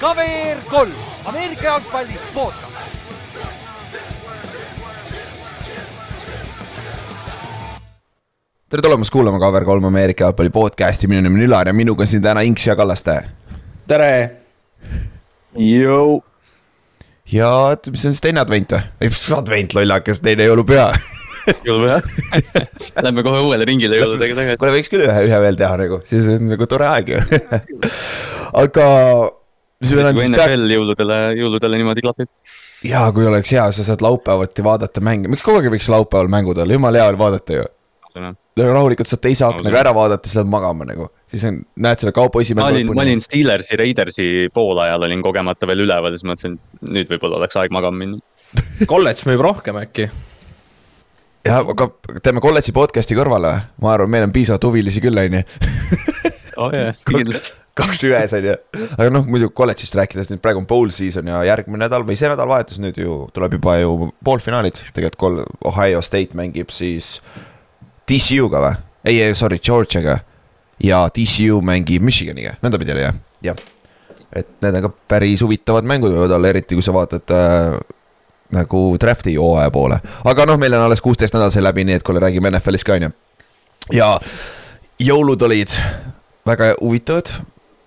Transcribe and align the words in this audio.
KVR 0.00 0.58
kolm, 0.70 0.92
Ameerika 1.24 1.64
jalgpalli 1.64 2.18
podcast. 2.34 2.76
tere 8.70 8.82
tulemast 8.82 9.10
kuulama 9.14 9.38
KVR3 9.38 9.86
Ameerika 9.86 10.24
jalgpalli 10.26 10.50
podcast'i, 10.50 11.08
minu 11.10 11.22
nimi 11.24 11.40
on 11.40 11.46
Ülar 11.48 11.70
ja 11.70 11.74
minuga 11.74 12.02
on 12.04 12.10
siin 12.10 12.22
täna 12.22 12.42
Inks 12.46 12.66
ja 12.66 12.76
Kallaste. 12.76 13.16
tere. 13.88 14.12
Ja 17.32 17.50
mis 17.90 18.04
on 18.06 18.12
siis 18.12 18.20
teine 18.22 18.40
advent 18.42 18.72
või? 18.76 18.82
ei, 19.00 19.10
advent 19.36 19.74
lollakas, 19.74 20.20
teine 20.20 20.46
jõulupüha 20.50 20.90
jõulupüha 21.64 22.00
Lähme 23.06 23.22
kohe 23.22 23.40
uuele 23.46 23.64
ringile 23.64 23.96
jõuludega 24.00 24.34
tagasi. 24.34 24.60
kuule, 24.60 24.74
võiks 24.76 24.90
küll 24.92 25.06
ühe, 25.06 25.24
ühe 25.30 25.40
veel 25.46 25.56
teha 25.58 25.80
nagu, 25.80 26.02
siis 26.04 26.28
on 26.36 26.48
nagu 26.52 26.68
tore 26.70 26.86
aeg 26.90 27.14
ju 27.14 27.22
aga. 28.64 28.86
Kui 29.84 30.28
NFL 30.30 30.72
jõuludele, 30.72 31.20
jõuludele 31.40 31.80
niimoodi 31.82 32.04
klapib. 32.04 32.30
ja 32.86 33.06
kui 33.12 33.26
oleks 33.28 33.52
hea, 33.52 33.66
sa 33.76 33.86
saad 33.86 34.04
laupäevati 34.04 34.64
vaadata 34.64 35.04
mänge, 35.04 35.28
miks 35.32 35.44
kogu 35.44 35.60
aeg 35.60 35.68
ei 35.68 35.76
võiks 35.76 35.90
laupäeval 35.92 36.32
mängud 36.32 36.58
olla, 36.58 36.78
jumala 36.78 37.02
hea 37.02 37.08
on 37.12 37.20
vaadata 37.20 37.60
ju 37.60 37.66
rahulikult 38.64 39.08
saad 39.08 39.20
teise 39.24 39.44
aknaga 39.46 39.80
ära 39.82 39.92
vaadata, 39.94 40.28
siis 40.28 40.38
lähed 40.38 40.48
magama 40.52 40.86
nagu, 40.88 41.10
siis 41.30 41.44
on, 41.48 41.58
näed 41.84 42.00
selle 42.00 42.14
kauboisi. 42.16 42.54
ma 42.56 42.70
olin, 42.72 42.92
ma 42.96 43.04
olin 43.04 43.20
Steelersi, 43.20 43.76
Raidersi 43.76 44.28
poolajal 44.54 45.04
olin 45.08 45.24
kogemata 45.24 45.68
veel 45.68 45.84
üleval, 45.84 46.16
siis 46.16 46.24
mõtlesin, 46.28 46.56
et 46.56 46.94
nüüd 46.96 47.12
võib-olla 47.12 47.42
oleks 47.42 47.58
aeg 47.60 47.74
magama 47.76 48.00
minna. 48.00 48.22
kolledž 48.92 49.26
müüb 49.28 49.44
rohkem 49.44 49.76
äkki? 49.82 50.08
jah, 51.46 51.60
aga 51.60 51.90
teeme 52.24 52.40
kolledži 52.44 52.72
podcast'i 52.76 53.18
kõrvale 53.18 53.52
ma 53.82 53.92
arvan, 53.92 54.12
meil 54.14 54.26
on 54.28 54.34
piisavalt 54.34 54.64
huvilisi 54.70 55.04
küll, 55.04 55.20
on 55.20 55.40
ju. 55.40 55.44
oh 56.64 56.72
jah, 56.72 56.96
kindlasti. 57.10 57.52
Kaks 57.76 58.02
ühes 58.08 58.32
on 58.36 58.46
ju, 58.48 58.54
aga 58.96 59.08
noh, 59.12 59.26
muidu 59.28 59.50
kolledžist 59.52 59.96
rääkides 59.98 60.30
nüüd 60.32 60.40
praegu 60.44 60.62
on 60.62 60.68
bowl 60.68 60.92
season 60.94 61.28
ja 61.28 61.42
järgmine 61.50 61.84
nädal 61.84 62.06
või 62.08 62.16
see 62.18 62.30
nädalavahetus 62.30 62.80
nüüd 62.82 62.98
ju 63.00 63.18
tuleb 63.36 63.58
juba 63.58 63.76
ju 63.82 64.10
poolfinaalid, 64.24 64.80
tegelikult 64.96 65.20
kol-, 65.20 65.42
Ohio 65.68 66.00
State 66.04 66.38
mängib 66.38 66.72
siis 66.74 67.18
TCU-ga 68.08 68.62
või? 68.64 68.78
ei, 69.06 69.20
ei 69.22 69.34
sorry, 69.38 69.58
Georgiaga. 69.58 70.18
ja 70.82 71.04
TCU 71.12 71.60
mängib 71.64 72.04
Michiganiga, 72.04 72.56
nõndapidi 72.64 72.94
oli 72.96 73.04
jah, 73.04 73.20
jah. 73.50 73.60
et 74.32 74.48
need 74.64 74.80
on 74.80 74.88
ka 74.88 74.92
päris 75.14 75.44
huvitavad 75.44 75.88
mängud 75.88 76.14
võivad 76.14 76.34
olla, 76.36 76.50
eriti 76.52 76.76
kui 76.78 76.84
sa 76.84 76.94
vaatad 76.96 77.32
äh, 77.36 77.76
nagu 78.56 78.82
draft'i 79.00 79.36
hooaja 79.36 79.70
poole. 79.74 80.00
aga 80.24 80.46
noh, 80.48 80.58
meil 80.60 80.76
on 80.78 80.86
alles 80.86 81.04
kuusteist 81.04 81.34
nädalat 81.34 81.54
sai 81.54 81.64
läbi, 81.64 81.84
nii 81.84 82.00
et 82.00 82.06
kuule, 82.06 82.22
räägime 82.24 82.52
NFL-ist 82.54 82.88
ka 82.88 82.96
on 82.96 83.08
ju. 83.08 83.12
ja 84.00 84.14
jõulud 85.02 85.44
olid 85.44 85.76
väga 86.46 86.72
huvitavad, 86.80 87.32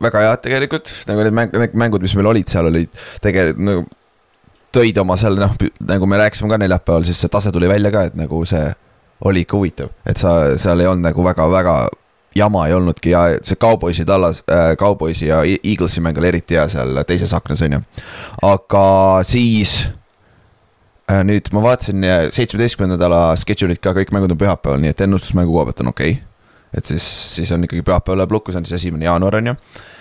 väga 0.03 0.25
head 0.25 0.43
tegelikult, 0.47 0.91
nagu 1.09 1.23
need 1.25 1.35
mäng, 1.35 1.55
need 1.63 1.79
mängud, 1.79 2.03
mis 2.05 2.15
meil 2.17 2.31
olid 2.31 2.51
seal 2.51 2.69
olid 2.71 2.91
tegelikult 3.23 3.65
nagu 3.69 3.87
tõid 4.75 4.99
oma 5.01 5.17
seal 5.17 5.39
noh, 5.39 5.55
nagu 5.89 6.09
me 6.09 6.19
rääkisime 6.21 6.51
ka 6.51 6.59
neljapäeval, 6.61 7.07
siis 7.07 7.19
see 7.21 7.31
tase 7.33 7.51
tuli 7.53 7.69
välja 7.69 7.91
ka, 7.93 8.05
et 8.09 8.17
nagu 8.19 8.41
see 8.49 8.67
oli 9.25 9.43
ikka 9.43 9.57
huvitav, 9.57 9.89
et 10.07 10.21
sa, 10.21 10.55
seal 10.61 10.83
ei 10.83 10.89
olnud 10.89 11.09
nagu 11.09 11.25
väga-väga 11.25 11.75
jama 12.37 12.67
ei 12.69 12.75
olnudki 12.77 13.11
ja 13.11 13.23
see 13.41 13.57
Cowboysi 13.59 14.05
tallas 14.05 14.43
äh,, 14.45 14.75
Cowboysi 14.77 15.27
ja 15.27 15.41
Eaglesi 15.43 16.01
mäng 16.01 16.17
oli 16.21 16.29
eriti 16.29 16.55
hea 16.55 16.67
seal 16.69 17.01
teises 17.07 17.33
aknas, 17.33 17.63
on 17.65 17.79
ju. 17.79 17.81
aga 18.45 18.85
siis 19.25 19.89
äh, 21.09 21.23
nüüd 21.25 21.49
ma 21.55 21.65
vaatasin 21.65 22.05
seitsmeteistkümnenda 22.29 22.99
nädala 22.99 23.23
schedule'it 23.41 23.81
ka, 23.81 23.95
kõik 23.97 24.13
mängud 24.15 24.37
on 24.37 24.39
pühapäeval, 24.39 24.81
nii 24.83 24.93
et 24.93 25.01
ennustusmängu 25.07 25.55
koha 25.55 25.71
pealt 25.71 25.81
on 25.85 25.93
okei 25.95 26.19
okay.. 26.19 26.27
et 26.77 26.93
siis, 26.93 27.07
siis 27.35 27.51
on 27.55 27.65
ikkagi 27.65 27.83
pühapäev 27.89 28.21
läheb 28.21 28.37
lukku, 28.37 28.53
see 28.53 28.61
on 28.61 28.69
siis 28.69 28.83
esimene 28.83 29.09
jaanuar, 29.09 29.41
on 29.41 29.51
ju. 29.51 29.57
ja 29.57 29.98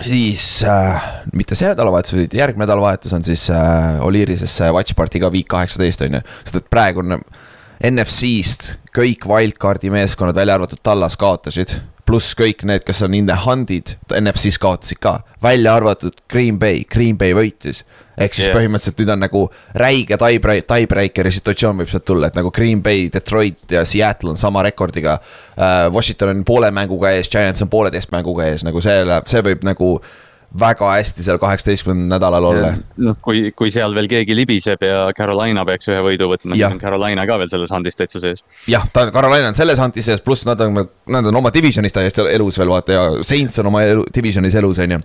siis 0.00 0.62
äh, 0.64 1.06
mitte 1.36 1.58
see 1.58 1.68
nädalavahetus, 1.70 2.16
vaid 2.16 2.34
järgmine 2.36 2.64
nädalavahetus 2.64 3.14
on 3.16 3.24
siis 3.26 3.48
äh, 3.52 4.00
Oliirises 4.06 4.54
Watch 4.72 4.96
Party 4.96 5.20
ka 5.20 5.30
Week 5.32 5.48
kaheksateist 5.50 6.04
on 6.06 6.20
ju, 6.20 6.26
sest 6.44 6.60
et 6.62 6.70
praegu 6.72 7.04
on 7.04 7.18
NFC-st 7.90 8.74
kõik 8.96 9.24
wildcard'i 9.28 9.90
meeskonnad, 9.92 10.36
välja 10.36 10.58
arvatud 10.58 10.80
Tallas, 10.82 11.16
kaotasid. 11.20 11.78
Pluss 12.10 12.34
kõik 12.34 12.64
need, 12.66 12.82
kes 12.86 13.04
on 13.06 13.14
in 13.14 13.28
the 13.28 13.36
hunt'id, 13.38 13.94
NFC-s 14.18 14.58
kaotasid 14.60 14.98
ka, 15.02 15.20
välja 15.42 15.76
arvatud 15.78 16.16
Green 16.30 16.58
Bay, 16.58 16.82
Green 16.90 17.18
Bay 17.18 17.36
võitis. 17.36 17.84
ehk 18.20 18.34
siis 18.36 18.48
yeah. 18.48 18.56
põhimõtteliselt 18.56 18.98
nüüd 19.00 19.12
on 19.14 19.22
nagu 19.22 19.42
räige 19.80 20.18
tiebreak, 20.20 20.66
tiebreaker'i 20.68 21.30
situatsioon 21.32 21.78
võib 21.80 21.92
sealt 21.92 22.04
tulla, 22.04 22.28
et 22.28 22.36
nagu 22.36 22.50
Green 22.52 22.82
Bay, 22.82 23.06
Detroit 23.14 23.70
ja 23.72 23.84
Seattle 23.88 24.34
on 24.34 24.40
sama 24.40 24.64
rekordiga 24.66 25.16
uh,. 25.20 25.86
Washington 25.94 26.34
on 26.34 26.42
poole 26.44 26.72
mänguga 26.74 27.14
ees, 27.14 27.30
Giants 27.30 27.62
on 27.62 27.70
pooleteist 27.72 28.10
mänguga 28.12 28.50
ees, 28.50 28.66
nagu 28.66 28.82
see 28.84 29.06
läheb, 29.06 29.30
see 29.30 29.46
võib 29.46 29.64
nagu 29.64 29.94
väga 30.58 30.88
hästi 30.96 31.22
seal 31.22 31.38
kaheksateistkümnendal 31.38 32.10
nädalal 32.16 32.44
olla. 32.44 32.70
noh, 32.98 33.16
kui, 33.22 33.52
kui 33.56 33.70
seal 33.70 33.94
veel 33.94 34.08
keegi 34.10 34.34
libiseb 34.34 34.82
ja 34.82 35.04
Carolina 35.16 35.62
peaks 35.66 35.90
ühe 35.90 36.00
võidu 36.04 36.30
võtma, 36.32 36.56
siis 36.56 36.66
on 36.66 36.80
Carolina 36.80 37.26
ka 37.28 37.38
veel 37.38 37.50
selles 37.52 37.70
handis 37.74 37.98
täitsa 37.98 38.22
sees. 38.22 38.42
jah, 38.70 38.86
ta, 38.92 39.06
Carolina 39.14 39.52
on 39.52 39.58
selles 39.58 39.78
handis 39.78 40.08
sees, 40.10 40.22
pluss 40.24 40.46
nad 40.48 40.60
on, 40.66 40.82
nad 41.06 41.30
on 41.30 41.40
oma 41.42 41.52
divisionis 41.54 41.94
täiesti 41.94 42.26
elus 42.34 42.58
veel 42.58 42.72
vaata 42.72 42.96
ja 42.96 43.04
Saints 43.26 43.62
on 43.62 43.70
oma 43.70 43.84
elu, 43.86 44.06
divisionis 44.14 44.56
elus, 44.58 44.82
on 44.82 44.96
ju. 44.96 45.00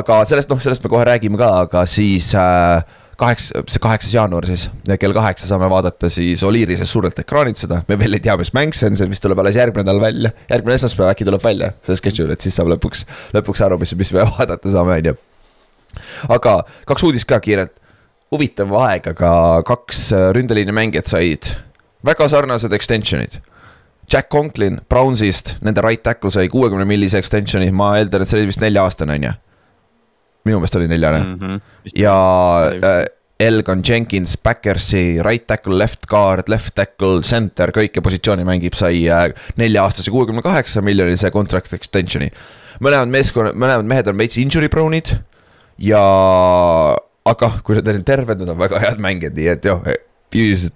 aga 0.00 0.22
sellest, 0.30 0.48
noh, 0.52 0.62
sellest 0.62 0.84
me 0.84 0.92
kohe 0.94 1.04
räägime 1.08 1.40
ka, 1.40 1.52
aga 1.66 1.84
siis 1.88 2.30
äh, 2.38 2.80
kaheksa, 3.18 3.62
see 3.66 3.82
kaheksas 3.82 4.12
jaanuar 4.14 4.46
siis, 4.48 4.68
kell 5.00 5.14
kaheksa 5.16 5.48
saame 5.50 5.68
vaadata 5.70 6.10
siis 6.12 6.42
Oliirises 6.46 6.92
suurelt 6.92 7.18
ekraanilt 7.18 7.58
seda, 7.60 7.80
me 7.88 7.98
veel 7.98 8.18
ei 8.18 8.22
tea, 8.24 8.36
mis 8.38 8.52
mäng 8.56 8.76
see 8.76 8.90
on, 8.90 8.98
see 8.98 9.10
vist 9.10 9.24
tuleb 9.24 9.40
alles 9.42 9.58
järgmine 9.58 9.86
nädal 9.88 10.02
välja. 10.02 10.30
järgmine 10.50 10.78
esmaspäev 10.78 11.10
äkki 11.12 11.26
tuleb 11.26 11.42
välja, 11.44 11.72
see 11.86 11.98
schedule, 11.98 12.36
et 12.36 12.44
siis 12.44 12.58
saab 12.58 12.70
lõpuks, 12.74 13.04
lõpuks 13.34 13.64
aru, 13.66 13.80
mis, 13.82 13.94
mis 13.98 14.14
me 14.14 14.26
vaadata 14.36 14.74
saame, 14.74 15.00
on 15.00 15.10
ju. 15.10 15.16
aga 16.38 16.54
kaks 16.90 17.08
uudist 17.08 17.28
ka 17.30 17.40
kiirelt, 17.42 17.74
huvitav 18.34 18.74
aeg, 18.84 19.10
aga 19.16 19.32
kaks 19.66 20.08
ründeliini 20.36 20.74
mängijat 20.76 21.10
said 21.10 21.50
väga 22.06 22.28
sarnased 22.30 22.72
extension'id. 22.76 23.40
Jack 24.08 24.30
Conklin 24.32 24.78
Brownsist, 24.88 25.58
nende 25.60 25.82
right 25.84 26.00
tackle 26.06 26.30
sai 26.32 26.46
kuuekümne 26.48 26.86
millise 26.88 27.18
extension'i, 27.20 27.68
ma 27.74 27.96
eeldan, 27.98 28.22
et 28.22 28.30
see 28.30 28.38
oli 28.38 28.48
vist 28.52 28.62
nelja-aastane, 28.62 29.18
on 29.18 29.26
ju 29.28 29.34
minu 30.46 30.58
meelest 30.58 30.76
oli 30.78 30.88
neljane 30.88 31.20
mm. 31.24 31.38
-hmm. 31.38 31.60
ja 31.96 32.16
äh, 32.74 33.04
Elgon 33.38 33.82
Jenkins, 33.88 34.36
Backersi, 34.42 35.22
right 35.22 35.46
tackle, 35.46 35.78
left 35.78 36.06
guard, 36.06 36.48
left 36.48 36.74
tackle, 36.74 37.22
center, 37.22 37.70
kõiki 37.70 38.02
positsioone 38.02 38.44
mängib, 38.44 38.74
sai 38.74 39.04
äh, 39.06 39.28
nelja-aastase 39.56 40.10
kuuekümne 40.10 40.42
kaheksa 40.42 40.82
miljonilise 40.82 41.30
contract 41.30 41.72
extension'i. 41.72 42.30
mõlemad 42.82 43.10
meeskonnad, 43.14 43.54
mõlemad 43.54 43.86
mehed 43.86 44.10
on 44.10 44.18
veits 44.18 44.38
injury 44.38 44.68
prone'id 44.68 45.14
ja 45.78 46.02
aga 47.24 47.50
kui 47.62 47.78
nad 47.78 47.88
on 47.88 48.04
terved, 48.04 48.42
nad 48.42 48.54
on 48.54 48.58
väga 48.58 48.82
head 48.82 49.02
mängijad, 49.02 49.38
nii 49.38 49.48
et 49.54 49.64
jah 49.64 49.82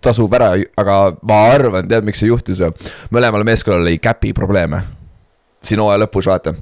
tasub 0.01 0.33
ära, 0.35 0.55
aga 0.81 0.99
ma 1.23 1.39
arvan, 1.53 1.89
tead, 1.89 2.05
miks 2.05 2.23
see 2.23 2.31
juhtus? 2.31 2.63
mõlemal 3.13 3.45
meeskonnal 3.45 3.83
oli 3.83 3.99
cap'i 3.99 4.33
probleeme. 4.33 4.83
siin 5.63 5.81
hooaja 5.81 6.01
lõpus, 6.05 6.27
vaata. 6.27 6.55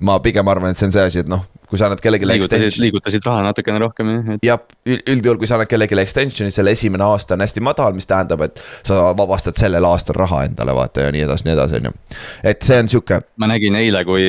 ma 0.00 0.18
pigem 0.20 0.48
arvan, 0.48 0.70
et 0.70 0.78
see 0.78 0.86
on 0.86 0.92
see 0.92 1.02
asi, 1.02 1.18
et 1.18 1.28
noh, 1.28 1.44
kui 1.68 1.80
sa 1.80 1.88
annad 1.88 2.00
kellelegi 2.02 2.28
liigutasid, 2.28 2.80
liigutasid 2.82 3.24
raha 3.26 3.42
natukene 3.48 3.80
rohkem 3.82 4.10
jah 4.12 4.30
et.... 4.34 4.46
jah, 4.46 4.62
üldjuhul, 4.96 5.38
kui 5.40 5.50
sa 5.50 5.58
annad 5.58 5.70
kellelegi 5.70 5.98
extension'i, 6.00 6.52
selle 6.54 6.72
esimene 6.76 7.04
aasta 7.04 7.36
on 7.36 7.44
hästi 7.44 7.62
madal, 7.64 7.94
mis 7.96 8.08
tähendab, 8.08 8.44
et 8.46 8.62
sa 8.86 9.10
vabastad 9.18 9.58
sellel 9.60 9.84
aastal 9.88 10.16
raha 10.18 10.44
endale 10.48 10.74
vaata 10.76 11.06
ja 11.06 11.12
nii 11.14 11.24
edasi, 11.26 11.48
nii 11.48 11.54
edasi, 11.56 11.80
on 11.80 11.90
ju. 11.90 11.94
et 12.52 12.64
see 12.64 12.78
on 12.82 12.90
sihuke. 12.92 13.20
ma 13.42 13.50
nägin 13.50 13.76
eile, 13.78 14.04
kui 14.08 14.24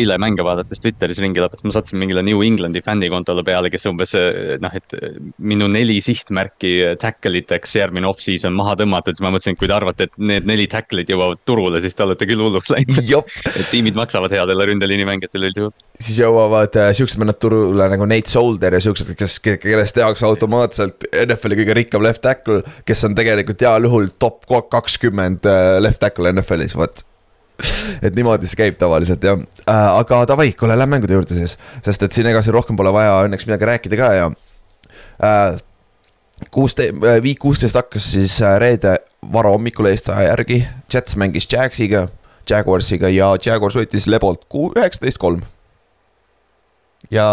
eile 0.00 0.18
mänge 0.22 0.46
vaadates 0.46 0.82
Twitteris 0.82 1.20
ringi 1.22 1.42
lõpetas, 1.42 1.66
ma 1.66 1.74
sattusin 1.76 2.00
mingile 2.02 2.24
New 2.26 2.42
Englandi 2.46 2.82
fännikontole 2.84 3.44
peale, 3.46 3.70
kes 3.72 3.86
umbes 3.90 4.16
noh, 4.62 4.76
et 4.80 4.96
minu 5.38 5.70
neli 5.70 6.00
sihtmärki 6.04 6.74
tackle 7.00 7.42
iteks 7.42 7.76
järgmine 7.78 8.08
off-season 8.10 8.54
maha 8.56 8.76
tõmmata, 8.80 9.14
siis 9.14 9.24
ma 9.24 9.34
mõtlesin, 9.34 9.54
et 9.54 9.62
kui 9.62 9.70
te 9.70 9.76
arvate, 9.76 10.08
et 10.08 10.18
need 10.32 10.48
neli 10.50 10.66
tackle'it 10.70 11.12
jõuavad 11.12 11.44
turule, 11.46 11.82
siis 11.84 11.94
te 11.94 12.06
olete 12.06 12.28
küll 12.28 12.42
hulluks 12.42 12.72
läinud 12.74 12.98
et 13.50 13.66
tiimid 13.70 13.98
maksavad 13.98 14.32
headele 14.34 14.66
ründeliini 14.72 15.06
mängijatele 15.08 15.50
üldjuhul. 15.50 15.74
siis 16.00 16.20
jõuavad 16.22 16.79
siuksed 16.96 17.20
vennad 17.20 17.38
turule 17.42 17.86
nagu 17.92 18.06
Nate 18.08 18.30
Solder 18.30 18.74
ja 18.76 18.80
siuksed, 18.82 19.12
kes, 19.18 19.38
kellest 19.42 19.96
tehakse 19.96 20.26
automaatselt 20.28 21.06
NFL-i 21.24 21.58
kõige 21.60 21.76
rikkam 21.76 22.04
left 22.04 22.22
tackle. 22.24 22.62
kes 22.86 23.04
on 23.08 23.14
tegelikult 23.18 23.62
heal 23.64 23.86
juhul 23.88 24.10
top 24.18 24.44
kakskümmend 24.48 25.48
äh, 25.48 25.78
left 25.82 26.00
tackle 26.02 26.32
NFL-is, 26.32 26.76
vot 26.78 27.04
et 28.02 28.14
niimoodi 28.16 28.48
see 28.48 28.60
käib 28.62 28.78
tavaliselt 28.80 29.24
jah 29.24 29.40
äh,, 29.40 29.88
aga 30.00 30.22
davai, 30.28 30.50
kuule 30.56 30.76
lähme 30.78 30.96
mängude 30.96 31.18
juurde 31.18 31.36
siis, 31.36 31.58
sest 31.84 32.06
et 32.06 32.16
siin 32.16 32.30
ega 32.30 32.42
siin 32.44 32.56
rohkem 32.56 32.78
pole 32.78 32.92
vaja 32.94 33.18
õnneks 33.26 33.44
midagi 33.48 33.68
rääkida 33.68 34.00
ka 34.00 34.10
ja 34.16 34.30
äh,. 35.24 35.60
kuusteist, 36.50 36.96
viik 37.24 37.42
kuusteist 37.44 37.76
hakkas 37.76 38.12
siis 38.14 38.38
reede 38.62 38.96
varahommikul 39.32 39.90
Eesti 39.90 40.14
aja 40.14 40.32
järgi, 40.32 40.62
Jets 40.92 41.16
mängis 41.20 41.48
Jagsiga, 41.52 42.08
Jaguarsiga 42.48 43.10
ja 43.12 43.34
Jaguars 43.44 43.76
võitis 43.76 44.08
Lebolt 44.08 44.46
üheksateist 44.48 45.20
kolm 45.20 45.44
ja 47.10 47.26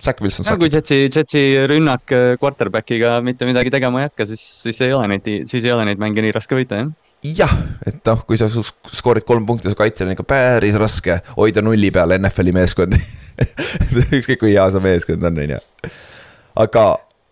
Zack 0.00 0.22
Wilson. 0.24 0.46
no 0.48 0.56
kui 0.60 0.70
Jetsi, 0.72 1.02
Jetsi 1.08 1.44
rünnak 1.68 2.14
äh, 2.16 2.32
quarterback'iga 2.40 3.18
mitte 3.24 3.48
midagi 3.48 3.72
tegema 3.74 4.00
ei 4.00 4.08
hakka, 4.08 4.26
siis, 4.30 4.44
siis 4.64 4.80
ei 4.86 4.96
ole 4.96 5.10
neid, 5.14 5.30
siis 5.50 5.64
ei 5.64 5.74
ole 5.74 5.88
neid 5.88 6.00
mänge 6.02 6.24
nii 6.24 6.34
raske 6.36 6.58
võita, 6.58 6.80
jah 6.84 6.92
jah, 7.20 7.52
et 7.84 8.00
noh, 8.08 8.22
kui 8.24 8.38
sa 8.40 8.46
skoorid 8.48 9.26
kolm 9.28 9.44
punkti, 9.48 9.68
su 9.68 9.76
kaitsel 9.76 10.08
on 10.08 10.14
ikka 10.14 10.24
päris 10.24 10.78
raske 10.80 11.18
hoida 11.34 11.60
nulli 11.60 11.90
peal 11.92 12.16
NFL-i 12.16 12.54
meeskondi 12.56 13.00
ükskõik 14.20 14.40
kui 14.40 14.54
hea 14.54 14.64
see 14.72 14.84
meeskond 14.84 15.28
on, 15.28 15.42
on 15.44 15.54
ju. 15.56 15.60
aga 16.64 16.86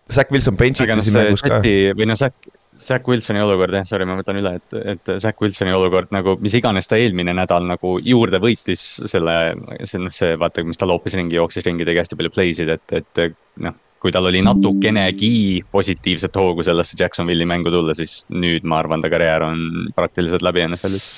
Zack 0.09 0.31
Wilson 0.33 0.55
aga 0.57 0.63
bench'iti 0.63 0.89
noh, 0.89 1.03
siin 1.05 1.17
mängus 1.17 1.43
ka. 1.45 1.59
Või 1.61 2.07
noh, 2.09 2.17
Zack, 2.17 2.49
Zack 2.79 3.07
Wilsoni 3.11 3.41
olukord 3.43 3.75
jah, 3.75 3.83
sorry, 3.87 4.07
ma 4.07 4.15
võtan 4.19 4.39
üle, 4.39 4.53
et, 4.59 4.77
et 4.93 5.11
Zack 5.19 5.41
Wilsoni 5.43 5.73
olukord 5.75 6.13
nagu 6.15 6.37
mis 6.39 6.55
iganes 6.55 6.87
ta 6.87 6.99
eelmine 6.99 7.35
nädal 7.35 7.67
nagu 7.67 7.97
juurde 7.99 8.39
võitis 8.39 8.85
selle, 9.11 9.35
see 9.83 9.99
noh, 9.99 10.15
see 10.15 10.37
vaata, 10.39 10.63
mis 10.67 10.79
ta 10.79 10.87
loopis 10.87 11.17
ringi, 11.19 11.35
jooksis 11.35 11.67
ringi, 11.67 11.87
tegi 11.87 12.03
hästi 12.03 12.19
palju 12.19 12.33
play 12.35 12.55
sid, 12.55 12.71
et, 12.77 12.97
et 13.01 13.37
noh 13.59 13.75
kui 13.99 14.13
tal 14.15 14.29
oli 14.29 14.39
natukenegi 14.43 15.65
positiivset 15.71 16.35
hoogu 16.39 16.63
sellesse 16.63 16.95
Jacksonville'i 16.99 17.47
mängu 17.49 17.71
tulla, 17.73 17.95
siis 17.97 18.21
nüüd 18.31 18.63
ma 18.63 18.79
arvan, 18.79 19.03
ta 19.03 19.11
karjäär 19.11 19.43
on 19.43 19.89
praktiliselt 19.95 20.45
läbi 20.45 20.63
NFL-is. 20.69 21.09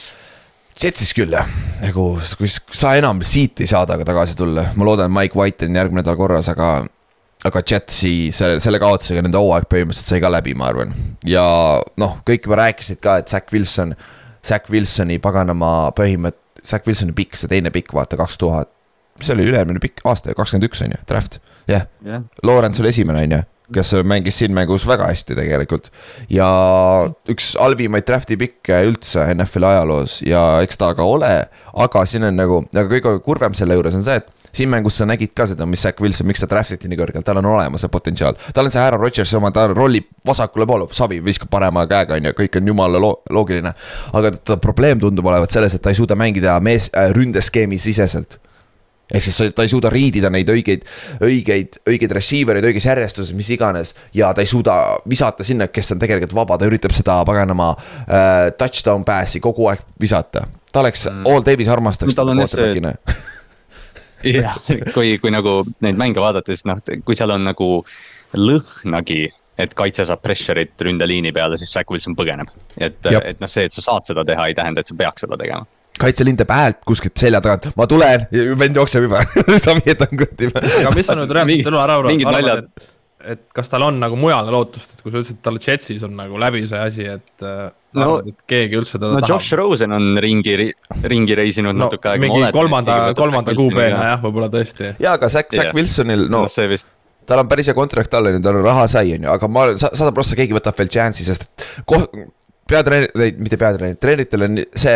Jetsis 0.82 1.12
küll 1.14 1.36
jah, 1.36 1.46
nagu 1.84 2.06
sa 2.26 2.96
enam 2.98 3.22
siit 3.28 3.62
ei 3.62 3.70
saa 3.70 3.86
temaga 3.86 4.08
tagasi 4.08 4.38
tulla, 4.40 4.72
ma 4.74 4.88
loodan, 4.88 5.14
Mike 5.14 5.38
White 5.38 5.70
on 5.70 5.78
järgmine 5.78 6.02
nädal 6.02 6.18
korras, 6.18 6.50
aga. 6.50 6.74
Aga 7.48 7.62
Jetsi 7.66 8.14
selle, 8.36 8.60
selle 8.64 8.80
kaotusega 8.82 9.24
nende 9.26 9.40
hooaeg 9.42 9.68
põhimõtteliselt 9.72 10.14
sai 10.14 10.22
ka 10.24 10.32
läbi, 10.32 10.54
ma 10.58 10.70
arvan. 10.70 10.94
ja 11.28 11.46
noh, 12.02 12.18
kõik 12.28 12.46
juba 12.48 12.60
rääkisid 12.64 13.02
ka, 13.04 13.18
et 13.22 13.32
Zack 13.32 13.54
Wilson, 13.54 13.96
Zack 14.46 14.70
Wilsoni 14.74 15.18
paganama 15.24 15.92
põhimõte, 15.98 16.40
Zack 16.68 16.86
Wilsoni 16.90 17.16
pikk, 17.18 17.40
see 17.40 17.50
teine 17.50 17.74
pikk, 17.74 17.94
vaata 17.98 18.20
kaks 18.20 18.38
tuhat. 18.42 18.70
mis 19.18 19.28
see 19.30 19.36
oli, 19.36 19.48
üle-eelmine 19.50 19.82
pikk 19.82 20.06
aasta, 20.08 20.36
kakskümmend 20.38 20.70
üks 20.70 20.84
on 20.86 20.94
ju, 20.94 21.02
draft, 21.10 21.40
jah 21.70 21.88
jah, 22.06 22.28
Lawrence 22.48 22.82
oli 22.84 22.94
esimene, 22.94 23.26
on 23.26 23.38
ju, 23.38 23.42
kes 23.74 23.94
mängis 24.08 24.42
siin 24.42 24.54
mängus 24.56 24.86
väga 24.88 25.10
hästi 25.12 25.38
tegelikult. 25.38 25.90
ja 26.30 26.50
üks 27.32 27.54
halvimaid 27.60 28.08
draft'i 28.08 28.38
pikke 28.40 28.84
üldse 28.90 29.26
NFL-i 29.36 29.72
ajaloos 29.72 30.20
ja 30.26 30.44
eks 30.66 30.80
ta 30.82 30.94
ka 30.98 31.08
ole, 31.08 31.34
aga 31.74 32.06
siin 32.06 32.28
on 32.30 32.38
nagu, 32.38 32.64
aga 32.76 32.88
kõige 32.92 33.18
kurvem 33.26 33.58
selle 33.58 33.78
juures 33.78 33.98
on 33.98 34.06
see, 34.08 34.20
et 34.22 34.30
siin 34.52 34.70
mängus 34.70 34.98
sa 35.00 35.08
nägid 35.08 35.34
ka 35.36 35.46
seda, 35.48 35.66
mis 35.70 35.82
Zack 35.86 36.02
Wilson, 36.04 36.28
miks 36.28 36.44
ta 36.44 36.50
draft 36.52 36.76
iti 36.76 36.92
nii 36.92 37.00
kõrgelt, 37.00 37.26
tal 37.28 37.40
on 37.40 37.48
olemas 37.54 37.84
see 37.86 37.92
potentsiaal. 37.92 38.38
tal 38.54 38.68
on 38.68 38.74
see 38.74 38.82
Aaron 38.82 39.00
Rodgersi 39.00 39.38
oma, 39.40 39.52
ta 39.56 39.68
rollib 39.72 40.10
vasakule 40.28 40.68
poole, 40.68 40.88
savi 40.96 41.22
viskab 41.24 41.52
parema 41.52 41.86
käega, 41.90 42.20
on 42.20 42.30
ju, 42.30 42.36
kõik 42.42 42.60
on 42.60 42.72
jumala 42.74 43.00
lo 43.00 43.12
loogiline. 43.30 43.74
aga 44.14 44.32
ta 44.38 44.58
probleem 44.58 45.00
tundub 45.00 45.26
olevat 45.26 45.52
selles, 45.52 45.76
et 45.76 45.82
ta 45.82 45.94
ei 45.94 46.00
suuda 46.00 46.20
mängida 46.20 46.60
mees 46.60 46.90
äh, 46.92 47.12
ründeskeemi 47.16 47.80
siseselt 47.80 48.40
ehk 49.12 49.28
siis 49.28 49.54
ta 49.56 49.66
ei 49.66 49.72
suuda 49.72 49.90
riidida 49.94 50.30
neid 50.34 50.50
õigeid, 50.50 50.86
õigeid, 51.24 51.82
õigeid 51.90 52.16
receiver 52.16 52.60
eid 52.60 52.70
õiges 52.72 52.88
järjestuses, 52.90 53.34
mis 53.38 53.50
iganes. 53.56 53.94
ja 54.14 54.32
ta 54.34 54.42
ei 54.42 54.50
suuda 54.50 54.78
visata 55.10 55.44
sinna, 55.48 55.68
kes 55.68 55.92
on 55.96 56.00
tegelikult 56.00 56.36
vaba, 56.36 56.58
ta 56.58 56.70
üritab 56.70 56.96
seda 56.96 57.20
paganama 57.28 57.74
äh, 57.76 58.52
touchdown 58.58 59.06
pass'i 59.08 59.40
kogu 59.44 59.68
aeg 59.72 59.84
visata. 60.02 60.48
ta 60.72 60.80
oleks 60.86 61.08
mm., 61.12 61.28
All 61.28 61.46
Davis 61.46 61.68
armastaks 61.68 62.16
No 62.16 62.22
tal 62.22 62.34
on 62.34 62.40
jah 62.44 62.52
see- 62.52 62.96
jah, 64.42 64.58
kui, 64.94 65.18
kui 65.22 65.32
nagu 65.34 65.62
neid 65.82 65.98
mänge 66.00 66.22
vaadata, 66.22 66.54
siis 66.54 66.66
noh, 66.70 66.80
kui 67.06 67.18
seal 67.18 67.34
on 67.34 67.46
nagu 67.48 67.70
lõhnagi, 68.38 69.24
et 69.62 69.74
kaitse 69.78 70.06
saab 70.08 70.22
pressure'it 70.24 70.80
ründeliini 70.82 71.34
peale, 71.36 71.58
siis 71.60 71.74
Zack 71.74 71.92
Wilson 71.92 72.16
põgeneb. 72.18 72.50
et, 72.78 72.98
et 73.06 73.42
noh, 73.42 73.50
see, 73.52 73.66
et 73.68 73.76
sa 73.76 73.84
saad 73.84 74.08
seda 74.08 74.26
teha, 74.28 74.48
ei 74.50 74.58
tähenda, 74.58 74.82
et 74.82 74.90
sa 74.90 74.96
peaks 74.98 75.26
seda 75.26 75.38
tegema. 75.42 75.66
Kaitseliin 76.00 76.38
teeb 76.40 76.52
häält 76.54 76.80
kuskilt 76.88 77.18
selja 77.20 77.42
tagant, 77.44 77.72
ma 77.78 77.88
tulen 77.90 78.28
ja 78.32 78.48
vend 78.60 78.80
jookseb 78.80 79.06
juba, 79.10 79.26
sa 79.66 79.76
vietad 79.80 80.14
kuradi. 80.14 80.52
aga 80.54 80.96
mis 80.96 81.06
sa 81.10 81.18
nüüd 81.20 81.32
reaalselt 81.36 81.68
mingid 81.68 82.32
arvad 82.32 82.38
naljad., 82.38 82.64
et, 82.66 82.88
et 83.36 83.44
kas 83.54 83.70
tal 83.70 83.84
on 83.90 84.00
nagu 84.02 84.18
mujal 84.18 84.50
lootust, 84.54 84.96
et 84.96 85.04
kui 85.04 85.12
sa 85.14 85.20
ütlesid, 85.22 85.38
et 85.42 85.46
tal 85.46 85.60
Jetsis 85.62 86.06
on 86.08 86.16
nagu 86.18 86.40
läbi 86.42 86.64
see 86.70 86.80
asi, 86.82 87.06
et 87.18 87.46
äh, 87.46 87.70
No- 87.92 88.06
arvad, 88.06 88.28
et 88.32 88.44
keegi 88.48 88.78
üldse 88.80 88.96
teda 88.96 89.10
no 89.12 89.20
tahab 89.20 89.34
Josh? 89.34 89.52
Rosen 89.60 89.92
on 89.92 90.06
ringi, 90.24 90.54
ringi 91.12 91.36
reisinud 91.36 91.76
no 91.76 91.90
natuke 91.90 92.08
aega. 92.14 92.22
mingi 92.24 92.52
kolmanda, 92.56 92.96
kolmanda 93.20 93.52
kuupäevana 93.58 94.06
jah, 94.14 94.22
võib-olla 94.24 94.48
tõesti. 94.54 94.94
ja, 95.04 95.18
aga 95.20 95.28
Zack, 95.30 95.52
Zack. 95.52 95.76
Wilsonil, 95.76 96.24
no 96.32 96.46
no 96.46 96.52
see 96.54 96.70
vist, 96.72 96.88
tal 97.28 97.44
on 97.44 97.50
päris 97.52 97.68
hea 97.68 97.76
kontrakt 97.76 98.16
all, 98.16 98.32
on 98.32 98.46
tal 98.46 98.62
on 98.62 98.64
raha 98.64 98.86
sai, 98.94 99.12
on 99.18 99.28
ju, 99.28 99.32
aga 99.34 99.50
ma 99.52 99.66
olen 99.68 99.82
sa- 99.84 99.92
sada 99.92 100.14
prossa 100.16 100.40
keegi 100.40 100.56
võtab 100.56 100.80
veel 100.80 100.90
chance'i, 100.96 101.28
sest 101.28 101.50
et 101.50 101.68
koh-, 101.92 102.08
peatreener, 102.72 103.12
mitte 103.44 103.60
peatreener, 103.60 104.00
treeneritel 104.00 104.48
on 104.48 104.58
see, 104.86 104.96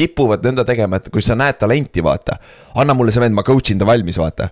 kipuvad 0.00 0.46
nõnda 0.46 0.64
tegema, 0.68 1.00
et 1.00 1.10
kui 1.12 1.24
sa 1.24 1.36
näed 1.38 1.58
talenti, 1.60 2.02
vaata, 2.04 2.38
anna 2.80 2.96
mulle 2.96 3.14
see 3.14 3.22
vend, 3.22 3.36
ma 3.36 3.44
coach 3.46 3.74
in 3.74 3.80
ta 3.80 3.88
valmis, 3.88 4.18
vaata. 4.20 4.50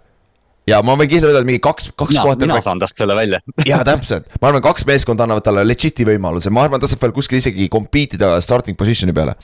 ja 0.68 0.82
ma 0.84 0.98
võin 1.00 1.08
kindlalt 1.08 1.32
öelda, 1.32 1.44
et 1.44 1.48
mingi 1.48 1.62
kaks, 1.64 1.92
kaks 1.96 2.18
kohta 2.20 2.44
mina 2.44 2.60
saan 2.64 2.80
tast 2.82 3.00
selle 3.00 3.16
välja. 3.16 3.40
jaa, 3.70 3.80
täpselt, 3.88 4.28
ma 4.42 4.50
arvan, 4.50 4.64
kaks 4.64 4.84
meeskonda 4.88 5.24
annavad 5.24 5.46
talle 5.46 5.64
legit'i 5.64 6.06
võimaluse, 6.08 6.52
ma 6.52 6.66
arvan, 6.66 6.82
ta 6.82 6.90
saab 6.90 7.06
veel 7.06 7.16
kuskil 7.16 7.40
isegi 7.40 7.70
compete 7.72 8.18
ida 8.18 8.34
starting 8.44 8.78
position'i 8.78 9.16
peale. 9.16 9.36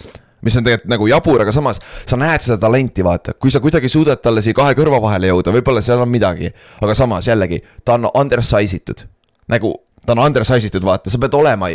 mis 0.44 0.56
on 0.60 0.66
tegelikult 0.66 0.90
nagu 0.92 1.06
jabur, 1.08 1.40
aga 1.40 1.52
samas 1.56 1.80
sa 2.04 2.18
näed 2.20 2.44
seda 2.44 2.58
talenti, 2.60 3.04
vaata, 3.04 3.32
kui 3.40 3.52
sa 3.52 3.62
kuidagi 3.64 3.88
suudad 3.88 4.20
talle 4.20 4.42
siia 4.44 4.56
kahe 4.56 4.76
kõrva 4.76 5.00
vahele 5.00 5.32
jõuda, 5.32 5.54
võib-olla 5.56 5.80
seal 5.80 6.04
on 6.04 6.12
midagi. 6.12 6.52
aga 6.84 6.94
samas 6.94 7.30
jällegi, 7.30 7.62
ta 7.84 7.96
on 7.96 8.10
undersize 8.12 8.76
itud. 8.76 9.06
nagu 9.48 9.72
ta 10.04 10.12
on 10.12 10.26
undersize 10.26 10.68
itud, 10.68 10.84
vaata, 10.84 11.10
sa 11.10 11.18
pead 11.18 11.34
olema, 11.34 11.72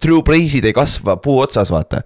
Drew 0.00 0.20
Breesid 0.24 0.64
ei 0.68 0.76
kasva 0.76 1.16
puu 1.20 1.40
otsas, 1.40 1.72
vaata 1.72 2.04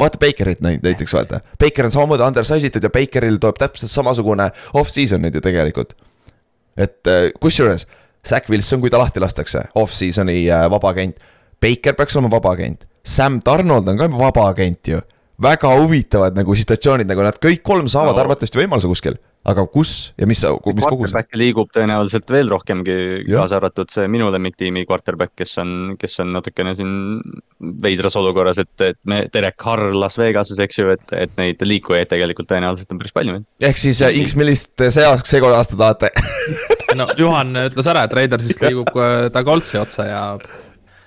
vaata 0.00 0.18
Bakerit 0.20 0.60
näit- 0.64 0.82
näiteks 0.82 1.12
vaata, 1.14 1.40
Baker 1.60 1.84
on 1.88 1.92
samamoodi 1.94 2.24
undersize 2.26 2.66
itud 2.66 2.82
ja 2.82 2.90
Bakeril 2.90 3.36
tuleb 3.40 3.58
täpselt 3.60 3.92
samasugune 3.92 4.50
off-season 4.74 5.22
nüüd 5.22 5.36
ju 5.38 5.44
tegelikult 5.44 5.94
et 6.80 7.06
äh, 7.06 7.30
kusjuures 7.40 7.86
Zack 8.28 8.50
Wilson, 8.52 8.80
kui 8.82 8.90
ta 8.92 8.98
lahti 9.00 9.20
lastakse, 9.20 9.62
off-season'i 9.80 10.42
äh, 10.52 10.66
vaba 10.70 10.90
agent. 10.92 11.16
Baker 11.60 11.94
peaks 11.96 12.16
olema 12.16 12.34
vaba 12.34 12.52
agent, 12.52 12.84
Sam 13.04 13.38
Donald 13.44 13.88
on 13.88 13.96
ka 14.00 14.08
vaba 14.12 14.48
agent 14.50 14.88
ju. 14.88 15.00
väga 15.40 15.70
huvitavad 15.72 16.36
nagu 16.36 16.52
situatsioonid, 16.52 17.08
nagu 17.08 17.22
nad 17.24 17.38
kõik 17.40 17.62
kolm 17.64 17.86
saavad. 17.88 18.12
No. 18.12 18.20
arvatavasti 18.26 18.60
võimaluse 18.60 18.88
kuskil, 18.90 19.14
aga 19.48 19.64
kus 19.72 20.12
ja 20.20 20.26
mis, 20.28 20.42
mis 20.42 20.84
kogus. 20.84 20.84
quarterback 20.84 21.36
liigub 21.38 21.70
tõenäoliselt 21.72 22.28
veel 22.32 22.50
rohkemgi, 22.52 22.96
kaasa 23.28 23.56
arvatud 23.56 23.88
see 23.92 24.04
minu 24.12 24.28
lemmiktiimi 24.34 24.84
quarterback, 24.88 25.32
kes 25.38 25.56
on, 25.62 25.72
kes 26.00 26.18
on 26.20 26.34
natukene 26.36 26.74
siin 26.76 26.92
veidras 27.80 28.18
olukorras, 28.20 28.60
et, 28.60 28.72
et 28.84 28.98
me, 29.08 29.22
Derek 29.32 29.56
Carr 29.60 29.94
Las 29.96 30.18
Vegases, 30.20 30.60
eks 30.60 30.82
ju, 30.82 30.90
et, 30.92 31.16
et 31.16 31.32
neid 31.40 31.64
liikujaid 31.64 32.10
tegelikult 32.12 32.50
tõenäoliselt 32.52 32.92
on 32.92 33.00
päris 33.00 33.16
palju 33.16 33.38
ehk 33.64 33.80
siis 33.80 34.02
äh, 34.04 34.16
X, 34.20 34.36
millist 34.36 34.74
seas, 34.76 35.24
seekord 35.28 35.56
aasta 35.56 35.78
tahate? 35.78 36.12
no 37.00 37.08
Juhan 37.16 37.54
ütles 37.64 37.88
ära, 37.88 38.04
et 38.04 38.16
Raidersist 38.16 38.64
liigub 38.66 38.92
äh, 39.00 39.30
ta 39.32 39.44
Coltsi 39.46 39.80
otsa 39.80 40.08
ja 40.08 40.24
ma 40.36 40.50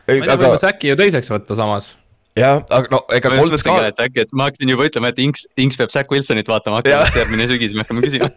ei 0.09 0.23
tea, 0.23 0.33
aga 0.33 0.47
võime 0.47 0.61
Säki 0.61 0.89
ju 0.89 0.97
teiseks 0.99 1.29
võtta 1.31 1.57
samas. 1.59 1.93
jah, 2.39 2.63
aga 2.73 2.89
no 2.91 2.99
ega 3.13 3.31
ma 3.33 3.43
just 3.45 3.65
ka, 3.65 3.75
et 3.89 3.99
äkki, 4.01 4.23
et 4.25 4.31
ma 4.37 4.47
hakkasin 4.49 4.71
juba 4.73 4.87
ütlema, 4.89 5.11
et 5.13 5.19
Inks, 5.21 5.45
Inks 5.61 5.77
peab 5.79 5.91
Zack 5.93 6.11
Wilsonit 6.13 6.49
vaatama 6.49 6.79
hakkama, 6.81 7.09
et 7.09 7.19
järgmine 7.21 7.45
sügis 7.49 7.75
me 7.77 7.83
hakkame 7.85 8.03
küsima. 8.05 8.29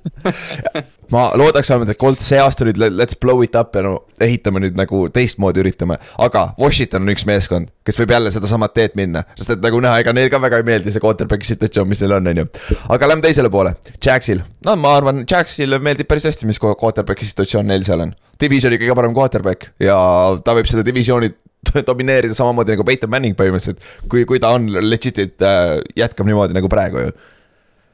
ma 1.15 1.23
loodaks 1.39 1.71
vähemalt, 1.73 1.93
et 1.95 2.01
Colts 2.01 2.29
see 2.29 2.41
aasta 2.43 2.67
nüüd 2.69 2.81
le- 2.83 2.91
let's 2.99 3.17
blow 3.19 3.41
it 3.45 3.57
up 3.59 3.77
ja 3.77 3.85
no 3.87 3.95
ehitame 4.23 4.61
nüüd 4.65 4.77
nagu 4.79 5.07
teistmoodi 5.15 5.63
üritame. 5.65 5.99
aga 6.19 6.49
Washington 6.61 7.07
on 7.07 7.15
üks 7.15 7.25
meeskond, 7.29 7.73
kes 7.87 8.01
võib 8.03 8.13
jälle 8.17 8.33
sedasamat 8.35 8.77
teed 8.77 8.99
minna, 9.01 9.25
sest 9.39 9.57
et 9.57 9.65
nagu 9.65 9.81
näha, 9.81 10.03
ega 10.05 10.15
neil 10.17 10.29
ka 10.33 10.43
väga 10.45 10.61
ei 10.61 10.69
meeldi 10.69 10.93
see 10.93 11.03
quarterback'i 11.05 11.49
situatsioon, 11.55 11.89
mis 11.89 12.05
neil 12.05 12.19
on, 12.19 12.31
on 12.35 12.43
ju. 12.43 12.47
aga 12.93 13.11
lähme 13.13 13.25
teisele 13.25 13.53
poole, 13.53 13.77
Jacksil, 13.97 14.45
no 14.67 14.77
ma 14.83 14.97
arvan, 15.01 15.25
Jacksile 15.25 15.81
meeldib 15.81 16.11
päris 16.11 16.29
hästi, 16.29 16.49
mis 16.51 16.61
quarterback'i 16.61 17.29
situatsioon 17.29 17.69
neil 17.73 17.87
seal 17.87 18.05
on. 18.05 18.15
Divisioni 18.37 18.77
kõige 18.77 18.93
parem 18.99 19.15
quarterback 19.17 19.71
ja 19.81 19.97
ta 20.45 20.53
võib 20.53 20.69
seda 20.69 20.85
divisiooni 20.85 21.31
domineerida 21.91 22.37
samamoodi 22.37 22.77
nagu 22.77 22.85
Peyton 22.87 23.13
Manning 23.13 23.39
põhimõtteliselt, 23.39 23.83
kui, 24.11 24.27
kui 24.29 24.43
ta 24.43 24.53
on 24.57 24.69
legit'it 24.91 25.43
äh, 25.45 25.79
jätkab 25.99 26.29
niimoodi 26.29 26.57
nagu 26.57 26.71
praegu 26.73 27.07
ju 27.07 27.17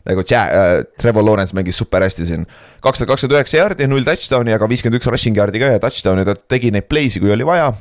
nagu 0.09 0.25
Jack 0.27 0.53
äh,, 0.53 0.85
Trevor 0.99 1.25
Lawrence 1.25 1.55
mängis 1.55 1.77
super 1.79 2.03
hästi 2.03 2.27
siin. 2.27 2.47
kakssada 2.83 3.13
kakskümmend 3.13 3.39
üheksa 3.39 3.61
jaardi, 3.61 3.87
null 3.87 4.07
touchdown'i, 4.07 4.55
aga 4.55 4.69
viiskümmend 4.71 4.99
üks 4.99 5.11
rushing 5.11 5.39
yard'i 5.39 5.63
ka 5.63 5.75
ja 5.77 5.83
touchdown'i, 5.83 6.25
ta 6.27 6.35
tegi 6.35 6.73
neid 6.75 6.89
play'si, 6.91 7.23
kui 7.23 7.31
oli 7.35 7.47
vaja. 7.47 7.73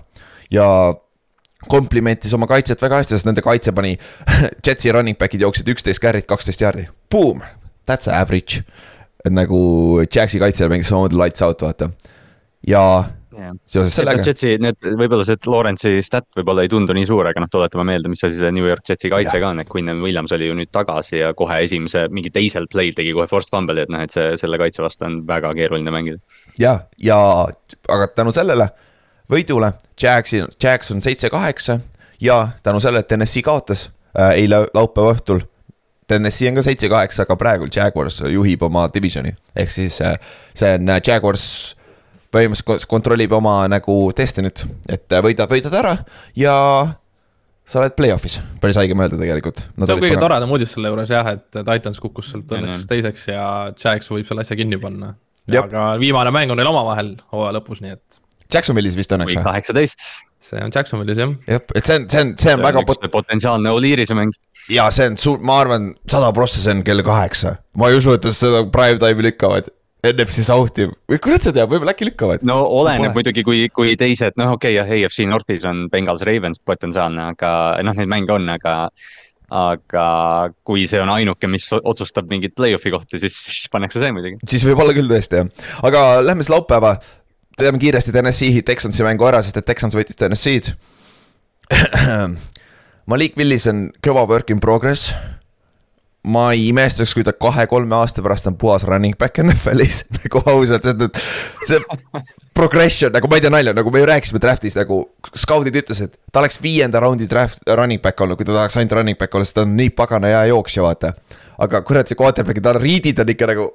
ja 0.53 0.67
komplimentis 1.69 2.33
oma 2.33 2.47
kaitset 2.49 2.81
väga 2.81 3.01
hästi, 3.01 3.17
sest 3.17 3.29
nende 3.29 3.43
kaitse 3.45 3.73
pani, 3.73 3.95
Jetsi 4.65 4.93
running 4.93 5.17
back'id 5.17 5.41
jooksid 5.45 5.69
üksteist 5.73 6.01
carry't, 6.01 6.29
kaksteist 6.29 6.61
jaardi, 6.61 6.87
boom, 7.09 7.41
that's 7.89 8.09
average. 8.09 8.63
et 9.25 9.33
nagu 9.33 10.01
Jaxi 10.05 10.41
kaitse 10.41 10.69
mängis 10.69 10.89
samamoodi 10.89 11.17
lights 11.17 11.41
out, 11.45 11.61
vaata. 11.61 11.89
ja 12.67 12.83
seoses 13.65 13.95
sellega, 13.95 14.23
Jetsi, 14.25 14.55
need, 14.61 14.77
võib-olla 14.99 15.25
see 15.27 15.39
Lawrence'i 15.47 16.03
stat 16.05 16.27
võib-olla 16.37 16.65
ei 16.65 16.71
tundu 16.71 16.95
nii 16.97 17.07
suur, 17.09 17.29
aga 17.29 17.43
noh, 17.43 17.51
tuletame 17.51 17.87
meelde, 17.91 18.11
mis 18.11 18.23
asi 18.27 18.39
see 18.41 18.51
New 18.55 18.67
York 18.67 18.87
Jetsi 18.89 19.11
kaitse 19.13 19.39
ka 19.39 19.53
on, 19.53 19.63
et 19.63 19.71
Quinn 19.71 20.03
Williams 20.03 20.33
oli 20.35 20.49
ju 20.49 20.57
nüüd 20.57 20.71
tagasi 20.75 21.21
ja 21.21 21.33
kohe 21.37 21.61
esimese, 21.65 22.07
mingi 22.13 22.33
teisel 22.33 22.67
play'l 22.71 22.95
tegi 22.97 23.15
kohe 23.17 23.27
forced 23.31 23.53
fumble'i, 23.53 23.85
et 23.87 23.93
noh, 23.93 24.03
et 24.03 24.13
see, 24.13 24.35
selle 24.41 24.59
kaitse 24.61 24.83
vastu 24.83 25.07
on 25.07 25.21
väga 25.27 25.53
keeruline 25.57 25.93
mängida. 25.93 26.21
ja, 26.59 26.77
ja 27.01 27.19
aga 27.89 28.11
tänu 28.15 28.35
sellele 28.35 28.71
võidule, 29.31 29.71
Jaxi, 30.01 30.43
Jax 30.63 30.91
on 30.91 31.01
seitse-kaheksa 31.01 31.79
ja 32.21 32.47
tänu 32.63 32.79
sellele, 32.79 33.05
et 33.05 33.17
NSC 33.17 33.43
kaotas 33.45 33.87
äh, 34.19 34.35
eile 34.43 34.65
laupäeva 34.73 35.15
õhtul. 35.15 35.45
NSC 36.11 36.49
on 36.49 36.57
ka 36.59 36.63
seitse-kaheksa, 36.65 37.23
aga 37.23 37.37
praegu 37.39 37.69
Jaguars 37.71 38.19
juhib 38.27 38.63
oma 38.67 38.89
divisioni, 38.93 39.31
ehk 39.55 39.71
siis 39.71 40.01
äh, 40.03 40.17
see 40.53 40.73
on 40.75 40.89
äh, 40.91 40.99
Jaguars 41.07 41.45
põhimõtteliselt 42.31 42.89
kontrollib 42.91 43.33
oma 43.35 43.61
nagu 43.71 43.95
Destiny't, 44.17 44.65
et 44.91 45.19
võidad, 45.23 45.51
võidad 45.51 45.75
ära 45.81 45.95
ja 46.37 46.55
sa 47.67 47.81
oled 47.81 47.95
play-off'is, 47.97 48.39
päris 48.63 48.79
haige 48.79 48.95
mõelda 48.97 49.19
tegelikult. 49.19 49.63
see 49.65 49.95
on 49.95 50.03
kõige 50.03 50.19
toredam 50.19 50.51
uudis 50.51 50.73
selle 50.75 50.91
juures 50.91 51.11
jah, 51.11 51.27
et 51.35 51.59
Titans 51.59 52.01
kukkus 52.03 52.31
sealt 52.33 52.51
õnneks 52.57 52.87
teiseks 52.89 53.27
ja 53.31 53.43
Jax 53.75 54.11
võib 54.11 54.27
selle 54.27 54.45
asja 54.45 54.57
kinni 54.59 54.79
panna. 54.81 55.15
Aga 55.51 55.93
viimane 55.99 56.31
mäng 56.33 56.53
on 56.53 56.59
neil 56.59 56.69
omavahel 56.69 57.15
hooaja 57.33 57.55
lõpus, 57.57 57.81
nii 57.83 57.95
et 57.95 58.21
Jacksonvilis 58.51 58.97
vist 58.99 59.11
õnneks 59.15 59.35
või? 59.37 59.45
kaheksateist. 59.45 60.07
see 60.41 60.61
on 60.63 60.73
Jacksonvilis 60.73 61.19
jah. 61.21 61.33
jah, 61.47 61.61
et 61.75 61.87
see 61.87 61.99
on, 61.99 62.07
see 62.11 62.23
on, 62.25 62.31
see 62.41 62.55
on 62.55 62.63
väga 62.65 62.83
pot-, 62.87 63.07
potentsiaalne 63.13 63.71
Oliirise 63.71 64.17
mäng. 64.17 64.35
ja 64.71 64.89
see 64.93 65.11
on 65.11 65.17
suur, 65.21 65.39
ma 65.45 65.61
arvan, 65.63 65.91
sada 66.11 66.31
prossa 66.35 66.61
see 66.63 66.75
on 66.75 66.83
kell 66.87 67.03
kaheksa. 67.05 67.55
ma 67.79 67.91
ei 67.91 67.99
usu, 68.01 68.15
et 68.17 68.27
nad 68.27 68.37
seda 68.37 68.65
prime 68.73 68.99
time'i 69.01 69.29
lükkavad. 69.29 69.71
NFC 70.01 70.43
South'i 70.45 70.87
või 70.89 71.19
kurat 71.21 71.45
sa 71.45 71.53
tead, 71.53 71.69
võib-olla 71.69 71.93
äkki 71.93 72.07
lükkavad. 72.09 72.45
no 72.47 72.57
oleneb 72.81 73.13
muidugi, 73.17 73.43
kui, 73.45 73.65
kui 73.73 73.93
teised, 73.99 74.37
noh, 74.41 74.55
okei 74.57 74.73
okay,, 74.73 74.79
jah, 74.79 75.09
AFC 75.09 75.27
Northis 75.29 75.65
on 75.69 75.85
Bengals 75.93 76.23
Ravens 76.27 76.61
potentsiaalne, 76.65 77.31
aga 77.35 77.51
noh, 77.85 77.97
neid 77.97 78.11
mänge 78.11 78.33
on, 78.37 78.49
aga. 78.57 78.77
aga 79.51 80.03
kui 80.63 80.85
see 80.87 81.01
on 81.03 81.09
ainuke, 81.11 81.43
mis 81.51 81.65
otsustab 81.75 82.29
mingit 82.31 82.53
play-off'i 82.55 82.93
kohta, 82.93 83.19
siis, 83.19 83.35
siis 83.35 83.65
pannakse 83.71 83.99
see 83.99 84.13
muidugi. 84.15 84.39
siis 84.47 84.63
võib 84.63 84.79
olla 84.79 84.95
küll 84.95 85.11
tõesti 85.11 85.41
jah, 85.41 85.49
aga 85.83 86.05
lähme 86.23 86.45
siis 86.45 86.53
laupäeva. 86.53 86.95
teeme 87.59 87.81
kiiresti 87.81 88.15
TNS-i 88.15 88.63
Texansi 88.63 89.03
mängu 89.03 89.27
ära, 89.27 89.43
sest 89.43 89.59
et 89.59 89.67
Texans 89.67 89.97
võitis 89.97 90.17
TNS-id. 90.17 90.71
Malik 93.11 93.35
Willis 93.35 93.67
on 93.67 93.89
kõva 94.03 94.23
work 94.29 94.49
in 94.55 94.63
progress. 94.63 95.11
Ma 96.23 96.51
ei 96.53 96.67
imestaks, 96.69 97.15
kui 97.17 97.23
ta 97.25 97.33
kahe-kolme 97.33 97.95
aasta 97.97 98.21
pärast 98.21 98.47
on 98.51 98.57
puhas 98.59 98.83
running 98.85 99.17
back 99.17 99.41
NFL-is 99.41 100.03
nagu 100.19 100.43
ausalt, 100.51 100.85
sest 100.85 101.01
et 101.07 101.21
see 101.69 101.79
progression 102.53 103.13
nagu 103.15 103.29
ma 103.31 103.39
ei 103.39 103.45
tea 103.45 103.53
nalja, 103.53 103.73
nagu 103.73 103.93
me 103.93 104.03
ju 104.03 104.09
rääkisime 104.09 104.41
draft'is 104.43 104.77
nagu 104.77 105.01
skaudid 105.33 105.79
ütles, 105.81 106.03
et 106.05 106.17
ta 106.31 106.43
oleks 106.43 106.61
viienda 106.61 107.01
raundi 107.01 107.29
draft 107.29 107.65
running 107.69 108.01
back 108.03 108.21
olnud, 108.21 108.37
kui 108.37 108.45
ta 108.45 108.53
tahaks 108.59 108.77
ainult 108.77 108.97
running 108.99 109.17
back 109.17 109.33
olla, 109.35 109.47
sest 109.47 109.57
ta 109.57 109.65
on 109.65 109.73
nii 109.77 109.93
pagana 109.97 110.33
hea 110.33 110.43
jooksja, 110.51 110.85
vaata. 110.85 111.15
aga 111.61 111.81
kurat, 111.87 112.09
see 112.09 112.19
quarterback'i, 112.19 112.61
tal 112.65 112.77
riidid 112.81 113.21
on 113.21 113.33
ikka 113.33 113.49
nagu, 113.53 113.67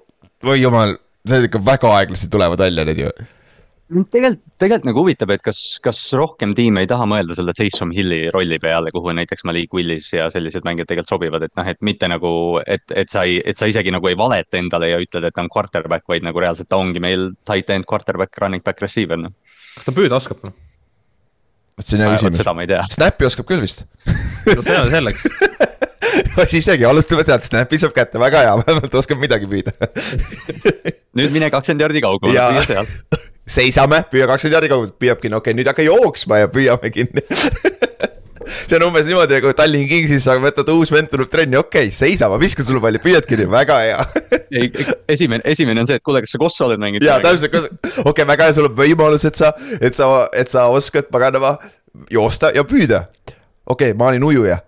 oi 0.46 0.60
jumal, 0.60 0.94
see 1.26 1.48
ikka 1.48 1.62
väga 1.66 1.96
aeglaselt 1.98 2.30
tulevad 2.30 2.62
välja 2.62 2.86
need 2.86 3.02
ju. 3.02 3.10
tegelikult, 3.86 4.42
tegelikult 4.58 4.88
nagu 4.88 5.02
huvitab, 5.04 5.30
et 5.30 5.42
kas, 5.46 5.60
kas 5.82 6.00
rohkem 6.18 6.54
tiime 6.58 6.82
ei 6.82 6.88
taha 6.90 7.06
mõelda 7.08 7.36
selle 7.38 7.54
Taysom 7.56 7.92
Hilli 7.94 8.26
rolli 8.34 8.58
peale, 8.62 8.90
kuhu 8.94 9.14
näiteks 9.14 9.46
Malik 9.46 9.74
Willis 9.76 10.08
ja 10.12 10.26
sellised 10.32 10.66
mängijad 10.66 10.90
tegelikult 10.90 11.12
sobivad, 11.12 11.46
et 11.46 11.54
noh, 11.58 11.68
et 11.70 11.78
mitte 11.86 12.08
nagu, 12.10 12.30
et, 12.66 12.82
et 12.90 13.12
sa 13.12 13.22
ei, 13.28 13.38
et 13.46 13.58
sa 13.58 13.68
isegi 13.70 13.94
nagu 13.94 14.10
ei 14.10 14.18
valeta 14.18 14.58
endale 14.58 14.90
ja 14.90 15.00
ütled, 15.02 15.26
et 15.28 15.36
ta 15.36 15.44
on 15.44 15.50
quarterback, 15.52 16.06
vaid 16.10 16.26
nagu 16.26 16.42
reaalselt 16.42 16.70
ta 16.72 16.80
ongi 16.82 17.02
meil 17.02 17.30
tight 17.46 17.70
end, 17.70 17.86
quarterback, 17.86 18.34
running 18.42 18.64
back, 18.66 18.82
receiver, 18.82 19.20
noh. 19.20 19.34
kas 19.76 19.86
ta 19.86 19.94
püüda 19.94 20.18
oskab 20.18 20.42
noh? 20.48 20.56
vot 21.76 21.86
see 21.86 22.00
on 22.00 22.06
hea 22.06 22.16
küsimus. 22.16 22.40
seda 22.40 22.56
ma 22.56 22.64
ei 22.64 22.72
tea. 22.72 22.82
Snappi 22.90 23.28
oskab 23.28 23.46
küll 23.46 23.62
vist. 23.62 23.84
no 24.48 24.66
see 24.66 24.80
on 24.80 24.90
selleks. 24.90 25.26
isegi 26.58 26.88
alustame 26.88 27.22
sealt, 27.28 27.46
Snappi 27.46 27.78
saab 27.78 27.94
kätte, 27.94 28.18
väga 28.18 28.42
hea, 28.48 28.58
vähemalt 28.64 28.98
oskab 28.98 29.22
midagi 29.22 29.46
püüda. 29.50 29.76
nüüd 31.16 31.30
mine 31.36 31.52
kakskümmend 31.54 31.86
jardi 31.86 32.02
kaugemale, 32.02 32.50
püüa 32.56 32.68
seal. 32.72 32.92
seisame, 33.46 34.02
püüa 34.10 34.26
kakskümmend 34.28 34.58
jardi 34.58 34.70
kaugelt, 34.72 34.96
püüab 35.00 35.22
kinni, 35.22 35.38
okei 35.38 35.52
okay,, 35.52 35.58
nüüd 35.60 35.70
hakka 35.70 35.86
jooksma 35.86 36.42
ja 36.42 36.50
püüame 36.52 36.90
kinni. 36.94 37.22
see 38.46 38.76
on 38.78 38.86
umbes 38.88 39.06
niimoodi 39.06 39.38
nagu 39.38 39.52
Tallinn 39.58 39.88
Kingsis 39.90 40.26
sa 40.26 40.36
võtad 40.42 40.68
uus 40.74 40.92
vend 40.94 41.10
tuleb 41.12 41.30
trenni, 41.30 41.58
okei 41.58 41.88
okay,, 41.88 41.94
seisama, 41.94 42.38
viska 42.42 42.66
sulle 42.66 42.82
palli, 42.82 43.00
püüad 43.02 43.26
kinni, 43.28 43.46
väga 43.50 43.78
hea. 43.82 44.04
ei, 44.58 44.70
esimene, 45.14 45.42
esimene 45.54 45.82
on 45.82 45.90
see, 45.90 45.98
et 46.00 46.06
kuule, 46.06 46.22
kas 46.24 46.34
sa 46.36 46.42
Kossu 46.42 46.66
oled 46.66 46.82
mänginud? 46.82 47.06
ja 47.06 47.18
täpselt, 47.22 47.54
okei 47.54 48.04
okay,, 48.04 48.28
väga 48.28 48.50
hea, 48.50 48.56
sul 48.58 48.70
on 48.70 48.78
võimalus, 48.78 49.26
et 49.28 49.38
sa, 49.38 49.52
et 49.80 49.98
sa, 49.98 50.10
et 50.34 50.52
sa 50.52 50.68
oskad 50.74 51.10
paganama 51.12 51.56
joosta 52.12 52.52
ja 52.54 52.66
püüda. 52.66 53.06
okei 53.66 53.92
okay,, 53.92 53.98
ma 53.98 54.10
olin 54.12 54.26
ujuja. 54.26 54.60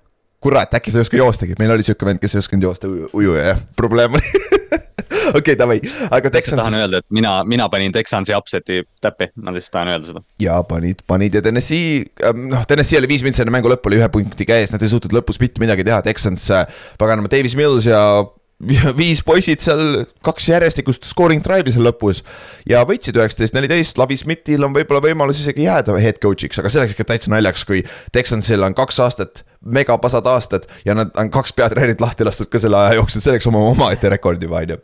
kurat, 0.42 0.74
äkki 0.78 0.94
sa 0.94 1.00
ei 1.00 1.06
oska 1.06 1.18
joostagi, 1.18 1.58
meil 1.58 1.74
oli 1.74 1.86
siuke 1.86 2.06
vend, 2.06 2.22
kes 2.22 2.36
ei 2.36 2.44
osanud 2.44 2.70
joosta 2.70 2.90
uju- 2.90 3.10
ujuja, 3.12 3.52
jah, 3.52 3.64
probleem 3.76 4.14
oli. 4.14 4.44
okei, 5.34 5.56
davai, 5.58 5.78
aga 6.10 6.32
Texans 6.34 6.62
tahan 6.62 6.78
öelda, 6.80 7.02
et 7.02 7.08
mina, 7.14 7.38
mina 7.48 7.68
panin 7.72 7.94
Texansi 7.94 8.36
upset'i 8.36 8.82
täppi, 9.04 9.30
ma 9.42 9.54
lihtsalt 9.54 9.76
tahan 9.78 9.92
öelda 9.94 10.12
seda. 10.12 10.24
ja 10.42 10.58
panid, 10.68 11.04
panid. 11.06 11.38
Ja 11.38 11.44
Tennessee, 11.44 12.04
noh, 12.38 12.64
Tennessee 12.68 13.00
oli 13.02 13.10
viis 13.10 13.26
mintsi 13.26 13.44
enne 13.44 13.54
mängu 13.54 13.70
lõppu 13.72 13.92
oli 13.92 14.00
ühe 14.00 14.08
punkti 14.12 14.48
käes, 14.48 14.74
nad 14.74 14.82
ei 14.82 14.92
suutnud 14.92 15.14
lõpus 15.20 15.40
mitte 15.42 15.62
midagi 15.62 15.86
teha, 15.86 16.02
Texans, 16.06 16.48
paganama, 17.00 17.30
Davis 17.32 17.56
Mills 17.58 17.88
ja 17.88 18.02
viis 18.98 19.20
poisid 19.22 19.62
seal, 19.62 20.02
kaks 20.24 20.48
järjestikust 20.50 21.06
scoring 21.06 21.42
drive'i 21.44 21.74
seal 21.74 21.86
lõpus. 21.86 22.24
ja 22.68 22.82
võitsid 22.88 23.18
üheksateist, 23.18 23.54
neliteist, 23.54 23.98
Lavi 24.00 24.18
Smithil 24.18 24.66
on 24.66 24.74
võib-olla 24.74 25.02
võimalus 25.04 25.42
isegi 25.44 25.68
jääda 25.68 25.94
head 26.02 26.18
coach'iks, 26.22 26.58
aga 26.58 26.72
see 26.72 26.82
oleks 26.82 26.96
ikka 26.96 27.06
täitsa 27.12 27.32
naljakas, 27.32 27.64
kui 27.68 27.84
Texansil 28.12 28.66
on 28.66 28.74
kaks 28.78 28.98
aastat, 29.04 29.44
megapasad 29.62 30.26
aastad 30.26 30.66
ja 30.86 30.96
nad 30.98 31.14
on 31.18 31.30
kaks 31.34 31.54
peatreenerit 31.54 32.02
lahti 32.02 32.26
lastud 32.26 32.50
ka 32.50 32.62
selle 32.62 32.80
aja 32.80 32.98
jooksul, 32.98 33.22
see 33.22 33.36
oleks 33.36 33.50
oma 33.50 33.62
omaette 33.70 34.10
rekord 34.10 34.42
juba, 34.42 34.64
on 34.64 34.74
ju. 34.74 34.82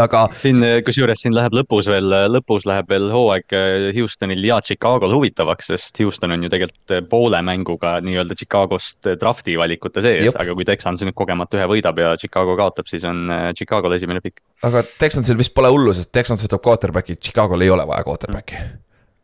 Aga 0.00 0.24
siin, 0.40 0.62
kusjuures 0.86 1.24
siin 1.24 1.34
läheb 1.36 1.56
lõpus 1.56 1.88
veel, 1.90 2.10
lõpus 2.32 2.66
läheb 2.68 2.90
veel 2.90 3.08
hooaeg 3.12 3.56
äh, 3.56 3.88
Houstonil 3.96 4.44
ja 4.46 4.60
Chicagol 4.64 5.14
huvitavaks, 5.16 5.70
sest 5.72 6.00
Houston 6.02 6.34
on 6.36 6.46
ju 6.46 6.52
tegelikult 6.52 6.96
poole 7.10 7.40
mänguga 7.46 7.96
nii-öelda 8.04 8.38
Chicagost 8.38 9.10
draft'i 9.20 9.58
valikute 9.60 10.04
sees 10.04 10.32
aga 10.34 10.56
kui 10.56 10.66
Texans 10.68 11.04
nüüd 11.04 11.16
kogemata 11.16 11.60
ühe 11.60 11.68
võidab 11.76 12.00
ja 12.02 12.14
Chicago 12.20 12.56
kaotab, 12.58 12.88
siis 12.90 13.04
on 13.08 13.26
Chicagol 13.58 13.96
esimene 13.96 14.22
pikk. 14.24 14.42
aga 14.66 14.84
Texansil 14.98 15.38
vist 15.38 15.54
pole 15.54 15.72
hullu, 15.72 15.94
sest 15.96 16.12
Texans 16.14 16.42
võtab 16.44 16.64
quarterback'i, 16.64 17.18
Chicagol 17.20 17.64
ei 17.64 17.72
ole 17.74 17.86
vaja 17.88 18.06
quarterback'i. 18.06 18.64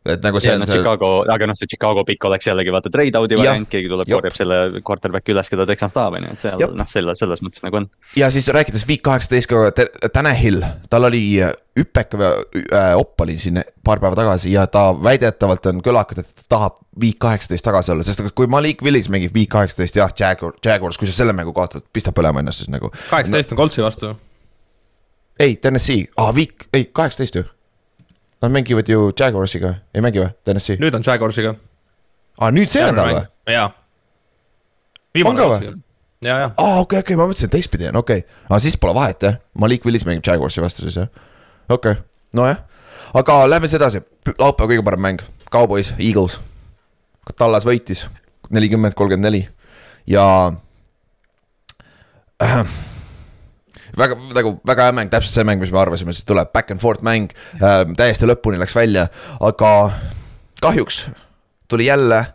Et 0.05 0.23
nagu 0.25 0.39
see 0.41 0.49
ja 0.49 0.57
on 0.57 0.63
noh, 0.63 0.69
see, 0.69 0.79
Chicago, 0.79 1.09
aga 1.29 1.47
noh, 1.49 1.57
see 1.57 1.69
Chicago 1.69 2.03
pikk 2.07 2.25
oleks 2.29 2.47
jällegi 2.49 2.73
vaata 2.73 2.89
trade 2.93 3.19
out'i 3.19 3.37
Jah. 3.37 3.43
variant, 3.43 3.69
keegi 3.69 3.89
tuleb, 3.91 4.09
korjab 4.09 4.37
selle 4.37 4.57
quarterback'i 4.87 5.35
üles, 5.35 5.51
keda 5.53 5.67
Texans 5.69 5.93
tahab, 5.93 6.17
on 6.17 6.25
ju, 6.25 6.31
et 6.33 6.45
seal 6.45 6.77
noh, 6.79 6.89
selle, 6.89 7.15
selles 7.19 7.43
mõttes 7.45 7.61
nagu 7.65 7.81
on. 7.83 7.89
ja 8.17 8.31
siis 8.33 8.49
rääkides 8.49 8.87
Week 8.89 9.03
kaheksateist 9.05 9.51
ka, 9.51 9.67
Tanahil, 10.13 10.63
tal 10.89 11.05
oli 11.09 11.21
hüpek 11.77 12.17
äh, 12.17 12.97
opp 12.97 13.21
oli 13.21 13.37
siin 13.39 13.61
paar 13.85 14.01
päeva 14.01 14.17
tagasi 14.17 14.55
ja 14.55 14.65
ta 14.67 14.89
väidetavalt 14.97 15.69
on 15.71 15.85
kõlakad, 15.85 16.25
et 16.25 16.33
ta 16.41 16.49
tahab 16.57 16.81
Week 16.99 17.21
kaheksateist 17.21 17.65
tagasi 17.69 17.93
olla, 17.93 18.03
sest 18.07 18.25
kui 18.35 18.49
Malik 18.49 18.81
Willis 18.81 19.07
mängib 19.13 19.37
Week 19.37 19.53
kaheksateist, 19.53 20.01
jah, 20.01 20.11
Jaguar, 20.17 20.57
Jaguars, 20.65 20.97
kui 20.97 21.09
sa 21.09 21.15
selle 21.21 21.37
mängu 21.37 21.53
kaotad, 21.53 21.85
pista 21.93 22.13
põlema 22.15 22.41
ennast 22.41 22.65
siis 22.65 22.73
nagu. 22.73 22.89
kaheksateist 23.13 23.53
on 23.53 23.61
Coltsi 23.63 23.85
vastu. 23.85 24.15
ei, 25.39 25.55
Tennessee, 25.61 26.09
aa 26.17 26.33
Week, 26.33 26.67
ei 26.73 26.89
kaheksateist 26.89 27.37
ju. 27.37 27.45
Nad 28.41 28.51
mängivad 28.51 28.89
ju 28.89 29.11
Jaguarsiga, 29.19 29.75
ei 29.93 30.01
mängi 30.01 30.21
või, 30.23 30.31
Tennessee? 30.43 30.79
nüüd 30.81 30.95
on 30.97 31.03
Jaguarsiga. 31.05 31.55
aa, 32.39 32.51
nüüd 32.51 32.73
see 32.73 32.83
nädal 32.87 33.13
või? 33.13 33.23
jaa. 33.53 33.67
On 35.25 35.37
ka 35.37 35.49
või?? 35.51 35.73
ja, 36.25 36.37
ja, 36.45 36.47
aa, 36.57 36.79
okei, 36.81 37.03
okei, 37.03 37.19
ma 37.19 37.27
mõtlesin, 37.29 37.51
et 37.51 37.55
teistpidi 37.57 37.89
on, 37.91 38.01
okei 38.01 38.23
okay.. 38.23 38.39
aga 38.49 38.59
siis 38.63 38.77
pole 38.81 38.95
vahet 38.97 39.27
jah, 39.27 39.37
Malik 39.53 39.85
Willis 39.85 40.07
mängib 40.09 40.25
Jaguarsi 40.27 40.63
vastu 40.63 40.87
siis 40.87 40.97
jah. 41.03 41.11
okei 41.69 41.97
okay., 41.97 42.03
nojah, 42.37 42.63
aga 43.21 43.37
lähme 43.49 43.69
siis 43.69 43.79
edasi, 43.81 44.01
laupäeva 44.37 44.73
kõige 44.73 44.87
parem 44.89 45.05
mäng, 45.09 45.25
Cowboys, 45.51 45.93
Eagles. 45.99 46.39
Tallas 47.37 47.65
võitis 47.67 48.07
nelikümmend, 48.51 48.95
kolmkümmend 48.97 49.27
neli 49.29 49.45
ja 50.09 50.25
äh,. 52.43 52.65
Väga 53.97 54.17
nagu 54.35 54.55
väga 54.67 54.87
hea 54.87 54.95
mäng, 54.97 55.11
täpselt 55.11 55.35
see 55.35 55.47
mäng, 55.47 55.61
mis 55.63 55.71
me 55.73 55.81
arvasime, 55.81 56.15
siis 56.15 56.27
tuleb 56.27 56.51
back 56.53 56.71
and 56.71 56.83
forth 56.83 57.03
mäng. 57.05 57.31
Äh,, 57.59 57.83
täiesti 57.97 58.29
lõpuni 58.29 58.61
läks 58.61 58.75
välja, 58.77 59.07
aga 59.43 59.73
kahjuks 60.61 61.05
tuli 61.71 61.87
jälle 61.87 62.25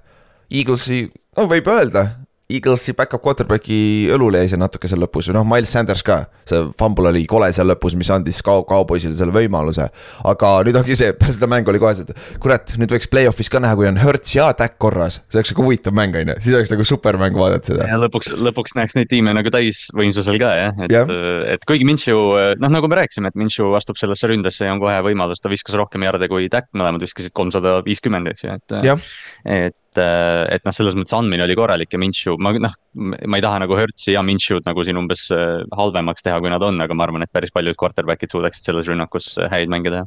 Eaglesi, 0.51 1.07
no 1.37 1.49
võib 1.51 1.67
öelda, 1.71 2.07
Eaglesi 2.47 2.93
back-up 2.95 3.25
quarterback'i 3.25 4.07
õlule 4.15 4.39
jäi 4.39 4.53
see 4.53 4.59
natuke 4.61 4.87
seal 4.87 5.01
lõpus 5.03 5.33
noh, 5.35 5.43
Miles 5.49 5.73
Sanders 5.75 6.05
ka, 6.07 6.21
see 6.47 6.61
fumble 6.79 7.11
oli 7.11 7.25
kole 7.27 7.49
seal 7.55 7.67
lõpus, 7.67 7.97
mis 7.99 8.11
andis 8.15 8.39
Cow-, 8.47 8.63
Cowboysile 8.69 9.17
selle 9.19 9.35
võimaluse. 9.35 9.89
aga 10.31 10.51
nüüd 10.67 10.79
ongi 10.79 10.95
see, 10.99 11.11
pärast 11.19 11.41
seda 11.41 11.49
mängu 11.51 11.73
oli 11.73 11.81
kohe 11.83 11.97
see, 11.99 12.07
et 12.07 12.39
kurat, 12.43 12.77
nüüd 12.79 12.95
võiks 12.95 13.11
play-off'is 13.11 13.51
ka 13.51 13.59
näha, 13.63 13.75
kui 13.79 13.89
on 13.91 13.99
Hertz 13.99 14.37
ja 14.37 14.53
Dak 14.55 14.77
korras, 14.83 15.19
see 15.27 15.41
oleks 15.41 15.51
nagu 15.57 15.67
huvitav 15.67 15.97
mäng 15.99 16.15
on 16.21 16.31
ju, 16.31 16.37
siis 16.45 16.59
oleks 16.61 16.75
nagu 16.75 16.87
supermäng 16.87 17.39
vaadata 17.41 17.73
seda. 17.73 17.89
ja 17.91 17.99
lõpuks, 18.05 18.31
lõpuks 18.39 18.77
näeks 18.79 18.95
neid 18.95 19.11
tiime 19.11 19.35
nagu 19.35 19.51
täisvõimsusel 19.51 20.39
ka 20.43 20.53
jah, 20.61 20.79
et 20.87 20.95
Jah., 20.95 21.11
et 21.57 21.67
kuigi 21.67 21.89
Minshew, 21.89 22.31
noh, 22.63 22.71
nagu 22.71 22.87
me 22.87 23.01
rääkisime, 23.01 23.35
et 23.35 23.41
Minshew 23.43 23.75
astub 23.75 23.99
sellesse 23.99 24.31
ründesse 24.31 24.69
ja 24.69 24.77
on 24.77 24.85
kohe 24.85 24.95
võimalus, 25.09 25.43
ta 25.43 25.51
viskas 25.51 25.75
rohkem 25.79 26.07
jarde 26.07 26.31
kui 26.31 26.47
Dak, 26.53 26.71
mõlemad 26.79 27.03
viskasid 27.03 27.35
kolmsada 27.35 27.81
viiskümmend, 27.87 28.31
eks 28.31 28.47
ju, 28.47 28.55
et. 28.55 28.79
jah, 28.87 29.11
et, 29.43 29.77
et 30.01 30.65
noh, 30.67 30.75
selles 30.75 30.97
mõttes 30.99 31.15
andmine 31.17 31.45
oli 31.45 31.57
korralik 31.59 31.93
ja 31.95 32.01
Minshew, 32.01 32.37
ma 32.43 32.53
noh, 32.61 32.75
ma 32.97 33.39
ei 33.39 33.45
taha 33.45 33.61
nagu 33.65 33.79
Hertzi 33.79 34.15
ja 34.15 34.23
Minshew'd 34.27 34.67
nagu 34.69 34.85
siin 34.87 34.99
umbes 35.01 35.27
äh, 35.35 35.63
halvemaks 35.77 36.27
teha, 36.27 36.39
kui 36.43 36.53
nad 36.53 36.65
on, 36.67 36.81
aga 36.83 36.97
ma 36.97 37.07
arvan, 37.07 37.25
et 37.27 37.33
päris 37.35 37.53
paljud 37.55 37.79
quarterback'id 37.81 38.33
suudaksid 38.33 38.71
selles 38.71 38.91
rünnakus 38.91 39.33
äh, 39.41 39.51
häid 39.53 39.73
mänge 39.73 39.93
teha. 39.95 40.07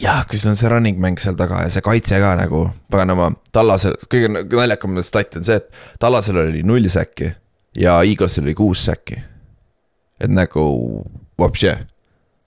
jah, 0.00 0.24
kui 0.28 0.40
sul 0.40 0.52
on 0.52 0.60
see 0.60 0.70
running 0.72 1.00
mäng 1.02 1.20
seal 1.22 1.38
taga 1.38 1.64
ja 1.66 1.72
see 1.72 1.84
kaitse 1.84 2.20
ka 2.22 2.34
nagu, 2.40 2.66
paganama, 2.92 3.32
Tallasel, 3.54 3.98
kõige 4.10 4.30
naljakam 4.32 5.00
stat 5.06 5.38
on 5.40 5.46
see, 5.46 5.60
et 5.60 5.70
Tallasel 6.02 6.42
oli 6.44 6.64
null 6.66 6.88
säkki 6.90 7.32
ja 7.80 8.00
Eaglesil 8.06 8.46
oli 8.46 8.56
kuus 8.58 8.84
säkki. 8.86 9.20
et 10.20 10.30
nagu, 10.30 10.62
vapše, 11.40 11.78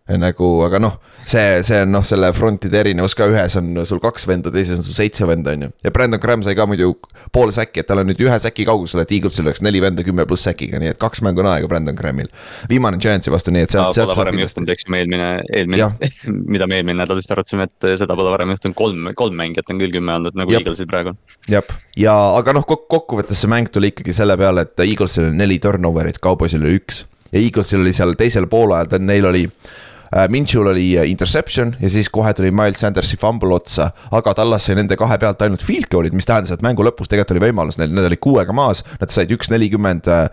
nagu, 0.03 0.47
aga 0.65 0.79
noh, 0.83 0.95
see, 1.23 1.61
see 1.63 1.77
on 1.85 1.93
noh, 1.95 2.03
selle 2.03 2.27
frontide 2.35 2.81
erinevus 2.81 3.13
ka, 3.15 3.29
ühes 3.31 3.53
on 3.59 3.69
sul 3.87 4.01
kaks 4.03 4.25
venda, 4.27 4.51
teises 4.51 4.81
on 4.81 4.83
sul 4.83 4.97
seitse 4.97 5.23
venda, 5.27 5.53
on 5.55 5.63
ju. 5.63 5.69
ja 5.85 5.93
Brandon 5.95 6.19
Graham 6.19 6.41
sai 6.43 6.57
ka 6.57 6.65
muidu 6.67 6.89
pool 7.31 7.53
säki, 7.55 7.79
et 7.79 7.87
tal 7.87 8.01
on 8.01 8.09
nüüd 8.11 8.19
ühe 8.25 8.39
säki 8.43 8.65
kaugusel, 8.67 9.05
et 9.05 9.13
Eaglesil 9.15 9.47
oleks 9.47 9.63
neli 9.63 9.79
venda 9.83 10.03
kümme 10.03 10.25
pluss 10.27 10.43
säkiga, 10.43 10.81
nii 10.83 10.91
et 10.91 10.99
kaks 10.99 11.23
mängu 11.23 11.39
on 11.39 11.47
aega 11.53 11.69
Brandon 11.71 11.95
Grahamil. 11.95 12.27
viimane 12.69 12.99
Giantsi 12.99 13.31
vastu, 13.31 13.53
nii 13.55 13.63
et 13.63 13.75
sealt, 13.75 13.95
sealt. 13.95 14.11
Pole 14.11 14.25
varem 14.25 14.41
juhtunud, 14.43 14.73
eks 14.75 14.89
me 14.91 14.99
eelmine, 15.05 15.29
eelmine, 15.47 16.11
mida 16.57 16.67
me 16.67 16.81
eelmine 16.81 16.99
nädal 16.99 17.21
vist 17.21 17.31
arutasime, 17.31 17.69
et 17.71 17.87
seda 18.03 18.19
pole 18.19 18.35
varem 18.35 18.51
juhtunud, 18.57 18.75
kolm, 18.75 19.07
kolm 19.15 19.39
mängijat 19.39 19.71
on 19.71 19.79
küll 19.79 19.95
kümme 19.95 20.17
olnud, 20.19 20.35
nagu 20.35 20.51
Jab. 20.51 20.65
Eaglesil 20.67 20.91
praegu. 20.91 21.15
jah, 21.47 21.79
ja 21.95 22.17
aga 22.35 22.57
noh, 22.59 22.67
kokkuvõttes 22.67 23.39
see 23.39 23.55
mäng 23.55 23.71
tuli 23.71 23.93
ikkagi 23.95 24.19
selle 24.19 24.35
peale, 24.41 24.67
et 24.67 24.83
Eaglesil 24.83 25.29
oli 25.29 25.39
neli 25.45 25.61
turnover'it, 25.63 26.19
Cowboysil 26.23 26.67
oli 26.67 26.75
üks 26.81 27.05
ja 27.31 27.39
Eaglesil 27.39 27.79
oli 27.79 27.95
seal 27.95 28.17
teisel 28.19 28.51
poolajal, 28.51 28.99
neil 28.99 29.31
oli 29.31 29.47
Äh, 29.47 29.82
Minchul 30.29 30.67
oli 30.67 30.85
äh, 30.97 31.09
interception 31.09 31.75
ja 31.81 31.89
siis 31.89 32.09
kohe 32.13 32.33
tuli 32.33 32.51
Miles 32.51 32.81
Sandersi 32.83 33.17
fumble 33.17 33.55
otsa, 33.55 33.89
aga 34.11 34.33
Tallas 34.37 34.67
sai 34.67 34.77
nende 34.77 34.97
kahe 34.99 35.17
pealt 35.21 35.41
ainult 35.45 35.65
field 35.65 35.89
goal'id, 35.91 36.15
mis 36.17 36.27
tähendas, 36.29 36.53
et 36.53 36.65
mängu 36.65 36.85
lõpus 36.85 37.09
tegelikult 37.09 37.35
oli 37.37 37.45
võimalus 37.47 37.79
neil, 37.81 37.93
nad 37.95 38.07
olid 38.09 38.21
kuuega 38.23 38.55
maas, 38.55 38.83
nad 39.01 39.13
said 39.13 39.31
üks 39.33 39.51
nelikümmend, 39.53 40.09
äh, 40.11 40.25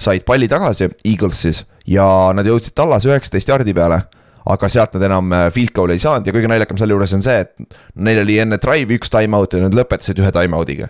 said 0.00 0.26
palli 0.28 0.50
tagasi, 0.50 0.90
Eagles 1.06 1.42
siis, 1.46 1.64
ja 1.86 2.06
nad 2.34 2.48
jõudsid 2.48 2.76
Tallas 2.78 3.06
üheksateist 3.08 3.54
jardi 3.54 3.76
peale. 3.76 4.04
Aga 4.48 4.68
sealt 4.72 4.94
nad 4.96 5.02
enam 5.04 5.34
field 5.52 5.74
goal'i 5.76 5.98
ei 5.98 6.00
saanud 6.00 6.24
ja 6.24 6.32
kõige 6.32 6.48
naljakam 6.48 6.78
selle 6.80 6.94
juures 6.94 7.12
on 7.12 7.20
see, 7.20 7.42
et 7.42 7.76
neil 8.00 8.22
oli 8.22 8.38
enne 8.40 8.56
drive'i 8.62 8.96
üks 8.96 9.12
time 9.12 9.36
out 9.36 9.52
ja 9.52 9.60
nad 9.60 9.76
lõpetasid 9.76 10.22
ühe 10.22 10.30
time 10.32 10.56
out'iga 10.56 10.88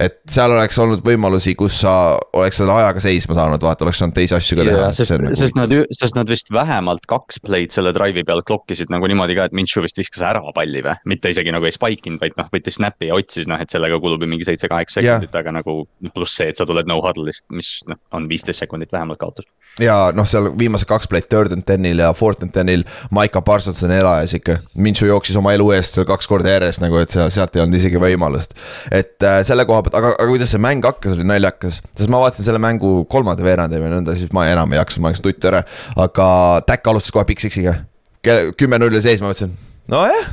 et 0.00 0.16
seal 0.30 0.52
oleks 0.54 0.78
olnud 0.82 1.04
võimalusi, 1.06 1.54
kus 1.58 1.76
sa 1.84 1.94
oleks 2.36 2.58
selle 2.60 2.74
ajaga 2.74 3.02
seisma 3.02 3.36
saanud, 3.38 3.62
vaata, 3.62 3.86
oleks 3.86 4.00
saanud 4.02 4.16
teisi 4.16 4.36
asju 4.36 4.58
ka 4.58 4.66
teha. 4.68 4.88
sest, 4.96 5.14
nagu... 5.16 5.38
sest 5.38 5.58
nad, 5.58 5.74
sest 5.94 6.18
nad 6.18 6.30
vist 6.30 6.50
vähemalt 6.54 7.06
kaks 7.10 7.40
play'd 7.44 7.74
selle 7.74 7.94
drive'i 7.96 8.26
peal 8.26 8.42
klokkisid 8.46 8.92
nagu 8.94 9.08
niimoodi 9.10 9.38
ka, 9.38 9.48
et 9.48 9.56
Minshew 9.56 9.84
vist 9.84 9.98
viskas 10.00 10.24
ära 10.26 10.42
palli 10.56 10.82
või. 10.84 10.96
mitte 11.10 11.32
isegi 11.34 11.54
nagu 11.54 11.68
ei 11.68 11.74
spike 11.74 12.10
inud, 12.10 12.22
vaid 12.22 12.38
noh, 12.40 12.50
võttis 12.54 12.78
snap'i 12.80 13.10
ja 13.10 13.18
otsis 13.18 13.48
noh, 13.50 13.60
et 13.60 13.74
sellega 13.74 14.00
kulub 14.02 14.24
ju 14.24 14.30
mingi 14.30 14.48
seitse-kaheksa 14.48 15.00
sekundit 15.00 15.38
aga 15.40 15.54
nagu 15.60 15.76
pluss 16.14 16.38
see, 16.38 16.50
et 16.52 16.60
sa 16.60 16.66
tuled 16.68 16.90
no 16.90 17.00
huddle'ist, 17.04 17.46
mis 17.54 17.76
noh, 17.90 18.00
on 18.16 18.28
viisteist 18.30 18.64
sekundit 18.64 18.92
vähemalt 18.94 19.20
kaotus. 19.22 19.46
Ja 19.82 19.94
noh, 20.14 20.26
seal 20.28 20.50
viimased 20.58 20.86
kaks 20.88 21.08
play'd, 21.10 21.26
third 21.32 21.54
and 21.54 21.64
ten'il 21.66 22.02
ja 22.02 22.12
fourth 22.16 22.42
and 22.44 22.54
ten'il, 22.54 22.84
Maiko 23.14 23.42
Parsons 23.46 23.82
on 23.86 23.94
elajas 23.94 24.36
ikka. 24.38 24.58
Minshew 24.78 25.08
jooksis 25.10 25.38
oma 25.40 25.54
elu 25.56 25.66
eest 25.76 25.96
seal 25.96 26.06
kaks 26.08 26.28
korda 26.30 26.54
järjest 26.54 26.82
nagu, 26.84 26.98
et 27.02 27.14
sealt 27.14 27.56
ei 27.56 27.64
olnud 27.64 27.78
isegi 27.78 28.00
võimalust. 28.02 28.54
et 28.94 29.26
äh, 29.26 29.40
selle 29.46 29.66
koha 29.66 29.82
pealt, 29.86 29.98
aga, 29.98 30.14
aga 30.18 30.28
kuidas 30.30 30.54
see 30.54 30.62
mäng 30.62 30.86
hakkas, 30.86 31.16
oli 31.18 31.26
naljakas. 31.26 31.80
sest 31.96 32.12
ma 32.12 32.22
vaatasin 32.22 32.46
selle 32.46 32.62
mängu 32.62 32.94
kolmanda 33.10 33.46
veerandi 33.46 33.82
või 33.82 33.92
nõnda, 33.96 34.16
siis 34.18 34.32
ma 34.36 34.46
enam 34.52 34.72
ei 34.72 34.80
jaksanud, 34.82 35.06
ma 35.06 35.14
läksin 35.14 35.28
tuttu 35.28 35.50
ära. 35.50 35.64
aga 36.06 36.28
Tack 36.66 36.86
alustas 36.92 37.14
kohe 37.14 37.26
Big 37.28 37.42
Six'iga. 37.42 37.80
kümme-null 38.24 39.00
sees, 39.02 39.20
ma 39.20 39.32
mõtlesin, 39.32 39.58
nojah. 39.90 40.32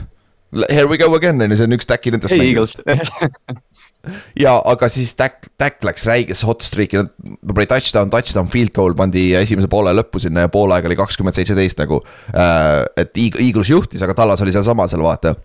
Here 0.70 0.86
we 0.88 0.98
go 1.00 1.08
again, 1.16 1.40
on 1.42 1.52
ju, 1.52 1.58
see 1.58 1.68
on 1.70 1.78
üks 1.78 1.88
Tacki 1.88 2.12
nendest 2.12 2.36
mängudest 2.36 2.82
ja 4.44 4.56
aga 4.74 4.90
siis 4.92 5.14
Tack, 5.18 5.52
Tack 5.62 5.84
läks 5.86 6.06
räigesse 6.10 6.48
hot 6.50 6.66
streak'i, 6.66 7.02
nad 7.02 7.12
pani 7.54 7.70
touchdown, 7.70 8.12
touchdown, 8.14 8.50
field 8.52 8.74
goal 8.76 8.96
pandi 8.98 9.32
esimese 9.40 9.70
poole 9.72 9.94
lõppu 9.98 10.22
sinna 10.24 10.48
ja 10.48 10.54
poolaeg 10.54 10.88
oli 10.90 10.98
kakskümmend 11.00 11.38
seitseteist 11.38 11.84
nagu 11.84 12.02
äh,. 12.34 12.82
et 12.98 13.18
Eagles 13.22 13.72
juhtis, 13.72 14.02
aga 14.02 14.18
Tallas 14.18 14.42
oli 14.42 14.54
sealsamas 14.56 14.94
seal 14.96 15.06
vaata 15.06 15.36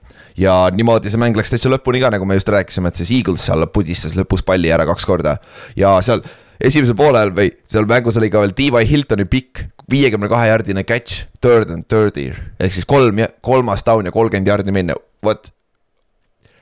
ja 0.41 0.57
niimoodi 0.73 1.13
see 1.13 1.21
mäng 1.21 1.37
läks 1.37 1.53
täitsa 1.53 1.71
lõpuni 1.73 2.03
ka, 2.03 2.11
nagu 2.15 2.29
me 2.29 2.37
just 2.39 2.51
rääkisime, 2.53 2.93
et 2.93 3.01
siis 3.01 3.13
Eagles 3.19 3.47
seal 3.49 3.67
pudistas 3.73 4.17
lõpus 4.17 4.45
palli 4.47 4.73
ära 4.73 4.87
kaks 4.89 5.09
korda. 5.09 5.37
ja 5.77 5.97
seal 6.05 6.25
esimesel 6.61 6.97
poolel 6.97 7.33
või 7.37 7.51
seal 7.69 7.89
mängus 7.89 8.17
oli 8.21 8.31
ka 8.33 8.43
veel 8.45 8.55
T.Y. 8.57 8.85
Hiltoni 8.89 9.27
pikk 9.29 9.67
viiekümne 9.91 10.29
kahe 10.31 10.49
jardine 10.51 10.85
catch, 10.85 11.27
third 11.41 11.71
and 11.73 11.87
thirty 11.91 12.31
ehk 12.61 12.75
siis 12.75 12.89
kolm, 12.89 13.21
kolmas 13.45 13.85
down 13.87 14.09
ja 14.09 14.15
kolmkümmend 14.15 14.51
jardi 14.51 14.75
minna, 14.75 14.97
vot 15.25 15.53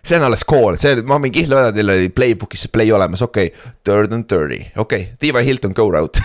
see 0.04 0.18
on 0.18 0.26
alles 0.28 0.44
call, 0.48 0.78
see, 0.80 1.02
ma 1.08 1.18
võin 1.22 1.34
kihla 1.34 1.60
öelda, 1.60 1.74
teil 1.76 1.92
oli 1.94 2.10
playbook'is 2.14 2.66
see 2.66 2.72
play 2.74 2.92
olemas, 2.94 3.24
okei 3.24 3.50
okay,, 3.50 3.74
third 3.86 4.12
and 4.16 4.28
thirty, 4.30 4.64
okei 4.76 5.08
okay,, 5.08 5.14
T.Y. 5.20 5.46
Hilton 5.48 5.76
go 5.76 5.88
route 5.92 6.22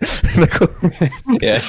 nagu 0.42 0.66
yeah, 1.42 1.60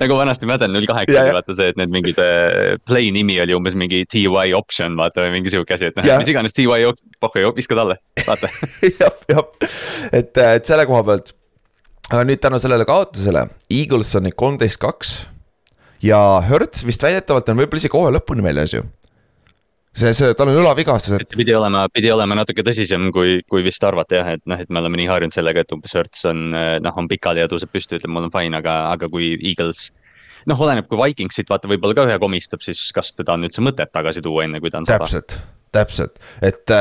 nagu 0.00 0.16
vanasti 0.16 0.48
Madden 0.48 0.72
null 0.72 0.88
kaheksa 0.88 1.22
oli 1.22 1.34
vaata 1.36 1.56
see, 1.56 1.70
et 1.72 1.80
need 1.80 1.92
mingid 1.92 2.20
äh, 2.22 2.76
play 2.88 3.10
nimi 3.14 3.36
oli 3.42 3.56
umbes 3.56 3.76
mingi 3.78 4.02
TY 4.08 4.54
option 4.56 4.96
vaata 4.98 5.26
või 5.26 5.36
mingi 5.38 5.52
sihuke 5.52 5.76
asi, 5.76 5.90
et 5.90 5.98
noh, 5.98 6.08
mis 6.20 6.30
iganes 6.32 6.56
TY 6.56 6.66
jookseb, 6.86 7.18
pohhu, 7.22 7.52
viska 7.56 7.78
talle, 7.78 7.98
vaata 8.26 8.50
jah, 9.02 9.20
jah, 9.30 9.70
et, 10.10 10.32
äh, 10.32 10.56
et 10.58 10.68
selle 10.68 10.88
koha 10.88 11.04
pealt. 11.06 11.34
aga 12.10 12.24
nüüd 12.26 12.42
tänu 12.42 12.60
sellele 12.62 12.88
kaotusele, 12.88 13.46
Eagles 13.68 14.14
on 14.18 14.28
nüüd 14.28 14.38
kolmteist, 14.40 14.80
kaks. 14.82 15.16
ja 16.04 16.20
Hertz 16.48 16.86
vist 16.88 17.04
väidetavalt 17.04 17.52
on 17.52 17.60
võib-olla 17.60 17.84
isegi 17.84 17.98
hooaja 17.98 18.16
lõpuni 18.18 18.46
väljas 18.46 18.78
ju 18.78 18.86
see, 19.96 20.12
see, 20.16 20.32
tal 20.38 20.50
on 20.52 20.58
õlavigastus, 20.60 21.16
et. 21.16 21.34
pidi 21.38 21.54
olema, 21.56 21.86
pidi 21.92 22.10
olema 22.12 22.36
natuke 22.38 22.64
tõsisem, 22.66 23.08
kui, 23.14 23.38
kui 23.50 23.64
vist 23.66 23.84
arvata 23.86 24.20
jah, 24.20 24.32
et 24.36 24.44
noh, 24.48 24.60
et 24.60 24.70
me 24.70 24.82
oleme 24.82 25.00
nii 25.00 25.08
harjunud 25.10 25.36
sellega, 25.36 25.64
et 25.64 25.76
umbes 25.76 25.94
Hertz 25.96 26.26
on 26.30 26.50
noh, 26.52 26.98
on 27.00 27.08
pikali 27.10 27.42
ja 27.42 27.50
tõuseb 27.50 27.72
püsti, 27.72 28.00
ütleb, 28.00 28.12
mul 28.12 28.28
on 28.28 28.34
fine, 28.34 28.60
aga, 28.60 28.76
aga 28.92 29.10
kui 29.12 29.34
Eagles. 29.36 29.88
noh, 30.46 30.60
oleneb, 30.62 30.86
kui 30.90 31.00
Vikingsit 31.00 31.50
vaata, 31.50 31.70
võib-olla 31.70 31.96
ka 31.96 32.06
ühe 32.10 32.18
komistab, 32.22 32.62
siis 32.62 32.84
kas 32.94 33.14
teda 33.16 33.34
on 33.34 33.48
üldse 33.48 33.64
mõtet 33.64 33.90
tagasi 33.92 34.22
tuua, 34.22 34.44
enne 34.46 34.60
kui 34.62 34.70
ta 34.70 34.82
on 34.82 34.88
sada. 34.88 35.02
täpselt, 35.04 35.40
täpselt, 35.74 36.20
et, 36.44 36.76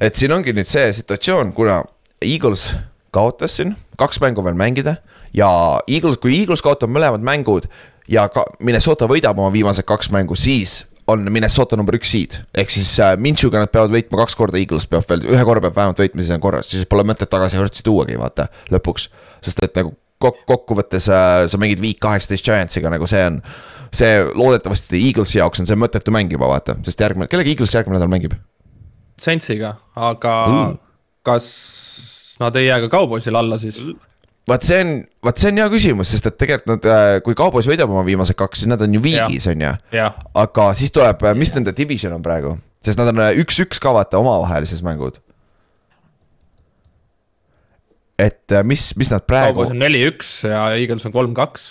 et 0.00 0.18
siin 0.18 0.34
ongi 0.36 0.52
nüüd 0.56 0.68
see 0.68 0.90
situatsioon, 1.00 1.54
kuna 1.56 1.80
Eagles 2.20 2.72
kaotas 3.14 3.56
siin, 3.58 3.72
kaks 3.98 4.20
mängu 4.22 4.44
veel 4.44 4.58
mängida 4.58 4.98
ja 5.36 5.48
Eagles, 5.88 6.20
kui 6.20 6.36
Eagles 6.38 6.62
kaotab 6.64 6.92
mõlemad 6.92 7.24
mängud 7.24 7.66
ja 8.10 8.26
ka 8.32 8.44
Minnesota 8.60 9.08
võidab 9.10 9.38
oma 9.38 9.52
viimased 9.54 9.86
kaks 9.88 10.10
mängu, 10.14 10.36
siis 10.38 10.84
on 11.10 11.26
Minnesota 11.32 11.78
number 11.78 11.96
üks 11.98 12.12
seed. 12.14 12.38
ehk 12.54 12.72
siis 12.72 12.92
äh, 13.02 13.16
Minchuga 13.20 13.62
nad 13.62 13.72
peavad 13.72 13.92
võitma 13.94 14.22
kaks 14.22 14.36
korda, 14.38 14.60
Eagles 14.60 14.86
peab 14.90 15.06
veel, 15.10 15.26
ühe 15.32 15.46
korra 15.46 15.62
peab 15.64 15.76
vähemalt 15.76 16.02
võitma, 16.02 16.22
siis 16.22 16.36
on 16.36 16.44
korras, 16.44 16.70
siis 16.72 16.86
pole 16.90 17.04
mõtet 17.08 17.30
tagasi 17.30 17.58
Hertzi 17.58 17.84
tuuagi, 17.86 18.18
vaata, 18.20 18.48
lõpuks. 18.72 19.08
sest 19.44 19.62
et 19.66 19.76
nagu 19.78 19.94
kok-, 20.22 20.44
kokkuvõttes 20.48 21.08
äh, 21.10 21.44
sa 21.50 21.60
mängid 21.60 21.82
week 21.82 22.00
kaheksateist 22.02 22.46
Giantsiga, 22.46 22.92
nagu 22.92 23.08
see 23.10 23.24
on. 23.26 23.40
see 23.90 24.20
loodetavasti 24.38 25.00
Eaglesi 25.08 25.40
jaoks 25.40 25.62
on 25.62 25.66
see 25.66 25.78
mõttetu 25.78 26.14
mäng 26.14 26.30
juba, 26.30 26.46
vaata, 26.50 26.76
sest 26.86 27.00
järgmine, 27.02 27.26
kellega 27.30 27.50
Eagles 27.50 27.74
järgmine 27.74 27.98
nädal 27.98 28.12
mängib? 28.12 28.36
Saintsiga, 29.20 29.74
aga 29.98 30.34
mm. 30.46 30.78
kas 31.26 31.50
nad 32.40 32.56
ei 32.56 32.68
jää 32.68 32.80
ka 32.84 32.92
Cowboysile 32.94 33.38
alla 33.40 33.58
siis? 33.58 33.80
Vaat 34.50 34.66
see 34.66 34.80
on, 34.82 34.92
vaat 35.24 35.40
see 35.40 35.52
on 35.52 35.62
hea 35.62 35.68
küsimus, 35.72 36.12
sest 36.12 36.28
et 36.30 36.36
tegelikult 36.40 36.72
nad, 36.74 36.90
äh, 36.90 37.14
kui 37.24 37.36
Cowboys 37.38 37.68
võidab 37.70 37.92
oma 37.92 38.04
viimased 38.06 38.38
kaks, 38.38 38.62
siis 38.62 38.70
nad 38.72 38.82
on 38.84 38.94
ju 38.96 39.02
viigis, 39.04 39.48
on 39.52 39.64
ju. 39.66 39.72
aga 40.44 40.68
siis 40.78 40.94
tuleb, 40.94 41.24
äh, 41.26 41.36
mis 41.38 41.54
nende 41.56 41.74
division 41.76 42.16
on 42.16 42.24
praegu, 42.24 42.56
sest 42.84 43.00
nad 43.00 43.12
on 43.12 43.24
äh, 43.24 43.34
üks-üks 43.42 43.82
ka 43.82 43.94
vaata 43.96 44.20
omavahelises 44.22 44.84
mängud. 44.86 45.20
et 48.20 48.52
mis, 48.68 48.90
mis 49.00 49.08
nad 49.08 49.24
praegu. 49.24 49.62
Cowboys 49.62 49.70
on 49.72 49.78
neli-üks 49.80 50.32
ja 50.44 50.66
Eagles 50.76 51.06
on 51.08 51.12
kolm-kaks 51.14 51.70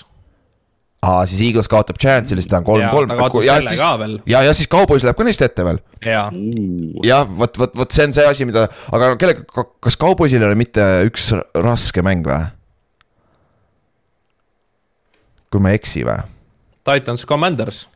aa, 1.06 1.24
siis 1.30 1.44
Eagles 1.46 1.70
kaotab 1.72 2.00
Chance'ile, 2.02 2.42
siis 2.42 2.50
ta 2.50 2.58
on 2.58 2.66
kolm-kolm. 2.68 3.14
ja, 3.46 3.60
siis, 3.62 3.80
ja, 4.26 4.42
ja 4.44 4.54
siis 4.58 4.68
Cowboys 4.72 5.06
läheb 5.06 5.20
ka 5.20 5.28
neist 5.28 5.44
ette 5.46 5.66
veel. 5.68 5.78
jah, 7.06 7.30
vot, 7.30 7.60
vot, 7.62 7.76
vot 7.84 7.94
see 7.94 8.10
on 8.10 8.16
see 8.18 8.26
asi, 8.28 8.48
mida, 8.50 8.66
aga 8.96 9.14
kellega, 9.22 9.46
kas 9.78 10.00
Cowboysil 10.02 10.42
ei 10.42 10.50
ole 10.50 10.58
mitte 10.60 10.88
üks 11.08 11.30
raske 11.54 12.04
mäng 12.06 12.26
või? 12.28 12.50
Kui 15.52 15.64
ma 15.64 15.74
ei 15.74 15.80
eksi 15.80 16.06
või? 16.08 16.22
Titans 16.88 17.26
Commanders. 17.30 17.88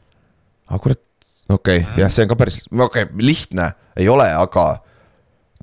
aga 0.69 0.81
kurat, 0.83 1.01
okei 1.49 1.83
okay,, 1.83 2.01
jah, 2.01 2.11
see 2.13 2.25
on 2.25 2.33
ka 2.33 2.39
päris, 2.39 2.59
okei 2.71 3.07
okay,, 3.07 3.21
lihtne 3.21 3.71
ei 3.99 4.09
ole, 4.09 4.27
aga 4.33 4.67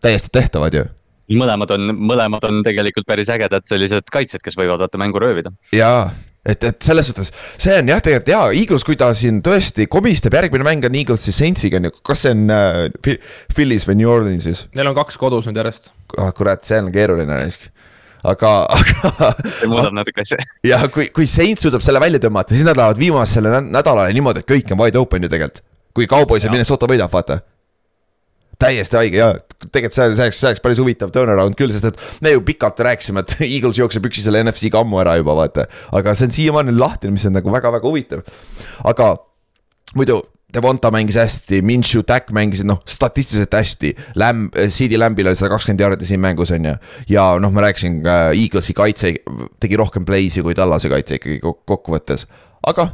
täiesti 0.02 0.32
tehtavad 0.38 0.76
ju 0.76 0.86
mõlemad 1.30 1.70
on, 1.76 1.92
mõlemad 1.94 2.42
on 2.48 2.64
tegelikult 2.66 3.06
päris 3.06 3.30
ägedad 3.30 3.62
sellised 3.70 4.08
kaitsjad, 4.10 4.42
kes 4.42 4.58
võivad 4.58 4.82
vaata 4.82 4.98
mängu 4.98 5.20
röövida. 5.22 5.52
jaa, 5.74 6.08
et, 6.42 6.64
et 6.64 6.82
selles 6.82 7.06
suhtes, 7.10 7.30
see 7.60 7.76
on 7.78 7.92
jah, 7.92 8.00
tegelikult 8.02 8.32
jaa, 8.32 8.48
Eagles, 8.62 8.86
kui 8.86 8.98
ta 8.98 9.12
siin 9.14 9.38
tõesti 9.46 9.86
komistab, 9.90 10.34
järgmine 10.40 10.66
mäng 10.66 10.88
on 10.88 10.98
Eaglesi 10.98 11.34
Saintsiga 11.36 11.78
on 11.78 11.86
ju, 11.86 11.94
kas 12.06 12.24
see 12.26 12.34
on 12.34 12.50
äh, 12.54 13.18
Philly's 13.54 13.86
või 13.86 14.00
New 14.00 14.10
Orleansis? 14.10 14.66
Neil 14.74 14.90
on 14.90 14.98
kaks 14.98 15.20
kodus 15.20 15.46
nüüd 15.46 15.60
järjest. 15.62 15.92
ah 16.18 16.32
kurat, 16.34 16.66
see 16.66 16.80
on 16.82 16.90
keeruline 16.94 17.38
risk 17.44 17.70
aga, 18.26 18.52
aga. 18.68 19.30
see 19.58 19.70
muudab 19.70 19.94
natuke 19.96 20.24
asja. 20.24 20.40
ja 20.66 20.80
kui, 20.92 21.08
kui 21.14 21.28
Saint 21.30 21.62
suudab 21.62 21.84
selle 21.84 22.02
välja 22.02 22.20
tõmmata, 22.22 22.56
siis 22.56 22.66
nad 22.66 22.78
lähevad 22.78 23.00
viimasele 23.00 23.60
nädalale 23.68 24.12
niimoodi, 24.16 24.44
et 24.44 24.50
kõik 24.50 24.74
on 24.74 24.82
wide 24.82 25.00
open 25.00 25.26
ju 25.26 25.32
tegelikult. 25.32 25.64
kui 25.96 26.06
Cowboys 26.10 26.44
ja 26.44 26.52
Minnesota 26.52 26.88
võidab, 26.90 27.12
vaata. 27.12 27.40
täiesti 28.60 28.96
haige 28.98 29.16
ja 29.16 29.30
tegelikult 29.72 29.96
see, 29.96 30.08
see 30.14 30.26
oleks, 30.26 30.40
see 30.40 30.48
oleks 30.50 30.64
päris 30.64 30.82
huvitav 30.82 31.12
turnaround 31.14 31.56
küll, 31.58 31.72
sest 31.72 31.90
et 31.90 32.02
me 32.24 32.34
ju 32.34 32.44
pikalt 32.44 32.80
rääkisime, 32.86 33.24
et 33.24 33.36
Eagles 33.48 33.80
jookseb 33.80 34.10
üksi 34.10 34.24
selle 34.24 34.42
NFC-ga 34.44 34.84
ammu 34.84 35.00
ära 35.02 35.16
juba 35.20 35.36
vaata. 35.38 35.66
aga 35.96 36.14
see 36.16 36.28
on 36.28 36.36
siiamaani 36.36 36.76
lahtine, 36.78 37.16
mis 37.16 37.26
on 37.28 37.36
nagu 37.38 37.52
väga-väga 37.52 37.88
huvitav. 37.88 38.24
aga 38.84 39.14
muidu 39.96 40.22
Devonta 40.54 40.90
mängis 40.90 41.18
hästi, 41.20 41.62
Minshew, 41.62 42.02
Tack 42.06 42.32
mängisid 42.34 42.66
noh, 42.66 42.80
statistiliselt 42.88 43.54
hästi. 43.54 43.94
Lamb, 44.18 44.56
CD 44.74 44.98
Lambil 44.98 45.30
oli 45.30 45.38
sada 45.38 45.52
kakskümmend 45.54 45.84
jaardi 45.84 46.08
siin 46.08 46.22
mängus 46.22 46.50
on 46.54 46.66
ju. 46.72 46.76
ja 47.08 47.30
noh, 47.38 47.52
ma 47.54 47.66
rääkisin 47.68 48.00
äh,, 48.02 48.30
Eaglesi 48.34 48.74
kaitse 48.74 49.14
tegi 49.62 49.78
rohkem 49.78 50.06
play'si 50.06 50.42
kui 50.42 50.56
Tallase 50.58 50.90
kaitse 50.90 51.20
ikkagi 51.20 51.38
kokkuvõttes. 51.40 52.26
aga 52.66 52.90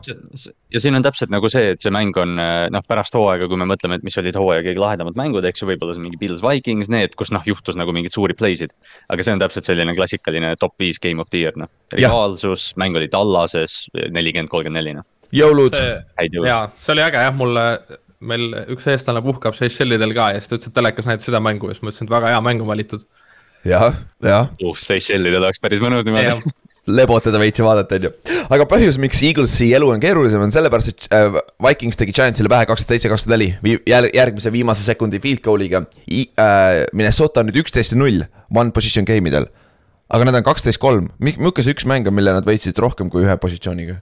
ja 0.71 0.81
siin 0.83 0.95
on 0.95 1.03
täpselt 1.03 1.33
nagu 1.33 1.49
see, 1.51 1.73
et 1.73 1.83
see 1.83 1.91
mäng 1.95 2.15
on 2.21 2.37
noh, 2.37 2.85
pärast 2.87 3.17
hooaega, 3.17 3.49
kui 3.51 3.59
me 3.59 3.67
mõtleme, 3.67 3.99
et 3.99 4.05
mis 4.07 4.19
olid 4.21 4.37
hooaja 4.39 4.63
kõige 4.67 4.83
lahedamad 4.83 5.19
mängud, 5.19 5.49
eks 5.49 5.65
ju, 5.65 5.71
võib-olla 5.73 5.97
see 5.97 6.05
mingi 6.05 6.21
Pils 6.21 6.45
Vikings, 6.45 6.93
need, 6.93 7.17
kus 7.19 7.33
noh, 7.35 7.43
juhtus 7.49 7.79
nagu 7.81 7.95
mingeid 7.97 8.15
suuri 8.15 8.37
play 8.39 8.59
sid. 8.59 8.77
aga 9.09 9.27
see 9.27 9.35
on 9.35 9.43
täpselt 9.43 9.67
selline 9.67 9.97
klassikaline 9.97 10.53
top 10.61 10.77
viis 10.83 11.01
game 11.03 11.25
of 11.25 11.33
the 11.33 11.43
year, 11.43 11.57
noh. 11.57 11.73
rivaalsus, 11.97 12.73
mäng 12.77 12.99
oli 13.01 13.09
Tallases, 13.11 13.87
nelikümmend, 13.95 14.53
kolmkümmend 14.53 14.83
neli, 14.83 14.99
noh. 15.01 15.09
Jõulud. 15.37 15.79
jaa, 16.47 16.61
see 16.81 16.95
oli 16.97 17.05
äge 17.07 17.23
jah, 17.27 17.37
mulle, 17.37 17.67
meil 18.21 18.49
üks 18.75 18.89
eestlane 18.93 19.23
puhkab 19.25 19.57
Seychellidel 19.59 20.15
ka 20.17 20.33
ja 20.35 20.43
siis 20.43 20.51
ta 20.51 20.59
ütles, 20.59 20.73
et 20.73 20.79
telekas 20.81 21.09
näitas 21.11 21.29
seda 21.29 21.43
mängu 21.45 21.71
ja 21.71 21.77
siis 21.77 21.87
ma 21.87 21.93
ütlesin, 21.93 22.09
et 22.09 22.17
väga 22.19 22.35
hea 22.35 22.45
mäng 22.45 22.65
on 22.65 22.71
valitud. 22.73 23.07
jah, 23.67 23.99
jah. 24.25 24.53
uh, 24.63 24.79
Seychellidel 24.81 25.45
oleks 25.45 25.63
päris 25.63 25.83
mõnus 25.85 26.07
niimoodi 26.07 26.41
lebotada 26.87 27.39
veits 27.43 27.59
ja 27.59 27.67
vaadata, 27.67 27.99
on 27.99 28.07
ju. 28.07 28.11
aga 28.55 28.67
põhjus, 28.71 28.99
miks 29.03 29.21
Eaglesi 29.27 29.73
elu 29.75 29.89
on 29.91 30.03
keerulisem, 30.03 30.43
on 30.43 30.55
sellepärast, 30.55 30.93
et 30.93 31.15
äh, 31.15 31.39
Vikings 31.67 31.99
tegi 31.99 32.15
Giantsile 32.15 32.51
pähe 32.53 32.69
kakskümmend 32.69 32.95
seitse, 32.95 33.11
kakskümmend 33.11 33.35
neli. 33.35 33.79
järgmise 34.15 34.53
viimase 34.55 34.87
sekundi 34.87 35.21
field 35.23 35.43
goal'iga 35.45 35.83
äh,. 35.83 36.85
Minnesota 36.95 37.43
on 37.43 37.51
nüüd 37.51 37.59
üksteist 37.65 37.97
ja 37.97 38.01
null 38.01 38.23
one 38.55 38.75
position 38.75 39.07
game 39.09 39.29
idel. 39.29 39.49
aga 40.07 40.29
nad 40.29 40.39
on 40.39 40.47
kaksteist, 40.47 40.79
kolm, 40.79 41.11
milline 41.19 41.51
see 41.59 41.75
üks 41.75 41.87
mäng 41.91 42.07
on, 42.07 42.15
mille 42.15 42.37
nad 42.37 42.47
võitsid 42.47 42.79
rohkem 42.79 43.11
kui 43.11 43.27
ühe 43.27 43.35
positsiooniga? 43.43 43.99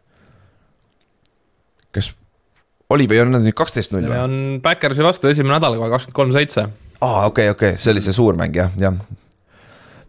Kas 1.95 2.13
oli 2.95 3.09
või 3.11 3.21
on 3.23 3.35
nad 3.35 3.45
nüüd 3.45 3.57
kaksteist 3.57 3.95
null 3.95 4.09
või? 4.11 4.21
on 4.21 4.39
Backersi 4.65 5.05
vastu 5.05 5.31
esimene 5.31 5.57
nädal 5.57 5.79
kohe 5.79 5.91
kakskümmend 5.93 6.19
kolm, 6.21 6.33
seitse. 6.37 6.67
aa, 7.01 7.27
okei 7.27 7.51
okay,, 7.51 7.53
okei 7.55 7.75
okay., 7.75 7.83
see 7.83 7.95
oli 7.95 8.05
see 8.05 8.17
suur 8.17 8.39
mäng 8.39 8.57
jah, 8.57 8.73
jah. 8.81 8.97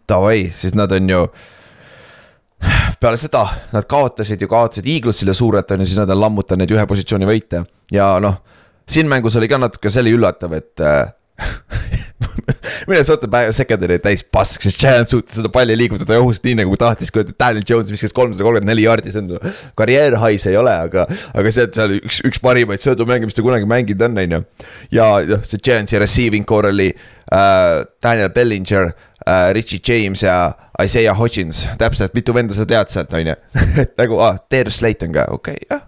Davai, 0.06 0.52
siis 0.54 0.76
nad 0.78 0.92
on 0.94 1.08
ju 1.10 1.22
peale 3.00 3.18
seda 3.20 3.42
nad 3.74 3.88
kaotasid 3.90 4.40
ju, 4.40 4.48
kaotasid 4.48 4.86
Eaglesile 4.88 5.34
suurelt 5.34 5.70
on 5.74 5.82
ju, 5.82 5.88
siis 5.88 5.98
nad 5.98 6.10
on 6.12 6.20
lammutanud 6.20 6.62
neid 6.62 6.74
ühe 6.76 6.86
positsiooni 6.88 7.28
võite 7.28 7.64
ja 7.92 8.14
noh. 8.22 8.38
siin 8.88 9.08
mängus 9.10 9.36
oli 9.36 9.48
ka 9.50 9.58
natuke 9.60 9.90
see 9.92 10.04
oli 10.04 10.14
üllatav, 10.16 10.54
et 10.56 10.84
äh, 10.84 11.10
Minnesota 12.88 13.28
secondary 13.56 13.98
täis 14.02 14.22
pask, 14.22 14.64
sest 14.66 14.80
Giants 14.80 15.14
suutis 15.14 15.38
seda 15.38 15.50
palli 15.52 15.76
liigutada 15.78 16.18
õhust 16.20 16.44
nii 16.46 16.58
nagu 16.60 16.76
tahtis, 16.80 17.12
kui 17.14 17.26
Daniel 17.32 17.64
Jones 17.66 17.92
viskas 17.92 18.14
kolmsada 18.16 18.46
kolmkümmend 18.46 18.70
neli 18.70 18.86
jaardi, 18.86 19.12
see 19.14 19.24
on 19.24 19.56
karjäär 19.78 20.18
hais 20.22 20.46
ei 20.50 20.58
ole, 20.60 20.74
aga. 20.86 21.06
aga 21.34 21.54
see, 21.54 21.66
et 21.68 21.78
seal 21.78 21.96
üks, 21.98 22.20
üks 22.28 22.42
parimaid 22.44 22.82
söödumänge, 22.82 23.28
mis 23.28 23.36
ta 23.36 23.44
kunagi 23.46 23.68
mänginud 23.70 24.06
on, 24.08 24.22
on 24.22 24.36
ju. 24.38 24.42
ja 24.98 25.10
noh, 25.32 25.42
see 25.46 25.62
Giantsi 25.62 26.00
receiving 26.02 26.46
core 26.48 26.72
oli 26.74 26.92
äh, 26.92 27.82
Daniel 28.02 28.32
Bellinger 28.36 28.92
äh,, 28.92 29.50
Richie 29.56 29.82
James 29.82 30.22
ja 30.26 30.54
Isaiah 30.82 31.16
Hodgins, 31.16 31.66
täpselt 31.80 32.14
mitu 32.16 32.36
venda 32.36 32.56
sa 32.56 32.68
tead 32.68 32.92
sealt, 32.92 33.12
on 33.16 33.32
ju. 33.32 33.36
nagu, 34.00 34.22
aa 34.22 34.34
ah,, 34.36 34.40
Darius 34.52 34.82
Slayton 34.82 35.14
ka, 35.16 35.28
okei 35.32 35.58
okay,, 35.60 35.70
jah 35.72 35.84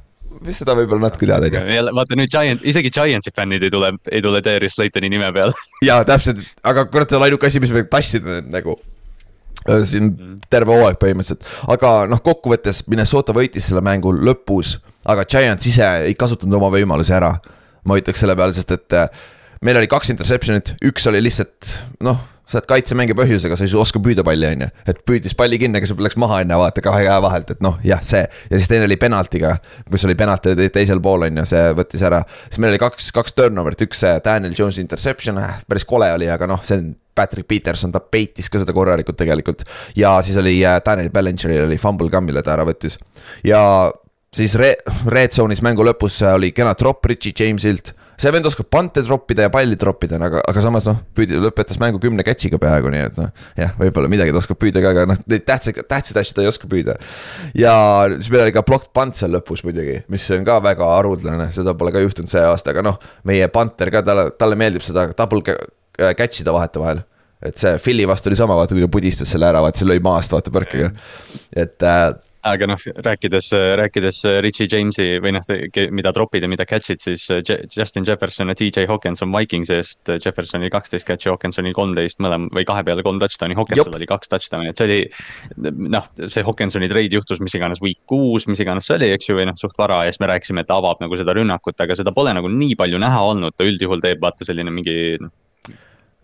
seda 0.57 0.75
võib-olla 0.79 1.09
natuke 1.09 1.27
tead, 1.29 1.49
on 1.49 1.57
ju. 1.57 1.75
jälle 1.79 1.95
vaata 1.97 2.19
nüüd 2.19 2.31
Giant, 2.33 2.63
isegi 2.69 2.93
Giantsi 2.95 3.33
fännid 3.35 3.65
ei 3.67 3.73
tule, 3.75 3.93
ei 4.11 4.23
tule 4.25 4.43
Darius 4.45 4.77
Slaytoni 4.79 5.11
nime 5.13 5.31
peale. 5.35 5.57
jaa, 5.89 6.05
täpselt, 6.09 6.45
aga 6.67 6.87
kurat, 6.93 7.11
see 7.11 7.19
on 7.19 7.27
ainuke 7.27 7.51
asi, 7.51 7.63
mis 7.63 7.75
me 7.75 7.85
tassida 7.91 8.41
nagu 8.47 8.79
siin 9.85 10.07
mm. 10.09 10.37
terve 10.51 10.73
hooaeg 10.73 11.01
põhimõtteliselt, 11.03 11.45
aga 11.75 11.93
noh, 12.09 12.23
kokkuvõttes 12.25 12.85
Minnesota 12.89 13.35
võitis 13.37 13.69
selle 13.69 13.83
mängu 13.85 14.15
lõpus, 14.15 14.79
aga 15.09 15.27
Giants 15.29 15.69
ise 15.69 15.89
ei 16.09 16.17
kasutanud 16.19 16.61
oma 16.61 16.71
võimalusi 16.75 17.15
ära. 17.17 17.35
ma 17.89 17.97
ütleks 17.97 18.21
selle 18.21 18.35
peale, 18.37 18.53
sest 18.53 18.73
et 18.75 18.95
äh, 18.97 19.07
meil 19.65 19.79
oli 19.81 19.89
kaks 19.89 20.11
interception'it, 20.13 20.75
üks 20.85 21.07
oli 21.09 21.23
lihtsalt 21.25 21.71
noh 22.05 22.19
sa 22.49 22.59
oled 22.59 22.69
kaitsemängija 22.71 23.17
põhjusega, 23.19 23.57
sa 23.59 23.67
ei 23.67 23.75
oska 23.79 24.01
püüda 24.03 24.25
palli, 24.27 24.49
on 24.49 24.65
ju. 24.65 24.69
et 24.89 25.03
püüdis 25.09 25.37
palli 25.37 25.59
kinni, 25.61 25.81
aga 25.81 25.89
see 25.91 26.05
läks 26.05 26.17
maha 26.21 26.41
enne 26.45 26.57
vaata 26.61 26.85
kahe 26.85 27.03
käe 27.05 27.19
vahelt, 27.25 27.53
et 27.55 27.61
noh, 27.65 27.77
jah, 27.87 28.01
see. 28.05 28.23
ja 28.25 28.61
siis 28.61 28.71
teine 28.71 28.89
oli 28.89 28.97
penaltiga, 29.01 29.57
kus 29.91 30.07
oli 30.09 30.17
penalt 30.19 30.49
teisel 30.75 31.03
pool, 31.05 31.27
on 31.29 31.43
ju, 31.43 31.45
see 31.53 31.67
võttis 31.77 32.05
ära. 32.09 32.23
siis 32.47 32.63
meil 32.63 32.73
oli 32.73 32.81
kaks, 32.83 33.11
kaks 33.17 33.37
turnover'it, 33.37 33.85
üks 33.89 34.07
Daniel 34.25 34.57
Jones'i 34.57 34.83
interception 34.85 35.43
äh,, 35.43 35.61
päris 35.69 35.87
kole 35.89 36.09
oli, 36.17 36.31
aga 36.33 36.49
noh, 36.49 36.65
see 36.65 36.81
on 36.81 36.91
Patrick 37.19 37.49
Peterson, 37.51 37.93
ta 37.93 38.01
peitis 38.01 38.47
ka 38.51 38.61
seda 38.63 38.75
korralikult 38.77 39.19
tegelikult. 39.19 39.65
ja 39.99 40.17
siis 40.25 40.39
oli 40.41 40.59
äh, 40.65 40.81
Daniel 40.85 41.11
Bellingeril 41.15 41.67
oli 41.67 41.79
fumble 41.81 42.11
ka, 42.13 42.23
mille 42.25 42.45
ta 42.47 42.57
ära 42.57 42.67
võttis. 42.69 42.99
ja 43.45 43.61
siis 44.35 44.57
re-, 44.61 44.77
red 45.11 45.37
zone'is 45.37 45.65
mängu 45.65 45.85
lõpus 45.87 46.21
oli 46.33 46.53
kena 46.57 46.77
drop 46.79 47.05
Richie 47.11 47.35
Jamesilt 47.37 47.93
see 48.19 48.33
vend 48.35 48.49
oskab 48.51 48.69
pante 48.73 49.03
troppida 49.07 49.47
ja 49.47 49.53
palli 49.53 49.77
troppida, 49.79 50.19
aga, 50.29 50.43
aga 50.51 50.63
samas 50.65 50.89
noh, 50.91 50.99
püüdi, 51.17 51.39
lõpetas 51.43 51.79
mängu 51.83 52.01
kümne 52.03 52.25
catch'iga 52.27 52.59
peaaegu, 52.63 52.91
nii 52.95 53.05
et 53.09 53.19
noh. 53.21 53.33
jah, 53.59 53.75
võib-olla 53.79 54.11
midagi 54.11 54.35
ta 54.35 54.41
oskab 54.43 54.59
püüda 54.63 54.83
ka, 54.85 54.95
aga 54.95 55.05
noh, 55.13 55.21
neid 55.31 55.45
tähtsaid, 55.49 55.83
tähtsaid 55.91 56.19
asju 56.23 56.39
ta 56.39 56.45
ei 56.45 56.51
oska 56.51 56.71
püüda. 56.71 56.99
ja 57.59 57.75
siis 58.17 58.31
meil 58.35 58.47
oli 58.47 58.57
ka 58.57 58.65
blocked 58.67 58.91
punt 58.97 59.19
seal 59.19 59.35
lõpus 59.37 59.63
muidugi, 59.67 60.01
mis 60.11 60.27
on 60.35 60.47
ka 60.49 60.59
väga 60.65 60.89
haruldane, 60.97 61.51
seda 61.55 61.77
pole 61.79 61.95
ka 61.95 62.03
juhtunud 62.03 62.33
see 62.33 62.43
aasta, 62.43 62.75
aga 62.75 62.85
noh. 62.91 62.99
meie 63.29 63.47
punter 63.55 63.93
ka, 63.95 64.03
talle, 64.07 64.31
talle 64.41 64.59
meeldib 64.59 64.87
seda 64.87 65.11
double 65.15 65.45
catch 66.19 66.43
ida 66.43 66.55
vahetevahel 66.55 67.05
et 67.39 67.59
see 67.59 67.77
Philly 67.79 68.07
vastu 68.11 68.31
oli 68.31 68.39
sama, 68.39 68.57
vaata 68.59 68.75
kui 68.75 68.83
ta 68.83 68.91
pudistas 68.91 69.31
selle 69.31 69.47
ära, 69.47 69.61
vaata 69.63 69.79
see 69.79 69.87
lõi 69.87 70.01
maast, 70.03 70.33
vaata 70.35 70.51
põrkega. 70.55 70.89
et 71.55 71.87
äh, 71.87 72.09
aga 72.55 72.69
noh, 72.71 72.85
rääkides, 73.05 73.51
rääkides 73.81 74.23
Richie 74.45 74.69
James'i 74.71 75.19
või 75.23 75.35
noh, 75.37 75.45
mida 75.95 76.13
trop'id 76.17 76.45
ja 76.45 76.51
mida 76.51 76.67
catch'id, 76.69 77.03
siis 77.03 77.27
Justin 77.77 78.07
Jefferson 78.09 78.53
ja 78.53 78.57
TJ 78.59 78.89
Hawkinson 78.91 79.33
Vikingsi 79.35 79.77
eest. 79.79 80.01
Jeffersonil 80.25 80.73
kaksteist 80.73 81.09
catch'i, 81.09 81.31
Hawkinsonil 81.33 81.77
kolmteist 81.77 82.23
mõlema 82.25 82.51
või 82.55 82.67
kahe 82.69 82.85
peale 82.87 83.05
kolm 83.07 83.21
touchdown'i, 83.23 83.57
Hawkinsil 83.59 83.95
oli 83.95 84.09
kaks 84.11 84.33
touchdown'i, 84.33 84.73
et 84.73 84.81
see 84.81 84.89
oli. 84.89 85.01
noh, 85.89 86.09
see 86.25 86.45
Hawkinsoni 86.47 86.91
treid 86.91 87.15
juhtus 87.15 87.43
mis 87.45 87.57
iganes 87.59 87.83
week 87.85 88.01
kuus, 88.09 88.47
mis 88.51 88.61
iganes 88.65 88.89
see 88.89 88.99
oli, 88.99 89.11
eks 89.15 89.31
ju, 89.31 89.39
või 89.39 89.49
noh, 89.49 89.57
suht 89.59 89.79
vara 89.79 90.03
ja 90.07 90.13
siis 90.15 90.23
me 90.23 90.31
rääkisime, 90.31 90.65
et 90.65 90.71
ta 90.71 90.79
avab 90.81 91.03
nagu 91.03 91.19
seda 91.19 91.35
rünnakut, 91.37 91.79
aga 91.85 91.97
seda 91.99 92.15
pole 92.17 92.35
nagu 92.37 92.51
nii 92.53 92.77
palju 92.79 93.01
näha 93.03 93.25
olnud, 93.33 93.57
ta 93.57 93.67
üldjuhul 93.69 94.03
teeb 94.05 94.23
vaata 94.23 94.47
selline 94.49 94.73
mingi 94.75 94.99
noh, 95.23 95.33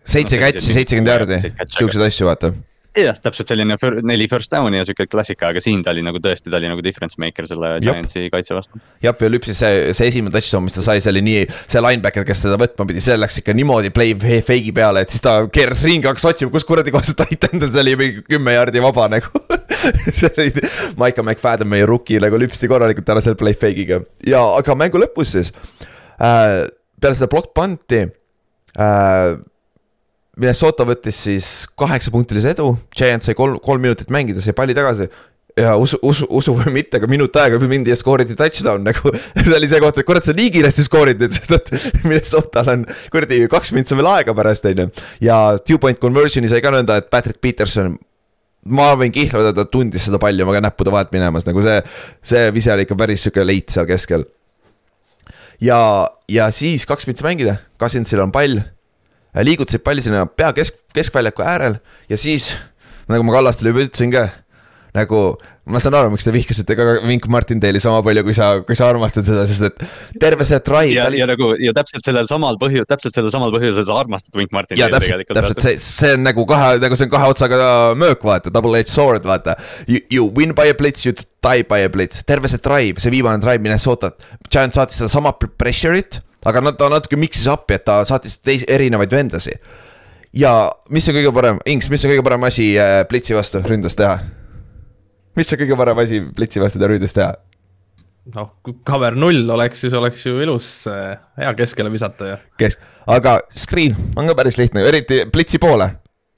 seitse 0.05 0.39
no, 0.39 0.45
catch'i, 0.45 0.77
seitsekümmend 0.79 1.13
jaardi, 1.13 1.41
siukseid 1.75 2.07
asju 2.09 2.29
vaata 2.29 2.53
jah, 2.95 3.17
täpselt 3.21 3.51
selline 3.51 3.75
fir, 3.79 3.97
neli 4.05 4.27
first 4.31 4.51
down'i 4.53 4.79
ja 4.79 4.85
sihuke 4.87 5.07
klassika, 5.11 5.49
aga 5.51 5.61
siin 5.63 5.81
ta 5.83 5.91
oli 5.93 6.03
nagu 6.05 6.19
tõesti, 6.23 6.51
ta 6.51 6.59
oli 6.59 6.69
nagu 6.71 6.83
difference 6.85 7.19
maker 7.21 7.47
selle 7.49 7.75
Giantsi 7.83 8.27
kaitse 8.33 8.55
vastu. 8.55 8.79
jah, 9.03 9.15
ja 9.21 9.31
lüpsis 9.31 9.59
see, 9.61 9.93
see 9.97 10.09
esimene 10.11 10.33
touchdown, 10.33 10.65
mis 10.65 10.77
ta 10.77 10.83
sai, 10.85 11.01
see 11.03 11.11
oli 11.13 11.23
nii, 11.25 11.45
see 11.71 11.83
linebacker, 11.83 12.25
kes 12.27 12.45
teda 12.45 12.59
võtma 12.61 12.87
pidi, 12.89 13.03
see 13.03 13.17
läks 13.19 13.41
ikka 13.41 13.55
niimoodi 13.57 13.91
play 13.95 14.15
fake'i 14.15 14.73
peale, 14.75 15.05
et 15.05 15.13
siis 15.13 15.23
ta 15.25 15.37
keeras 15.51 15.83
ringi, 15.87 16.07
hakkas 16.09 16.27
otsima, 16.31 16.53
kus 16.53 16.67
kuradi 16.67 16.93
kohas 16.95 17.11
see 17.11 17.31
titan 17.33 17.59
on, 17.59 17.67
see 17.67 17.83
oli 17.83 17.97
mingi 17.99 18.25
kümme 18.29 18.55
jaardi 18.55 18.83
vaba 18.83 19.09
nagu 19.11 19.43
see 20.19 20.31
oli, 20.31 20.67
Maiko 21.01 21.25
McFadden, 21.25 21.71
meie 21.71 21.87
rookie 21.89 22.21
nagu 22.23 22.39
lüpsti 22.39 22.69
korralikult 22.71 23.11
ära 23.15 23.23
selle 23.23 23.39
play 23.39 23.57
fake'iga 23.59 24.01
ja, 24.27 24.43
aga 24.59 24.77
mängu 24.79 25.01
lõpus 25.01 25.35
siis 25.35 25.51
äh,. 26.19 26.63
peale 27.01 27.17
seda 27.17 27.29
block 27.31 27.51
punt'i 27.57 28.05
äh, 28.05 29.35
Minnesota 30.35 30.83
võttis 30.87 31.21
siis 31.27 31.45
kaheksapunktilise 31.79 32.51
edu, 32.55 32.73
Giants 32.95 33.29
sai 33.29 33.37
kolm, 33.37 33.55
kolm 33.63 33.83
minutit 33.83 34.11
mängida, 34.11 34.43
sai 34.43 34.55
palli 34.57 34.75
tagasi. 34.75 35.07
ja 35.55 35.77
usu, 35.79 35.95
usu, 36.03 36.25
usu 36.35 36.51
või 36.57 36.73
mitte, 36.81 36.99
aga 36.99 37.07
minut 37.07 37.37
aega 37.39 37.55
mindi 37.63 37.93
ja 37.93 37.95
skooriti 37.95 38.35
touchdown 38.35 38.83
nagu 38.83 39.13
see 39.45 39.53
oli 39.55 39.69
see 39.71 39.79
koht, 39.79 40.01
et 40.01 40.07
kurat, 40.07 40.25
sa 40.27 40.35
nii 40.35 40.49
kiiresti 40.51 40.83
skoorid, 40.83 41.23
sest 41.31 41.55
et 41.55 41.71
Minnesotal 42.07 42.73
on 42.73 42.83
kuradi 43.13 43.45
kaks 43.51 43.71
on 43.71 44.01
veel 44.01 44.11
aega 44.11 44.35
pärast, 44.35 44.67
on 44.67 44.83
ju. 44.83 44.89
ja 45.23 45.39
two 45.63 45.79
point 45.79 46.01
conversion'i 46.01 46.51
sai 46.51 46.59
ka 46.65 46.75
nõnda, 46.75 46.99
et 46.99 47.07
Patrick 47.07 47.39
Peterson 47.39 47.95
ma 48.65 48.91
võin 48.99 49.13
kihlada, 49.15 49.53
ta 49.55 49.63
tundis 49.69 50.09
seda 50.09 50.19
palli 50.19 50.43
oma 50.43 50.59
näppude 50.59 50.91
vahelt 50.91 51.15
minemas, 51.15 51.47
nagu 51.47 51.63
see, 51.63 51.79
see 52.25 52.49
vise 52.51 52.73
oli 52.73 52.83
ikka 52.83 52.99
päris 52.99 53.23
sihuke 53.23 53.45
leit 53.47 53.71
seal 53.71 53.87
keskel. 53.87 54.27
ja, 55.63 55.79
ja 56.27 56.51
siis 56.51 56.83
kaks 56.83 57.07
minutit 57.07 57.23
mängida, 57.23 57.59
Cousinsil 57.79 58.27
on 58.27 58.35
pall 58.35 58.59
liigutasid 59.43 59.83
palli 59.83 60.05
sinna 60.05 60.25
pea 60.29 60.53
kesk, 60.55 60.79
keskväljaku 60.95 61.43
äärel 61.43 61.79
ja 62.09 62.17
siis, 62.19 62.53
nagu 63.11 63.25
ma 63.27 63.35
Kallastele 63.35 63.73
juba 63.73 63.83
ütlesin 63.87 64.13
ka, 64.13 64.29
nagu 64.95 65.21
ma 65.65 65.81
saan 65.81 65.95
aru, 65.97 66.11
miks 66.13 66.25
te 66.27 66.31
vihkasite 66.33 66.75
ka 66.77 66.85
Vink 67.07 67.25
Martindale'i 67.31 67.81
sama 67.81 68.03
palju, 68.05 68.21
kui 68.27 68.35
sa, 68.37 68.51
kui 68.65 68.77
sa 68.77 68.87
armastad 68.91 69.25
seda, 69.25 69.45
sest 69.49 69.65
et 69.65 70.19
terve 70.21 70.45
see 70.47 70.59
drive. 70.67 70.93
ja 70.93 71.07
oli..., 71.09 71.19
ja 71.21 71.27
nagu 71.29 71.49
ja 71.61 71.73
täpselt 71.75 72.05
sellel 72.05 72.29
samal 72.29 72.59
põhjusel, 72.61 72.85
täpselt 72.89 73.17
sellel 73.17 73.33
samal 73.33 73.53
põhjusel 73.55 73.87
sa 73.87 73.97
armastad 74.03 74.37
Vink 74.37 74.53
Martindale'i 74.55 75.01
tegelikult. 75.07 75.39
täpselt 75.39 75.65
see, 75.65 75.79
see 75.81 76.13
on 76.17 76.25
nagu 76.27 76.45
kahe, 76.49 76.75
nagu 76.83 76.99
see 76.99 77.09
on 77.09 77.13
kahe 77.15 77.31
otsaga 77.33 77.71
möök, 77.97 78.27
vaata, 78.29 78.53
double-edged 78.53 78.93
sword, 78.93 79.25
vaata. 79.25 79.57
You, 79.89 80.03
you 80.13 80.29
win 80.37 80.53
by 80.57 80.69
a 80.69 80.77
blitz, 80.77 81.07
you 81.07 81.15
die 81.17 81.65
by 81.65 81.81
a 81.85 81.89
blitz, 81.91 82.21
terve 82.29 82.51
see 82.51 82.61
drive, 82.61 83.01
see 83.01 83.13
viimane 83.17 83.41
drive 83.43 83.65
Minnesotat. 83.65 84.21
Giant 84.53 84.77
saatis 84.77 85.01
sedasama 85.01 85.33
pressure'it 85.41 86.21
aga 86.45 86.61
nad, 86.61 86.77
ta 86.79 86.89
natuke 86.91 87.19
mix'is 87.19 87.49
appi, 87.51 87.79
et 87.79 87.85
ta 87.87 87.99
saatis 88.07 88.39
teisi, 88.43 88.67
erinevaid 88.71 89.11
vendasi. 89.11 89.55
ja 90.35 90.53
mis 90.91 91.09
on 91.09 91.17
kõige 91.17 91.33
parem, 91.35 91.59
Inks, 91.65 91.89
mis 91.89 92.05
on 92.05 92.13
kõige 92.13 92.25
parem 92.25 92.47
asi 92.47 92.73
äh, 92.79 93.01
Blitzi 93.09 93.35
vastu 93.37 93.63
ründes 93.65 93.97
teha? 93.97 94.19
mis 95.35 95.51
on 95.51 95.61
kõige 95.63 95.77
parem 95.79 96.01
asi 96.03 96.21
Blitzi 96.21 96.63
vastu 96.63 96.81
ründes 96.85 97.15
teha? 97.17 97.33
noh, 98.35 98.49
kui 98.65 98.77
cover 98.87 99.17
null 99.17 99.49
oleks, 99.53 99.83
siis 99.85 99.93
oleks 99.93 100.25
ju 100.25 100.39
ilus 100.43 100.69
äh, 100.91 101.17
hea 101.41 101.53
keskele 101.57 101.93
visata 101.93 102.33
ju. 102.33 102.39
kesk, 102.61 102.81
aga 103.17 103.39
screen 103.53 103.97
on 104.15 104.29
ka 104.29 104.37
päris 104.37 104.59
lihtne, 104.61 104.85
eriti 104.85 105.23
Blitzi 105.31 105.61
poole 105.61 105.91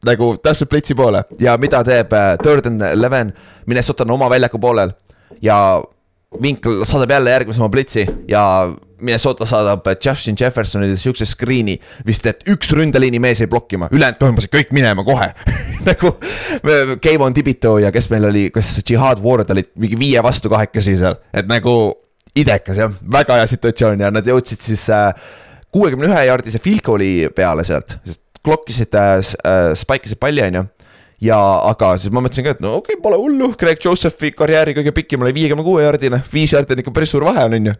nagu 0.08 0.36
täpselt 0.44 0.70
Blitzi 0.72 0.96
poole 0.96 1.24
ja 1.42 1.58
mida 1.60 1.84
teeb 1.88 2.14
äh, 2.16 2.34
third 2.44 2.70
and 2.70 2.82
eleven, 2.92 3.34
Minnesota 3.66 4.06
on 4.08 4.16
oma 4.20 4.30
väljaku 4.32 4.60
poolel 4.62 4.96
ja 5.42 5.60
Vink 6.42 6.66
saadab 6.84 7.12
jälle 7.12 7.32
järgmise 7.32 7.62
oma 7.62 7.70
blitsi 7.70 8.06
ja 8.28 8.42
Minnesota 9.02 9.46
saadab 9.50 9.86
Justin 10.06 10.38
Jeffersonile 10.40 10.98
siukse 10.98 11.26
screen'i. 11.26 11.78
vist, 12.06 12.26
et 12.26 12.44
üks 12.50 12.72
ründeliini 12.76 13.20
mees 13.20 13.42
jäi 13.42 13.50
blokkima, 13.52 13.90
ülejäänud 13.92 14.20
põhimõtteliselt 14.22 14.56
kõik 14.56 14.74
minema 14.76 15.06
kohe. 15.08 15.30
Nagu 15.88 16.14
Kevon 17.02 17.34
Tibito 17.34 17.78
ja 17.84 17.92
kes 17.96 18.10
meil 18.14 18.30
oli, 18.30 18.48
kas 18.54 18.78
Jihad 18.82 19.22
Ward 19.24 19.52
olid 19.54 19.72
mingi 19.80 20.00
viie 20.00 20.24
vastu 20.24 20.52
kahekesi 20.52 20.98
seal, 21.00 21.20
et 21.34 21.50
nagu 21.50 21.74
idekas 22.38 22.80
jah, 22.82 22.94
väga 23.12 23.40
hea 23.40 23.50
situatsioon 23.50 24.06
ja 24.06 24.14
nad 24.14 24.28
jõudsid 24.28 24.64
siis 24.66 24.88
kuuekümne 25.74 26.10
ühe 26.10 26.24
jaardise 26.30 26.62
field 26.64 26.86
goal'i 26.86 27.12
peale 27.36 27.66
sealt, 27.68 28.00
sest 28.06 28.24
klokkisid 28.46 28.96
äh,, 28.96 29.22
spike 29.76 30.08
isid 30.08 30.20
palli, 30.22 30.44
on 30.46 30.60
ju 30.62 30.68
ja 31.24 31.38
aga 31.72 31.94
siis 31.98 32.14
ma 32.14 32.22
mõtlesin 32.22 32.46
ka, 32.46 32.56
et 32.56 32.64
no 32.64 32.78
okei 32.78 32.96
okay,, 32.96 33.04
pole 33.04 33.18
hullu, 33.20 33.52
Greg 33.60 33.82
Josephi 33.84 34.32
karjääri 34.38 34.76
kõige 34.78 34.94
pikim 34.96 35.26
oli 35.26 35.34
viiekümne 35.36 35.66
kuue 35.66 35.84
jaardine, 35.86 36.22
viis 36.34 36.54
jaardi 36.54 36.76
on 36.76 36.84
ikka 36.84 36.94
päris 36.94 37.14
suur 37.16 37.26
vahe 37.28 37.46
on, 37.48 37.58
on 37.58 37.72
ju. 37.72 37.78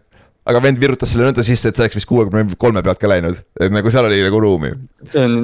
Aga 0.48 0.62
vend 0.64 0.80
virutas 0.80 1.12
selle 1.12 1.28
nõnda 1.28 1.44
sisse, 1.46 1.70
et 1.70 1.78
see 1.78 1.86
oleks 1.86 1.98
vist 2.00 2.08
kuuekümne 2.08 2.58
kolme 2.60 2.82
pealt 2.84 3.00
ka 3.02 3.10
läinud, 3.10 3.40
et 3.60 3.74
nagu 3.74 3.92
seal 3.92 4.08
oli 4.08 4.20
nagu 4.24 4.40
ruumi. 4.42 4.72
see 5.12 5.24
on 5.24 5.38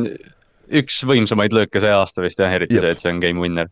üks 0.80 1.02
võimsamaid 1.08 1.54
lööke 1.54 1.82
see 1.82 1.92
aasta 1.92 2.24
vist 2.24 2.40
jah, 2.40 2.52
eriti 2.56 2.78
Jep. 2.78 2.86
see, 2.86 2.94
et 2.96 3.04
see 3.04 3.12
on 3.12 3.20
game 3.22 3.42
winner 3.44 3.70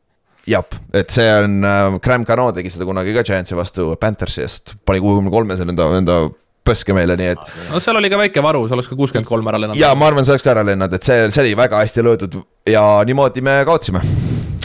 jah, 0.48 0.66
et 0.92 1.10
see 1.14 1.26
on 1.38 1.58
äh,, 1.64 1.98
Graham 2.02 2.26
Cano 2.28 2.50
tegi 2.56 2.72
seda 2.74 2.86
kunagi 2.88 3.14
ka 3.16 3.24
Giantsi 3.26 3.58
vastu 3.58 3.92
Panthersi 4.00 4.44
eest, 4.44 4.76
pani 4.84 5.02
kuuekümne 5.02 5.32
kolmese 5.32 5.66
enda, 5.68 5.88
enda 5.98 6.18
pöske 6.66 6.94
meile, 6.94 7.16
nii 7.18 7.30
et. 7.34 7.46
no 7.72 7.80
seal 7.82 7.98
oli 7.98 8.10
ka 8.12 8.20
väike 8.20 8.44
varu, 8.44 8.66
see 8.68 8.76
oleks 8.78 8.90
ka 8.90 8.98
kuuskümmend 8.98 9.28
kolm 9.28 9.48
ära 9.50 9.62
lennanud. 9.62 9.80
ja 9.80 9.94
ma 9.98 10.10
arvan, 10.10 10.26
see 10.26 10.36
oleks 10.36 10.46
ka 10.46 10.54
ära 10.54 10.66
lennanud, 10.66 10.98
et 10.98 11.08
see, 11.08 11.24
see 11.30 11.46
oli 11.46 11.56
väga 11.58 11.82
hästi 11.82 12.06
löödud 12.06 12.42
ja 12.70 12.84
niimoodi 13.08 13.44
me 13.44 13.62
kaotasime. 13.68 14.04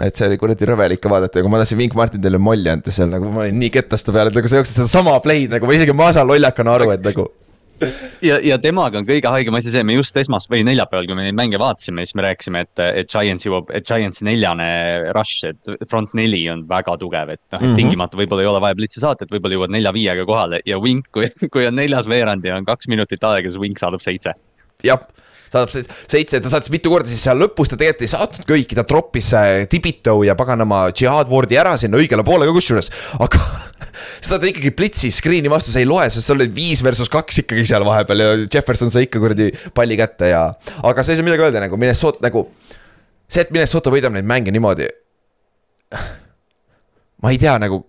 Et 0.04 0.20
see 0.20 0.28
oli 0.30 0.38
kuradi 0.42 0.70
rõvel 0.70 0.94
ikka 0.98 1.10
vaadata 1.12 1.40
ja 1.40 1.46
kui 1.46 1.54
ma 1.54 1.62
tahtsin 1.62 1.80
Wink 1.82 1.98
Martinile 1.98 2.40
molli 2.42 2.70
anda 2.70 2.94
seal 2.94 3.10
nagu 3.14 3.32
ma 3.34 3.46
olin 3.48 3.60
nii 3.64 3.74
ketaste 3.74 4.14
peal, 4.14 4.30
et 4.30 4.38
nagu 4.38 4.52
sa 4.52 4.62
jooksid 4.62 4.82
sedasama 4.84 5.18
play'd 5.24 5.58
nagu 5.58 5.70
ma 5.70 5.78
isegi 5.78 5.96
ma 5.98 6.12
saan 6.16 6.30
lollakana 6.30 6.78
aru, 6.78 6.92
et 6.94 7.06
nagu 7.06 7.28
ja, 8.26 8.38
ja 8.44 8.58
temaga 8.62 9.00
on 9.00 9.08
kõige 9.08 9.30
haigem 9.32 9.58
asi 9.58 9.72
see, 9.74 9.84
me 9.86 9.98
just 9.98 10.18
esmas- 10.18 10.48
või 10.52 10.64
neljapäeval, 10.68 11.08
kui 11.10 11.18
me 11.18 11.26
neid 11.28 11.38
mänge 11.38 11.60
vaatasime, 11.62 12.06
siis 12.06 12.18
me 12.18 12.26
rääkisime, 12.26 12.64
et, 12.66 12.84
et 13.02 13.12
Giants 13.12 13.46
jõuab, 13.48 13.70
et 13.78 13.86
Giantsi 13.88 14.26
neljane 14.28 14.70
rush, 15.16 15.46
et 15.52 15.90
front 15.90 16.14
neli 16.18 16.42
on 16.54 16.66
väga 16.70 16.98
tugev, 17.02 17.36
et 17.36 17.44
noh 17.54 17.62
mm 17.62 17.68
-hmm., 17.68 17.82
tingimata 17.82 18.20
võib-olla 18.20 18.46
ei 18.46 18.52
ole 18.54 18.64
vaja 18.64 18.80
blitsi 18.80 19.04
saata, 19.04 19.26
et 19.26 19.34
võib-olla 19.34 19.60
jõuad 19.60 19.76
nelja-viiega 19.78 20.26
kohale 20.26 20.62
ja 20.66 20.80
Wink, 20.82 21.12
kui, 21.14 21.30
kui 21.54 21.68
on 21.70 21.78
neljas 21.78 22.10
veerand 22.10 22.46
ja 22.46 22.58
on 22.58 22.66
kaks 22.66 22.90
minutit 22.90 23.24
aega, 23.24 23.50
siis 23.50 23.62
Wink 23.62 23.78
saadab 23.82 24.02
seitse. 24.02 24.34
jah 24.84 25.02
saadab 25.52 25.72
seitse, 26.10 26.42
ta 26.44 26.52
saatis 26.52 26.72
mitu 26.74 26.92
korda, 26.92 27.10
siis 27.12 27.24
seal 27.26 27.40
lõpus 27.42 27.72
ta 27.72 27.80
tegelikult 27.80 28.06
ei 28.06 28.12
saatnud 28.12 28.48
kõiki, 28.50 28.78
ta 28.78 28.86
troppis 28.88 29.32
Tibito 29.72 30.20
ja 30.28 30.36
paganama 30.40 30.88
Jihad 30.92 31.32
Wardi 31.32 31.60
ära 31.60 31.76
sinna 31.80 32.00
õigele 32.00 32.26
poole 32.28 32.48
ka 32.50 32.56
kusjuures, 32.56 32.92
aga 33.24 33.42
seda 34.26 34.42
ta 34.42 34.50
ikkagi 34.52 34.74
blitsi 34.78 35.12
screen'i 35.14 35.52
vastu, 35.52 35.74
see 35.74 35.86
ei 35.86 35.90
loe, 35.90 36.08
sest 36.14 36.30
seal 36.30 36.40
oli 36.40 36.50
viis 36.54 36.84
versus 36.86 37.12
kaks 37.14 37.44
ikkagi 37.44 37.66
seal 37.70 37.86
vahepeal 37.88 38.24
ja 38.24 38.30
Jefferson 38.46 38.94
sai 38.94 39.08
ikka 39.08 39.22
kuradi 39.24 39.50
palli 39.78 39.98
kätte 40.00 40.32
ja. 40.34 40.46
aga 40.84 41.04
sa 41.04 41.14
ei 41.14 41.20
saa 41.20 41.28
midagi 41.28 41.48
öelda 41.48 41.64
nagu 41.64 41.80
Minnesota 41.80 42.24
nagu, 42.28 42.48
see, 43.28 43.44
et 43.44 43.54
Minnesota 43.56 43.94
võidab 43.94 44.16
neid 44.16 44.28
mänge 44.28 44.54
niimoodi. 44.54 44.90
ma 47.24 47.34
ei 47.34 47.40
tea 47.42 47.56
nagu, 47.62 47.82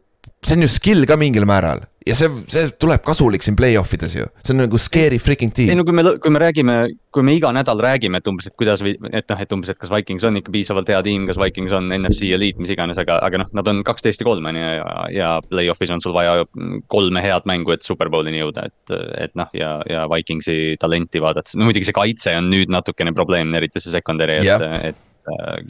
see 0.44 0.56
on 0.56 0.66
ju 0.66 0.70
skill 0.70 1.06
ka 1.08 1.16
mingil 1.18 1.46
määral. 1.48 1.84
Ja 2.08 2.14
see, 2.16 2.28
see 2.48 2.70
tuleb 2.80 3.02
kasulik 3.04 3.44
siin 3.44 3.56
play-off 3.58 3.92
ides 3.92 4.14
ju, 4.16 4.24
see 4.40 4.54
on 4.54 4.62
nagu 4.62 4.78
scary 4.80 5.18
freaking 5.20 5.50
team. 5.52 5.68
ei 5.68 5.76
no 5.76 5.84
kui 5.84 5.92
me, 5.92 6.04
kui 6.22 6.32
me 6.32 6.40
räägime, 6.40 6.76
kui 7.12 7.24
me 7.26 7.34
iga 7.36 7.50
nädal 7.52 7.82
räägime, 7.84 8.22
et 8.22 8.30
umbes, 8.30 8.46
et 8.48 8.54
kuidas, 8.56 8.80
et 8.80 9.02
noh, 9.28 9.42
et 9.44 9.52
umbes, 9.52 9.68
et 9.68 9.76
kas 9.76 9.92
Vikings 9.92 10.24
on 10.24 10.38
ikka 10.40 10.54
piisavalt 10.54 10.88
hea 10.88 11.02
tiim, 11.04 11.26
kas 11.28 11.36
Vikings 11.42 11.74
on 11.76 11.90
NFC 11.92 12.30
eliit, 12.32 12.56
mis 12.62 12.72
iganes, 12.72 13.00
aga, 13.02 13.18
aga 13.26 13.42
noh, 13.42 13.50
nad 13.60 13.68
on 13.68 13.82
kaksteist 13.84 14.24
ja 14.24 14.28
kolm 14.30 14.48
on 14.48 14.56
ju 14.56 14.64
ja, 14.64 14.94
ja 15.12 15.32
play-off'is 15.50 15.92
on 15.92 16.00
sul 16.04 16.16
vaja 16.16 16.46
kolme 16.88 17.24
head 17.24 17.50
mängu, 17.50 17.74
et 17.76 17.84
superbowlini 17.84 18.40
jõuda, 18.40 18.70
et, 18.70 18.96
et 19.26 19.36
noh, 19.36 19.52
ja, 19.58 19.74
ja 19.90 20.06
Vikingsi 20.08 20.78
talenti 20.80 21.20
vaadates, 21.20 21.58
no 21.60 21.68
muidugi 21.68 21.90
see 21.90 21.98
kaitse 21.98 22.38
on 22.40 22.48
nüüd 22.54 22.72
natukene 22.72 23.12
probleemne, 23.12 23.60
eriti 23.60 23.84
see 23.84 23.92
secondary, 23.92 24.40
et 24.40 24.94
et 24.94 25.04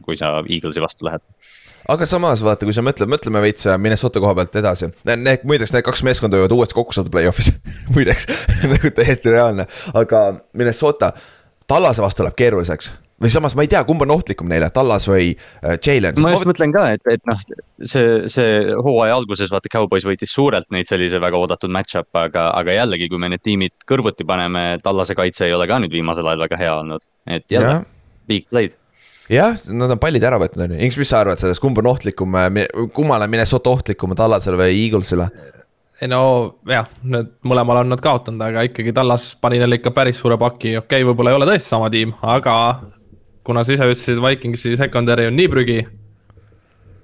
kui 0.06 0.14
sa 0.14 0.36
Eaglesi 0.46 0.78
vastu 0.78 1.08
lähed 1.08 1.22
aga 1.88 2.08
samas 2.08 2.42
vaata, 2.44 2.68
kui 2.68 2.76
sa 2.76 2.84
mõtled, 2.84 3.10
mõtleme 3.10 3.42
veits 3.44 3.66
äh, 3.68 3.78
Minnesota 3.80 4.22
koha 4.22 4.34
pealt 4.38 4.54
edasi. 4.60 4.90
Need, 5.08 5.48
muideks 5.48 5.74
need 5.74 5.86
kaks 5.86 6.04
meeskonda 6.06 6.40
võivad 6.40 6.54
uuesti 6.58 6.76
kokku 6.76 6.96
saada 6.96 7.12
play-off'is 7.14 7.50
muideks 7.96 8.28
nagu 8.74 8.94
täiesti 8.94 9.34
reaalne, 9.34 9.68
aga 9.98 10.30
Minnesota, 10.58 11.12
Tallase 11.68 12.00
vastu 12.00 12.24
läheb 12.24 12.36
keeruliseks 12.38 12.92
või 13.18 13.32
samas 13.32 13.54
ma 13.58 13.64
ei 13.66 13.70
tea, 13.70 13.80
kumb 13.86 14.02
on 14.04 14.12
ohtlikum 14.14 14.48
neile, 14.50 14.68
Tallas 14.74 15.08
või 15.10 15.32
äh, 15.34 15.74
Jalen. 15.74 16.16
ma 16.22 16.32
just 16.32 16.46
ma... 16.46 16.52
mõtlen 16.52 16.74
ka, 16.74 16.84
et, 16.94 17.08
et 17.10 17.24
noh, 17.28 17.40
see, 17.82 18.28
see 18.30 18.76
hooaja 18.78 19.16
alguses 19.18 19.50
vaata, 19.52 19.70
Cowboys 19.72 20.06
võitis 20.06 20.32
suurelt 20.34 20.68
neid 20.74 20.90
sellise 20.90 21.20
väga 21.22 21.40
oodatud 21.40 21.72
match-up, 21.74 22.08
aga, 22.18 22.50
aga 22.58 22.76
jällegi, 22.78 23.10
kui 23.10 23.20
me 23.20 23.32
need 23.32 23.42
tiimid 23.44 23.74
kõrvuti 23.90 24.26
paneme, 24.28 24.66
Tallase 24.84 25.18
kaitse 25.18 25.48
ei 25.48 25.56
ole 25.56 25.66
ka 25.70 25.80
nüüd 25.82 25.94
viimasel 25.94 26.30
ajal 26.30 26.46
väga 26.46 26.60
hea 26.62 26.76
olnud, 26.78 27.08
et 27.34 27.50
jälle, 27.52 27.80
big 28.30 28.46
play'd 28.52 28.76
jah, 29.32 29.56
nad 29.76 29.92
on 29.94 30.00
pallid 30.00 30.24
ära 30.24 30.40
võtnud, 30.40 30.64
on 30.64 30.74
ju, 30.76 30.82
Inks, 30.86 30.98
mis 31.00 31.12
sa 31.12 31.22
arvad 31.22 31.40
sellest, 31.40 31.62
kumb 31.62 31.78
on 31.82 31.90
ohtlikum, 31.92 32.36
äh, 32.40 32.66
kummale 32.96 33.28
Minnesota 33.30 33.72
ohtlikum, 33.74 34.16
Tallasele 34.18 34.60
või 34.60 34.76
Eaglesile? 34.86 35.28
ei 35.98 36.06
no 36.10 36.20
jah, 36.68 36.86
need 37.02 37.32
mõlemal 37.48 37.82
on 37.82 37.88
nad 37.90 38.02
kaotanud, 38.02 38.42
aga 38.44 38.62
ikkagi 38.68 38.94
Tallas 38.94 39.32
pani 39.42 39.58
neile 39.58 39.80
ikka 39.80 39.90
päris 39.96 40.20
suure 40.20 40.38
paki, 40.38 40.76
okei 40.78 41.02
okay,, 41.02 41.06
võib-olla 41.08 41.32
ei 41.32 41.38
ole 41.40 41.48
tõesti 41.50 41.72
sama 41.72 41.88
tiim, 41.90 42.14
aga 42.22 42.54
kuna 43.46 43.64
sa 43.64 43.74
ise 43.74 43.88
ütlesid, 43.88 44.20
Vikingsi 44.22 44.76
secondary 44.78 45.26
on 45.26 45.34
nii 45.38 45.48
prügi. 45.50 45.78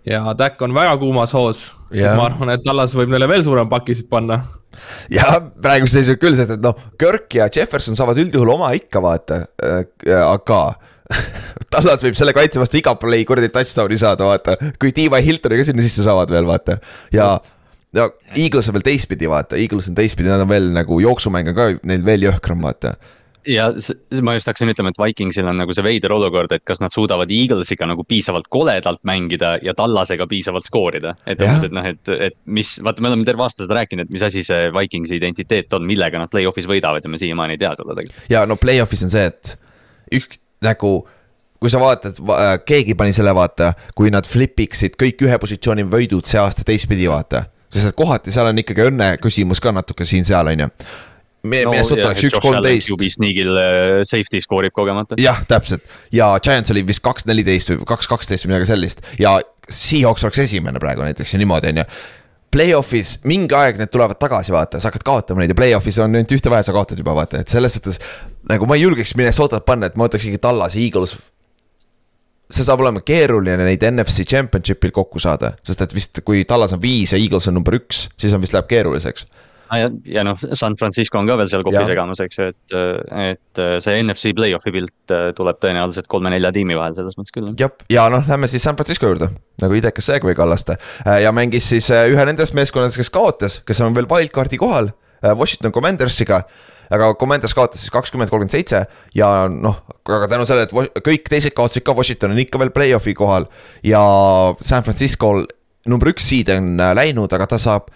ja 0.06 0.22
Tack 0.38 0.62
on 0.62 0.74
väga 0.76 0.96
kuumas 1.00 1.32
hoos, 1.34 1.72
siis 1.90 2.06
ma 2.14 2.28
arvan, 2.28 2.54
et 2.54 2.62
Tallas 2.64 2.94
võib 2.94 3.10
neile 3.10 3.28
veel 3.28 3.42
suurem 3.42 3.68
paki 3.68 3.98
siit 3.98 4.10
panna 4.12 4.44
ja 5.10 5.40
praeguse 5.62 5.98
seisuga 5.98 6.20
küll, 6.22 6.38
sest 6.38 6.56
et 6.56 6.62
noh, 6.62 6.78
Kirk 7.00 7.34
ja 7.38 7.48
Jefferson 7.50 7.98
saavad 7.98 8.18
üldjuhul 8.22 8.54
oma 8.54 8.72
ikka 8.78 9.02
vaata 9.02 9.42
äh,, 9.58 9.82
aga 10.22 10.60
Tallas 11.74 12.04
võib 12.04 12.16
selle 12.18 12.32
kaitse 12.36 12.62
vastu 12.62 12.78
iga 12.80 12.94
play 13.00 13.26
kuradi 13.28 13.50
touchdown'i 13.52 13.98
saada, 14.00 14.28
vaata, 14.30 14.56
kui 14.80 14.94
T.Y. 14.94 15.10
Hiltoni 15.26 15.60
ka 15.60 15.66
sinna 15.68 15.84
sisse 15.84 16.06
saavad 16.06 16.32
veel, 16.32 16.48
vaata 16.48 16.78
ja 17.14 17.34
ja 17.94 18.08
Eagles 18.34 18.70
on 18.70 18.78
veel 18.78 18.88
teistpidi, 18.88 19.28
vaata, 19.30 19.58
Eagles 19.60 19.90
on 19.90 19.98
teistpidi, 19.98 20.32
nad 20.32 20.42
on 20.42 20.50
veel 20.50 20.72
nagu 20.74 20.98
jooksumäng 21.02 21.52
on 21.52 21.58
ka 21.58 21.68
neil 21.86 22.06
veel 22.06 22.26
jõhkram, 22.26 22.64
vaata 22.64 22.96
ja 23.48 23.66
ma 24.24 24.34
just 24.36 24.48
hakkasin 24.48 24.70
ütlema, 24.72 24.90
et 24.92 25.00
Vikingsil 25.00 25.48
on 25.48 25.58
nagu 25.60 25.74
see 25.76 25.84
veider 25.84 26.12
olukord, 26.14 26.52
et 26.56 26.64
kas 26.66 26.80
nad 26.82 26.92
suudavad 26.94 27.30
Eaglesiga 27.34 27.86
nagu 27.88 28.04
piisavalt 28.08 28.48
koledalt 28.52 29.02
mängida 29.06 29.54
ja 29.64 29.74
Tallasega 29.76 30.26
piisavalt 30.30 30.66
skoorida. 30.68 31.14
et 31.26 31.42
umbes, 31.44 31.66
et 31.68 31.74
noh, 31.74 31.88
et, 31.92 32.12
et 32.30 32.38
mis, 32.46 32.70
vaata, 32.84 33.04
me 33.04 33.12
oleme 33.12 33.28
terve 33.28 33.44
aasta 33.44 33.66
seda 33.66 33.80
rääkinud, 33.80 34.08
et 34.08 34.14
mis 34.14 34.24
asi 34.24 34.44
see 34.46 34.70
Vikingsi 34.74 35.18
identiteet 35.20 35.76
on, 35.76 35.84
millega 35.88 36.20
nad 36.20 36.32
play-off'is 36.32 36.68
võidavad 36.70 37.04
ja 37.04 37.12
me 37.12 37.20
siiamaani 37.20 37.58
ei 37.58 37.60
tea 37.60 37.74
seda 37.76 37.92
tegelikult. 37.92 38.32
ja 38.32 38.46
no 38.48 38.56
play-off'is 38.60 39.04
on 39.06 39.12
see, 39.12 39.28
et 39.28 39.54
ük-, 40.20 40.40
nagu 40.64 40.96
kui 41.64 41.72
sa 41.72 41.80
vaatad, 41.80 42.20
äh, 42.20 42.58
keegi 42.66 42.96
pani 42.98 43.14
selle 43.16 43.32
vaata, 43.36 43.72
kui 43.96 44.12
nad 44.12 44.26
flip 44.28 44.60
iksid 44.66 44.98
kõik 45.00 45.24
ühe 45.24 45.38
positsiooni 45.40 45.86
võidud 45.88 46.28
see 46.28 46.40
aasta 46.40 46.66
teistpidi, 46.66 47.08
vaata. 47.08 47.46
sest 47.72 47.90
et 47.90 47.96
kohati 47.96 48.34
seal 48.34 48.50
on 48.50 48.60
ikkagi 48.60 48.84
õnne 48.90 49.14
küsimus 49.22 49.62
ka 49.64 49.72
natuke 49.72 50.04
siin-seal, 50.06 50.52
on 50.52 50.66
ju 50.66 50.68
no, 50.68 50.74
Minnesota 51.48 52.10
oleks 52.10 52.26
üks 52.28 52.40
kolmteist. 52.40 52.90
QB 52.92 53.08
sneak'il 53.16 53.60
äh, 53.60 54.02
safety 54.08 54.42
skoorib 54.44 54.74
kogemata. 54.76 55.18
jah, 55.20 55.40
täpselt 55.48 55.84
ja 56.12 56.34
Giants 56.44 56.74
oli 56.74 56.84
vist 56.86 57.04
kaks 57.04 57.28
neliteist 57.30 57.72
või 57.72 57.88
kaks 57.94 58.10
kaksteist 58.12 58.46
või 58.46 58.54
midagi 58.54 58.70
sellist 58.74 59.04
ja 59.20 59.38
Seahawks 59.64 60.26
oleks 60.26 60.42
esimene 60.44 60.80
praegu 60.80 61.06
näiteks 61.06 61.32
ja 61.32 61.40
niimoodi, 61.40 61.72
on 61.72 61.82
ju 61.82 61.88
Play-off'is 62.54 63.16
mingi 63.26 63.56
aeg 63.58 63.80
need 63.80 63.90
tulevad 63.90 64.18
tagasi, 64.20 64.54
vaata, 64.54 64.78
sa 64.78 64.90
hakkad 64.90 65.04
kaotama 65.06 65.42
neid 65.42 65.50
ja 65.50 65.58
play-off'is 65.58 65.98
on 66.02 66.14
ainult 66.14 66.34
ühte 66.36 66.52
vaja, 66.52 66.68
sa 66.68 66.74
kaotad 66.76 67.00
juba 67.00 67.16
vaata, 67.16 67.42
et 67.42 67.50
selles 67.50 67.74
suhtes. 67.74 67.98
nagu 68.50 68.68
ma 68.70 68.78
ei 68.78 68.84
julgeks 68.84 69.16
Minnesotat 69.18 69.66
panna, 69.66 69.90
et 69.90 69.96
ma 69.98 70.06
võtaks 70.06 70.28
ikkagi 70.28 70.42
Tallas, 70.42 70.76
Eagles. 70.78 71.16
see 72.54 72.62
saab 72.62 72.84
olema 72.84 73.00
keeruline 73.02 73.64
neid 73.66 73.82
NFC 73.90 74.26
championship'il 74.30 74.92
kokku 74.94 75.18
saada, 75.18 75.54
sest 75.66 75.80
et 75.82 75.94
vist 75.94 76.20
kui 76.22 76.44
Tallas 76.44 76.76
on 76.76 76.82
viis 76.82 77.12
ja 77.12 77.18
Eagles 77.18 77.48
on 77.50 77.58
number 77.58 77.74
üks, 77.74 78.06
siis 78.20 78.36
on 78.36 78.44
vist 78.44 78.54
läheb 78.54 78.70
keeruliseks 78.70 79.26
ja, 79.80 79.90
ja 80.08 80.24
noh, 80.26 80.40
San 80.58 80.76
Francisco 80.80 81.18
on 81.20 81.28
ka 81.28 81.36
veel 81.40 81.50
seal 81.50 81.64
kopi 81.66 81.82
segamas, 81.88 82.20
eks 82.24 82.40
ju, 82.40 82.48
et, 82.52 82.74
et 83.24 83.62
see 83.84 84.02
NFC 84.02 84.34
play-off'i 84.36 84.72
pilt 84.74 85.14
äh, 85.14 85.30
tuleb 85.36 85.60
tõenäoliselt 85.62 86.08
kolme-nelja 86.10 86.52
tiimi 86.54 86.76
vahel, 86.78 86.96
selles 86.98 87.16
mõttes 87.18 87.34
küll. 87.34 87.50
jah, 87.60 87.72
ja 87.92 88.08
noh, 88.12 88.26
lähme 88.28 88.50
siis 88.50 88.64
San 88.66 88.78
Francisco 88.78 89.10
juurde, 89.10 89.30
nagu 89.62 89.78
idekas 89.78 90.10
segway 90.10 90.36
Kallaste. 90.38 90.78
Äh, 91.06 91.22
ja 91.24 91.32
mängis 91.36 91.68
siis 91.72 91.90
äh, 91.94 92.06
ühe 92.12 92.28
nendest 92.28 92.56
meeskondadest, 92.58 93.00
kes 93.02 93.12
kaotas, 93.14 93.58
kes 93.66 93.82
on 93.84 93.96
veel 93.96 94.10
wildcard'i 94.10 94.60
kohal, 94.60 94.92
Washington 95.24 95.72
Commandersiga 95.72 96.42
aga 96.92 97.14
Commanders 97.16 97.54
kaotas 97.56 97.80
siis 97.80 97.92
kakskümmend, 97.94 98.28
kolmkümmend 98.28 98.52
seitse 98.52 98.82
ja 99.16 99.28
noh, 99.48 99.78
aga 100.04 100.28
tänu 100.28 100.44
sellele, 100.44 100.68
et 100.68 101.04
kõik 101.06 101.30
teised 101.32 101.56
kaotasid 101.56 101.86
ka, 101.86 101.94
Washington 101.96 102.34
on 102.34 102.42
ikka 102.42 102.60
veel 102.60 102.74
play-off'i 102.74 103.14
kohal 103.16 103.48
ja 103.86 104.02
San 104.60 104.84
Francisco'l 104.84 105.46
number 105.90 106.12
üks 106.12 106.28
seed 106.28 106.52
on 106.52 106.74
läinud, 106.96 107.32
aga 107.36 107.48
ta 107.54 107.60
saab 107.60 107.88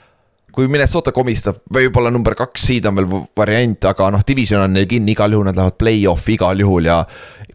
kui 0.58 0.66
Minnesota 0.66 1.12
komistab, 1.14 1.60
võib-olla 1.70 2.10
number 2.10 2.34
kaks 2.38 2.64
seed 2.66 2.86
on 2.90 2.96
veel 2.98 3.06
variant, 3.38 3.84
aga 3.92 4.08
noh, 4.10 4.24
division 4.26 4.64
on 4.64 4.72
neil 4.74 4.88
kinni, 4.90 5.14
igal 5.14 5.36
juhul 5.36 5.46
nad 5.46 5.54
lähevad 5.54 5.76
play-off'i 5.78 6.34
igal 6.34 6.58
juhul 6.64 6.88
ja. 6.90 6.96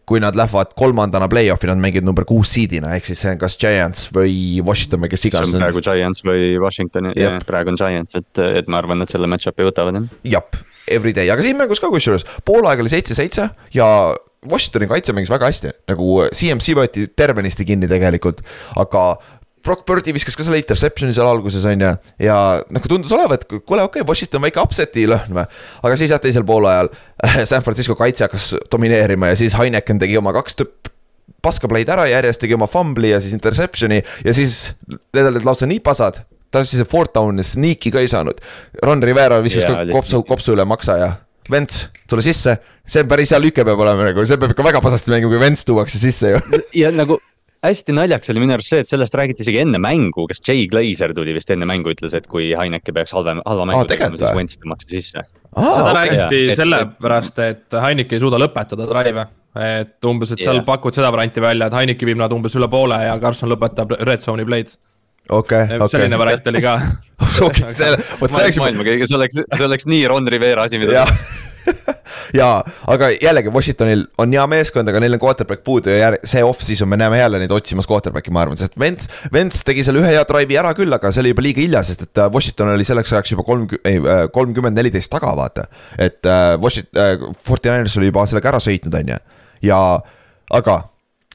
kui 0.07 0.21
nad 0.23 0.37
lähevad 0.39 0.71
kolmandana 0.79 1.27
play-off'i, 1.31 1.67
nad 1.67 1.81
mängivad 1.83 2.07
number 2.07 2.23
kuus 2.27 2.53
seed'ina, 2.55 2.93
ehk 2.95 3.09
siis 3.09 3.19
see 3.25 3.33
on 3.35 3.41
kas 3.41 3.59
Giants 3.59 4.07
või 4.15 4.37
Washington 4.63 5.03
või 5.03 5.11
kes 5.11 5.27
iganes. 5.27 5.51
praegu 5.59 5.83
Giants 5.83 6.23
või 6.23 6.53
Washington 6.63 7.11
praegu 7.47 7.73
on 7.73 7.81
Giants, 7.83 8.15
et, 8.19 8.43
et 8.63 8.71
ma 8.71 8.79
arvan, 8.79 9.03
et 9.03 9.11
selle 9.11 9.27
match-up'i 9.31 9.67
võtavad 9.67 9.99
jah. 9.99 10.07
jah, 10.37 10.63
every 10.87 11.11
day, 11.15 11.27
aga 11.33 11.43
siin 11.43 11.59
mängus 11.59 11.83
ka 11.83 11.91
kusjuures, 11.91 12.23
poolaeg 12.47 12.85
oli 12.85 12.95
seitse-seitse 12.95 13.49
ja 13.75 13.89
Washingtoni 14.47 14.87
kaitse 14.91 15.15
mängis 15.15 15.31
väga 15.31 15.51
hästi, 15.51 15.75
nagu 15.91 16.23
CMC 16.31 16.79
võeti 16.79 17.07
tervenisti 17.15 17.67
kinni 17.67 17.87
tegelikult, 17.91 18.43
aga 18.79 19.05
Brock 19.63 19.85
Birdi 19.87 20.13
viskas 20.15 20.35
ka 20.37 20.45
selle 20.45 20.59
interception'i 20.61 21.15
seal 21.15 21.29
alguses 21.29 21.65
on 21.69 21.85
ju. 21.85 21.91
ja 22.25 22.37
nagu 22.73 22.89
tundus 22.91 23.13
olevat, 23.15 23.45
kuule, 23.49 23.83
okei 23.85 24.01
okay,, 24.01 24.07
Washington 24.09 24.43
väike 24.43 24.63
upset'i 24.63 25.05
lõhn 25.09 25.37
või. 25.37 25.45
aga 25.83 25.99
siis 25.99 26.11
jah, 26.13 26.21
teisel 26.23 26.45
poolajal 26.47 26.91
San 27.51 27.63
Francisco 27.65 27.95
kaitse 27.99 28.27
hakkas 28.27 28.51
domineerima 28.71 29.31
ja 29.31 29.39
siis 29.39 29.55
Heineken 29.57 30.01
tegi 30.03 30.19
oma 30.19 30.35
kaks 30.35 30.59
tüpp 30.59 30.91
paska 31.43 31.67
play'd 31.71 31.91
ära 31.91 32.05
järjest, 32.07 32.41
tegi 32.43 32.55
oma 32.55 32.69
fumbli 32.71 33.11
ja 33.11 33.19
siis 33.23 33.35
interception'i 33.35 33.99
ja 33.99 34.35
siis 34.35 34.71
need 34.87 35.27
olid 35.27 35.47
lausa 35.47 35.67
nii 35.69 35.81
pasad. 35.83 36.23
ta 36.53 36.61
siis 36.67 36.85
fourth 36.87 37.15
down 37.15 37.41
sneak'i 37.43 37.89
ka 37.91 37.99
ei 38.03 38.07
saanud. 38.07 38.37
Ron 38.85 39.01
Rivera 39.01 39.39
viskas 39.41 39.65
yeah, 39.65 39.87
ka 39.87 39.95
kopsu, 39.95 40.21
kopsu 40.27 40.53
üle 40.53 40.65
maksa 40.69 40.97
ja 41.01 41.11
Vents, 41.51 41.89
tule 42.07 42.23
sisse, 42.23 42.53
see 42.87 43.01
on 43.03 43.09
päris 43.11 43.33
hea 43.33 43.39
lüke 43.41 43.65
peab 43.67 43.81
olema 43.83 44.05
nagu, 44.07 44.23
see 44.23 44.39
peab 44.39 44.53
ikka 44.53 44.63
väga 44.63 44.79
pasasti 44.83 45.11
mängima, 45.11 45.33
kui 45.33 45.41
Vents 45.41 45.65
tuuakse 45.67 45.99
sisse 45.99 46.31
ju. 46.31 46.39
ja 46.85 46.91
nagu 46.95 47.17
hästi 47.63 47.95
naljakas 47.95 48.31
oli 48.33 48.43
minu 48.43 48.55
arust 48.57 48.73
see, 48.73 48.81
et 48.83 48.91
sellest 48.91 49.15
räägiti 49.17 49.45
isegi 49.45 49.61
enne 49.63 49.79
mängu, 49.81 50.25
kas 50.29 50.41
Jay 50.45 50.65
Glazer 50.71 51.13
tuli 51.15 51.35
vist 51.35 51.51
enne 51.53 51.67
mängu, 51.69 51.93
ütles, 51.95 52.15
et 52.17 52.27
kui 52.31 52.51
Heineke 52.57 52.95
peaks 52.95 53.13
halva, 53.15 53.37
halva 53.45 53.67
mängu 53.69 53.87
tegema, 53.89 54.19
siis 54.19 54.35
Wentz 54.37 54.59
tõmmati 54.61 54.89
sisse. 54.91 55.23
seda 55.53 55.71
okay. 55.71 55.95
räägiti 55.99 56.57
sellepärast, 56.59 57.41
et 57.45 57.79
Heineke 57.85 58.17
ei 58.17 58.23
suuda 58.23 58.41
lõpetada 58.41 58.87
drive'e. 58.89 59.27
et 59.63 60.09
umbes, 60.09 60.31
et 60.33 60.41
seal 60.41 60.57
yeah. 60.57 60.65
pakud 60.65 60.95
seda 60.97 61.11
varianti 61.13 61.43
välja, 61.43 61.69
et 61.69 61.77
Heineke 61.77 62.09
viib 62.09 62.19
nad 62.19 62.33
umbes 62.33 62.55
üle 62.57 62.67
poole 62.71 62.97
ja 63.05 63.13
Carson 63.21 63.51
lõpetab 63.53 63.95
red 64.01 64.25
zone'i 64.25 64.47
play'd 64.49 64.73
okei 65.29 65.63
okay,, 65.63 65.63
okei 65.63 65.79
okay.. 65.79 65.95
selline 65.97 66.19
variant 66.19 66.51
oli 66.51 66.61
ka 66.63 66.75
okei, 67.47 67.71
see, 67.77 67.95
vot 68.19 68.33
see 68.33 68.43
oleks. 68.43 68.59
maailma 68.61 68.85
kõige, 68.87 69.07
see 69.09 69.17
oleks, 69.19 69.39
see 69.39 69.65
oleks 69.69 69.89
nii 69.89 70.05
Ron 70.11 70.29
Rivera 70.31 70.67
asi, 70.67 70.81
mida 70.81 71.07
jaa, 72.39 72.57
aga 72.91 73.09
jällegi 73.21 73.51
Washingtonil 73.53 74.05
on 74.19 74.33
hea 74.35 74.43
meeskond, 74.51 74.89
aga 74.89 74.99
neil 74.99 75.15
on 75.15 75.21
quarterback 75.21 75.63
puudu 75.65 75.91
ja 75.93 75.99
jär, 76.01 76.17
see 76.27 76.43
off-season 76.43 76.89
me 76.91 76.99
näeme 76.99 77.19
jälle 77.19 77.39
neid 77.41 77.53
otsimas 77.55 77.87
quarterback'i, 77.89 78.33
ma 78.35 78.43
arvan, 78.43 78.59
sest 78.59 78.75
Vents, 78.79 79.09
Vents 79.33 79.63
tegi 79.67 79.85
selle 79.87 80.01
ühe 80.03 80.13
hea 80.13 80.23
drive'i 80.29 80.59
ära 80.59 80.73
küll, 80.77 80.91
aga 80.95 81.11
see 81.13 81.23
oli 81.23 81.33
juba 81.33 81.45
liiga 81.45 81.63
hilja, 81.63 81.83
sest 81.87 82.05
et 82.07 82.23
äh, 82.23 82.31
Washington 82.33 82.73
oli 82.73 82.87
selleks 82.87 83.13
ajaks 83.15 83.35
juba 83.35 83.47
kolm, 83.47 83.67
ei 83.83 83.99
äh, 84.01 84.25
kolmkümmend, 84.33 84.77
neliteist 84.79 85.11
taga, 85.13 85.33
vaata. 85.39 85.67
et 85.97 86.19
äh, 86.25 86.55
Washington 86.61 87.35
Forty 87.39 87.71
Niners 87.71 87.97
oli 88.01 88.11
juba 88.11 88.27
sellega 88.29 88.53
ära 88.53 88.63
sõitnud, 88.63 88.99
on 88.99 89.15
ju, 89.15 89.21
ja 89.69 89.79
aga 90.59 90.81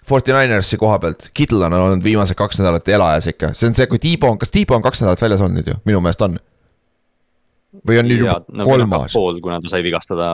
Forty 0.08 0.32
Ninersi 0.34 0.78
koha 0.80 0.98
pealt, 1.02 1.30
Kittle 1.36 1.66
on 1.68 1.76
olnud 1.76 2.04
viimased 2.04 2.38
kaks 2.38 2.62
nädalat 2.62 2.88
elajas 2.88 3.28
ikka, 3.32 3.52
see 3.56 3.68
on 3.70 3.76
see, 3.78 3.88
kui 3.90 4.00
Tiibo 4.02 4.30
on, 4.30 4.38
kas 4.40 4.52
Tiibo 4.54 4.76
on 4.76 4.84
kaks 4.84 5.04
nädalat 5.04 5.24
väljas 5.26 5.44
olnud 5.44 5.60
nüüd 5.60 5.74
ju, 5.74 5.80
minu 5.88 6.00
meelest 6.04 6.24
on 6.24 6.38
või 7.86 8.00
on 8.00 8.08
nüüd 8.08 8.24
juba 8.24 8.38
no, 8.48 8.64
kolmas? 8.68 9.12
pool, 9.16 9.42
kuna 9.44 9.58
ta 9.62 9.70
sai 9.70 9.82
vigastada 9.84 10.30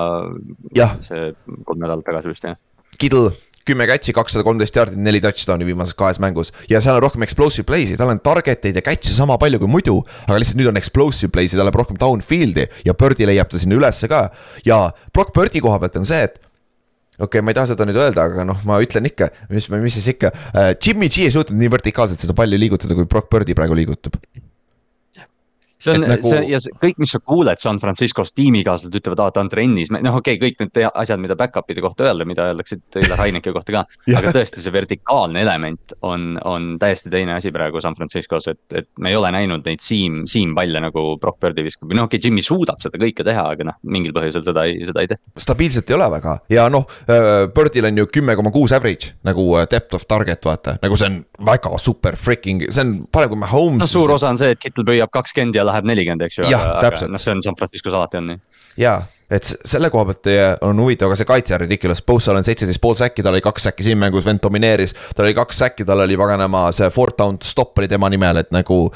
see 1.04 1.32
kolm 1.66 1.82
nädalat 1.82 2.06
tagasi 2.06 2.30
vist 2.30 2.46
jah. 2.46 2.56
Kittle, 2.94 3.32
kümme 3.66 3.86
catch'i, 3.88 4.12
kakssada 4.14 4.44
kolmteist 4.46 4.76
jaardi, 4.76 4.98
neli 5.00 5.20
touchdown'i 5.24 5.66
viimases 5.66 5.96
kahes 5.98 6.20
mängus 6.22 6.52
ja 6.70 6.80
seal 6.84 6.98
on 6.98 7.02
rohkem 7.04 7.24
explosive 7.26 7.66
play'si, 7.68 7.96
tal 7.98 8.12
on 8.12 8.20
target 8.24 8.68
eid 8.68 8.78
ja 8.78 8.84
catch'e 8.84 9.14
sama 9.16 9.38
palju 9.40 9.62
kui 9.62 9.70
muidu. 9.72 9.96
aga 10.28 10.38
lihtsalt 10.38 10.60
nüüd 10.60 10.70
on 10.70 10.80
explosive 10.80 11.32
play'si, 11.34 11.58
tal 11.58 11.66
läheb 11.68 11.80
rohkem 11.80 11.98
downfield'i 12.00 12.68
ja 12.86 12.94
Birdi 12.94 13.26
leiab 13.28 13.50
ta 13.50 13.60
sinna 13.60 13.78
ülesse 13.80 14.10
ka. 14.10 14.28
ja 14.68 14.80
Brock 15.12 15.34
Birdi 15.36 15.64
koha 15.64 15.80
pealt 15.82 15.96
on 16.00 16.08
see, 16.08 16.22
et 16.28 16.38
okei 17.18 17.26
okay,, 17.26 17.44
ma 17.44 17.52
ei 17.52 17.58
taha 17.58 17.72
seda 17.72 17.86
nüüd 17.88 17.98
öelda, 18.00 18.26
aga 18.30 18.46
noh, 18.48 18.62
ma 18.68 18.80
ütlen 18.84 19.06
ikka, 19.10 19.30
mis, 19.52 19.68
mis 19.70 19.98
siis 19.98 20.10
ikka 20.14 20.32
uh,. 20.34 20.72
Jimmy 20.78 21.10
G 21.12 21.28
ei 21.28 21.34
suutnud 21.34 21.60
nii 21.60 21.70
vertikaalselt 21.76 22.22
seda 22.22 22.36
palli 22.36 22.58
liigutada, 22.60 22.96
kui 22.98 23.08
Brock 23.10 23.30
Birdi 23.32 23.56
praegu 23.56 23.78
liigutab 23.78 24.18
see 25.78 25.94
on, 25.94 26.06
nagu... 26.08 26.28
see 26.28 26.42
ja 26.50 26.60
see, 26.62 26.74
kõik, 26.82 26.98
mis 27.02 27.14
sa 27.14 27.20
kuuled 27.20 27.60
San 27.62 27.80
Franciscos, 27.82 28.32
tiimikaaslased 28.36 28.94
ütlevad, 29.00 29.22
aa 29.24 29.34
ta 29.34 29.44
on 29.44 29.50
trennis, 29.52 29.92
noh, 29.94 30.18
okei 30.20 30.38
okay,, 30.38 30.50
kõik 30.50 30.62
need 30.62 30.80
asjad, 30.90 31.22
mida 31.22 31.36
back-up'ide 31.38 31.84
kohta 31.84 32.08
öelda, 32.08 32.26
mida 32.28 32.48
öeldakse 32.50 32.78
Taylor 32.94 33.20
Heineke 33.20 33.54
kohta 33.54 33.78
ka 33.78 33.84
aga 34.18 34.34
tõesti, 34.34 34.62
see 34.64 34.74
vertikaalne 34.74 35.42
element 35.44 35.96
on, 36.02 36.34
on 36.44 36.74
täiesti 36.82 37.12
teine 37.12 37.36
asi 37.38 37.52
praegu 37.54 37.82
San 37.84 37.96
Franciscos, 37.98 38.48
et, 38.52 38.62
et 38.74 38.88
me 38.98 39.12
ei 39.12 39.18
ole 39.18 39.32
näinud 39.34 39.66
neid 39.68 39.82
siim, 39.84 40.24
siimpalle 40.30 40.82
nagu 40.84 41.06
Brock 41.20 41.40
Birdi 41.42 41.66
viskab 41.66 41.92
noh, 41.92 42.08
okei 42.08 42.18
okay,, 42.18 42.28
Jimmy 42.28 42.44
suudab 42.44 42.82
seda 42.84 43.00
kõike 43.00 43.26
teha, 43.26 43.46
aga 43.56 43.68
noh, 43.70 43.80
mingil 43.90 44.14
põhjusel 44.16 44.46
seda 44.46 44.66
ei, 44.68 44.80
seda 44.88 45.04
ei 45.04 45.10
tehta. 45.10 45.28
stabiilselt 45.42 45.90
ei 45.90 45.98
ole 45.98 46.10
väga 46.16 46.38
ja 46.52 46.68
noh, 46.72 46.86
Birdil 47.54 47.90
on 47.90 48.02
ju 48.02 48.08
kümme 48.14 48.36
koma 48.38 48.52
kuus 48.54 48.72
average 48.72 49.14
nagu 49.26 49.46
äh, 49.58 49.66
depth 49.70 49.94
of 49.94 50.06
target, 50.08 50.44
vaata, 50.44 50.76
nagu 50.82 50.96
see 50.98 51.10
on 51.10 51.18
väga 51.46 51.72
super 51.82 52.16
freaking, 52.20 52.64
see 52.70 52.84
on 52.84 52.94
parem 53.12 53.32
kui 53.32 53.40
Mahomes. 53.40 53.82
no 53.82 53.88
suur 53.90 54.14
osa 54.14 54.30
on 54.32 54.40
see, 54.40 54.54
et 54.54 54.60
Kittel 54.62 54.86
püüab 54.86 55.12
kakskümmend 55.14 55.56
ja 55.58 55.63
läheb 55.66 55.88
nelikümmend, 55.90 56.26
eks 56.28 56.38
ju, 56.40 56.46
aga, 56.48 56.78
aga 56.80 57.10
noh, 57.10 57.22
see 57.22 57.34
on 57.34 57.42
San 57.44 57.58
Franciscos 57.58 57.96
alati 57.96 58.20
on 58.20 58.30
nii. 58.32 58.40
jaa, 58.80 58.98
et 59.34 59.48
selle 59.54 59.90
koha 59.92 60.08
pealt 60.10 60.30
on 60.66 60.82
huvitav, 60.84 61.10
aga 61.10 61.18
see 61.20 61.28
kaitse 61.28 61.58
ridiculous, 61.64 62.02
Bossal 62.06 62.40
on 62.40 62.46
seitseteist 62.46 62.82
pool 62.82 62.96
säkki, 62.98 63.24
tal 63.24 63.36
oli 63.36 63.44
kaks 63.44 63.68
säkki 63.70 63.86
siin 63.86 64.00
mängus, 64.00 64.26
vend 64.26 64.42
domineeris. 64.44 64.94
tal 65.14 65.28
oli 65.28 65.36
kaks 65.36 65.64
säkki, 65.64 65.88
tal 65.88 66.04
oli 66.04 66.18
paganama 66.20 66.66
see 66.76 66.90
fourth 66.94 67.18
down 67.20 67.40
stop 67.42 67.78
oli 67.78 67.90
tema 67.90 68.10
nimel, 68.12 68.42
et 68.44 68.52
nagu 68.54 68.86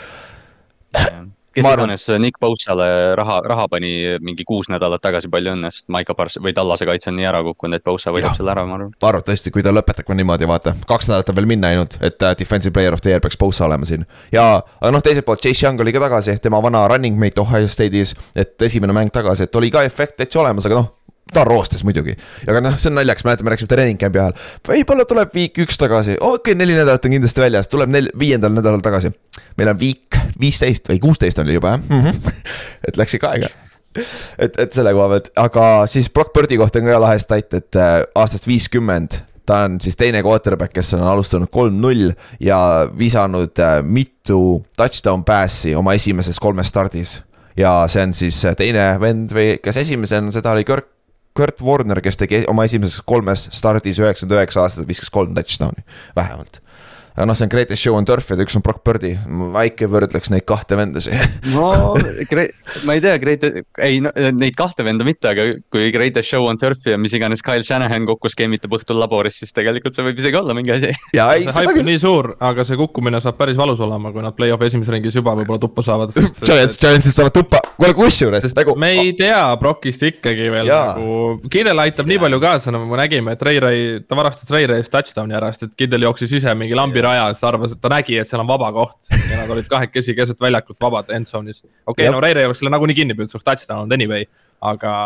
kes 1.59 1.68
iganes 1.68 2.07
Nick 2.23 2.40
Bosalle 2.40 2.88
raha, 3.18 3.40
raha 3.47 3.66
pani 3.71 3.92
mingi 4.25 4.47
kuus 4.49 4.71
nädalat 4.73 5.03
tagasi, 5.05 5.31
palju 5.33 5.55
õnne, 5.55 5.71
sest 5.75 5.88
Maiko 5.92 6.16
Pars- 6.18 6.38
või 6.42 6.55
Tallase 6.57 6.88
kaitse 6.88 7.11
on 7.12 7.18
nii 7.18 7.29
ära 7.29 7.42
kukkunud, 7.47 7.79
et 7.79 7.85
Bosa 7.87 8.12
võidab 8.14 8.37
selle 8.38 8.55
ära, 8.55 8.66
ma 8.68 8.79
arvan. 8.79 8.92
arvatavasti, 9.11 9.53
kui 9.55 9.64
ta 9.66 9.73
lõpetab 9.75 10.09
ka 10.09 10.18
niimoodi, 10.18 10.49
vaata, 10.51 10.75
kaks 10.88 11.11
nädalat 11.11 11.33
on 11.33 11.38
veel 11.38 11.51
minna 11.51 11.73
ainult, 11.73 11.99
et 12.01 12.23
uh, 12.23 12.35
defensive 12.38 12.75
player 12.75 12.94
of 12.97 13.05
the 13.05 13.12
year 13.12 13.25
peaks 13.25 13.38
Bosa 13.40 13.66
olema 13.68 13.88
siin. 13.88 14.07
ja, 14.33 14.61
aga 14.81 14.92
noh, 14.94 15.05
teiselt 15.05 15.27
poolt 15.29 15.44
Chase 15.44 15.66
Young 15.66 15.81
oli 15.81 15.94
ka 15.94 16.05
tagasi, 16.07 16.38
tema 16.42 16.62
vana 16.62 16.87
running 16.88 17.18
mate 17.18 17.40
Ohio 17.42 17.68
State'is, 17.68 18.14
et 18.37 18.68
esimene 18.68 18.97
mäng 18.97 19.12
tagasi, 19.14 19.49
et 19.49 19.61
oli 19.61 19.71
ka 19.75 19.85
efekt 19.87 20.18
täitsa 20.21 20.42
olemas, 20.44 20.66
aga 20.66 20.83
noh 20.83 20.97
ta 21.33 21.45
roostes 21.45 21.85
muidugi, 21.85 22.14
aga 22.49 22.62
noh, 22.64 22.77
see 22.81 22.91
on 22.91 22.99
naljakas, 22.99 23.27
mäletan, 23.27 23.47
me 23.47 23.55
rääkisime 23.55 23.73
treening 23.73 24.01
camp'i 24.01 24.23
ajal. 24.23 24.35
võib-olla 24.69 25.07
tuleb 25.09 25.35
week 25.37 25.61
üks 25.64 25.81
tagasi, 25.81 26.17
okei 26.17 26.53
okay,, 26.53 26.59
neli 26.59 26.77
nädalat 26.79 27.05
on 27.05 27.17
kindlasti 27.17 27.45
väljas, 27.45 27.71
tuleb 27.71 27.93
nel-, 27.93 28.11
viiendal 28.19 28.55
nädalal 28.57 28.83
tagasi. 28.85 29.12
meil 29.61 29.73
on 29.75 29.81
week 29.81 30.19
viisteist 30.41 30.88
või 30.88 31.01
kuusteist 31.03 31.38
oli 31.43 31.57
juba 31.59 31.77
jah 31.77 31.81
mm, 31.85 32.05
-hmm. 32.05 32.45
et 32.88 33.01
läks 33.01 33.19
ikka 33.19 33.33
aega. 33.35 33.53
et, 34.38 34.59
et 34.59 34.73
selle 34.73 34.93
koha 34.97 35.09
pealt, 35.14 35.33
aga 35.37 35.87
siis 35.87 36.11
Brock 36.11 36.33
Birdi 36.33 36.57
kohta 36.57 36.81
on 36.81 36.91
ka 36.91 37.01
lahe 37.01 37.19
stat, 37.19 37.55
et 37.55 37.77
äh, 37.77 38.03
aastast 38.14 38.47
viiskümmend 38.47 39.23
ta 39.49 39.62
on 39.64 39.81
siis 39.81 39.97
teine 39.97 40.23
quarterback, 40.23 40.73
kes 40.77 40.95
on 40.95 41.03
alustanud 41.09 41.49
kolm-null 41.51 42.12
ja 42.41 42.59
visanud 42.99 43.59
äh, 43.64 43.81
mitu 43.83 44.64
touchdown 44.77 45.25
pass'i 45.25 45.75
oma 45.75 45.95
esimeses 45.97 46.41
kolmes 46.41 46.69
stardis. 46.69 47.23
ja 47.57 47.85
see 47.88 48.03
on 48.03 48.14
siis 48.14 48.45
äh, 48.45 48.57
teine 48.57 48.95
vend 49.01 49.33
või 49.33 49.59
kes 49.62 49.77
esimesena, 49.77 50.31
seda 50.31 50.53
oli 50.53 50.64
Kirk 50.64 50.97
Kurt 51.38 51.62
Warner, 51.64 52.03
kes 52.05 52.18
tegi 52.20 52.42
oma 52.51 52.66
esimeses 52.68 53.03
kolmes 53.07 53.48
stardis 53.55 54.01
üheksakümmend 54.03 54.40
üheksa 54.40 54.64
aastat, 54.64 54.88
viskas 54.88 55.12
kolm 55.14 55.37
touchdown'i 55.38 55.87
vähemalt 56.18 56.62
aga 57.18 57.27
noh, 57.27 57.35
see 57.35 57.48
on 57.48 57.51
Greatest 57.51 57.83
Show 57.83 57.96
on 57.98 58.07
Turf 58.07 58.29
ja 58.31 58.37
üks 58.38 58.55
on 58.55 58.62
Brock 58.62 58.85
Birdi, 58.87 59.11
väike 59.55 59.88
võrdleks 59.90 60.31
neid 60.31 60.44
kahte 60.46 60.77
venda 60.79 61.03
siia. 61.03 61.24
no, 61.57 61.96
ma 62.87 62.94
ei 62.94 63.03
tea, 63.03 63.16
Great, 63.18 63.46
ei 63.83 63.98
no, 64.05 64.12
neid 64.38 64.55
kahte 64.59 64.87
venda 64.87 65.07
mitte, 65.07 65.33
aga 65.33 65.48
kui 65.74 65.90
Greatest 65.94 66.31
Show 66.31 66.46
on 66.46 66.61
Turf 66.61 66.87
ja 66.87 66.98
mis 67.01 67.16
iganes 67.18 67.42
Kyle 67.42 67.64
Shanahan 67.66 68.07
kokku 68.07 68.31
skeemitab 68.31 68.77
õhtul 68.79 69.01
laboris, 69.03 69.40
siis 69.42 69.55
tegelikult 69.57 69.98
see 69.98 70.07
võib 70.07 70.22
isegi 70.22 70.38
olla 70.38 70.55
mingi 70.55 70.77
asi. 70.77 70.92
see 71.16 71.57
haip 71.59 71.72
on 71.74 71.90
nii 71.90 72.03
suur, 72.03 72.31
aga 72.51 72.66
see 72.68 72.79
kukkumine 72.79 73.22
saab 73.24 73.40
päris 73.40 73.59
valus 73.59 73.83
olema, 73.83 74.14
kui 74.14 74.22
nad 74.22 74.38
play-off'i 74.38 74.70
esimeses 74.70 74.94
ringis 74.94 75.18
juba 75.18 75.35
võib-olla 75.40 75.62
tuppa 75.66 75.83
saavad. 75.87 76.14
Giants, 76.46 76.79
Giantsid 76.79 77.18
saavad 77.18 77.35
tuppa, 77.35 77.58
kuule 77.79 77.95
kusjuures 77.95 78.47
nagu. 78.59 78.75
me 78.81 78.88
ei 78.99 79.12
tea 79.19 79.38
Brockist 79.61 80.03
ikkagi 80.03 80.49
veel 80.51 80.67
ja. 80.69 80.79
nagu, 80.97 81.51
Kidel 81.53 81.79
aitab 81.85 82.09
ja. 82.09 82.12
nii 82.12 82.23
palju 82.25 82.41
kaasa, 82.43 82.75
nagu 82.75 82.88
me 82.91 82.99
nägime, 82.99 83.35
et 83.37 83.45
Ray 83.47 83.61
Ray, 83.62 83.85
ta 84.09 84.19
varastas 84.19 84.51
Ray 84.55 84.67
Ray'st 84.71 84.93
touchdown'i 84.95 85.37
ära, 85.38 85.53
sest 85.55 85.69
et 85.69 85.77
Kidel 85.85 86.07
jooksis 86.09 86.35
ise 86.41 86.55
mingi 86.59 86.77
lambi 86.79 87.05
raja, 87.05 87.29
siis 87.31 87.45
ta 87.45 87.53
arvas, 87.53 87.77
et 87.77 87.83
ta 87.85 87.93
nägi, 87.93 88.19
et 88.19 88.29
seal 88.29 88.43
on 88.43 88.51
vaba 88.51 88.73
koht 88.75 89.12
ja 89.14 89.45
nad 89.45 89.55
olid 89.55 89.71
kahekesi 89.71 90.17
keset 90.19 90.43
väljakut 90.43 90.79
vabad 90.83 91.14
endzone'is. 91.14 91.62
okei 91.62 92.09
okay,, 92.09 92.12
no 92.14 92.23
Reire 92.25 92.49
oleks 92.49 92.62
selle 92.64 92.75
nagunii 92.75 92.99
kinni 92.99 93.17
püüdnud, 93.17 93.31
see 93.31 93.38
oleks 93.38 93.51
touchdown 93.53 93.87
olnud 93.87 93.99
anyway, 93.99 94.29
aga. 94.74 94.99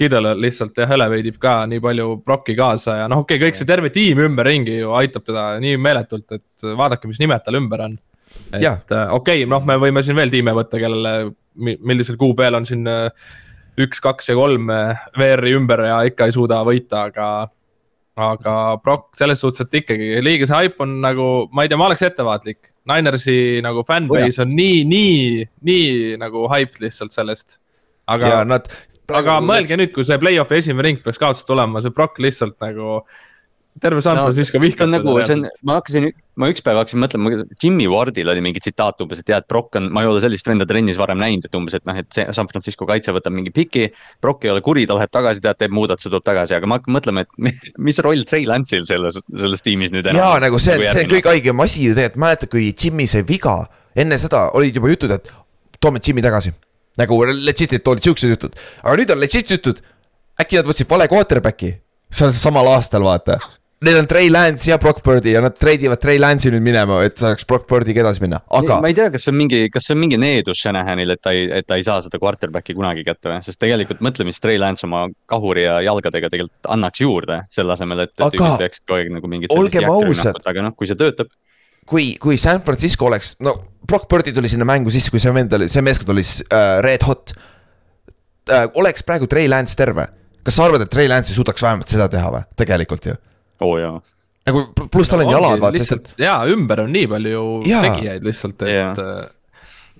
Kidele 0.00 0.30
lihtsalt 0.38 0.78
jah, 0.80 0.88
eleveidib 0.94 1.34
ka 1.36 1.66
nii 1.68 1.80
palju 1.84 2.04
prokki 2.24 2.54
kaasa 2.56 2.94
ja 3.02 3.08
noh, 3.10 3.20
okei 3.20 3.36
okay,, 3.36 3.50
kõik 3.50 3.58
see 3.58 3.68
terve 3.68 3.90
tiim 3.92 4.22
ümberringi 4.24 4.78
ju 4.78 4.94
aitab 4.96 5.26
teda 5.26 5.42
nii 5.60 5.74
meeletult, 5.76 6.38
et 6.38 6.64
vaadake, 6.78 7.10
mis 7.10 7.20
nimed 7.20 7.44
tal 7.44 7.58
ümber 7.58 7.82
on. 7.84 7.98
Et 8.52 8.64
äh, 8.64 9.12
okei 9.14 9.44
okay,, 9.44 9.46
noh, 9.50 9.62
me 9.66 9.78
võime 9.80 10.02
siin 10.06 10.18
veel 10.18 10.32
tiime 10.32 10.54
võtta, 10.56 10.80
kellele, 10.82 11.30
millisel 11.56 12.18
kuupäeval 12.20 12.60
on 12.60 12.68
siin 12.68 12.86
äh, 12.90 13.08
üks, 13.80 14.02
kaks 14.02 14.30
ja 14.30 14.36
kolm 14.38 14.70
äh, 14.74 15.00
VR-i 15.18 15.54
ümber 15.58 15.82
ja 15.86 16.02
ikka 16.08 16.28
ei 16.28 16.36
suuda 16.36 16.62
võita, 16.66 17.06
aga 17.10 17.30
aga 18.20 18.54
Brock 18.84 19.16
selles 19.16 19.40
suhtes, 19.40 19.64
et 19.64 19.80
ikkagi 19.82 20.18
liiga 20.24 20.48
see 20.48 20.66
hype 20.66 20.82
on 20.84 20.98
nagu, 21.04 21.26
ma 21.54 21.64
ei 21.64 21.70
tea, 21.70 21.78
ma 21.80 21.88
oleks 21.88 22.04
ettevaatlik. 22.04 22.72
Ninersi 22.90 23.60
nagu 23.64 23.84
fännbase 23.86 24.42
on 24.44 24.54
nii, 24.56 24.82
nii, 24.88 25.46
nii 25.68 25.90
nagu 26.20 26.46
hyped 26.50 26.80
lihtsalt 26.84 27.14
sellest. 27.14 27.60
aga, 28.10 28.40
nad. 28.48 28.66
aga 29.14 29.38
mõelge 29.44 29.78
nüüd, 29.78 29.92
kui 29.94 30.06
see 30.06 30.18
play-off'i 30.20 30.58
esimene 30.58 30.88
ring 30.88 31.02
peaks 31.04 31.20
kaotsi 31.22 31.46
tulema, 31.48 31.82
see 31.84 31.94
Brock 31.94 32.18
lihtsalt 32.22 32.58
nagu. 32.64 33.00
Terve 33.78 34.02
San 34.02 34.16
No, 34.16 34.26
Francisco 34.26 34.58
see 34.58 34.64
vihkab 34.64 34.88
on 34.88 34.94
nagu, 34.96 35.12
see 35.22 35.36
on 35.36 35.44
ma 35.68 35.76
hakkasin, 35.78 36.08
ma 36.40 36.48
üks 36.50 36.62
päev 36.64 36.80
hakkasin 36.80 37.00
mõtlema, 37.02 37.30
Jimmy 37.62 37.86
Wardil 37.90 38.28
oli 38.32 38.42
mingi 38.44 38.62
tsitaat 38.62 39.00
umbes, 39.04 39.20
et 39.22 39.30
jah, 39.30 39.40
et 39.42 39.48
Brock 39.50 39.78
on, 39.78 39.86
ma 39.94 40.02
ei 40.02 40.08
ole 40.10 40.22
sellist 40.24 40.48
venda 40.48 40.66
trennis 40.68 40.98
varem 41.00 41.20
näinud, 41.20 41.46
et 41.46 41.56
umbes, 41.56 41.76
et 41.78 41.84
noh, 41.88 41.98
et 42.00 42.08
see 42.14 42.24
San 42.36 42.50
Francisco 42.50 42.88
kaitse 42.88 43.14
võtab 43.14 43.34
mingi 43.36 43.52
piki. 43.54 43.86
Brock 44.24 44.44
ei 44.44 44.52
ole 44.52 44.64
kuri, 44.64 44.86
ta 44.90 44.96
läheb 44.98 45.12
tagasi, 45.14 45.42
tead, 45.44 45.60
teeb 45.60 45.74
muudatuse, 45.76 46.10
tuleb 46.10 46.26
tagasi, 46.26 46.56
aga 46.58 46.70
ma 46.70 46.80
hakkan 46.80 46.96
mõtlema, 46.98 47.24
et 47.26 47.44
mis, 47.46 47.60
mis 47.78 48.00
roll 48.04 48.24
Trey 48.28 48.48
Lance'il 48.50 48.88
selles, 48.88 49.20
selles 49.30 49.64
tiimis 49.66 49.94
nüüd 49.94 50.10
jaa, 50.10 50.32
nagu 50.42 50.58
see 50.62 50.74
on, 50.80 50.88
see 50.90 51.04
on 51.06 51.14
kõige 51.14 51.32
haigem 51.32 51.64
asi 51.64 51.86
ju 51.86 51.94
tegelikult, 51.94 52.24
mäletad, 52.26 52.52
kui 52.52 52.72
Jimmy 52.72 53.06
sai 53.10 53.22
viga, 53.28 53.60
enne 53.94 54.18
seda 54.20 54.48
olid 54.58 54.76
juba 54.76 54.90
jutud, 54.92 55.14
et 55.14 55.30
toome 55.80 56.02
Jimmy 56.04 56.24
tagasi. 56.26 56.52
nagu 57.00 57.16
legit'it 57.24 57.86
olid 57.88 58.04
siuksed 58.04 58.34
jutud, 58.34 58.58
aga 58.82 58.98
nüüd 58.98 59.14
on 59.14 59.22
legit 59.22 59.54
jutud, 59.54 59.78
äkki 60.42 60.58
nad 60.58 60.68
võtsid 60.68 60.88
vale 60.90 61.06
quarterback'i, 61.08 61.70
see 62.10 62.26
on 62.26 62.34
samal 62.36 62.68
aastal, 62.74 63.06
vaata. 63.06 63.38
Neil 63.80 63.96
on 63.96 64.06
Trey 64.06 64.28
Lance 64.28 64.68
ja 64.68 64.76
Brock 64.78 65.00
Birdi 65.00 65.32
ja 65.32 65.40
nad 65.40 65.54
treidivad 65.56 66.02
Trey 66.02 66.18
Lance'i 66.20 66.50
nüüd 66.52 66.64
minema, 66.66 66.98
et 67.06 67.16
saaks 67.16 67.46
Brock 67.48 67.64
Birdiga 67.70 68.02
edasi 68.02 68.20
minna, 68.20 68.42
aga 68.58 68.76
ma 68.84 68.90
ei 68.90 68.96
tea, 68.98 69.06
kas 69.14 69.24
see 69.24 69.32
on 69.32 69.38
mingi, 69.38 69.60
kas 69.72 69.86
see 69.88 69.94
on 69.96 70.02
mingi 70.02 70.18
needus 70.20 70.60
Shanahanil, 70.60 71.14
et 71.14 71.22
ta 71.24 71.32
ei, 71.32 71.46
et 71.56 71.64
ta 71.64 71.78
ei 71.80 71.86
saa 71.86 72.02
seda 72.04 72.20
quarterback'i 72.20 72.76
kunagi 72.76 73.06
kätte 73.06 73.30
või, 73.30 73.38
sest 73.46 73.56
tegelikult 73.62 74.02
mõtle, 74.04 74.26
mis 74.28 74.40
Trey 74.44 74.60
Lance 74.60 74.84
oma 74.84 75.06
kahuri 75.32 75.64
ja 75.64 75.78
jalgadega 75.86 76.28
tegelikult 76.28 76.68
annaks 76.76 77.00
juurde, 77.00 77.38
selle 77.56 77.72
asemel, 77.72 78.04
et, 78.04 78.12
Aga 78.20 78.50
nagu 79.14 79.32
mingit 79.32 79.56
olgem 79.56 79.88
ausad., 79.88 80.42
aga 80.52 80.66
noh, 80.68 80.76
kui 80.76 80.90
see 80.90 81.00
töötab. 81.00 81.32
kui, 81.88 82.10
kui 82.20 82.36
San 82.36 82.60
Francisco 82.66 83.08
oleks, 83.08 83.32
no 83.40 83.56
Brock 83.88 84.12
Birdi 84.12 84.36
tuli 84.36 84.52
sinna 84.52 84.68
mängu 84.68 84.92
sisse, 84.92 85.08
kui 85.08 85.24
see 85.24 85.32
vend 85.32 85.56
oli, 85.56 85.70
see 85.72 85.80
meeskond 85.80 86.12
oli 86.12 86.26
äh, 86.28 86.76
red 86.84 87.08
hot 87.08 87.32
äh,. 87.32 88.68
oleks 88.76 89.08
praegu 89.08 89.24
Trey 89.24 89.48
Lance 89.48 89.72
terve, 89.80 90.04
kas 90.44 90.60
sa 90.60 90.68
arvad, 90.68 90.84
et 90.84 90.92
Trey 90.92 91.08
Lance 91.08 91.32
ei 91.32 91.40
suudaks 91.40 91.64
vähemalt 91.64 91.88
seda 91.88 92.12
teha 92.12 92.36
või, 92.36 92.44
tegelikult 92.60 93.08
ju? 93.08 93.16
Oo 93.64 93.76
jaa, 93.80 93.96
nagu 94.48 94.64
pluss 94.92 95.12
tal 95.12 95.24
on 95.24 95.32
jalad, 95.32 95.60
vaata, 95.62 95.82
sest 95.82 95.96
et, 95.98 96.14
ja 96.24 96.38
ümber 96.50 96.84
on 96.84 96.94
nii 96.94 97.08
palju 97.10 97.44
Jaa. 97.68 97.82
tegijaid 97.88 98.26
lihtsalt, 98.26 98.64
Jaa. 98.66 98.92
et 98.92 99.02
äh, 99.02 99.18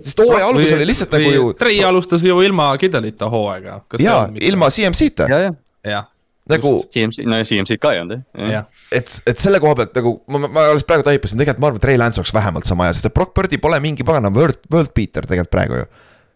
sest 0.00 0.22
hooaja 0.22 0.48
algus 0.50 0.72
oli 0.76 0.86
lihtsalt 0.88 1.16
nagu 1.16 1.34
ju. 1.34 1.50
Trey 1.60 1.82
alustas 1.84 2.24
ju 2.26 2.38
ilma 2.44 2.70
Kidelita 2.80 3.28
hooaega. 3.32 3.82
jaa, 4.00 4.24
ilma 4.50 4.70
CMC-ta 4.72 5.28
ja, 5.30 5.40
ja. 5.46 5.52
jah, 5.86 6.08
nagu, 6.50 6.74
CMC, 6.92 7.26
no 7.28 7.40
CMC-d 7.44 7.80
ka 7.82 7.94
ei 7.96 8.02
olnud 8.04 8.20
jah. 8.20 8.52
jah, 8.56 8.86
et, 8.92 9.18
et 9.28 9.42
selle 9.42 9.60
koha 9.62 9.76
pealt 9.82 10.00
nagu 10.00 10.16
ma, 10.30 10.44
ma 10.46 10.68
alles 10.72 10.86
praegu 10.88 11.06
taipasin, 11.06 11.42
tegelikult 11.42 11.62
ma 11.62 11.70
arvan, 11.72 11.82
et 11.82 11.86
Trey 11.88 12.00
Lance 12.00 12.22
oleks 12.22 12.34
vähemalt 12.36 12.70
sama 12.70 12.88
hea, 12.88 12.96
sest 12.96 13.10
et 13.10 13.16
Brock 13.16 13.36
Birdi 13.36 13.60
pole 13.62 13.80
mingi 13.84 14.06
pagana 14.06 14.32
world, 14.34 14.64
world 14.72 14.94
beater 14.96 15.28
tegelikult 15.28 15.52
praegu 15.52 15.82
ju. 15.82 15.90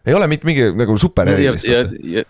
ei 0.05 0.17
ole 0.17 0.29
mitte 0.29 0.47
mingi 0.47 0.69
nagu 0.77 0.97
super 1.01 1.33
ja, 1.33 1.39
ja, 1.41 1.83
ja 2.19 2.25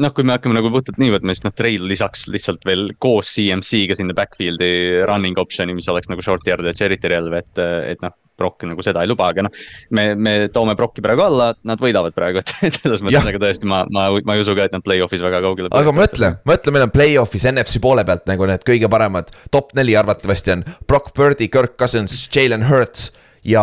noh, 0.00 0.12
kui 0.14 0.24
me 0.26 0.36
hakkame 0.36 0.56
nagu 0.56 0.70
puhtalt 0.72 0.98
nii 1.00 1.12
võtma, 1.14 1.34
siis 1.34 1.44
noh, 1.46 1.54
Trail 1.56 1.84
lisaks 1.88 2.26
lihtsalt 2.32 2.64
veel 2.68 2.90
koos 3.02 3.30
CMC-ga 3.34 3.96
sinna 3.98 4.16
backfield'i 4.16 5.02
running 5.08 5.38
option'i, 5.40 5.76
mis 5.76 5.88
oleks 5.92 6.10
nagu 6.12 6.24
short 6.24 6.48
yard 6.48 6.66
ja 6.68 6.74
charity 6.76 7.12
relv, 7.12 7.38
et, 7.42 7.64
et 7.92 8.04
noh. 8.04 8.16
Brock 8.42 8.64
nagu 8.64 8.80
seda 8.82 9.02
ei 9.04 9.10
luba, 9.10 9.26
aga 9.28 9.42
noh, 9.44 9.52
me, 9.94 10.02
me 10.16 10.30
toome 10.50 10.72
Brocki 10.74 11.02
praegu 11.04 11.20
alla, 11.20 11.50
nad 11.68 11.78
võidavad 11.78 12.14
praegu, 12.16 12.40
et 12.66 12.78
selles 12.78 13.02
mõttes 13.04 13.26
nagu 13.28 13.38
tõesti 13.38 13.68
ma, 13.68 13.82
ma, 13.92 14.06
ma 14.24 14.34
ei 14.34 14.42
usu 14.42 14.54
ka, 14.56 14.64
et 14.66 14.72
nad 14.74 14.82
play-off'is 14.82 15.22
väga 15.22 15.42
kaugele. 15.44 15.68
aga 15.76 15.92
mõtle, 15.94 16.30
mõtle, 16.48 16.74
meil 16.74 16.86
on 16.86 16.94
play-off'is 16.94 17.44
NFC 17.52 17.78
poole 17.84 18.02
pealt 18.08 18.24
nagu 18.32 18.48
need 18.48 18.64
kõige 18.66 18.88
paremad, 18.90 19.30
top 19.54 19.76
neli 19.78 19.94
arvatavasti 20.00 20.56
on 20.56 20.64
Brock 20.88 21.12
Birdi, 21.14 21.50
Kirk 21.52 21.76
Cousins, 21.78 22.16
Jalen 22.32 22.64
Hurts 22.70 23.10
ja 23.46 23.62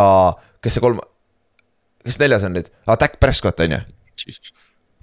kes 0.62 0.78
see 0.78 0.86
kolm, 0.86 1.02
kes 2.06 2.22
neljas 2.22 2.46
on 2.46 2.56
nüüd 2.56 2.70
ah,, 2.86 2.94
Dak 2.94 3.18
Prescott 3.20 3.60
on 3.66 3.74
ju. 3.74 3.84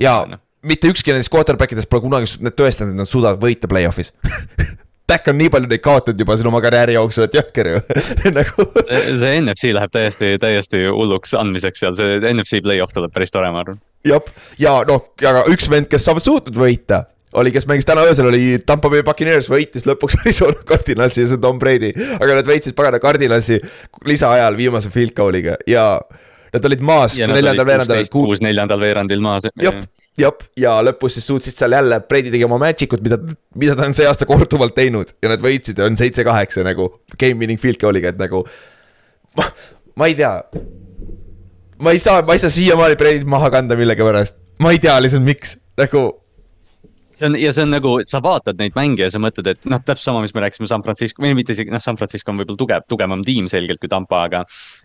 ja 0.02 0.22
Noh. 0.32 0.47
Mitte 0.68 0.91
ükski 0.91 1.13
nendest 1.13 1.32
quarterback 1.34 1.74
idest 1.76 1.89
pole 1.91 2.03
kunagi 2.05 2.51
tõestanud, 2.51 2.95
et 2.95 3.01
nad 3.03 3.09
suudavad 3.09 3.41
võita 3.43 3.70
play-off'is. 3.72 4.13
Dak 5.07 5.30
on 5.32 5.38
nii 5.39 5.47
palju 5.47 5.70
neid 5.72 5.80
kaotanud 5.80 6.20
juba 6.20 6.36
siin 6.36 6.49
oma 6.49 6.59
karjääri 6.59 6.97
jooksul, 6.97 7.30
et 7.30 7.36
jõhker 7.38 7.70
ju 7.72 7.78
nagu 8.38 8.65
see, 8.82 9.03
see 9.22 9.36
NFC 9.39 9.72
läheb 9.78 9.93
täiesti, 9.93 10.34
täiesti 10.43 10.82
hulluks 10.91 11.32
andmiseks 11.39 11.84
seal, 11.84 11.95
see 11.95 12.18
NFC 12.34 12.59
play-off 12.65 12.95
tuleb 12.95 13.13
päris 13.15 13.32
tore, 13.32 13.47
ma 13.55 13.63
arvan. 13.63 13.80
jah, 14.07 14.34
ja 14.59 14.82
noh, 14.89 15.13
ja 15.24 15.38
üks 15.47 15.70
vend, 15.72 15.88
kes 15.91 16.11
on 16.11 16.20
suutnud 16.20 16.59
võita, 16.59 17.05
oli, 17.39 17.51
kes 17.55 17.68
mängis 17.72 17.88
täna 17.88 18.03
öösel, 18.07 18.28
oli 18.28 18.59
Tampa 18.65 18.89
Bay 18.91 19.03
Buccaneers, 19.07 19.47
võitis 19.51 19.88
lõpuks 19.88 20.18
Arizona 20.22 20.59
Cardinalsi 20.68 21.24
ja 21.24 21.32
see 21.32 21.39
on 21.39 21.43
Tom 21.43 21.59
Brady. 21.61 21.93
aga 22.20 22.39
nad 22.41 22.47
võitsid 22.47 22.76
pagana 22.76 22.99
Cardinalsi 23.03 23.59
lisaajal 24.07 24.57
viimase 24.59 24.91
field 24.91 25.15
goal'iga. 25.18 25.55
Ja 25.72 25.88
nad 26.54 26.68
olid 26.70 26.84
maas 26.86 27.18
neljandal 27.20 27.68
veerandil 27.68 28.10
kuus 28.14 28.41
neljandal 28.43 28.82
veerandil 28.82 29.24
maas. 29.24 29.48
jah, 29.62 29.80
jah, 30.20 30.45
ja 30.60 30.78
lõpus 30.86 31.18
siis 31.18 31.28
suutsid 31.30 31.58
seal 31.58 31.76
jälle, 31.78 32.00
Brady 32.10 32.34
tegi 32.34 32.48
oma 32.48 32.60
magic 32.62 32.95
ut, 32.98 33.04
mida, 33.06 33.20
mida 33.56 33.76
ta 33.78 33.88
on 33.89 33.98
see 33.98 34.08
aasta 34.10 34.28
korduvalt 34.30 34.76
teinud 34.78 35.16
ja 35.24 35.34
nad 35.34 35.43
võitsid 35.43 35.80
ja 35.80 35.89
on 35.89 36.00
seitse-kaheksa 36.00 36.66
nagu 36.68 36.89
game 37.18 37.41
winning 37.41 37.62
field 37.62 37.82
goal'iga, 37.82 38.14
et 38.14 38.22
nagu. 38.22 38.43
ma, 39.38 39.50
ma 40.00 40.12
ei 40.12 40.18
tea. 40.18 40.34
ma 41.84 41.95
ei 41.95 42.04
saa, 42.04 42.24
ma 42.28 42.38
ei 42.38 42.43
saa 42.43 42.54
siiamaani 42.54 43.00
Brady't 43.00 43.28
maha 43.30 43.52
kanda 43.54 43.80
millegipärast, 43.80 44.39
ma 44.64 44.74
ei 44.76 44.82
tea 44.84 44.98
lihtsalt 45.04 45.26
miks, 45.28 45.58
nagu 45.80 46.10
see 47.18 47.28
on 47.30 47.38
ja 47.39 47.51
see 47.55 47.65
on 47.65 47.74
nagu, 47.74 47.93
sa 48.07 48.22
vaatad 48.24 48.59
neid 48.61 48.76
mänge 48.78 49.03
ja 49.03 49.09
sa 49.13 49.22
mõtled, 49.22 49.49
et 49.51 49.70
noh, 49.70 49.82
täpselt 49.84 50.05
sama, 50.05 50.24
mis 50.26 50.34
me 50.36 50.43
rääkisime 50.43 50.70
San 50.70 50.84
Francisco 50.86 51.24
või 51.24 51.34
mitte 51.38 51.55
isegi 51.55 51.74
noh, 51.74 51.82
San 51.84 51.99
Francisco 51.99 52.34
on 52.34 52.41
võib-olla 52.41 52.61
tugev, 52.61 52.86
tugevam 52.91 53.24
tiim 53.28 53.49
selgelt 53.51 53.82
kui 53.84 53.91
Tampa, 53.91 54.24
aga. 54.30 54.43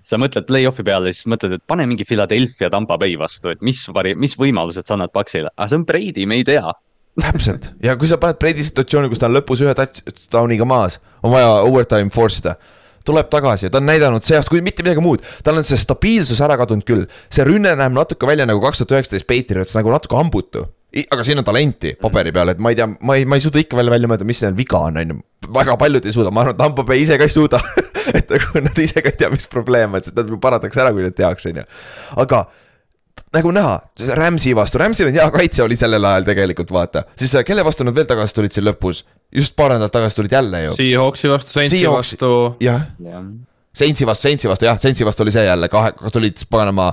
sa 0.08 0.20
mõtled 0.20 0.48
play-off'i 0.48 0.86
peale, 0.86 1.12
siis 1.14 1.28
mõtled, 1.30 1.58
et 1.58 1.64
pane 1.68 1.86
mingi 1.88 2.06
Philadelphia 2.08 2.70
Tampa 2.72 2.98
Bay 3.00 3.18
vastu, 3.20 3.52
et 3.52 3.62
mis 3.64 3.84
vari-, 3.92 4.16
mis 4.18 4.36
võimalused 4.40 4.88
sa 4.88 4.96
annad 4.96 5.12
Paxile, 5.14 5.52
aga 5.56 5.70
see 5.70 5.80
on 5.80 5.86
Brady, 5.88 6.26
me 6.26 6.40
ei 6.40 6.48
tea. 6.48 6.74
täpselt 7.20 7.74
ja 7.84 7.92
kui 8.00 8.08
sa 8.08 8.16
paned 8.20 8.38
Brady 8.40 8.64
situatsiooni, 8.64 9.10
kus 9.12 9.20
ta 9.20 9.28
on 9.28 9.36
lõpus 9.36 9.60
ühe 9.60 9.74
touchdown'iga 9.76 10.64
maas, 10.68 10.96
on 11.22 11.34
vaja 11.34 11.58
overtime 11.66 12.12
force 12.14 12.40
ida 12.40 12.56
tuleb 13.04 13.30
tagasi 13.30 13.66
ja 13.66 13.72
ta 13.72 13.80
on 13.80 13.88
näidanud 13.90 14.24
see 14.26 14.38
aasta, 14.38 14.52
kui 14.52 14.62
mitte 14.64 14.84
midagi 14.84 15.02
muud, 15.02 15.24
tal 15.44 15.58
on 15.58 15.66
see 15.66 15.80
stabiilsus 15.80 16.40
ära 16.44 16.56
kadunud 16.60 16.86
küll. 16.86 17.08
see 17.32 17.46
rünne 17.46 17.74
näeb 17.78 17.94
natuke 17.96 18.28
välja 18.28 18.46
nagu 18.48 18.62
kaks 18.62 18.82
tuhat 18.82 18.94
üheksateist 18.96 19.28
Patriots 19.28 19.74
nagu 19.78 19.90
natuke 19.92 20.16
hambutu. 20.18 20.68
Aga 20.92 21.24
siin 21.24 21.40
on 21.40 21.46
talenti 21.46 21.94
paberi 22.00 22.32
peal, 22.34 22.52
et 22.52 22.60
ma 22.62 22.72
ei 22.72 22.78
tea, 22.78 22.88
ma 23.00 23.16
ei, 23.16 23.24
ma 23.28 23.38
ei 23.38 23.44
suuda 23.44 23.60
ikka 23.62 23.78
veel 23.78 23.90
välja 23.92 24.10
mõelda, 24.10 24.26
mis 24.28 24.42
neil 24.44 24.56
viga 24.56 24.80
on, 24.88 24.98
on 25.00 25.14
ju. 25.14 25.20
väga 25.56 25.76
paljud 25.80 26.08
ei 26.08 26.16
suuda, 26.16 26.32
ma 26.34 26.44
arvan, 26.44 26.56
et 26.56 26.60
Tampo 26.60 26.84
Bay 26.88 27.04
ise 27.04 27.16
ka 27.20 27.28
ei 27.28 27.32
suuda. 27.32 27.60
et 28.18 28.34
nagu 28.34 28.64
nad 28.66 28.82
ise 28.82 29.00
ka 29.00 29.12
ei 29.12 29.20
tea, 29.20 29.30
mis 29.32 29.48
probleem 29.50 29.94
on, 29.94 30.04
sest 30.04 30.18
nad 30.18 30.34
parandatakse 30.42 30.82
ära, 30.84 30.92
kui 30.92 31.06
nad 31.06 31.16
tehakse, 31.16 31.54
on 31.54 31.62
ju. 31.62 31.64
aga 32.24 32.42
nagu 33.32 33.52
näha, 33.56 33.76
Rams'i 34.18 34.52
vastu, 34.56 34.80
Rams'il 34.82 35.08
on 35.08 35.16
hea 35.16 35.28
kaitse 35.32 35.64
oli 35.64 35.78
sellel 35.80 36.04
ajal 36.08 36.26
tegelikult 36.28 36.72
vaata, 36.74 37.06
siis 37.18 37.32
äh, 37.38 37.46
kelle 37.48 37.64
vastu 37.64 37.86
nad 37.88 37.96
veel 37.96 38.08
tagasi 38.08 38.36
tulid 38.36 38.52
siin 38.52 38.66
lõpus, 38.68 39.04
just 39.32 39.56
paar 39.56 39.72
nädalat 39.72 39.94
tagasi 39.94 40.18
tulid 40.20 40.36
jälle 40.36 40.62
ju. 40.66 40.76
Seahawksi 40.80 41.32
vastu, 41.32 41.56
Saintsi 41.56 41.82
vastu, 41.88 42.34
jah, 42.64 42.84
Saintsi 43.72 44.08
vastu, 44.08 44.28
Saintsi 44.28 44.52
vastu 44.52 44.68
jah, 44.68 44.80
Saintsi 44.80 45.08
vastu 45.08 45.24
oli 45.24 45.32
see 45.32 45.46
jälle 45.46 45.72
kahe, 45.72 45.94
tulid 46.12 46.44
paganama 46.52 46.90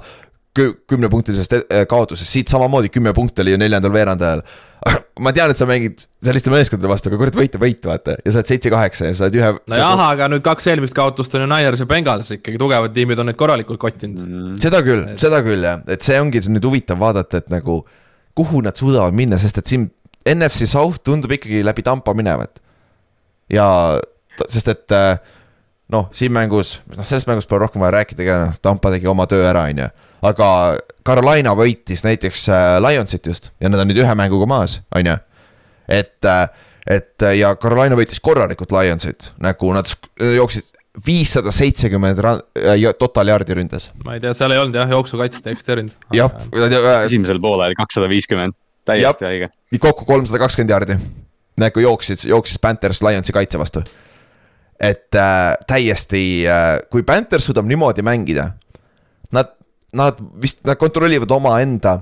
kümnepunktilisest 0.90 1.56
eh, 1.58 1.86
kaotusest, 1.90 2.30
siit 2.30 2.52
samamoodi 2.52 2.92
kümme 2.94 3.14
punkti 3.16 3.44
oli 3.44 3.54
ju 3.56 3.60
neljandal 3.62 3.94
veerandajal. 3.94 4.44
ma 5.26 5.34
tean, 5.36 5.52
et 5.52 5.60
sa 5.60 5.68
mängid 5.68 6.06
selliste 6.24 6.52
meeskondade 6.54 6.88
vastu, 6.92 7.12
aga 7.12 7.20
kurat 7.20 7.36
võit 7.36 7.56
on 7.58 7.64
võit, 7.64 7.82
vaata 7.84 8.16
ja 8.16 8.32
sa 8.32 8.40
oled 8.40 8.52
seitse-kaheksa 8.54 9.10
ja 9.10 9.16
sa 9.18 9.28
oled 9.28 9.40
ühe. 9.40 9.50
nojah, 9.74 10.04
aga 10.06 10.30
nüüd 10.32 10.44
kaks 10.46 10.70
eelmist 10.72 10.96
kaotust 10.96 11.36
on 11.36 11.44
ju 11.44 11.50
Niners 11.52 11.84
ja 11.84 11.88
Bengals 11.90 12.32
ikkagi, 12.38 12.60
tugevad 12.62 12.96
tiimid 12.96 13.20
on 13.20 13.28
neid 13.28 13.40
korralikult 13.40 13.82
kottinud. 13.82 14.24
Mm. 14.24 14.54
seda 14.64 14.80
küll, 14.86 15.04
seda 15.20 15.42
küll 15.46 15.68
jah, 15.68 15.84
et 15.92 16.06
see 16.08 16.20
ongi 16.22 16.44
nüüd 16.48 16.70
huvitav 16.70 17.02
vaadata, 17.02 17.44
et 17.44 17.52
nagu 17.52 17.82
kuhu 18.40 18.64
nad 18.64 18.80
suudavad 18.80 19.16
minna, 19.18 19.40
sest 19.42 19.60
et 19.60 19.68
siin 19.68 19.90
NFC 20.30 20.70
South 20.70 21.04
tundub 21.04 21.34
ikkagi 21.36 21.60
läbi 21.66 21.84
Tampa 21.84 22.16
minevat. 22.16 22.62
ja 23.52 23.68
sest, 24.48 24.72
et 24.72 24.96
äh, 24.96 25.18
noh, 25.94 26.10
siin 26.16 26.34
mängus, 26.34 26.78
noh 26.96 27.08
selles 27.08 27.28
mängus 27.28 27.50
pole 27.50 27.66
rohkem 27.66 27.82
vaja 27.84 27.98
rääkida 28.00 28.28
ka, 28.28 28.38
noh 28.46 28.62
Tampa 28.62 28.94
tegi 28.94 29.10
oma 29.10 29.28
töö 29.30 29.44
ära, 29.50 29.66
on 29.70 29.84
ju. 29.84 29.90
Aga 30.22 30.50
Carolina 31.06 31.54
võitis 31.58 32.04
näiteks 32.06 32.48
äh, 32.50 32.80
Lionsit 32.84 33.26
just 33.28 33.52
ja 33.60 33.70
nad 33.70 33.84
on 33.84 33.92
nüüd 33.92 34.02
ühe 34.04 34.16
mänguga 34.18 34.50
maas, 34.50 34.80
on 34.96 35.08
ju. 35.12 35.16
et, 35.88 36.32
et 36.88 37.30
ja 37.38 37.56
Carolina 37.56 37.98
võitis 38.00 38.22
korralikult 38.24 38.74
Lionsit, 38.76 39.32
nagu 39.44 39.74
nad 39.76 39.90
jooksid 40.20 40.74
viissada 41.06 41.52
seitsekümmend 41.54 42.20
total 43.00 43.32
yard'i 43.32 43.56
ründes. 43.58 43.90
ma 44.06 44.16
ei 44.18 44.24
tea, 44.24 44.34
seal 44.38 44.54
ei 44.56 44.62
olnud 44.62 44.76
jah, 44.76 44.90
jooksukaitset 44.96 45.48
ei 45.48 45.56
eksisteerinud. 45.56 45.96
jah, 46.16 46.36
esimesel 47.06 47.42
poolel 47.44 47.76
kakssada 47.78 48.10
viiskümmend, 48.12 48.58
täiesti 48.88 49.28
haige. 49.28 49.50
kokku 49.80 50.08
kolmsada 50.10 50.42
kakskümmend 50.42 50.74
jaardi. 50.76 51.00
nagu 51.60 51.84
jooksid, 51.84 52.26
jooksis 52.30 52.60
Panthers 52.60 53.04
Lionsi 53.06 53.36
kaitse 53.36 53.60
vastu. 53.62 53.84
et 54.80 55.16
äh, 55.16 55.54
täiesti 55.68 56.24
äh,, 56.48 56.80
kui 56.90 57.04
Panthers 57.04 57.46
suudab 57.46 57.70
niimoodi 57.70 58.04
mängida, 58.06 58.52
nad, 59.32 59.56
nad 59.94 60.22
vist, 60.42 60.62
nad 60.68 60.78
kontrollivad 60.78 61.32
omaenda 61.32 61.96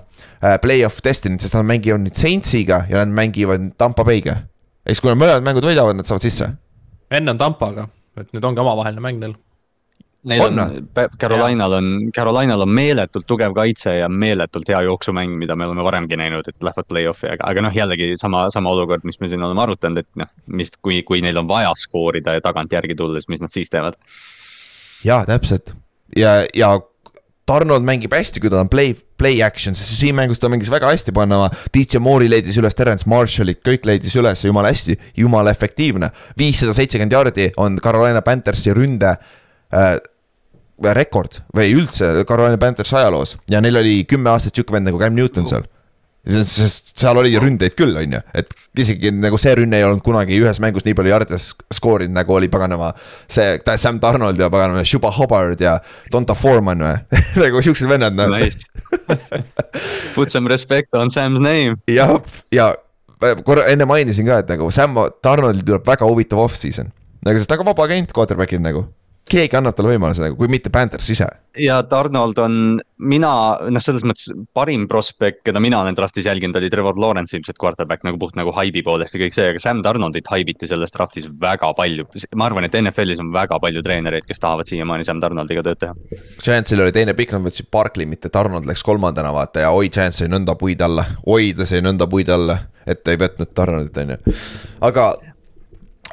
äh, 0.44 0.58
play-off 0.62 1.02
destiny't, 1.04 1.44
sest 1.44 1.56
nad 1.56 1.68
mängivad 1.68 2.04
nüüd 2.04 2.20
Saintsiga 2.20 2.84
ja 2.90 3.02
nad 3.02 3.14
mängivad 3.16 3.72
Tampa 3.80 4.06
Bay'ga. 4.08 4.42
siis, 4.88 5.02
kui 5.02 5.12
nad 5.12 5.20
mõlemad 5.20 5.46
mängud 5.46 5.68
võidavad, 5.68 5.98
nad 5.98 6.08
saavad 6.08 6.24
sisse. 6.24 6.52
enne 7.12 7.32
on 7.32 7.40
Tampaga, 7.40 7.88
et 8.20 8.32
nüüd 8.36 8.44
ongi 8.44 8.64
omavaheline 8.64 9.04
mäng 9.04 9.22
neil. 9.24 9.38
Neil 10.28 10.42
On 10.42 10.60
on, 10.60 10.88
Carolinal 11.22 11.74
on, 11.78 11.90
Carolinal 12.12 12.62
on 12.66 12.72
meeletult 12.74 13.28
tugev 13.30 13.54
kaitse 13.56 13.94
ja 14.00 14.10
meeletult 14.10 14.68
hea 14.68 14.82
jooksumäng, 14.84 15.38
mida 15.40 15.56
me 15.56 15.68
oleme 15.70 15.86
varemgi 15.86 16.18
näinud, 16.20 16.50
et 16.50 16.58
lähevad 16.60 16.88
play-off'i, 16.90 17.30
aga, 17.32 17.46
aga 17.48 17.64
noh, 17.64 17.76
jällegi 17.76 18.10
sama, 18.20 18.48
sama 18.52 18.74
olukord, 18.74 19.06
mis 19.08 19.22
me 19.22 19.30
siin 19.32 19.46
oleme 19.46 19.64
arutanud, 19.64 20.04
et 20.04 20.20
noh, 20.20 20.32
mis, 20.48 20.74
kui, 20.82 21.00
kui 21.08 21.22
neil 21.24 21.38
on 21.40 21.48
vaja 21.48 21.72
skoorida 21.80 22.36
ja 22.36 22.44
tagantjärgi 22.44 22.98
tulla, 22.98 23.22
siis 23.22 23.32
mis 23.32 23.46
nad 23.46 23.54
siis 23.54 23.72
teevad. 23.72 23.96
jaa, 25.06 25.24
täpselt 25.30 25.78
ja, 26.16 26.42
ja 26.56 26.74
Tarnold 27.48 27.86
mängib 27.88 28.12
hästi, 28.12 28.42
kui 28.44 28.52
ta 28.52 28.60
on 28.60 28.68
play, 28.72 28.92
play 29.20 29.40
action, 29.46 29.76
sest 29.78 29.94
siin 30.02 30.18
mängus 30.18 30.42
ta 30.44 30.50
mängis 30.52 30.72
väga 30.72 30.90
hästi 30.92 31.14
panna. 31.16 31.46
DJ 31.74 32.02
Moore'i 32.04 32.28
leidis 32.28 32.58
üles, 32.60 32.76
Terence 32.76 33.08
Marshall'id, 33.08 33.62
kõik 33.64 33.88
leidis 33.88 34.18
üles 34.20 34.44
jumala 34.44 34.74
hästi, 34.74 34.98
jumala 35.22 35.54
efektiivne. 35.56 36.12
viissada 36.38 36.76
seitsekümmend 36.76 37.16
jaardi 37.16 37.50
on 37.58 37.80
Carolina 37.84 38.22
Panthersi 38.22 38.76
ründe 38.76 39.16
äh, 39.16 39.96
rekord 40.94 41.42
või 41.56 41.72
üldse 41.74 42.12
Carolina 42.28 42.60
Panthers 42.62 42.94
ajaloos 42.94 43.36
ja 43.50 43.62
neil 43.62 43.80
oli 43.80 43.96
kümme 44.10 44.30
aastat 44.30 44.56
sihuke 44.56 44.76
vend 44.76 44.90
nagu 44.90 45.00
Cam 45.02 45.16
Newton 45.16 45.48
seal. 45.50 45.66
Sest 46.28 46.92
seal 47.00 47.18
oli 47.22 47.32
ründeid 47.40 47.76
küll, 47.78 47.96
on 48.00 48.18
ju, 48.18 48.20
et 48.36 48.52
isegi 48.78 49.12
nagu 49.16 49.38
see 49.42 49.54
rünne 49.58 49.80
ei 49.80 49.86
olnud 49.88 50.04
kunagi 50.06 50.38
ühes 50.42 50.60
mängus 50.64 50.86
nii 50.86 50.96
palju 50.98 51.14
jarde 51.14 51.40
sk- 51.42 51.64
skoorinud, 51.74 52.14
nagu 52.18 52.36
oli 52.36 52.50
paganama. 52.52 52.92
see 53.32 53.58
Sam 53.78 54.00
Donald 54.04 54.40
ja 54.40 54.50
paganama 54.54 54.84
Shuba 54.86 55.12
Hubbard 55.16 55.62
ja 55.64 55.78
Donta 56.12 56.36
Foreman 56.36 56.84
või 56.84 57.22
nagu 57.46 57.62
siuksed 57.64 57.90
vennad 57.90 58.18
noh. 58.18 58.34
Nice. 58.36 58.68
Put 60.16 60.32
some 60.34 60.50
respect 60.50 60.94
on 60.96 61.10
Sam's 61.14 61.40
name. 61.40 61.78
jah, 61.88 62.18
ja 62.54 62.74
korra 63.46 63.66
enne 63.72 63.88
mainisin 63.90 64.28
ka, 64.28 64.42
et 64.44 64.52
nagu 64.52 64.70
Sam 64.74 64.98
Donaldil 65.24 65.64
tuleb 65.66 65.88
väga 65.88 66.06
huvitav 66.10 66.44
off-season. 66.44 66.92
nagu 67.26 67.40
sest 67.40 67.50
ta 67.50 67.56
on 67.58 67.64
ka 67.64 67.72
vaba 67.72 67.88
agent 67.88 68.14
quarterback'il 68.14 68.62
nagu. 68.62 68.86
Keegi 69.32 69.58
annab 69.60 69.76
talle 69.76 69.94
võimaluse 69.96 70.24
nagu, 70.24 70.38
kui 70.40 70.50
mitte 70.52 70.72
Panthers 70.74 71.10
ise. 71.14 71.28
ja 71.58 71.80
Donald 71.90 72.38
on, 72.42 72.78
mina 73.02 73.32
noh, 73.74 73.84
selles 73.84 74.04
mõttes 74.08 74.30
parim 74.56 74.86
prospekt, 74.90 75.42
keda 75.48 75.62
mina 75.64 75.80
olen 75.82 75.98
draft'is 75.98 76.28
jälginud, 76.30 76.58
oli 76.60 76.70
Trevor 76.70 77.00
Lawrence 77.02 77.36
ilmselt 77.38 77.58
quarterback 77.62 78.06
nagu 78.06 78.20
puht 78.22 78.38
nagu 78.38 78.54
haibi 78.56 78.84
poolest 78.86 79.16
ja 79.16 79.22
kõik 79.24 79.36
see, 79.36 79.50
aga 79.52 79.62
Sam 79.64 79.82
Donaldit 79.86 80.30
haibiti 80.32 80.70
selles 80.70 80.94
draft'is 80.96 81.30
väga 81.42 81.72
palju. 81.78 82.08
ma 82.36 82.50
arvan, 82.50 82.68
et 82.68 82.78
NFL-is 82.80 83.22
on 83.24 83.32
väga 83.34 83.60
palju 83.64 83.84
treenereid, 83.86 84.28
kes 84.28 84.44
tahavad 84.44 84.70
siiamaani 84.70 85.08
Sam 85.08 85.22
Donaldiga 85.24 85.66
tööd 85.66 85.82
teha. 85.82 85.96
Chance'il 86.44 86.84
oli 86.84 86.96
teine 86.96 87.18
pikk, 87.18 87.36
nad 87.36 87.48
võtsid 87.48 87.72
Barkley, 87.74 88.06
mitte 88.10 88.32
Donald 88.34 88.70
läks 88.70 88.86
kolmandana 88.86 89.34
vaata 89.34 89.66
ja 89.66 89.74
oi, 89.76 89.90
Chance 89.90 90.24
sai 90.24 90.32
nõnda 90.32 90.58
puid 90.60 90.82
alla, 90.82 91.06
oi 91.26 91.54
ta 91.58 91.66
sai 91.66 91.82
nõnda 91.86 92.08
puid 92.10 92.30
alla, 92.34 92.60
et 92.86 93.04
ta 93.04 93.16
ei 93.16 93.22
võtnud 93.22 93.54
Donaldit, 93.58 93.98
on 94.04 94.16
ju. 94.16 94.38
aga, 94.88 95.10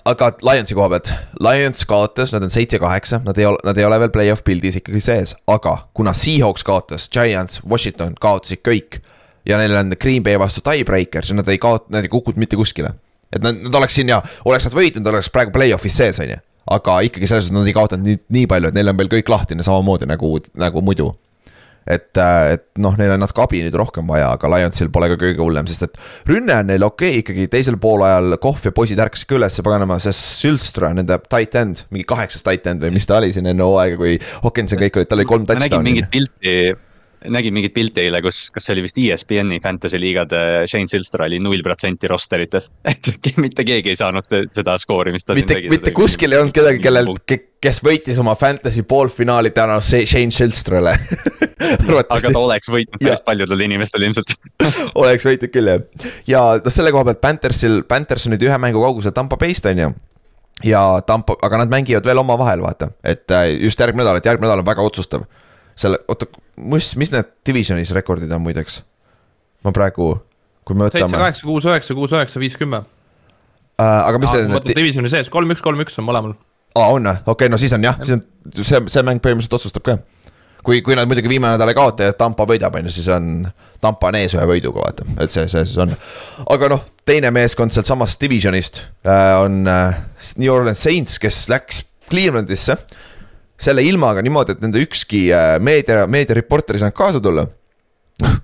aga 0.04 0.30
Lionsi 0.42 0.76
koha 0.76 0.88
pealt, 0.92 1.12
Lions 1.44 1.86
kaotas, 1.88 2.32
nad 2.34 2.44
on 2.44 2.52
seitse-kaheksa, 2.52 3.20
nad 3.24 3.38
ei 3.38 3.46
ole, 3.48 3.60
nad 3.64 3.78
ei 3.78 3.86
ole 3.86 3.98
veel 4.02 4.12
play-off 4.14 4.44
pildis 4.46 4.78
ikkagi 4.80 5.02
sees, 5.02 5.34
aga 5.50 5.76
kuna 5.96 6.14
Seahawks 6.16 6.64
kaotas, 6.66 7.08
Giants, 7.12 7.60
Washington 7.70 8.14
kaotasid 8.20 8.64
kõik. 8.66 9.00
ja 9.44 9.58
neil 9.60 9.76
on 9.76 9.92
Green 10.00 10.22
Bay 10.24 10.38
vastu 10.40 10.62
tiebreaker, 10.64 11.24
siis 11.24 11.36
nad 11.36 11.48
ei 11.52 11.58
kaot-, 11.60 11.90
nad 11.92 12.04
ei 12.04 12.08
kukunud 12.08 12.40
mitte 12.40 12.56
kuskile. 12.56 12.94
et 13.32 13.42
nad, 13.42 13.56
nad 13.66 13.74
oleks 13.74 13.94
siin 13.94 14.08
ja 14.08 14.22
oleks 14.44 14.68
nad 14.68 14.76
võitnud, 14.76 15.08
oleks 15.10 15.30
praegu 15.30 15.52
play-off'is 15.52 15.96
sees, 15.96 16.20
on 16.20 16.30
ju. 16.30 16.40
aga 16.70 17.00
ikkagi 17.08 17.28
selles 17.28 17.48
suhtes 17.48 17.58
nad 17.58 17.68
ei 17.68 17.76
kaotanud 17.76 18.08
nii, 18.08 18.22
nii 18.38 18.46
palju, 18.48 18.70
et 18.70 18.74
neil 18.74 18.88
on 18.88 18.96
veel 18.96 19.12
kõik 19.18 19.28
lahtine 19.28 19.62
samamoodi 19.62 20.08
nagu, 20.08 20.38
nagu 20.56 20.82
muidu 20.84 21.12
et, 21.84 22.10
et 22.16 22.64
noh, 22.80 22.94
neil 22.98 23.12
on 23.14 23.20
natuke 23.22 23.44
abi 23.44 23.60
nüüd 23.64 23.76
rohkem 23.78 24.08
vaja, 24.08 24.30
aga 24.34 24.50
Lionsil 24.54 24.90
pole 24.94 25.10
ka 25.12 25.18
kõige 25.20 25.42
hullem, 25.42 25.68
sest 25.70 25.88
et 25.88 25.98
rünne 26.30 26.56
on 26.62 26.70
neil 26.72 26.86
okei 26.86 27.18
okay, 27.18 27.24
ikkagi 27.24 27.50
teisel 27.52 27.76
poolajal 27.80 28.38
Kohv 28.42 28.70
ja 28.70 28.74
poisid 28.76 29.02
ärkasid 29.04 29.28
ka 29.30 29.38
üles 29.38 29.60
paganama, 29.64 30.00
see 30.02 30.16
Sülstra, 30.16 30.94
nende 30.96 31.18
tight 31.28 31.54
end, 31.60 31.84
mingi 31.92 32.08
kaheksas 32.08 32.46
tight 32.46 32.66
end 32.70 32.84
või 32.84 32.94
mis 32.96 33.08
ta 33.08 33.20
oli 33.20 33.32
siin 33.34 33.50
enne 33.52 33.66
hooaega, 33.66 34.00
kui 34.00 34.16
Hawkins 34.44 34.74
ja 34.74 34.80
kõik 34.80 34.98
olid, 35.00 35.12
tal 35.12 35.20
oli 35.20 35.28
kolm 35.28 35.46
touchdown'i 35.48 35.92
mingit. 35.92 36.10
pilti, 36.12 36.56
nägin 37.32 37.54
mingit 37.56 37.74
pilti 37.74 38.04
eile, 38.04 38.20
kus, 38.24 38.46
kas 38.54 38.66
see 38.66 38.76
oli 38.76 38.84
vist 38.86 38.98
ESPN-i 39.00 39.60
fantasy 39.64 40.00
liigade 40.00 40.40
Shane 40.70 40.88
Silstra 40.90 41.28
oli 41.28 41.40
null 41.42 41.62
protsenti 41.64 42.08
rosterites. 42.10 42.70
et 42.90 43.12
ke- 43.20 43.36
mitte 43.40 43.66
keegi 43.66 43.92
ei 43.92 44.00
saanud 44.00 44.28
seda 44.54 44.76
skoori, 44.80 45.14
mis 45.14 45.26
ta 45.26 45.36
mitte, 45.36 45.60
mitte 45.72 45.94
kuskil 45.96 46.32
ei 46.32 46.42
olnud 46.42 46.56
kedagi, 46.56 46.82
kellel, 46.84 47.12
kes 47.64 47.80
võitis 47.84 48.20
oma 48.20 48.36
fantasy 48.40 48.84
poolfinaali 48.88 49.54
tänu 49.56 49.80
Shane 49.84 50.30
Schilstrale 50.32 50.96
aga 52.14 52.32
ta 52.32 52.40
oleks 52.40 52.70
võitnud 52.72 53.02
päris 53.02 53.22
paljudel 53.26 53.64
inimestel 53.66 54.06
ilmselt. 54.06 54.34
oleks 55.02 55.26
võitud 55.28 55.52
küll 55.54 55.70
jah. 55.70 55.84
ja 56.30 56.42
noh, 56.58 56.74
selle 56.74 56.92
koha 56.94 57.06
pealt 57.10 57.22
Panthersil, 57.22 57.82
Panthers 57.88 58.26
on 58.28 58.34
nüüd 58.34 58.46
ühe 58.48 58.58
mängu 58.60 58.82
kaugusel 58.82 59.14
Tampa 59.16 59.38
Bay'st 59.40 59.68
on 59.70 59.84
ju. 59.84 59.90
ja 60.66 60.82
Tampa, 61.06 61.38
aga 61.46 61.62
nad 61.62 61.72
mängivad 61.72 62.06
veel 62.08 62.22
omavahel, 62.22 62.64
vaata, 62.64 62.90
et 63.04 63.30
äh, 63.30 63.52
just 63.66 63.80
järgmine 63.80 64.04
nädal, 64.04 64.18
et 64.20 64.26
järgmine 64.26 64.50
nädal 64.50 64.64
on 64.64 64.70
väga 64.70 64.86
otsustav. 64.86 65.26
selle, 65.78 65.98
oota, 66.08 66.26
mis, 66.56 66.94
mis 66.96 67.14
need 67.14 67.30
divisionis 67.46 67.94
rekordid 67.94 68.32
on 68.34 68.42
muideks? 68.42 68.82
ma 69.64 69.72
praegu, 69.72 70.14
kui 70.66 70.76
me 70.76 70.88
seitse, 70.88 71.06
võtame, 71.06 71.22
kaheksa, 71.22 71.46
kuus, 71.48 71.68
üheksa, 71.68 71.96
kuus, 71.96 72.12
üheksa, 72.14 72.42
viis, 72.42 72.56
kümme. 72.60 72.82
aga 73.80 74.20
mis 74.20 74.34
need 74.34 74.50
mõtled 74.50 74.72
need, 74.72 74.80
divisioni 74.82 75.12
sees, 75.12 75.30
kolm-üks, 75.32 75.62
kolm-üks 75.64 75.98
on 76.02 76.08
mõlemal. 76.08 76.34
aa 76.76 76.90
on 76.92 77.08
või, 77.08 77.16
okei 77.24 77.46
okay,, 77.46 77.52
no 77.52 77.60
siis 77.60 77.74
on 77.76 77.86
jah, 77.86 77.98
siis 78.02 78.18
on 78.18 78.26
see, 78.60 78.82
see 78.92 79.06
mäng 79.06 79.22
põhimõtteliselt 79.24 79.58
otsustab 79.60 79.86
ka. 79.86 79.98
kui, 80.64 80.80
kui 80.84 80.96
nad 80.96 81.08
muidugi 81.08 81.30
viimane 81.30 81.56
nädal 81.56 81.72
ei 81.72 81.78
kaota 81.78 82.08
ja 82.08 82.16
Tampa 82.16 82.46
võidab, 82.48 82.74
on 82.78 82.88
ju, 82.88 82.94
siis 82.96 83.08
on 83.12 83.30
Tampa 83.84 84.10
on 84.10 84.18
ees 84.18 84.34
ühe 84.36 84.44
võiduga, 84.48 84.84
vaata, 84.84 85.06
et 85.20 85.32
see, 85.32 85.46
see 85.50 85.64
siis 85.68 85.80
on. 85.84 85.94
aga 86.54 86.70
noh, 86.72 86.84
teine 87.08 87.32
meeskond 87.34 87.74
sealtsamast 87.74 88.20
divisionist 88.22 88.84
äh, 89.06 89.34
on 89.42 89.64
äh, 89.70 90.00
New 90.40 90.52
Orleans 90.52 90.84
Saints, 90.86 91.20
kes 91.22 91.44
läks 91.52 91.84
Clevelandisse. 92.10 92.76
selle 93.64 93.84
ilmaga 93.86 94.22
niimoodi, 94.24 94.56
et 94.56 94.64
nende 94.64 94.80
ükski 94.82 95.28
äh, 95.32 95.54
meedia, 95.62 96.08
meediareporter 96.10 96.76
ei 96.76 96.82
saanud 96.82 96.96
kaasa 96.98 97.20
tulla 97.22 97.46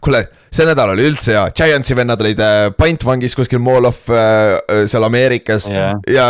kuule, 0.04 0.24
see 0.50 0.66
nädal 0.66 0.92
oli 0.94 1.04
üldse 1.06 1.34
hea, 1.36 1.44
Giantsi 1.54 1.94
vennad 1.94 2.22
olid 2.24 2.40
äh, 2.42 2.70
pantvangis 2.74 3.36
kuskil 3.38 3.60
Mall 3.62 3.86
of 3.86 4.02
äh, 4.10 4.56
äh, 4.58 4.82
seal 4.90 5.06
Ameerikas 5.06 5.68
Jah. 5.70 6.00
ja 6.10 6.26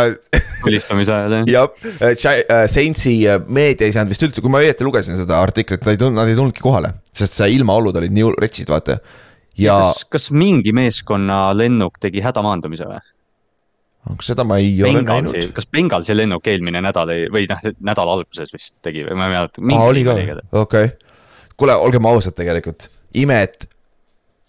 tulistamise 0.61 1.13
ajal 1.15 1.49
jah. 1.49 1.71
jah, 2.21 2.67
Saintsi 2.69 3.15
äh, 3.25 3.41
meedia 3.49 3.89
ei 3.89 3.95
saanud 3.95 4.13
vist 4.13 4.27
üldse, 4.27 4.43
kui 4.45 4.53
ma 4.53 4.61
õieti 4.61 4.85
lugesin 4.85 5.17
seda 5.17 5.41
artiklit, 5.41 5.81
nad 5.81 5.95
ei 5.95 6.01
tulnud, 6.03 6.19
nad 6.19 6.29
ei 6.29 6.37
tulnudki 6.37 6.61
kohale, 6.61 6.93
sest 7.17 7.39
see 7.39 7.49
ilmaolud 7.57 7.97
olid 8.03 8.13
nii 8.13 8.29
retsid, 8.37 8.69
vaata. 8.69 8.99
ja 9.57 9.79
kas, 9.87 10.05
kas 10.17 10.29
mingi 10.35 10.75
meeskonna 10.77 11.47
lennuk 11.57 11.97
tegi 12.03 12.21
hädamaandumise 12.21 12.91
või? 12.91 13.01
seda 14.21 14.45
ma 14.45 14.61
ei 14.61 14.73
ole 14.85 15.01
Bengalsi 15.01 15.37
näinud., 15.37 15.51
kas 15.57 15.69
Bengalsi 15.69 16.13
lennuk 16.17 16.47
eelmine 16.49 16.81
nädal 16.85 17.09
ei, 17.13 17.27
või 17.33 17.49
noh, 17.49 17.69
nädala 17.89 18.17
alguses 18.19 18.53
vist 18.53 18.77
tegi 18.85 19.05
või 19.09 19.17
ma 19.17 19.29
ei 19.29 19.37
mäleta. 19.39 19.65
aa, 19.65 19.85
oli 19.89 20.05
ka, 20.05 20.17
okei. 20.61 20.95
kuule, 21.57 21.81
olgem 21.89 22.09
ausad 22.09 22.37
tegelikult, 22.37 22.89
ime, 23.19 23.41
et 23.47 23.67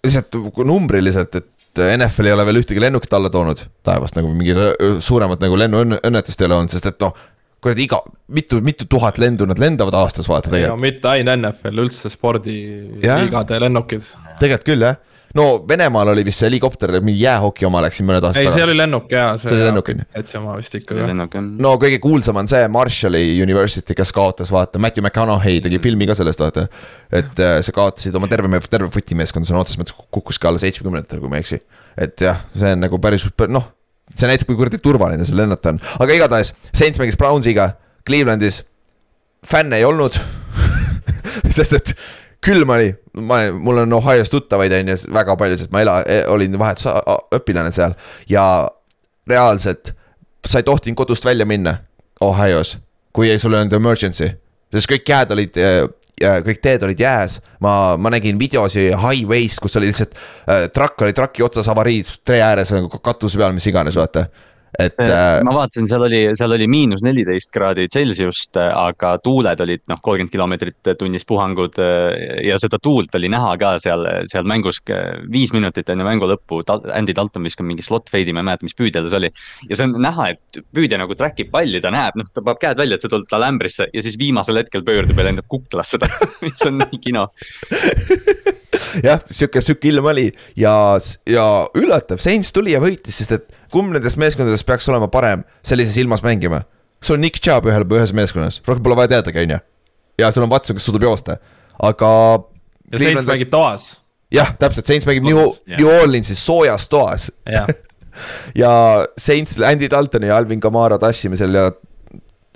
lihtsalt 0.05 0.37
numbriliselt, 0.67 1.35
et 1.41 1.83
NFL 1.97 2.29
ei 2.29 2.35
ole 2.37 2.45
veel 2.49 2.61
ühtegi 2.61 2.83
lennukit 2.83 3.13
alla 3.17 3.31
toonud 3.33 3.61
taevast 3.87 4.17
nagu 4.19 4.29
mingi 4.37 4.53
rõ- 4.57 4.99
suuremat 5.01 5.41
nagu 5.41 5.57
lennuõnnetust 5.57 6.43
ei 6.43 6.49
ole 6.51 6.59
olnud, 6.59 6.75
sest 6.75 6.91
et 6.91 6.99
noh, 7.01 7.15
kuradi 7.63 7.87
iga, 7.87 8.01
mitu, 8.35 8.59
mitu 8.65 8.85
tuhat 8.91 9.21
lendu 9.23 9.47
nad 9.49 9.61
lendavad 9.63 9.95
aastas, 10.03 10.29
vaata 10.29 10.51
tegelikult, 10.51 10.83
mitte 10.83 11.09
ainult 11.09 11.39
NFL, 11.39 11.83
üldse 11.87 12.11
spordiliigade 12.13 13.61
lennukid. 13.63 14.05
tegelikult 14.43 14.69
küll 14.69 14.87
jah. 14.89 14.99
No 15.39 15.45
Venemaal 15.69 16.13
oli 16.13 16.25
vist 16.27 16.43
see 16.43 16.49
helikopter, 16.49 16.93
mingi 17.05 17.23
jäähoki 17.25 17.67
oma 17.69 17.83
läks 17.85 18.01
siin 18.01 18.09
mõned 18.09 18.25
aastad 18.27 18.43
ei, 18.43 18.47
see 18.47 18.53
tagasi. 18.53 18.67
oli 18.69 18.77
lennuk 18.79 19.13
jaa. 19.13 19.35
See 19.41 19.53
oli 19.55 19.67
lennuk, 19.67 19.91
on 19.93 20.03
ju? 20.03 20.09
täitsa 20.17 20.39
oma 20.41 20.57
vist 20.59 20.77
ikka 20.79 20.97
jah. 20.99 21.13
no 21.65 21.75
kõige 21.83 22.01
kuulsam 22.03 22.41
on 22.43 22.51
see 22.51 22.63
Marshalli 22.73 23.23
University, 23.43 23.97
kes 23.99 24.13
kaotas, 24.17 24.53
vaata, 24.53 24.81
Matthew 24.83 25.07
McConaughey 25.07 25.63
tegi 25.65 25.81
filmi 25.83 26.09
ka 26.11 26.17
sellest, 26.19 26.43
vaata. 26.43 26.67
et 27.13 27.45
äh, 27.45 27.59
see 27.65 27.77
kaotasid 27.77 28.19
oma 28.19 28.29
terve, 28.33 28.61
terve 28.71 28.91
futimeeskond 28.93 29.49
sõna 29.49 29.63
otseses 29.65 29.81
mõttes 29.81 29.97
kukkuski 30.15 30.51
alla 30.51 30.63
seitsmekümnendatel, 30.63 31.23
kui 31.23 31.33
ma 31.33 31.41
ei 31.41 31.47
eksi. 31.47 31.63
et 31.97 32.27
jah, 32.29 32.45
see 32.57 32.75
on 32.77 32.85
nagu 32.85 33.01
päris, 33.03 33.29
noh, 33.53 33.71
see 34.13 34.29
näitab, 34.29 34.51
kui 34.51 34.59
kuradi 34.59 34.83
turvaline 34.83 35.29
see 35.29 35.39
lennata 35.39 35.73
on, 35.73 35.81
aga 36.03 36.19
igatahes, 36.19 36.53
Saints 36.73 37.01
mängis 37.01 37.17
Brownsiga 37.21 37.73
Clevelandis. 38.07 38.65
fänne 39.47 39.81
ei 39.81 39.85
olnud, 39.85 40.19
sest 41.57 41.73
et 41.79 41.97
külm 42.43 42.71
oli, 42.75 42.91
ma, 43.23 43.41
mul 43.55 43.83
on 43.85 43.93
Ohio's 43.99 44.31
tuttavaid, 44.33 44.73
on 44.81 44.89
ju, 44.93 44.97
väga 45.15 45.37
palju, 45.39 45.59
sest 45.61 45.73
ma 45.75 45.83
ela-, 45.85 46.03
olin 46.33 46.59
vahetusõpilane 46.59 47.73
seal. 47.75 47.95
Ja 48.31 48.45
reaalselt 49.31 49.93
sa 50.47 50.59
ei 50.59 50.67
tohtinud 50.67 50.99
kodust 50.99 51.25
välja 51.25 51.47
minna 51.47 51.77
Ohio's, 52.23 52.77
kui 53.15 53.31
ei- 53.31 53.39
sul 53.39 53.55
ei 53.55 53.63
olnud 53.63 53.77
emergency, 53.79 54.33
sest 54.75 54.91
kõik 54.91 55.07
jääd 55.15 55.35
olid 55.37 55.59
äh, 55.63 55.85
ja 56.23 56.37
kõik 56.45 56.61
teed 56.63 56.83
olid 56.87 57.01
jääs, 57.03 57.39
ma, 57.63 57.97
ma 57.99 58.11
nägin 58.15 58.39
videosi 58.41 58.89
highway'st, 58.91 59.61
kus 59.63 59.77
oli 59.81 59.91
lihtsalt 59.91 60.15
äh, 60.17 60.67
trakk 60.75 61.03
oli 61.07 61.15
traki 61.17 61.43
otsas 61.47 61.69
avariis 61.73 62.11
tee 62.27 62.43
ääres 62.43 62.71
või 62.75 62.85
nagu 62.87 62.99
katuse 63.03 63.39
peal, 63.41 63.55
mis 63.57 63.67
iganes, 63.71 63.99
vaata. 63.99 64.27
Et 64.81 65.01
äh, 65.05 65.41
ma 65.45 65.55
vaatasin, 65.57 65.89
seal 65.91 66.07
oli, 66.07 66.21
seal 66.39 66.55
oli 66.57 66.69
miinus 66.71 67.03
neliteist 67.05 67.53
kraadi 67.53 67.89
Celsiust, 67.93 68.57
aga 68.57 69.15
tuuled 69.25 69.61
olid 69.65 69.83
noh, 69.91 70.01
kolmkümmend 70.01 70.33
kilomeetrit 70.33 70.93
tunnis 70.99 71.27
puhangud. 71.29 71.77
ja 72.45 72.57
seda 72.61 72.79
tuult 72.83 73.15
oli 73.19 73.29
näha 73.33 73.55
ka 73.61 73.75
seal, 73.83 74.07
seal 74.31 74.47
mängus 74.49 74.81
viis 75.33 75.53
minutit 75.53 75.89
enne 75.93 76.07
mängu 76.07 76.29
lõppu, 76.31 76.63
Andy 76.93 77.15
Dalton 77.17 77.45
viskas 77.45 77.67
mingi 77.67 77.85
slot 77.85 78.11
fade'i, 78.13 78.33
ma 78.33 78.41
ei 78.41 78.49
mäleta, 78.51 78.67
mis 78.69 78.77
püüdja 78.79 79.05
ta 79.05 79.17
oli. 79.19 79.33
ja 79.69 79.79
see 79.79 79.89
on 79.89 79.99
näha, 80.03 80.31
et 80.33 80.63
püüdja 80.75 81.01
nagu 81.01 81.17
track 81.19 81.45
ib 81.45 81.53
palli, 81.53 81.81
ta 81.83 81.93
näeb, 81.93 82.17
noh, 82.19 82.29
ta 82.33 82.45
paneb 82.45 82.63
käed 82.63 82.81
välja, 82.81 82.97
et 82.97 83.05
see 83.05 83.13
tuleb 83.13 83.29
talle 83.31 83.51
ämbrisse 83.53 83.89
ja 83.93 84.05
siis 84.05 84.19
viimasel 84.21 84.61
hetkel 84.63 84.85
pöördub 84.87 85.19
ja 85.19 85.29
lendab 85.29 85.49
kuklasse 85.53 86.01
ta 86.01 86.09
mis 86.45 86.65
on 86.69 86.81
nii 86.81 87.03
kino 87.03 87.29
jah, 89.09 89.21
sihuke, 89.31 89.63
sihuke 89.65 89.91
ilm 89.91 90.09
oli 90.13 90.29
ja, 90.59 90.75
ja 91.29 91.47
üllatav, 91.79 92.23
Saints 92.23 92.53
tuli 92.55 92.75
ja 92.75 92.81
võitis, 92.83 93.21
sest 93.21 93.37
et 93.37 93.62
kumb 93.73 93.95
nendest 93.95 94.21
meeskondadest 94.21 94.67
peaks 94.69 94.89
olema 94.93 95.09
parem 95.13 95.47
sellises 95.67 95.99
ilmas 96.03 96.25
mängima? 96.25 96.63
sul 97.03 97.19
on 97.19 97.25
Nick 97.25 97.43
Chubb 97.43 97.67
ühel, 97.67 97.85
ühes 97.99 98.15
meeskonnas, 98.15 98.61
rohkem 98.67 98.85
pole 98.85 98.97
vaja 98.99 99.17
teadagi, 99.17 99.43
on 99.43 99.57
ju. 99.57 99.61
ja 100.23 100.31
sul 100.31 100.47
on 100.47 100.53
Watson, 100.53 100.79
kes 100.79 100.87
suudab 100.87 101.09
joosta, 101.09 101.39
aga. 101.83 102.11
ja 102.93 103.01
Saints 103.03 103.27
mängib 103.29 103.51
toas. 103.51 103.89
jah, 104.35 104.53
täpselt, 104.61 104.87
Saints 104.87 105.09
mängib 105.09 105.27
New, 105.27 105.41
New 105.75 105.91
Orleansis 105.91 106.43
soojas 106.47 106.87
toas 106.93 107.31
ja 108.63 108.73
Saints, 109.19 109.59
Andy 109.67 109.91
Daltoni 109.91 110.31
ja 110.31 110.37
Alvin 110.39 110.63
Kamara 110.63 111.01
tassimisel 111.03 111.59
ja 111.59 111.71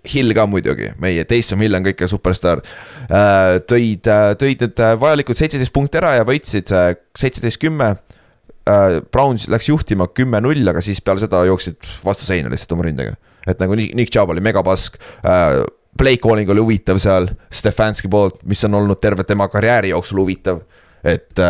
Hill 0.07 0.35
ka 0.39 0.47
muidugi, 0.47 0.93
meie 1.03 1.25
Taysom 1.27 1.63
Hill 1.65 1.75
on 1.75 1.83
ka 1.87 1.91
ikka 1.91 2.07
superstaar. 2.11 2.63
Äh, 3.07 3.57
tõid, 3.67 4.07
äh, 4.07 4.35
tõid 4.39 4.63
need 4.63 4.83
äh, 4.83 4.93
vajalikud 5.01 5.39
seitseteist 5.39 5.75
punkti 5.75 5.99
ära 5.99 6.17
ja 6.21 6.27
võitsid 6.29 6.71
seitseteist, 7.19 7.59
kümme. 7.63 7.97
Browns 9.13 9.47
läks 9.53 9.69
juhtima 9.71 10.09
kümme-null, 10.11 10.67
aga 10.71 10.83
siis 10.83 10.99
peale 11.05 11.23
seda 11.23 11.45
jooksid 11.47 11.79
vastu 12.05 12.27
seina 12.27 12.51
lihtsalt 12.51 12.75
oma 12.75 12.89
ründega. 12.89 13.15
et 13.47 13.61
nagu 13.63 13.77
Nick 13.79 14.11
Chubb 14.11 14.33
oli 14.35 14.43
megapask. 14.43 14.99
Play 15.97 16.19
calling 16.21 16.51
oli 16.51 16.61
huvitav 16.61 16.99
seal 17.01 17.31
Stefanski 17.49 18.11
poolt, 18.13 18.43
mis 18.45 18.65
on 18.67 18.75
olnud 18.75 19.01
terve 19.01 19.25
tema 19.25 19.47
karjääri 19.49 19.95
jooksul 19.95 20.19
huvitav, 20.21 20.61
et 21.07 21.41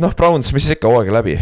noh, 0.00 0.14
Browns, 0.16 0.54
mis 0.54 0.64
siis 0.64 0.78
ikka 0.78 0.88
hooaega 0.88 1.18
läbi, 1.18 1.34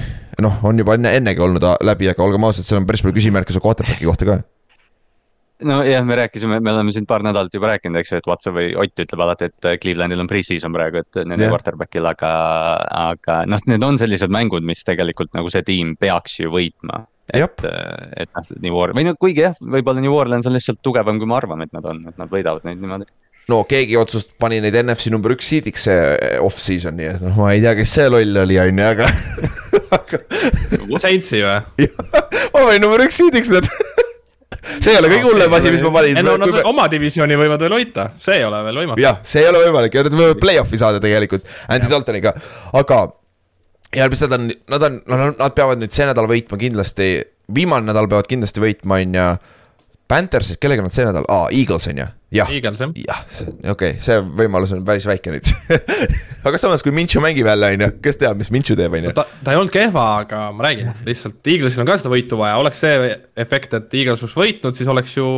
noh, 0.42 0.58
on 0.66 0.80
juba 0.80 0.96
enne, 0.98 1.12
ennegi 1.20 1.44
olnud 1.44 1.68
läbi, 1.86 2.08
aga 2.10 2.24
olgem 2.24 2.48
ausad, 2.48 2.66
seal 2.66 2.80
on 2.80 2.88
päris 2.88 3.04
palju 3.04 3.14
küsimärke 3.20 3.54
su 3.54 3.62
quarterback'i 3.62 4.08
kohta 4.08 4.26
ka 4.26 4.40
nojah, 5.64 6.04
me 6.06 6.16
rääkisime, 6.18 6.60
me 6.60 6.72
oleme 6.72 6.92
siin 6.94 7.06
paar 7.08 7.24
nädalat 7.26 7.54
juba 7.54 7.72
rääkinud, 7.72 7.98
eks 8.00 8.12
ju, 8.12 8.20
et 8.20 8.30
Watson 8.30 8.56
või 8.56 8.72
Ott 8.78 9.02
ütleb 9.04 9.22
alati, 9.24 9.50
et 9.50 9.68
Clevelandil 9.82 10.22
on 10.22 10.30
pre-season 10.30 10.74
praegu, 10.74 11.02
et 11.02 11.20
nende 11.24 11.46
yeah. 11.46 11.54
quarterback'il, 11.54 12.08
aga, 12.08 12.32
aga 13.02 13.42
noh, 13.50 13.62
need 13.70 13.86
on 13.86 14.00
sellised 14.00 14.32
mängud, 14.34 14.66
mis 14.66 14.84
tegelikult 14.86 15.32
nagu 15.36 15.50
see 15.52 15.64
tiim 15.66 15.94
peaks 16.00 16.38
ju 16.42 16.52
võitma. 16.54 17.04
et, 17.34 17.64
et 18.16 18.30
noh, 18.32 18.52
New 18.64 18.76
Orleans, 18.76 18.96
või 18.96 19.08
no 19.08 19.16
kuigi 19.20 19.44
jah, 19.44 19.56
võib-olla 19.60 20.04
New 20.04 20.14
Orleans 20.16 20.48
on 20.48 20.56
lihtsalt 20.56 20.80
tugevam, 20.82 21.20
kui 21.20 21.28
ma 21.28 21.40
arvan, 21.42 21.66
et 21.66 21.74
nad 21.76 21.84
on, 21.84 22.00
et 22.08 22.20
nad 22.20 22.30
võidavad 22.32 22.64
neid 22.64 22.80
niimoodi 22.80 23.10
no 23.48 23.62
keegi 23.68 23.96
otsust-, 23.96 24.34
pani 24.40 24.60
neid 24.64 24.76
NFC 24.76 25.12
number 25.12 25.32
üks 25.34 25.48
seed'iks 25.48 25.86
see 25.88 26.00
off-season, 26.44 26.96
nii 26.98 27.10
et 27.14 27.22
noh, 27.24 27.36
ma 27.40 27.52
ei 27.54 27.62
tea, 27.64 27.74
kes 27.78 27.94
see 27.98 28.08
loll 28.12 28.42
oli, 28.44 28.58
on 28.60 28.82
ju, 28.82 28.88
aga 28.88 29.08
aga. 29.98 30.20
Saintsi 31.00 31.42
või? 31.44 31.88
ma 32.52 32.58
panin 32.58 32.84
number 32.84 33.04
üks 33.06 33.20
seed'iks 33.22 33.52
nad 33.54 33.68
see 34.78 34.92
ei 34.92 35.00
ole 35.00 35.10
kõige 35.12 35.28
hullem 35.28 35.56
asi, 35.58 35.72
mis 35.74 35.84
ma 35.84 35.92
valin. 35.94 36.20
no 36.24 36.36
nad 36.40 36.52
me... 36.54 36.64
oma 36.68 36.88
divisjoni 36.92 37.38
võivad 37.40 37.64
veel 37.64 37.76
hoida, 37.78 38.08
see 38.22 38.40
ei 38.40 38.46
ole 38.48 38.60
veel 38.66 38.82
võimatu. 38.82 39.02
jah, 39.02 39.20
see 39.26 39.44
ei 39.44 39.50
ole 39.50 39.62
võimalik 39.66 39.98
ja 39.98 40.04
nad 40.06 40.18
võivad 40.20 40.42
play-off'i 40.42 40.80
saada 40.80 41.02
tegelikult 41.02 41.48
Andy 41.68 41.90
Daltoniga, 41.90 42.34
aga. 42.80 43.00
nad 43.98 44.36
on, 44.36 44.50
nad 44.68 44.88
on, 44.88 45.00
nad 45.38 45.56
peavad 45.56 45.80
nüüd 45.82 45.94
see 45.96 46.08
nädal 46.08 46.28
võitma 46.30 46.60
kindlasti, 46.60 47.10
viimane 47.54 47.88
nädal 47.88 48.10
peavad 48.10 48.28
kindlasti 48.30 48.64
võitma, 48.64 49.00
on 49.00 49.18
ju 49.18 49.28
Panthers, 50.08 50.54
kellega 50.60 50.84
nad 50.84 50.94
see 50.94 51.04
nädal, 51.04 51.26
aa, 51.28 51.50
Eagles 51.52 51.88
on 51.90 52.00
ju, 52.00 52.08
jah. 52.34 52.50
jah, 52.50 53.22
okei 53.72 53.72
okay,, 53.72 53.92
see 54.02 54.18
võimalus 54.40 54.74
on 54.76 54.82
päris 54.86 55.06
väike 55.08 55.32
nüüd 55.32 55.52
aga 56.48 56.60
samas, 56.60 56.84
kui 56.84 56.92
Minchu 56.94 57.22
mängib 57.24 57.48
jälle, 57.48 57.72
on 57.76 57.86
ju, 57.86 57.90
kes 58.04 58.20
teab, 58.20 58.40
mis 58.40 58.52
Minchu 58.54 58.76
teeb, 58.78 58.98
on 58.98 59.08
ju. 59.08 59.14
ta, 59.16 59.24
ta 59.44 59.54
ei 59.54 59.60
olnud 59.60 59.72
kehva, 59.74 60.08
aga 60.24 60.48
ma 60.56 60.68
räägin, 60.68 60.92
lihtsalt 61.08 61.52
Eaglesil 61.54 61.84
on 61.84 61.88
ka 61.88 61.96
seda 62.00 62.12
võitu 62.12 62.40
vaja, 62.40 62.58
oleks 62.60 62.84
see 62.84 63.14
efekt, 63.40 63.78
et 63.78 63.96
Eagles 63.96 64.24
oleks 64.26 64.36
võitnud, 64.36 64.76
siis 64.76 64.92
oleks 64.92 65.16
ju 65.16 65.30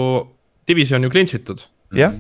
division 0.70 1.07
ju 1.07 1.12
clinch 1.14 1.38
itud. 1.38 1.62
jah 1.97 2.18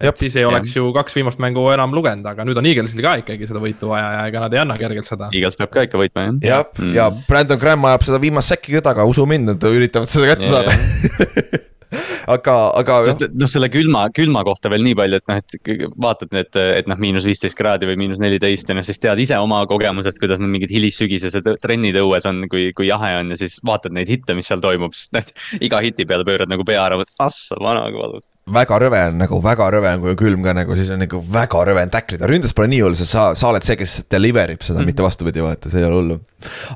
et 0.00 0.08
Jop, 0.08 0.16
siis 0.16 0.36
ei 0.40 0.46
oleks 0.48 0.70
jah. 0.70 0.80
ju 0.80 0.94
kaks 0.96 1.12
viimast 1.18 1.40
mängu 1.44 1.66
enam 1.74 1.92
lugenud, 1.92 2.24
aga 2.24 2.44
nüüd 2.48 2.56
on 2.56 2.68
Eaglesil 2.70 3.02
ka 3.04 3.18
ikkagi 3.20 3.44
seda 3.50 3.60
võitu 3.60 3.90
vaja 3.90 4.06
ja 4.14 4.22
ega 4.30 4.46
nad 4.46 4.54
ei 4.56 4.60
anna 4.62 4.78
kergelt 4.80 5.04
seda. 5.04 5.28
Eagles 5.28 5.60
peab 5.60 5.74
ka 5.74 5.84
ikka 5.84 6.00
võitma 6.00 6.24
jah. 6.24 6.38
jah 6.40 6.62
mm., 6.72 6.94
ja 6.96 7.10
Brandon 7.28 7.60
Graham 7.60 7.84
ajab 7.90 8.06
seda 8.08 8.22
viimast 8.22 8.54
säkki 8.54 8.78
ka 8.78 8.86
taga, 8.88 9.04
usu 9.04 9.28
mind, 9.28 9.52
nad 9.52 9.68
üritavad 9.68 10.08
seda 10.08 10.32
kätte 10.32 10.48
ja, 10.48 10.62
saada 10.62 10.72
aga, 12.36 12.56
aga. 12.80 12.98
noh, 13.34 13.50
selle 13.50 13.70
külma, 13.72 14.06
külma 14.16 14.44
kohta 14.46 14.72
veel 14.72 14.84
nii 14.86 14.96
palju, 14.98 15.20
et 15.20 15.30
noh, 15.30 15.40
et 15.40 15.86
vaatad 16.00 16.34
need, 16.36 16.60
et 16.80 16.90
noh, 16.90 17.00
miinus 17.02 17.26
viisteist 17.28 17.58
kraadi 17.58 17.88
või 17.90 17.98
miinus 18.04 18.22
neliteist 18.22 18.70
ja 18.70 18.76
noh, 18.78 18.86
siis 18.86 19.02
tead 19.02 19.22
ise 19.22 19.38
oma 19.40 19.62
kogemusest, 19.70 20.20
kuidas 20.22 20.42
need 20.42 20.54
mingid 20.56 20.74
hilissügisesed 20.74 21.48
trennid 21.62 21.98
õues 22.00 22.28
on, 22.30 22.44
kui, 22.50 22.70
kui 22.76 22.90
jahe 22.90 23.14
on 23.20 23.34
ja 23.34 23.40
siis 23.40 23.58
vaatad 23.66 23.96
neid 23.96 24.10
hitte, 24.10 24.36
mis 24.38 24.50
seal 24.50 24.62
toimub, 24.64 24.96
siis 24.96 25.12
noh, 25.16 25.32
iga 25.60 25.82
hiti 25.84 26.08
peale 26.08 26.26
pöörad 26.28 26.50
nagu 26.50 26.66
pea 26.68 26.84
ära, 26.86 27.00
assa 27.20 27.58
vana 27.60 27.88
kui 27.90 28.02
valus 28.02 28.28
väga 28.50 28.78
rõve 28.82 29.00
on 29.08 29.18
nagu, 29.20 29.38
väga 29.44 29.68
rõve 29.74 29.92
on, 29.94 30.02
kui 30.02 30.12
on 30.12 30.18
külm 30.18 30.44
ka 30.44 30.54
nagu, 30.56 30.76
siis 30.78 30.90
on 30.92 31.00
nagu 31.02 31.20
väga 31.32 31.62
rõve 31.68 31.84
on 31.84 31.92
tacklida, 31.92 32.28
ründes 32.30 32.54
pole 32.56 32.70
nii 32.72 32.80
hull, 32.84 32.96
sest 32.98 33.14
sa, 33.14 33.26
sa 33.38 33.50
oled 33.50 33.66
see, 33.66 33.76
kes 33.78 33.96
deliver 34.10 34.54
ib 34.54 34.64
seda 34.66 34.80
mm., 34.80 34.90
mitte 34.90 35.04
vastupidi, 35.04 35.42
vaata, 35.44 35.70
see 35.70 35.82
ei 35.82 35.86
ole 35.86 36.00
hullu. 36.00 36.18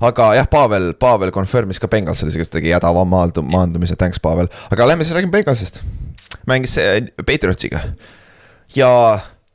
aga 0.05 0.31
jah, 0.39 0.49
Pavel, 0.51 0.93
Pavel 1.01 1.33
confirm'is 1.35 1.81
ka 1.83 1.91
Bengalsile, 1.91 2.35
kes 2.37 2.53
tegi 2.53 2.75
hädava 2.75 3.05
maandu-, 3.09 3.45
maandumise, 3.49 3.99
thanks 4.01 4.23
Pavel. 4.23 4.51
aga 4.75 4.89
lähme 4.91 5.04
siis 5.05 5.15
räägime 5.17 5.33
Bengalsist. 5.37 5.83
mängis 6.47 6.77
Patriotsiga 7.27 7.81
ja 8.77 8.91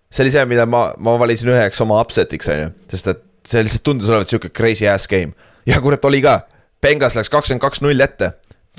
see 0.10 0.24
oli 0.26 0.34
see, 0.34 0.45
mida 0.50 0.66
ma, 0.70 0.89
ma 0.97 1.16
valisin 1.22 1.52
üheks 1.54 1.82
oma 1.84 2.00
upset'iks, 2.02 2.50
on 2.54 2.64
ju, 2.64 2.70
sest 2.93 3.12
et 3.14 3.26
see 3.50 3.64
lihtsalt 3.66 3.86
tundus 3.86 4.10
olevat 4.10 4.32
sihuke 4.32 4.52
crazy 4.54 4.88
ass 4.89 5.10
game. 5.10 5.34
ja 5.70 5.82
kurat, 5.82 6.06
oli 6.06 6.22
ka, 6.26 6.41
Bengals 6.82 7.18
läks 7.20 7.30
kakskümmend 7.30 7.64
kaks 7.66 7.84
null 7.86 8.02
ette 8.06 8.34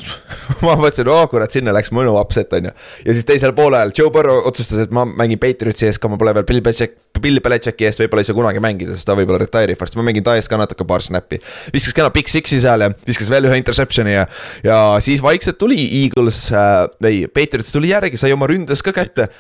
ma 0.64 0.74
mõtlesin, 0.78 1.08
oo 1.10 1.26
kurat, 1.30 1.52
sinna 1.52 1.74
läks 1.74 1.92
mõnu 1.94 2.14
upset 2.20 2.52
on 2.56 2.70
ju. 2.70 2.72
ja 3.06 3.16
siis 3.16 3.26
teisel 3.28 3.52
poolel 3.56 3.92
Joe 3.96 4.12
Burrow 4.14 4.46
otsustas, 4.48 4.84
et 4.84 4.94
ma 4.94 5.04
mängin 5.08 5.40
Patriotsi 5.42 5.88
eest 5.88 6.02
ka, 6.02 6.10
ma 6.10 6.18
pole 6.20 6.34
veel 6.36 6.46
Bill 6.48 6.64
Belichik, 6.64 6.96
Bill 7.20 7.42
Belichicki 7.44 7.88
eest 7.88 8.02
võib-olla 8.02 8.24
ei 8.24 8.30
saa 8.30 8.38
kunagi 8.38 8.62
mängida, 8.64 8.96
sest 8.96 9.08
ta 9.08 9.16
võib-olla 9.18 9.42
retire 9.42 9.76
ib 9.76 9.82
varsti, 9.82 10.00
ma 10.00 10.06
mängin 10.06 10.26
ta 10.26 10.36
eest 10.38 10.50
ka 10.50 10.58
natuke 10.60 10.86
paar 10.88 11.04
snappi. 11.04 11.40
viskas 11.74 11.96
kena 11.96 12.10
Big 12.14 12.30
Six'i 12.32 12.60
seal 12.62 12.86
ja 12.86 12.90
viskas 13.06 13.30
veel 13.32 13.48
ühe 13.50 13.60
interception'i 13.60 14.16
ja, 14.16 14.26
ja 14.66 14.80
siis 15.04 15.22
vaikselt 15.24 15.60
tuli 15.60 15.82
Eagles 16.02 16.48
äh,, 16.52 16.82
ei, 17.08 17.22
Patriots 17.28 17.72
tuli 17.74 17.92
järgi, 17.94 18.20
sai 18.20 18.34
oma 18.36 18.50
ründes 18.50 18.84
ka 18.84 18.94
kätte 18.96 19.30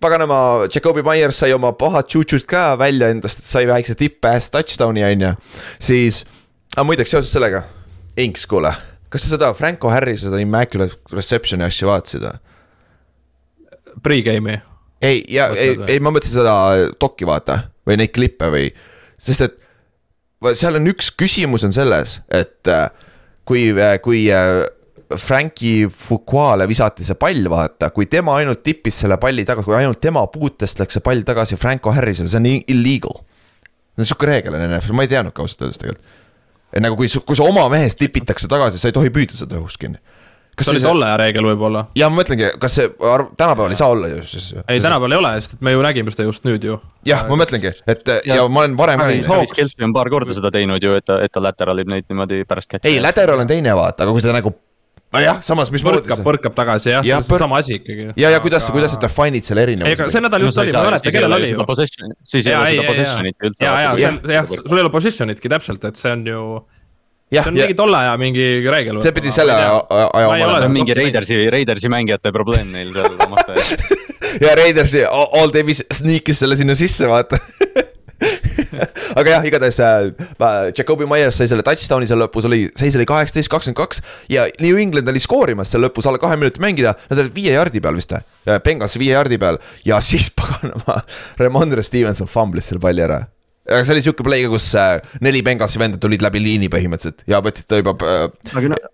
paganama, 0.00 0.66
Jakobi 0.74 1.04
Myers 1.04 1.38
sai 1.40 1.54
oma 1.56 1.72
pahad 1.78 2.08
tšutšud 2.10 2.44
ka 2.48 2.66
välja 2.80 3.08
endast, 3.14 3.46
sai 3.48 3.64
väikse 3.68 3.96
tipp-ass 3.96 4.52
touchdown'i 4.52 5.06
on 5.06 5.24
ju, 5.28 5.32
siis, 5.88 6.24
aga 6.74 6.84
muideks 6.84 7.16
seoses 7.16 7.32
sellega, 7.32 7.64
Inks, 8.20 8.46
kuule 8.48 8.72
kas 9.16 9.26
sa 9.26 9.36
seda 9.36 9.52
Franco 9.56 9.90
Harri 9.92 10.16
seda 10.20 10.40
Immaculate 10.42 11.16
Reception'i 11.16 11.64
asja 11.66 11.88
vaatasid 11.88 12.26
või? 12.28 12.36
Pre-game'i. 14.04 14.60
ei, 15.00 15.22
ja 15.32 15.48
ei, 15.56 15.76
ei, 15.88 16.00
ma 16.04 16.12
mõtlesin 16.12 16.42
seda 16.42 16.56
dok'i 17.00 17.28
vaata 17.28 17.62
või 17.88 17.96
neid 18.02 18.12
klippe 18.12 18.50
või, 18.52 18.68
sest 19.16 19.46
et 19.46 19.56
seal 20.58 20.76
on 20.76 20.88
üks 20.92 21.10
küsimus 21.16 21.64
on 21.66 21.72
selles, 21.74 22.18
et 22.28 22.68
äh, 22.68 22.90
kui, 23.48 23.70
äh, 23.72 23.96
kui 24.04 24.26
äh, 24.32 24.66
Frankie 25.16 25.86
Fuquale 25.88 26.66
visati 26.68 27.06
see 27.06 27.16
pall, 27.18 27.48
vaata, 27.50 27.88
kui 27.94 28.08
tema 28.10 28.36
ainult 28.40 28.60
tippis 28.66 29.00
selle 29.04 29.16
palli 29.22 29.46
tagasi, 29.48 29.68
kui 29.68 29.78
ainult 29.78 30.02
tema 30.02 30.26
puutest 30.32 30.82
läks 30.82 30.98
see 30.98 31.06
pall 31.06 31.24
tagasi 31.26 31.58
Franco 31.60 31.94
Harrisele, 31.94 32.28
see 32.28 32.42
on 32.42 32.50
illegal. 32.52 33.22
see 33.96 34.04
on 34.04 34.10
sihuke 34.10 34.28
reegel 34.28 34.58
on 34.58 34.66
NFL, 34.68 34.96
ma 34.98 35.06
ei 35.06 35.12
teadnudki 35.14 35.44
ausalt 35.44 35.64
öeldes 35.64 35.80
tegelikult 35.80 36.14
nagu 36.82 36.98
kui, 36.98 37.08
kui 37.08 37.38
sa 37.38 37.46
oma 37.46 37.66
mehest 37.72 37.98
tipitakse 38.00 38.50
tagasi, 38.50 38.80
sa 38.80 38.90
ei 38.90 38.96
tohi 38.96 39.12
püüda 39.14 39.38
seda 39.38 39.58
õhust 39.60 39.80
kinni. 39.80 40.00
kas 40.56 40.70
see 40.70 40.78
oli 40.78 40.84
tolle 40.86 41.04
aja 41.04 41.16
reegel 41.20 41.46
võib-olla? 41.50 41.86
ja 41.98 42.08
ma 42.10 42.20
mõtlengi, 42.20 42.48
kas 42.60 42.78
see 42.78 42.90
arv, 43.12 43.32
tänapäeval 43.38 43.74
ei 43.74 43.80
saa 43.80 43.88
olla 43.94 44.10
ju 44.12 44.22
siis. 44.26 44.50
ei, 44.64 44.80
tänapäeval 44.80 45.16
ei 45.16 45.20
ole, 45.22 45.32
sest 45.40 45.56
et 45.56 45.64
me 45.68 45.74
ju 45.76 45.82
nägime 45.86 46.14
seda 46.14 46.28
just 46.28 46.46
nüüd 46.48 46.64
ju. 46.66 46.78
jah, 47.08 47.26
ma 47.30 47.40
mõtlengi, 47.42 47.72
et 47.86 48.12
ja, 48.16 48.40
ja 48.40 48.46
ma 48.48 48.64
olen 48.64 48.76
varem 48.78 49.02
näinud. 49.04 49.28
Travis 49.28 49.56
Kelci 49.56 49.84
on 49.86 49.94
paar 49.96 50.10
korda 50.12 50.36
seda 50.36 50.52
teinud 50.54 50.82
ju, 50.82 50.96
et 50.98 51.06
ta, 51.06 51.20
et 51.24 51.32
ta 51.32 51.42
lateral 51.44 51.84
ib 51.84 51.92
neid 51.92 52.08
niimoodi 52.10 52.44
pärast 52.48 52.72
kätte. 52.72 52.88
ei, 52.90 53.02
lateral 53.04 53.44
on 53.44 53.50
teine 53.50 53.76
vaata, 53.76 54.06
aga 54.06 54.16
kui 54.16 54.24
ta 54.24 54.34
nagu 54.36 54.54
nojah, 55.14 55.40
samas 55.44 55.70
mismoodi 55.74 56.02
põrkab, 56.02 56.22
põrkab 56.26 56.56
tagasi 56.56 56.92
jah 56.94 57.06
ja, 57.06 57.20
põr... 57.26 57.44
sama 57.44 57.60
asi 57.62 57.78
ikkagi. 57.78 58.08
ja, 58.18 58.30
ja 58.34 58.40
kuidas 58.42 58.66
aga..., 58.66 58.76
kuidas 58.78 58.94
sa 58.96 59.02
define'id 59.02 59.46
selle 59.46 59.66
erinevuse? 59.66 59.94
ega 59.94 60.08
see 60.12 60.24
nädal 60.24 60.46
just 60.46 60.62
oli, 60.62 60.74
ma 60.74 60.82
ei 60.82 60.90
mäleta, 60.90 61.12
kellel 61.16 61.36
oli 61.38 61.52
ju. 61.52 61.66
siis 62.22 62.46
ei 62.46 62.56
ole 62.56 62.72
seda 62.72 62.88
possession'it 62.90 63.50
üldse. 63.50 63.66
ja, 63.66 63.76
ja, 63.86 64.14
jah, 64.38 64.48
sul 64.56 64.80
ei 64.80 64.86
ole 64.86 64.94
possession'itki 64.94 65.52
täpselt, 65.52 65.86
et 65.90 66.00
see 66.00 66.16
on 66.16 66.26
ju 66.32 66.42
see 67.32 67.42
on 67.50 67.58
mingi 67.58 67.74
tolle 67.78 67.98
aja 67.98 68.14
mingi 68.20 68.46
reegel. 68.70 69.00
see 69.02 69.14
pidi 69.16 69.34
selle 69.34 69.54
aja, 69.54 69.74
aja 69.90 70.28
oma 70.30 70.52
olema. 70.52 70.72
mingi 70.78 70.94
Raidersi, 70.94 71.38
Raidersi 71.50 71.90
mängijate 71.92 72.32
probleem 72.34 72.70
neil 72.74 72.92
seal 72.94 73.82
ja 74.44 74.54
Raidersi 74.58 75.04
all 75.06 75.54
day 75.54 75.74
sneakis 75.74 76.42
selle 76.44 76.58
sinna 76.58 76.78
sisse, 76.78 77.08
vaata 77.10 77.40
aga 79.18 79.36
jah, 79.36 79.46
igatahes 79.48 79.78
äh, 79.84 80.70
Jakobi 80.76 81.08
Myers 81.10 81.38
sai 81.40 81.48
selle 81.50 81.64
touchdown'i 81.66 82.08
seal 82.08 82.20
lõpus 82.22 82.48
oli, 82.48 82.64
seis 82.78 82.96
oli 82.98 83.06
kaheksateist, 83.08 83.50
kakskümmend 83.52 83.80
kaks 83.80 84.02
ja 84.32 84.46
New 84.62 84.80
England 84.80 85.12
oli 85.12 85.22
skoorimas 85.22 85.72
seal 85.72 85.84
lõpus 85.86 86.08
alla 86.10 86.20
kahe 86.22 86.38
minuti 86.40 86.62
mängida, 86.62 86.96
nad 87.10 87.22
olid 87.22 87.34
viie 87.36 87.54
jardi 87.56 87.82
peal 87.84 87.98
vist 87.98 88.14
või? 88.16 88.26
Benghazi 88.66 89.02
viie 89.02 89.14
jardi 89.16 89.40
peal 89.42 89.60
ja 89.86 90.00
siis 90.08 90.28
paganama, 90.34 91.00
Remondre 91.40 91.84
Stevenson 91.86 92.30
fumblis 92.30 92.70
selle 92.70 92.82
palli 92.82 93.04
ära 93.06 93.22
aga 93.66 93.82
see 93.82 93.96
oli 93.96 94.04
siuke 94.04 94.26
play 94.26 94.44
ka, 94.46 94.52
kus 94.52 94.68
äh, 94.78 94.98
neli 95.24 95.42
Benghazi 95.46 95.80
venda 95.82 95.98
tulid 96.02 96.22
läbi 96.22 96.42
liini 96.42 96.70
põhimõtteliselt 96.72 97.26
ja 97.30 97.42
võtsid 97.42 97.70
ta 97.70 97.80
juba 97.80 97.96
äh, 98.06 98.28
aga 98.54 98.70
noh, 98.74 98.84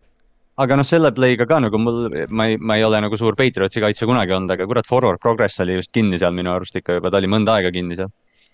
aga 0.60 0.76
noh, 0.78 0.86
selle 0.86 1.12
play'ga 1.16 1.46
ka 1.48 1.58
nagu 1.64 1.80
mul, 1.80 2.04
ma 2.30 2.48
ei, 2.50 2.58
ma 2.60 2.76
ei 2.78 2.84
ole 2.86 3.00
nagu 3.04 3.16
suur 3.18 3.36
Patriotsi 3.38 3.82
kaitse 3.82 4.08
kunagi 4.08 4.34
olnud, 4.36 4.52
aga 4.54 4.66
kurat, 4.68 4.88
forward 4.88 5.20
progress 5.22 5.60
oli 5.64 5.78
vist 5.80 5.92
kinni 5.94 6.20
seal 6.20 6.34
minu 6.36 6.52
arust 6.52 6.76
ikka 6.78 6.98
juba, 6.98 7.12
ta 7.12 7.20
oli 7.22 7.30
mõnda 7.32 7.56
aega 7.56 7.72
kinni 7.74 7.98
seal. 7.98 8.12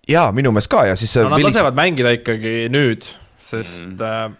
jaa, 0.09 0.29
minu 0.33 0.53
meelest 0.55 0.71
ka 0.73 0.85
ja 0.89 0.97
siis 0.97 1.15
no 1.21 1.29
nad 1.29 1.39
Willis- 1.41 1.57
lasevad 1.59 1.79
mängida 1.79 2.13
ikkagi 2.17 2.55
nüüd, 2.73 3.07
sest 3.51 3.81
Mm. 3.83 3.97
mm. 3.97 4.37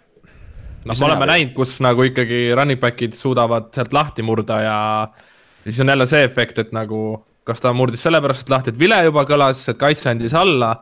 noh, 0.85 0.95
me 0.95 1.05
on 1.05 1.11
oleme 1.11 1.27
näinud, 1.31 1.55
kus 1.57 1.79
nagu 1.85 2.05
ikkagi 2.09 2.55
running 2.57 2.81
back'id 2.81 3.17
suudavad 3.19 3.71
sealt 3.77 3.93
lahti 3.93 4.23
murda 4.23 4.61
ja 4.63 4.79
siis 5.65 5.81
on 5.81 5.89
jälle 5.93 6.07
see 6.07 6.25
efekt, 6.25 6.59
et 6.59 6.73
nagu 6.73 7.25
kas 7.49 7.61
ta 7.65 7.73
murdis 7.73 8.03
sellepärast 8.05 8.51
lahti, 8.53 8.71
et 8.75 8.79
vile 8.79 8.99
juba 9.07 9.25
kõlas, 9.29 9.63
et 9.71 9.79
kaitse 9.81 10.11
andis 10.11 10.35
alla. 10.37 10.77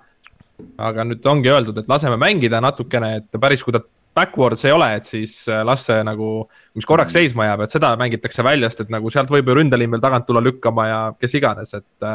aga 0.79 1.05
nüüd 1.05 1.27
ongi 1.29 1.51
öeldud, 1.53 1.77
et 1.79 1.89
laseme 1.89 2.17
mängida 2.17 2.63
natukene, 2.65 3.17
et 3.19 3.41
päris 3.41 3.61
kui 3.63 3.75
ta 3.75 3.83
backwards 4.17 4.65
ei 4.65 4.73
ole, 4.73 4.87
et 4.97 5.05
siis 5.05 5.35
äh, 5.53 5.61
las 5.69 5.83
see 5.85 5.99
nagu, 6.09 6.49
mis 6.75 6.87
korraks 6.89 7.13
seisma 7.13 7.45
jääb, 7.45 7.61
et 7.67 7.71
seda 7.75 7.91
mängitakse 8.01 8.41
välja, 8.43 8.71
sest 8.71 8.87
et 8.87 8.95
nagu 8.95 9.11
sealt 9.13 9.29
võib 9.29 9.51
ju 9.51 9.57
ründeliin 9.59 9.93
veel 9.93 10.01
tagant 10.01 10.25
tulla 10.27 10.41
lükkama 10.41 10.87
ja 10.89 11.01
kes 11.21 11.35
iganes, 11.37 11.75
et. 11.77 12.09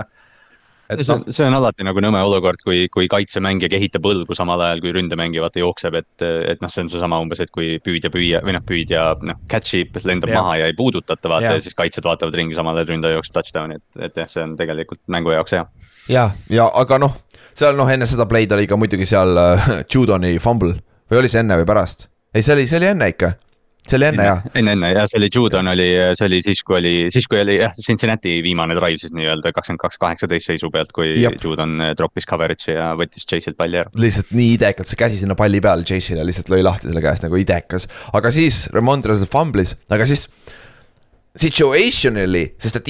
Et 0.92 1.02
see 1.06 1.14
noh 1.14 1.22
on, 1.22 1.36
see 1.36 1.46
on 1.48 1.56
alati 1.58 1.86
nagu 1.88 2.04
nõme 2.04 2.22
olukord, 2.26 2.62
kui, 2.66 2.86
kui 2.94 3.08
kaitsemängija 3.12 3.72
kehitab 3.72 4.06
õlgu 4.08 4.36
samal 4.38 4.62
ajal, 4.66 4.82
kui 4.84 4.94
ründemängija 4.96 5.46
vaata 5.46 5.62
jookseb, 5.62 5.98
et, 6.02 6.26
et 6.26 6.62
noh, 6.64 6.72
see 6.74 6.86
on 6.86 6.92
seesama 6.92 7.22
umbes, 7.24 7.42
et 7.44 7.52
kui 7.54 7.78
püüdja 7.84 8.12
püüa 8.14 8.44
või 8.46 8.56
noh, 8.58 8.66
püüdja 8.68 9.06
noh, 9.28 9.40
catch 9.52 9.80
ib, 9.80 10.00
lendab 10.08 10.34
Jah. 10.34 10.44
maha 10.44 10.60
ja 10.62 10.70
ei 10.72 10.78
puudutata 10.78 11.32
vaata 11.32 11.50
Jah. 11.50 11.60
ja 11.60 11.66
siis 11.66 11.78
kaitsjad 11.78 12.08
vaatavad 12.08 12.38
ringi 12.38 12.58
samal 12.58 12.80
ajal 12.80 12.94
ründaja 12.94 13.20
jookseb 13.20 13.38
touchdown'i, 13.40 13.80
et, 13.82 14.02
et 14.10 14.22
jah, 14.24 14.32
see 14.32 14.46
on 14.46 14.56
tegelikult 14.60 15.02
mängu 15.12 15.36
jaoks 15.36 15.58
hea. 15.58 15.66
ja, 16.12 16.30
ja 16.52 16.68
aga 16.84 17.00
noh, 17.02 17.16
seal 17.58 17.78
noh, 17.78 17.90
enne 17.92 18.10
seda 18.10 18.28
play'd 18.30 18.54
oli 18.56 18.68
ka 18.70 18.80
muidugi 18.80 19.08
seal 19.10 19.38
äh, 19.38 19.72
Judoni 19.92 20.38
fumble 20.44 20.76
või 21.12 21.24
oli 21.24 21.32
see 21.32 21.44
enne 21.44 21.60
või 21.62 21.70
pärast? 21.70 22.10
ei, 22.34 22.44
see 22.44 22.56
oli, 22.56 22.68
see 22.70 22.80
oli 22.82 22.92
enne 22.92 23.12
ikka, 23.12 23.34
see 23.90 23.98
oli 23.98 24.08
enne 24.12 24.26
jah. 24.28 24.44
enne, 24.56 24.76
enne 24.78 24.92
ja 24.94 25.06
see 25.10 25.18
oli 25.20 25.30
Judon 25.34 25.72
oli, 25.72 25.88
see 26.18 26.28
oli 26.28 26.42
siis, 26.46 26.62
kui 26.68 26.78
oli, 26.78 26.94
siis 27.14 27.28
kui 27.32 27.42
oli 27.42 27.58
jah, 27.58 27.74
Cincinnati 27.76 28.38
viimane 28.46 28.78
drive 28.78 29.02
siis 29.02 29.14
nii-öelda 29.18 29.54
kakskümmend 29.56 29.82
kaks, 29.82 30.00
kaheksateist 30.02 30.52
seisu 30.52 30.72
pealt, 30.74 30.94
kui 30.96 31.14
Jep. 31.18 31.40
Judon 31.44 31.76
eh, 31.82 31.94
droppis 31.98 32.28
coverage'i 32.30 32.78
ja 32.78 32.92
võttis 33.00 33.28
Chase'ilt 33.28 33.58
palli 33.60 33.82
ära. 33.82 33.94
lihtsalt 34.02 34.34
nii 34.38 34.56
idekalt 34.58 34.92
see 34.92 35.02
käsi 35.02 35.22
sinna 35.24 35.38
palli 35.40 35.62
peale 35.64 35.88
Chase'ile 35.88 36.26
lihtsalt 36.28 36.54
lõi 36.54 36.64
lahti 36.66 36.92
selle 36.92 37.04
käest 37.04 37.26
nagu 37.26 37.42
idekas, 37.42 37.90
aga 38.18 38.34
siis 38.34 38.64
Remondre 38.76 39.18
fumblis, 39.32 39.76
aga 39.92 40.08
siis 40.10 40.28
situationally, 41.42 42.52
sest 42.60 42.82
et 42.82 42.90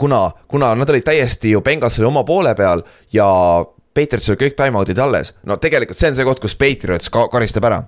kuna, 0.00 0.30
kuna 0.48 0.74
nad 0.74 0.90
olid 0.90 1.04
täiesti 1.04 1.50
ju 1.50 1.60
Bengals 1.60 1.98
oli 2.00 2.08
oma 2.08 2.24
poole 2.24 2.54
peal 2.56 2.82
ja 3.12 3.28
Patriots 3.94 4.30
oli 4.30 4.38
kõik 4.40 4.56
time-out'id 4.56 5.00
alles, 5.02 5.34
no 5.44 5.58
tegelikult 5.60 5.98
see 5.98 6.12
on 6.12 6.16
see 6.16 6.26
koht, 6.26 6.40
kus 6.42 6.56
Patriots 6.56 7.10
ka 7.12 7.26
karistab 7.32 7.66
ära. 7.68 7.82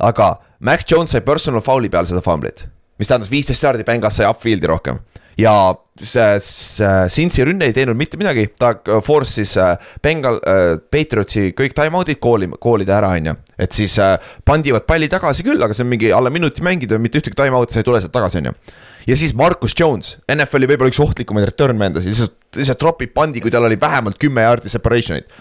Aga 0.00 0.34
Mac 0.66 0.84
Jones 0.88 1.14
sai 1.14 1.24
personal 1.24 1.64
foul'i 1.64 1.90
peal 1.92 2.08
seda 2.08 2.22
fumblit, 2.24 2.66
mis 3.00 3.08
tähendas 3.08 3.32
viisteist 3.32 3.64
jaardi, 3.64 3.86
Bengals 3.86 4.20
sai 4.20 4.28
upfield'i 4.28 4.68
rohkem 4.70 5.00
ja 5.40 5.54
see, 6.00 6.40
see 6.44 7.08
Cincy 7.14 7.44
rünne 7.46 7.68
ei 7.68 7.74
teinud 7.76 7.98
mitte 7.98 8.18
midagi, 8.20 8.46
ta 8.58 8.74
force'is 9.04 9.56
äh, 9.60 9.72
Bengal 10.02 10.40
äh,, 10.40 10.74
Patriotsi 10.92 11.50
kõik 11.56 11.74
time-out'id 11.76 12.20
kooli, 12.22 12.50
koolida 12.60 12.98
ära, 12.98 13.14
on 13.16 13.32
ju. 13.32 13.36
et 13.60 13.76
siis 13.76 13.96
äh, 14.02 14.16
pandivad 14.44 14.86
palli 14.88 15.10
tagasi 15.12 15.46
küll, 15.46 15.62
aga 15.62 15.76
see 15.76 15.86
on 15.86 15.92
mingi 15.92 16.12
alla 16.16 16.32
minuti 16.32 16.64
mängida, 16.66 17.00
mitte 17.02 17.20
ühtegi 17.20 17.38
time-out'i 17.38 17.76
sa 17.76 17.84
ei 17.84 17.88
tule 17.88 18.02
sealt 18.02 18.14
tagasi, 18.16 18.42
on 18.42 18.50
ju 18.50 18.56
ja 19.08 19.16
siis 19.16 19.34
Marcus 19.36 19.76
Jones, 19.78 20.16
NFL-i 20.30 20.68
võib-olla 20.70 20.92
üks 20.92 21.00
ohtlikumaid 21.02 21.48
return 21.50 21.78
vendasid, 21.80 22.12
lihtsalt, 22.12 22.36
lihtsalt 22.58 22.80
tropib 22.80 23.14
pandi, 23.16 23.42
kui 23.42 23.52
tal 23.52 23.68
oli 23.68 23.78
vähemalt 23.80 24.20
kümme 24.20 24.44
jaardi 24.44 24.72
separation'it. 24.72 25.40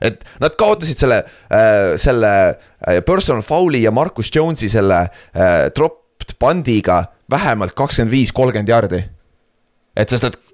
Et 0.00 0.24
nad 0.42 0.56
kaotasid 0.58 0.98
selle 1.00 1.22
äh,, 1.24 1.96
selle 2.00 2.32
äh, 2.48 3.00
personal 3.06 3.44
foul'i 3.46 3.82
ja 3.84 3.92
Marcus 3.94 4.30
Jones'i 4.34 4.70
selle 4.72 5.06
äh, 5.06 5.68
dropped 5.76 6.36
pandiga 6.38 7.04
vähemalt 7.30 7.74
kakskümmend 7.76 8.12
viis, 8.12 8.32
kolmkümmend 8.32 8.68
jaardi. 8.68 9.04
et 9.96 10.12
sest, 10.12 10.24
et 10.24 10.45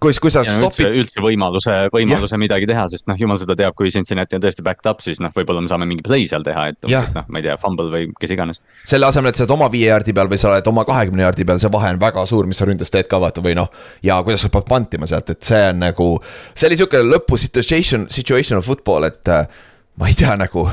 kui, 0.00 0.14
kui 0.22 0.32
sa 0.32 0.42
ja 0.44 0.54
üldse, 0.56 0.70
stopid, 0.80 0.96
üldse 1.02 1.22
võimaluse, 1.24 1.74
võimaluse 1.92 2.38
midagi 2.40 2.68
teha, 2.70 2.86
sest 2.92 3.06
noh, 3.10 3.18
jumal 3.20 3.38
seda 3.40 3.56
teab, 3.58 3.74
kui 3.78 3.92
Cincinnati 3.92 4.38
on 4.38 4.44
tõesti 4.44 4.64
backed 4.64 4.88
up, 4.88 5.02
siis 5.04 5.20
noh, 5.22 5.32
võib-olla 5.36 5.62
me 5.64 5.70
saame 5.70 5.88
mingi 5.88 6.04
play 6.06 6.26
seal 6.30 6.44
teha, 6.46 6.66
et 6.72 6.88
noh, 6.88 7.26
ma 7.28 7.40
ei 7.40 7.46
tea, 7.46 7.56
fumble 7.60 7.90
või 7.92 8.08
kes 8.20 8.34
iganes. 8.34 8.62
selle 8.88 9.10
asemel, 9.10 9.34
et 9.34 9.40
sa 9.40 9.44
oled 9.44 9.54
oma 9.58 9.68
viie 9.72 9.90
jaardi 9.90 10.14
peal 10.16 10.30
või 10.30 10.40
sa 10.40 10.50
oled 10.52 10.70
oma 10.72 10.86
kahekümne 10.88 11.26
jaardi 11.26 11.46
peal, 11.48 11.60
see 11.62 11.72
vahe 11.72 11.92
on 11.94 12.00
väga 12.00 12.24
suur, 12.30 12.48
mis 12.48 12.60
sa 12.60 12.68
ründes 12.68 12.92
teed 12.92 13.10
ka 13.10 13.20
vaata 13.22 13.44
või 13.44 13.56
noh. 13.58 13.68
ja 14.06 14.20
kuidas 14.24 14.46
sa 14.46 14.52
pead 14.52 14.68
pantima 14.70 15.08
sealt, 15.10 15.30
et 15.34 15.44
see 15.46 15.62
on 15.68 15.84
nagu, 15.84 16.08
see 16.54 16.70
oli 16.70 16.80
sihuke 16.80 17.04
lõpu 17.04 17.38
situation, 17.40 18.08
situational 18.12 18.64
football, 18.64 19.08
et 19.10 19.28
äh, 19.28 19.62
ma 20.00 20.10
ei 20.10 20.18
tea 20.18 20.36
nagu. 20.40 20.68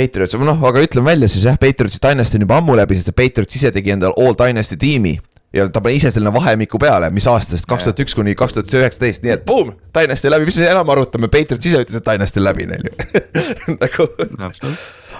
Patriots, 0.00 0.36
noh, 0.38 0.60
aga 0.64 0.80
ütleme 0.86 1.10
välja 1.10 1.28
siis 1.28 1.42
jah, 1.44 1.56
Patriotsi 1.60 1.98
dynasty 2.00 2.38
on 2.38 2.44
juba 2.46 2.60
ammu 2.60 2.76
läbi, 2.78 2.96
sest 2.96 3.10
Patriots 3.12 3.58
ise 3.58 3.72
tegi 3.74 3.90
endale 3.92 4.14
all 4.22 4.36
dynasty 4.38 4.78
tiimi 4.80 5.16
ja 5.56 5.66
ta 5.72 5.82
pani 5.82 5.98
ise 5.98 6.12
selle 6.14 6.32
vahemiku 6.34 6.78
peale, 6.82 7.10
mis 7.14 7.26
aastast, 7.30 7.66
kaks 7.70 7.88
tuhat 7.88 8.04
üks 8.04 8.16
kuni 8.18 8.36
kaks 8.38 8.56
tuhat 8.56 8.78
üheksateist, 8.80 9.24
nii 9.26 9.34
et 9.34 9.44
boom, 9.48 9.74
dynasty 9.96 10.30
läbi, 10.30 10.48
mis 10.48 10.58
me 10.60 10.70
enam 10.70 10.94
arutame, 10.94 11.30
Patriots 11.32 11.70
ise 11.70 11.82
ütles, 11.84 11.98
et 11.98 12.06
dynasty 12.06 12.42
läbi 12.42 12.68
neil 12.70 12.86
ju 12.90 12.94
nagu, 13.82 14.08
aga 14.38 14.74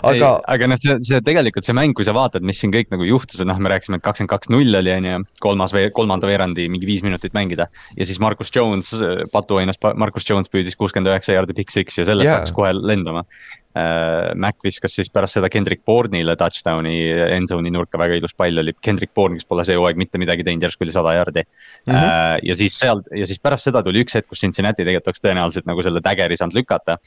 aga, 0.06 0.30
aga 0.48 0.68
noh, 0.70 0.78
see, 0.80 0.96
see 1.06 1.20
tegelikult 1.24 1.66
see 1.66 1.76
mäng, 1.76 1.94
kui 1.96 2.06
sa 2.06 2.14
vaatad, 2.16 2.44
mis 2.46 2.60
siin 2.62 2.72
kõik 2.74 2.90
nagu 2.92 3.06
juhtus, 3.06 3.40
et 3.42 3.48
noh, 3.48 3.58
me 3.60 3.72
rääkisime, 3.72 4.00
et 4.00 4.04
kakskümmend 4.04 4.32
kaks 4.32 4.52
null 4.52 4.80
oli, 4.80 4.92
on 4.94 5.08
ju, 5.08 5.20
kolmas, 5.44 5.74
kolmanda 5.96 6.30
veerandi 6.30 6.68
mingi 6.72 6.88
viis 6.88 7.04
minutit 7.06 7.34
mängida. 7.36 7.68
ja 7.96 8.08
siis 8.08 8.20
Marcus 8.22 8.52
Jones, 8.54 8.92
patuoinas 9.32 9.80
Marcus 10.00 10.28
Jones 10.28 10.52
püüdis 10.52 10.78
kuuskümmend 10.78 11.12
üheksa 11.12 11.36
jaardi 11.36 11.56
pick 11.56 11.74
six 11.74 11.98
ja 11.98 12.06
sellest 12.08 12.28
yeah. 12.28 12.40
hakkas 12.40 12.56
kohe 12.56 12.72
lendama. 12.76 13.24
Mac 13.70 14.64
viskas 14.66 14.96
siis 14.98 15.10
pärast 15.14 15.36
seda 15.36 15.46
Kendrick 15.52 15.84
Bourne'ile 15.86 16.34
touchdown'i 16.38 16.94
endzone'i 17.36 17.70
nurka, 17.70 18.00
väga 18.02 18.16
ilus 18.18 18.34
pall 18.34 18.58
oli, 18.58 18.74
Kendrick 18.82 19.14
Bourne, 19.14 19.38
kes 19.38 19.46
pole 19.46 19.62
see 19.66 19.76
hooaeg 19.78 20.00
mitte 20.00 20.18
midagi 20.18 20.42
teinud, 20.46 20.66
järsku 20.66 20.82
oli 20.86 20.94
sada 20.94 21.12
jaardi 21.14 21.44
mm. 21.44 21.92
-hmm. 21.94 22.40
ja 22.48 22.56
siis 22.58 22.78
sealt 22.78 23.06
ja 23.14 23.28
siis 23.30 23.38
pärast 23.38 23.70
seda 23.70 23.84
tuli 23.86 24.02
üks 24.02 24.18
hetk, 24.18 24.26
kus 24.28 24.42
Cincinnati 24.42 24.82
tegelikult 24.82 25.12
oleks 25.12 25.22
tõenäoliselt 25.22 25.70
nagu 25.70 25.82
selle 25.86 26.02
tägeri 26.02 26.36
saanud 26.36 26.58
lükata. 26.58 26.98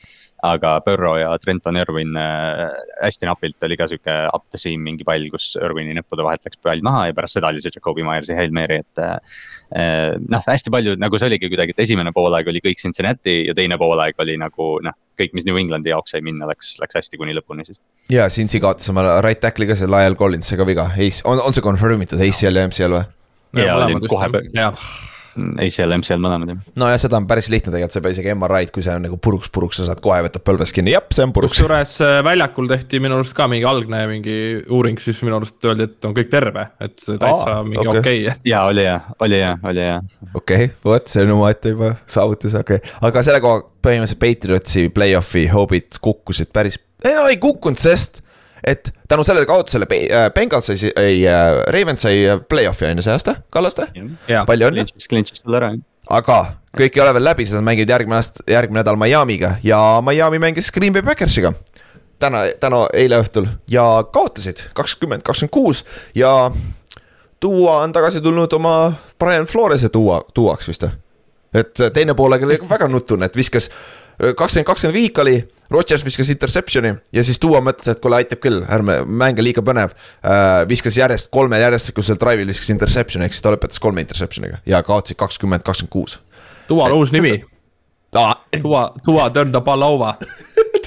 Aga 0.44 0.74
Burrow 0.84 1.16
ja 1.20 1.32
Trenton 1.40 1.78
Irwin 1.80 2.18
äh, 2.20 2.74
hästi 3.04 3.28
napilt 3.30 3.64
oli 3.64 3.78
ka 3.80 3.88
sihuke 3.88 4.16
up 4.36 4.44
the 4.52 4.60
seam 4.60 4.84
mingi 4.84 5.06
pall, 5.08 5.26
kus 5.32 5.54
Irwini 5.60 5.96
näppude 5.96 6.26
vahelt 6.26 6.44
läks 6.48 6.60
pall 6.64 6.84
maha 6.84 7.06
ja 7.10 7.16
pärast 7.18 7.40
seda 7.40 7.52
oli 7.54 7.64
see 7.64 7.72
Jakobi 7.76 8.04
Myersi 8.04 8.36
Hail 8.36 8.52
Mary, 8.56 8.82
et 8.84 9.04
äh, 9.04 9.14
eh, 9.72 10.18
noh, 10.20 10.44
hästi 10.48 10.74
palju 10.74 10.98
nagu 11.00 11.20
see 11.20 11.32
oligi 11.32 11.52
kuidagi, 11.54 11.76
et 11.76 11.84
esimene 11.86 12.12
poolaeg 12.16 12.52
oli 12.52 12.64
kõik 12.66 12.82
Cincinnati 12.82 13.40
ja 13.48 13.56
teine 13.58 13.80
poolaeg 13.80 14.20
oli 14.26 14.36
nagu 14.42 14.70
noh, 14.84 14.98
kõik, 15.20 15.32
mis 15.38 15.48
New 15.48 15.60
Englandi 15.62 15.94
jaoks 15.94 16.16
sai 16.16 16.24
minna, 16.26 16.50
läks, 16.50 16.76
läks 16.82 17.00
hästi 17.00 17.22
kuni 17.22 17.38
lõpuni 17.38 17.68
siis. 17.70 17.80
ja 18.12 18.28
Cincy 18.34 18.60
kaotas 18.64 18.92
oma 18.92 19.06
right 19.24 19.40
tackle'i 19.44 19.70
ka, 19.72 19.80
see 19.80 19.92
Lyle 19.92 20.20
Collins 20.20 20.52
sai 20.52 20.60
ka 20.60 20.68
viga, 20.68 20.90
on, 21.30 21.40
on 21.40 21.56
see 21.56 21.64
confirm 21.64 22.04
itud 22.04 22.20
ACL 22.20 22.60
ja 22.60 22.68
MCL 22.68 23.00
või? 23.00 23.10
Ja 23.64 23.76
oli 23.78 24.10
kohe 24.10 24.32
pe- 24.34 24.48
jah, 25.34 25.66
ACL, 25.66 25.96
MCL 25.98 26.22
mõlemad 26.22 26.52
jah. 26.54 26.60
nojah, 26.80 27.00
seda 27.02 27.20
on 27.20 27.28
päris 27.30 27.50
lihtne 27.54 27.72
tegelikult, 27.74 27.96
sa 27.96 28.00
ei 28.00 28.06
pea 28.06 28.16
isegi 28.16 28.34
MRI-d, 28.36 28.74
kui 28.76 28.86
see 28.86 28.96
on 28.96 29.06
nagu 29.08 29.20
puruks, 29.24 29.52
puruks, 29.54 29.80
sa 29.80 29.88
saad 29.90 30.02
kohe 30.04 30.22
võtta 30.26 30.42
põlvest 30.44 30.76
kinni, 30.76 30.94
jah, 30.96 31.06
see 31.14 31.26
on 31.28 31.34
puruks. 31.36 31.56
kusjuures 31.56 31.96
äh, 32.06 32.16
väljakul 32.26 32.70
tehti 32.72 33.02
minu 33.04 33.20
arust 33.20 33.36
ka 33.38 33.48
mingi 33.52 33.68
algne 33.70 34.04
mingi 34.10 34.38
uuring, 34.64 35.02
siis 35.04 35.22
minu 35.26 35.38
arust 35.40 35.70
öeldi, 35.70 35.90
et 35.90 36.10
on 36.10 36.16
kõik 36.18 36.32
terve, 36.32 36.68
et 36.84 36.96
see 37.02 37.20
täitsa 37.20 37.60
Aa, 37.60 37.68
mingi 37.68 37.84
okei. 37.84 38.04
okei 38.04 38.26
okay.. 38.26 38.42
ja 38.50 38.64
oli 38.70 38.88
hea, 38.88 38.98
oli 39.28 39.42
hea, 39.44 39.54
oli 39.72 39.86
hea. 39.88 40.00
okei 40.32 40.68
okay,, 40.70 40.74
vot 40.86 41.14
see 41.14 41.28
on 41.28 41.36
omaette 41.38 41.76
juba 41.76 41.94
saavutus, 42.08 42.58
okei 42.60 42.82
okay., 42.82 42.98
aga 43.10 43.26
selle 43.28 43.44
koha 43.44 43.64
põhimõtteliselt 43.84 44.24
Patriotsi 44.24 44.90
play-off'i 44.96 45.48
hoobid 45.52 46.00
kukkusid 46.04 46.54
päris, 46.56 46.80
ei 47.04 47.18
no 47.18 47.28
ei 47.32 47.40
kukkunud, 47.42 47.80
sest 47.80 48.23
et 48.64 48.92
tänu 49.10 49.24
sellele 49.24 49.46
kaotusele 49.46 49.88
äh, 49.90 50.30
Bengals 50.34 50.66
sai, 50.72 50.92
ei 50.96 51.28
äh,, 51.28 51.62
Ravens 51.74 52.02
sai 52.02 52.26
äh, 52.28 52.40
play-off'i 52.50 52.88
on 52.90 52.98
ju 52.98 53.06
see 53.06 53.14
aasta, 53.14 53.36
Kallaste, 53.54 53.88
palju 54.48 54.70
õnne. 54.72 54.86
Clinch'is 55.10 55.44
talle 55.44 55.60
ära 55.60 55.72
jah. 55.74 55.82
aga 56.20 56.40
kõik 56.78 56.98
ei 56.98 57.04
ole 57.04 57.14
veel 57.18 57.28
läbi, 57.30 57.46
sest 57.48 57.60
nad 57.60 57.68
mängivad 57.68 57.96
järgmine 57.96 58.20
aasta, 58.20 58.46
järgmine 58.50 58.82
nädal 58.82 59.00
Miami'ga 59.00 59.56
ja 59.64 59.80
Miami 60.06 60.42
mängis 60.44 60.72
Green 60.72 60.94
Bay 60.94 61.06
Packersiga. 61.06 61.54
täna, 62.20 62.46
täna, 62.60 62.86
eile 62.94 63.20
õhtul 63.24 63.50
ja 63.68 63.86
kaotasid 64.14 64.70
kakskümmend, 64.74 65.24
kakskümmend 65.24 65.54
kuus 65.54 65.86
ja 66.16 66.52
Duo 67.44 67.72
on 67.76 67.92
tagasi 67.92 68.22
tulnud 68.24 68.54
oma 68.56 68.94
Brian 69.20 69.46
Flores'e 69.46 69.90
tuua, 69.92 70.22
tuuaks 70.34 70.68
vist 70.68 70.86
et 71.54 71.82
teine 71.94 72.16
poolega 72.18 72.46
oli 72.46 72.58
väga 72.70 72.88
nutune, 72.88 73.26
et 73.26 73.36
viskas 73.36 73.70
kakskümmend, 74.20 74.68
kakskümmend 74.68 74.98
viik 74.98 75.22
oli, 75.24 75.38
Rodgers 75.74 76.04
viskas 76.06 76.30
interception'i 76.30 76.92
ja 77.16 77.24
siis 77.26 77.40
Duo 77.42 77.58
mõtles, 77.66 77.90
et 77.90 78.02
kuule, 78.04 78.20
aitab 78.22 78.44
küll, 78.44 78.62
ärme 78.70 79.00
mänge 79.06 79.46
liiga 79.46 79.64
põnev 79.66 79.96
äh,. 79.96 80.68
viskas 80.70 80.98
järjest 81.00 81.32
kolme 81.34 81.60
järjestikusel 81.60 82.20
drive'il 82.22 82.52
viskas 82.52 82.70
interception'i 82.76 83.26
ehk 83.26 83.34
siis 83.34 83.46
ta 83.46 83.56
lõpetas 83.56 83.82
kolme 83.82 84.04
interception'iga 84.06 84.62
ja 84.70 84.84
kaotasid 84.86 85.18
kakskümmend, 85.18 85.66
kakskümmend 85.66 85.94
kuus. 85.94 86.20
Dual 86.70 86.94
uus 86.96 87.12
nimi, 87.12 87.40
Tua, 88.62 88.94
Tua 89.04 89.30
turn 89.30 89.52
the 89.52 89.62
ball 89.62 89.82
over. 89.82 90.14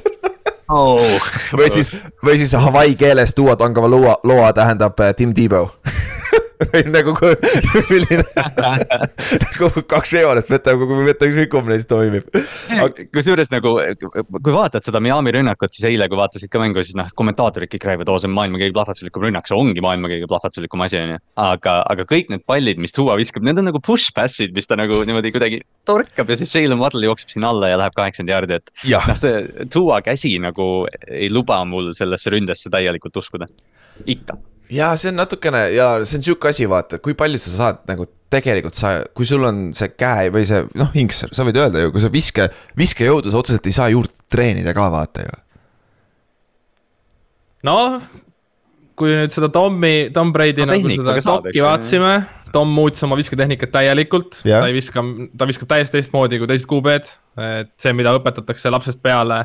oh.. 0.69 1.31
või 1.53 1.71
siis, 1.75 1.91
või 2.25 2.39
siis 2.39 2.55
Hawaii 2.55 2.95
keeles 2.99 3.35
tuua 3.35 3.57
tangava 3.59 3.91
loa, 3.91 4.19
loa 4.25 4.53
tähendab 4.53 5.01
äh, 5.01 5.15
Tim 5.15 5.35
Tebow. 5.35 5.69
või 6.73 6.83
nagu, 6.89 7.13
milline, 7.91 8.25
nagu 8.57 9.83
kaks 9.91 10.15
võimalust 10.17 10.51
võtta, 10.53 10.75
kui 10.79 10.99
võtta 11.09 11.29
üks 11.29 11.39
rikkumine, 11.41 11.79
siis 11.81 11.89
toimib. 11.91 12.29
kusjuures 13.15 13.51
nagu, 13.53 13.75
kui 14.01 14.55
vaatad 14.55 14.87
seda 14.87 15.03
Miami 15.05 15.35
rünnakut, 15.37 15.75
siis 15.75 15.89
eile, 15.91 16.09
kui 16.11 16.19
vaatasid 16.21 16.51
ka 16.53 16.63
mängu, 16.63 16.83
siis 16.87 16.97
noh, 16.99 17.11
kommentaatorid 17.19 17.71
kõik 17.73 17.87
räägivad, 17.91 18.13
oo 18.13 18.21
see 18.23 18.31
on 18.31 18.37
maailma 18.39 18.61
kõige 18.63 18.77
plahvatuslikum 18.79 19.27
rünnak, 19.27 19.49
see 19.49 19.59
ongi 19.59 19.85
maailma 19.85 20.11
kõige 20.13 20.31
plahvatuslikum 20.33 20.87
asi, 20.87 21.01
on 21.03 21.15
ju. 21.17 21.23
aga, 21.47 21.77
aga 21.93 22.09
kõik 22.09 22.33
need 22.33 22.47
pallid, 22.49 22.83
mis 22.83 22.97
Tua 22.97 23.19
viskab, 23.21 23.45
need 23.47 23.61
on 23.61 23.69
nagu 23.71 23.83
push 23.85 24.15
pass'id, 24.17 24.57
mis 24.57 24.69
ta 24.69 24.81
nagu 24.81 25.03
niimoodi 25.07 25.35
kuidagi 25.35 25.61
torkab 25.89 26.33
ja 26.33 26.41
siis 26.41 26.55
Jalen 26.57 26.81
Waddle 26.81 27.05
jookseb 27.05 27.35
sinna 27.35 27.53
alla 27.53 27.73
ja 27.73 27.81
läheb 27.83 27.97
kaheksakümmend 27.97 28.33
jaardi, 28.33 28.61
et. 28.61 28.75
jah, 28.89 29.05
noh, 29.11 29.21
see 29.21 29.69
Tua 29.73 30.01
käsi 30.05 30.37
nagu 30.41 30.87
ei 31.07 31.29
luba 31.33 31.61
mul 31.69 31.93
sellesse 31.97 32.33
ründesse 32.33 32.73
täielikult 32.73 33.21
uskuda, 33.21 33.49
ikka 34.09 34.39
ja 34.73 34.91
see 34.99 35.13
on 35.13 35.21
natukene 35.21 35.63
ja 35.75 35.89
see 36.05 36.19
on 36.19 36.27
sihuke 36.27 36.51
asi, 36.51 36.67
vaata, 36.71 37.01
kui 37.03 37.17
palju 37.19 37.41
sa 37.43 37.55
saad 37.55 37.83
nagu 37.91 38.09
tegelikult 38.33 38.75
sa, 38.77 38.93
kui 39.15 39.29
sul 39.29 39.47
on 39.47 39.71
see 39.77 39.93
käe 39.95 40.31
või 40.35 40.47
see 40.49 40.65
noh, 40.79 40.91
hinks, 40.95 41.25
sa 41.37 41.47
võid 41.47 41.59
öelda 41.63 41.85
ju, 41.85 41.93
kui 41.95 42.03
sa 42.03 42.11
viske, 42.13 42.49
viskejõudu 42.79 43.33
sa 43.33 43.41
otseselt 43.43 43.67
ei 43.69 43.77
saa 43.77 43.91
juurde 43.93 44.15
treenida 44.33 44.75
ka 44.77 44.89
vaata 44.93 45.27
ju. 45.27 45.37
noh, 47.71 48.01
kui 48.99 49.13
nüüd 49.13 49.35
seda 49.35 49.51
Tommi, 49.53 50.09
Tom 50.15 50.33
Brady 50.35 50.65
No 50.65 50.73
nagu 50.75 50.91
seda 50.91 51.21
dokki 51.29 51.63
vaatasime, 51.63 52.17
Tom 52.55 52.71
muutis 52.73 53.03
oma 53.05 53.19
visketehnikat 53.19 53.73
täielikult 53.75 54.41
Jah. 54.47 54.65
ta 54.65 54.71
ei 54.71 54.77
viska, 54.77 55.05
ta 55.37 55.49
viskab 55.49 55.71
täiesti 55.71 55.99
teistmoodi 55.99 56.41
kui 56.41 56.51
teised 56.51 56.69
QB-d, 56.71 57.15
et 57.61 57.73
see, 57.83 57.95
mida 57.97 58.15
õpetatakse 58.17 58.73
lapsest 58.73 59.03
peale. 59.05 59.45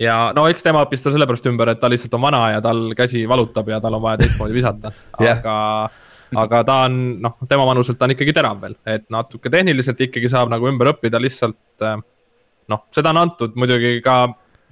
Ja 0.00 0.32
no 0.36 0.46
eks 0.50 0.62
tema 0.64 0.84
õppis 0.86 1.02
ta 1.04 1.12
sellepärast 1.14 1.46
ümber, 1.50 1.68
et 1.74 1.80
ta 1.80 1.90
lihtsalt 1.92 2.14
on 2.14 2.22
vana 2.24 2.44
ja 2.54 2.60
tal 2.64 2.92
käsi 2.98 3.24
valutab 3.28 3.68
ja 3.68 3.80
tal 3.80 3.94
on 3.98 4.02
vaja 4.02 4.22
teistmoodi 4.22 4.56
visata, 4.56 4.92
Jah. 5.20 5.38
aga 5.42 5.56
aga 6.42 6.62
ta 6.64 6.76
on 6.88 6.98
noh, 7.20 7.34
tema 7.48 7.66
vanuselt 7.68 7.98
ta 8.00 8.06
on 8.08 8.14
ikkagi 8.14 8.32
terav 8.32 8.60
veel, 8.62 8.74
et 8.88 9.04
natuke 9.12 9.50
tehniliselt 9.52 10.00
ikkagi 10.00 10.30
saab 10.32 10.48
nagu 10.52 10.68
ümber 10.70 10.94
õppida 10.94 11.20
lihtsalt. 11.20 11.84
noh, 12.72 12.84
seda 12.94 13.10
on 13.12 13.20
antud 13.20 13.56
muidugi 13.58 13.98
ka 14.04 14.16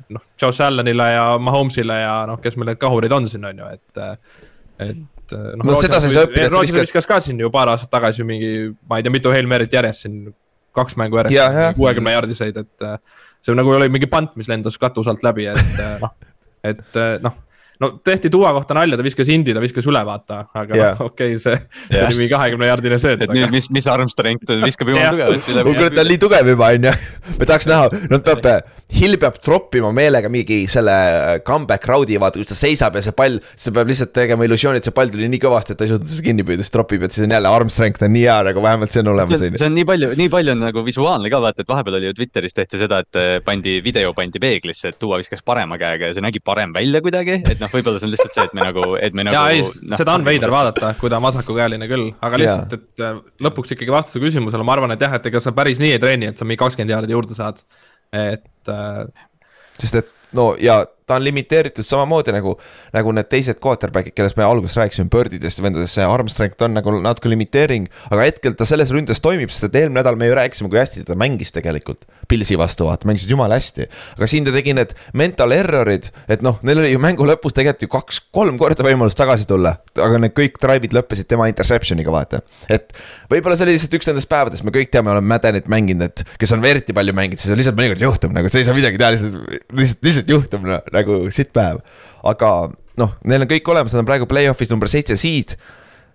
noh, 0.08 0.22
Josh 0.40 0.62
Allanile 0.64 1.08
ja 1.12 1.24
Mahomesile 1.38 2.00
ja 2.00 2.14
noh, 2.30 2.40
kes 2.40 2.56
meil 2.56 2.72
need 2.72 2.80
kahurid 2.80 3.12
on 3.12 3.28
siin 3.28 3.44
on 3.44 3.58
ju, 3.60 3.66
et, 3.76 4.28
et 4.80 5.34
noh. 5.36 5.66
No 5.68 5.76
seda 5.82 6.00
sa 6.00 6.08
ei 6.08 6.14
saa 6.16 6.26
õppida, 6.28 6.48
viskad- 6.54 6.86
viskas 6.88 7.06
ka 7.06 7.20
siin 7.20 7.38
ju 7.44 7.50
paar 7.52 7.68
aastat 7.74 7.90
tagasi 7.92 8.24
mingi, 8.26 8.70
ma 8.88 8.98
ei 8.98 9.04
tea, 9.04 9.12
mitu 9.12 9.30
Hail 9.34 9.46
Mary't 9.50 9.76
järjest 9.76 10.06
siin, 10.06 10.22
kaks 10.74 10.96
mängu 10.96 11.20
järjest, 11.20 11.76
kuuekümne 11.76 12.14
jardiseid, 12.16 12.56
et 12.56 12.88
see 13.40 13.56
nagu 13.56 13.72
oli 13.76 13.88
mingi 13.92 14.08
pant, 14.10 14.34
mis 14.36 14.50
lendas 14.50 14.78
katuse 14.80 15.12
alt 15.12 15.24
läbi, 15.26 15.48
et 15.54 16.04
et 16.70 17.00
noh 17.24 17.36
no 17.80 17.90
tehti 18.04 18.30
Duo 18.32 18.48
kohta 18.54 18.76
nalja, 18.76 18.98
ta 18.98 19.04
viskas 19.04 19.30
indi, 19.32 19.54
ta 19.56 19.62
viskas 19.62 19.86
üle, 19.88 20.00
vaata, 20.06 20.42
aga 20.56 20.76
yeah. 20.76 21.00
okei 21.08 21.36
okay,, 21.36 21.42
see, 21.42 21.56
see 21.88 21.96
Jah. 21.96 22.08
oli 22.08 22.18
mingi 22.20 22.32
kahekümne 22.34 22.68
jardine 22.68 22.98
sööt, 23.00 23.24
et 23.24 23.32
nüüd, 23.32 23.46
aga 23.46 23.56
mis, 23.56 23.70
mis 23.72 23.88
arm 23.90 24.10
strength, 24.12 24.44
ta 24.48 24.58
viskab 24.60 24.92
jumala 24.92 25.14
tugevasti 25.14 25.56
oh 25.56 25.70
kurat, 25.70 25.80
ta 25.80 25.88
on 25.88 25.96
läbi. 26.02 26.12
nii 26.12 26.22
tugev 26.26 26.52
juba, 26.52 26.68
on 26.76 26.90
ju. 26.90 26.94
me 27.38 27.48
tahaks 27.48 27.70
näha, 27.70 28.04
no 28.12 28.20
ta 28.26 28.36
peab, 28.44 28.76
Hill 28.90 29.20
peab 29.22 29.36
troppima 29.38 29.92
meelega 29.94 30.26
mingi 30.32 30.64
selle 30.70 30.92
comeback 31.46 31.84
raudi, 31.86 32.16
vaata, 32.18 32.40
kus 32.42 32.50
ta 32.50 32.56
seisab 32.58 32.96
ja 32.98 33.04
see 33.06 33.14
pall, 33.14 33.36
siis 33.54 33.68
ta 33.68 33.74
peab 33.76 33.92
lihtsalt 33.92 34.12
tegema 34.16 34.46
illusiooni, 34.48 34.80
et 34.82 34.88
see 34.88 34.94
pall 34.96 35.12
tuli 35.12 35.28
nii 35.30 35.40
kõvasti, 35.44 35.76
et 35.76 35.78
ta 35.78 35.86
ei 35.86 35.92
suutnud 35.92 36.10
seda 36.10 36.24
kinni 36.26 36.46
püüda, 36.48 36.66
siis 36.66 36.74
tropib, 36.74 37.04
et 37.06 37.14
siis 37.14 37.28
on 37.28 37.36
jälle 37.36 37.52
arm 37.54 37.70
strength 37.70 38.02
on 38.02 38.10
nii 38.16 38.24
hea, 38.26 38.40
nagu 38.48 38.64
vähemalt 38.64 38.90
see 38.90 39.04
on 39.04 39.12
olemas, 39.12 39.38
see 39.38 39.52
on 39.52 39.54
ju. 39.54 39.60
see 39.62 39.70
on 39.70 39.76
nii 39.78 39.86
palju, 39.92 40.10
nii 40.18 40.32
palju 40.34 40.56
on 40.56 40.64
nagu 40.66 40.84
visuaalne 40.88 41.30
ka 41.30 41.40
vaata, 41.46 41.62
et 41.62 41.70
vahepeal 41.70 42.00
oli 42.00 42.10
ju 42.10 42.16
Twitteris 42.18 42.58
tehti 42.58 42.82
seda, 42.82 42.98
et 43.06 43.20
pandi 43.46 43.76
video 43.86 44.10
pandi 44.18 44.42
peeglisse, 44.42 44.90
et 44.90 44.98
Duo 44.98 45.22
viskas 45.22 45.46
parema 45.46 45.78
käega 45.78 46.10
ja 46.10 46.18
see 46.18 46.26
nägi 46.26 46.42
parem 46.42 46.74
välja 46.74 46.98
kuidagi, 47.04 47.38
et 47.44 47.62
noh, 47.62 47.69
võib-olla 47.74 48.00
see 48.00 48.08
on 48.08 48.14
lihtsalt 48.14 48.36
see, 48.36 48.46
et 48.48 48.56
me 48.56 48.66
nagu, 48.66 48.84
et 49.00 49.16
me 49.16 49.24
nagu. 49.26 49.36
ja 49.36 49.56
ei, 49.56 49.96
seda 49.96 50.16
on 50.16 50.26
veider. 50.26 50.52
vaadata, 50.54 50.92
kui 51.00 51.12
ta 51.12 51.20
on 51.20 51.26
vasakukäeline 51.28 51.88
küll, 51.90 52.10
aga 52.26 52.40
lihtsalt, 52.42 52.76
et 52.78 53.04
äh, 53.06 53.18
lõpuks 53.46 53.76
ikkagi 53.76 53.94
vastuse 53.94 54.22
küsimusele, 54.22 54.66
ma 54.66 54.76
arvan, 54.76 54.94
et 54.96 55.04
jah, 55.06 55.16
et 55.18 55.30
ega 55.30 55.42
sa 55.42 55.54
päris 55.56 55.82
nii 55.82 55.96
ei 55.96 56.02
treeni, 56.02 56.30
et 56.30 56.40
sa 56.40 56.48
mingi 56.48 56.62
kakskümmend 56.62 56.94
jaardi 56.96 57.16
juurde 57.16 57.38
saad. 57.38 57.62
et 58.10 58.72
äh, 58.72 59.04
sest 59.78 60.02
et 60.02 60.16
no 60.36 60.52
ja 60.60 60.82
ta 61.10 61.18
on 61.18 61.26
limiteeritud 61.26 61.86
samamoodi 61.86 62.34
nagu, 62.34 62.54
nagu 62.94 63.14
need 63.16 63.30
teised 63.32 63.58
quarterback'id, 63.62 64.14
kellest 64.14 64.38
me 64.38 64.46
alguses 64.46 64.78
rääkisime, 64.78 65.10
Birdidest 65.10 65.58
ja 65.58 65.66
vendadest, 65.66 65.96
see 65.98 66.06
arm 66.06 66.30
strength 66.30 66.62
on 66.66 66.76
nagu 66.78 66.94
natuke 67.02 67.30
limiteering. 67.32 67.88
aga 68.10 68.26
hetkel 68.28 68.54
ta 68.58 68.66
selles 68.68 68.92
ründes 68.94 69.22
toimib, 69.22 69.50
sest 69.50 69.68
et 69.70 69.80
eelmine 69.82 69.98
nädal 70.00 70.18
me 70.20 70.30
ju 70.30 70.36
rääkisime, 70.38 70.70
kui 70.70 70.78
hästi 70.80 71.04
ta 71.08 71.18
mängis 71.18 71.50
tegelikult. 71.56 72.06
Pilsi 72.30 72.58
vastu 72.58 72.86
vaata, 72.86 73.08
mängisid 73.10 73.32
jumala 73.32 73.58
hästi. 73.58 73.88
aga 74.16 74.28
siin 74.30 74.46
ta 74.46 74.54
tegi 74.54 74.74
need 74.76 74.94
mental 75.14 75.54
error'id, 75.54 76.10
et 76.30 76.44
noh, 76.46 76.60
neil 76.62 76.82
oli 76.84 76.92
ju 76.92 77.02
mängu 77.02 77.26
lõpus 77.26 77.56
tegelikult 77.56 77.86
ju 77.86 77.90
kaks-kolm 77.96 78.58
korda 78.60 78.86
võimalus 78.86 79.18
tagasi 79.18 79.48
tulla. 79.50 79.76
aga 79.98 80.22
need 80.22 80.36
kõik 80.36 80.60
drive'id 80.62 80.94
lõppesid 80.94 81.28
tema 81.30 81.48
interception'iga, 81.50 82.14
vaata. 82.14 82.42
et 82.68 82.94
võib-olla 83.32 83.58
see 83.58 83.66
oli 83.66 83.76
lihtsalt 83.76 83.98
üks 83.98 84.10
nendest 84.10 84.30
päevadest, 84.30 84.64
me 84.66 84.74
kõik 84.74 84.92
teame, 84.94 85.10
oleme 85.10 85.34
Maddenit 85.34 85.66
mänginud, 85.70 86.06
et 86.06 86.38
kes 86.38 86.54
on 86.54 86.64
eriti 86.64 86.94
palju 86.96 87.14
mänginud, 87.16 87.42
siis 87.42 87.56
lihtsalt 87.58 87.78
mõnikord 87.78 88.06
juhtub 88.06 88.34
nagu, 88.36 88.50
sa 88.50 88.60
ei 88.60 88.68
saa 88.68 88.76
midagi 88.76 89.00
teha, 89.00 89.12
lihtsalt, 89.16 89.36
lihtsalt, 89.78 90.02
lihtsalt 90.06 90.32
juhtub 90.34 90.66
no, 90.66 90.78
nagu 91.00 91.22
sitt 91.34 91.52
päev. 91.56 91.82
aga 92.24 92.70
noh, 93.00 93.14
neil 93.24 93.44
on 93.44 93.50
kõik 93.50 93.68
olemas, 93.72 93.94
nad 93.94 94.04
on 94.04 94.08
praegu 94.08 94.28
play-off'is 94.30 94.72
number 94.72 94.90
seitse 94.90 95.16
seed 95.16 95.56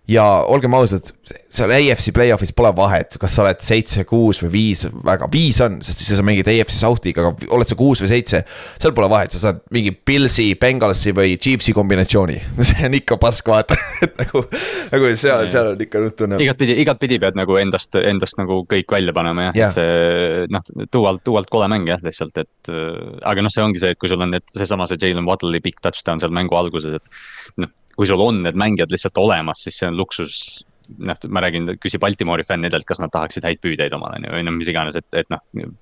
ja 0.09 0.23
olgem 0.51 0.73
ausad, 0.77 1.07
seal 1.25 1.71
AFC 1.73 2.11
play-off'is 2.13 2.53
pole 2.55 2.69
vahet, 2.77 3.15
kas 3.21 3.35
sa 3.35 3.41
oled 3.41 3.61
seitse, 3.65 4.03
kuus 4.05 4.41
või 4.43 4.51
viis, 4.53 4.83
väga, 5.05 5.29
viis 5.33 5.57
on, 5.65 5.79
sest 5.85 6.03
siis 6.03 6.19
sa 6.19 6.25
mängid 6.25 6.49
AFC 6.51 6.77
South'iga, 6.77 7.23
aga 7.23 7.53
oled 7.55 7.69
sa 7.69 7.77
kuus 7.79 8.03
või 8.03 8.11
seitse. 8.11 8.43
seal 8.77 8.93
pole 8.97 9.09
vahet, 9.09 9.33
sa 9.33 9.41
saad 9.47 9.63
mingi 9.73 9.95
Pilsi, 9.95 10.51
Bengalsi 10.61 11.13
või 11.15 11.39
Chiefsi 11.41 11.73
kombinatsiooni, 11.73 12.37
see 12.69 12.85
on 12.85 12.97
ikka 12.99 13.17
pask, 13.21 13.49
vaata, 13.49 13.77
et 14.05 14.13
nagu, 14.21 14.43
nagu 14.91 15.13
seal, 15.17 15.47
seal 15.53 15.71
on 15.71 15.81
ikka 15.87 16.03
nutune. 16.03 16.41
igatpidi, 16.45 16.77
igatpidi 16.83 17.19
pead 17.23 17.39
nagu 17.39 17.57
endast, 17.61 17.97
endast 18.01 18.37
nagu 18.41 18.61
kõik 18.69 18.93
välja 18.97 19.15
panema 19.15 19.49
jah 19.49 19.55
Jah. 19.55 19.79
yeah., 19.79 20.45
see 20.45 20.51
noh, 20.53 20.87
tuualt, 20.93 21.23
tuualt 21.25 21.49
kole 21.49 21.69
mäng 21.71 21.89
jah, 21.89 22.03
lihtsalt, 22.05 22.37
et 22.43 22.69
äh, 22.69 23.01
aga 23.25 23.45
noh, 23.45 23.53
see 23.53 23.65
ongi 23.65 23.81
see, 23.81 23.95
et 23.95 24.01
kui 24.01 24.11
sul 24.11 24.21
on 24.21 24.35
need, 24.35 24.45
seesama 24.53 24.85
see 24.89 25.01
Jalen 25.01 25.25
Waddle'i 25.25 25.63
big 25.65 25.81
touchdown 25.81 26.21
seal 26.21 26.33
mängu 26.35 26.57
alguses, 26.59 26.99
et 26.99 27.63
noh, 27.63 27.73
kui 27.95 28.07
sul 28.09 28.21
on 28.21 28.43
need 28.45 28.57
mängijad 28.59 28.93
lihtsalt 28.93 29.17
olemas, 29.21 29.65
siis 29.65 29.81
see 29.81 29.89
on 29.89 29.99
luksus 29.99 30.63
noh, 31.01 31.17
ma 31.33 31.41
räägin, 31.41 31.67
küsi 31.81 31.99
Baltimori 32.01 32.45
fännidelt, 32.47 32.85
kas 32.87 33.01
nad 33.01 33.11
tahaksid 33.13 33.45
häid 33.47 33.61
püüdeid 33.63 33.93
omale 33.97 34.19
on 34.19 34.27
ju, 34.27 34.33
või 34.35 34.45
noh, 34.45 34.55
mis 34.57 34.69
iganes, 34.71 34.97
et, 34.99 35.07
et 35.17 35.29
noh, 35.33 35.41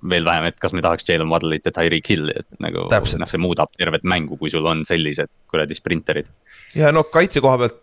veel 0.10 0.28
vähem, 0.28 0.48
et 0.50 0.60
kas 0.62 0.76
me 0.76 0.84
tahaks 0.86 1.08
Jalen 1.10 1.32
Waddle'it 1.32 1.68
ja 1.68 1.74
Tyreek 1.76 2.10
Hill'i, 2.10 2.38
et 2.44 2.64
nagu 2.64 2.88
noh, 2.90 3.30
see 3.30 3.42
muudab 3.42 3.74
tervet 3.78 4.06
mängu, 4.08 4.38
kui 4.40 4.52
sul 4.54 4.68
on 4.70 4.86
sellised 4.88 5.32
kuradi 5.52 5.78
sprinterid. 5.78 6.32
ja 6.80 6.94
no 6.96 7.06
kaitse 7.12 7.44
koha 7.44 7.60
pealt, 7.64 7.80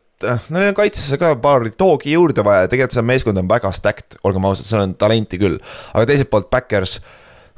neil 0.52 0.70
on 0.70 0.76
kaitsesse 0.76 1.18
ka 1.20 1.34
paari 1.40 1.72
toogi 1.78 2.14
juurde 2.16 2.44
vaja, 2.46 2.68
tegelikult 2.70 2.96
see 2.96 3.08
meeskond 3.12 3.40
on 3.40 3.50
väga 3.50 3.72
stacked, 3.76 4.20
olgem 4.24 4.48
ausad, 4.48 4.68
seal 4.68 4.84
on 4.84 4.94
talenti 5.00 5.40
küll. 5.40 5.60
aga 5.94 6.08
teiselt 6.08 6.32
poolt 6.32 6.50
Backers 6.52 7.00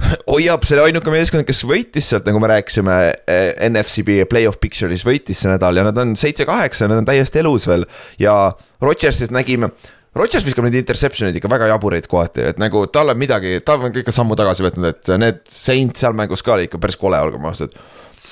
hoiab, 0.32 0.66
see 0.66 0.76
oli 0.76 0.90
ainuke 0.90 1.14
meeskond, 1.14 1.46
kes 1.48 1.62
võitis 1.68 2.10
sealt, 2.12 2.26
nagu 2.28 2.42
me 2.42 2.50
rääkisime 2.52 2.98
eh, 3.26 3.48
NFC 3.68 4.04
play-off 4.30 4.60
picture'is 4.62 5.06
võitis 5.06 5.42
see 5.42 5.52
nädal 5.52 5.78
ja 5.78 5.86
nad 5.88 5.98
on 6.02 6.14
seitse-kaheksa, 6.18 6.90
nad 6.90 7.02
on 7.02 7.08
täiesti 7.08 7.42
elus 7.42 7.68
veel 7.70 7.86
ja 8.22 8.36
Rodgersist 8.82 9.34
nägime 9.34 9.70
Rodgers 10.12 10.44
viskab 10.44 10.66
neid 10.66 10.76
interception'id 10.76 11.38
ikka 11.38 11.48
väga 11.48 11.70
jaburaid 11.70 12.06
kohati, 12.10 12.44
et 12.52 12.58
nagu 12.60 12.84
tal 12.92 13.14
on 13.14 13.16
midagi, 13.16 13.54
ta 13.64 13.78
on 13.78 13.94
ikka 13.96 14.12
sammu 14.12 14.36
tagasi 14.36 14.66
võtnud, 14.66 14.90
et 14.90 15.10
need 15.22 15.38
Saint 15.48 15.96
seal 15.96 16.16
mängus 16.16 16.44
ka 16.44 16.52
oli 16.58 16.66
ikka 16.68 16.80
päris 16.82 16.98
kole, 17.00 17.16
olgem 17.16 17.46
ausad. 17.48 17.72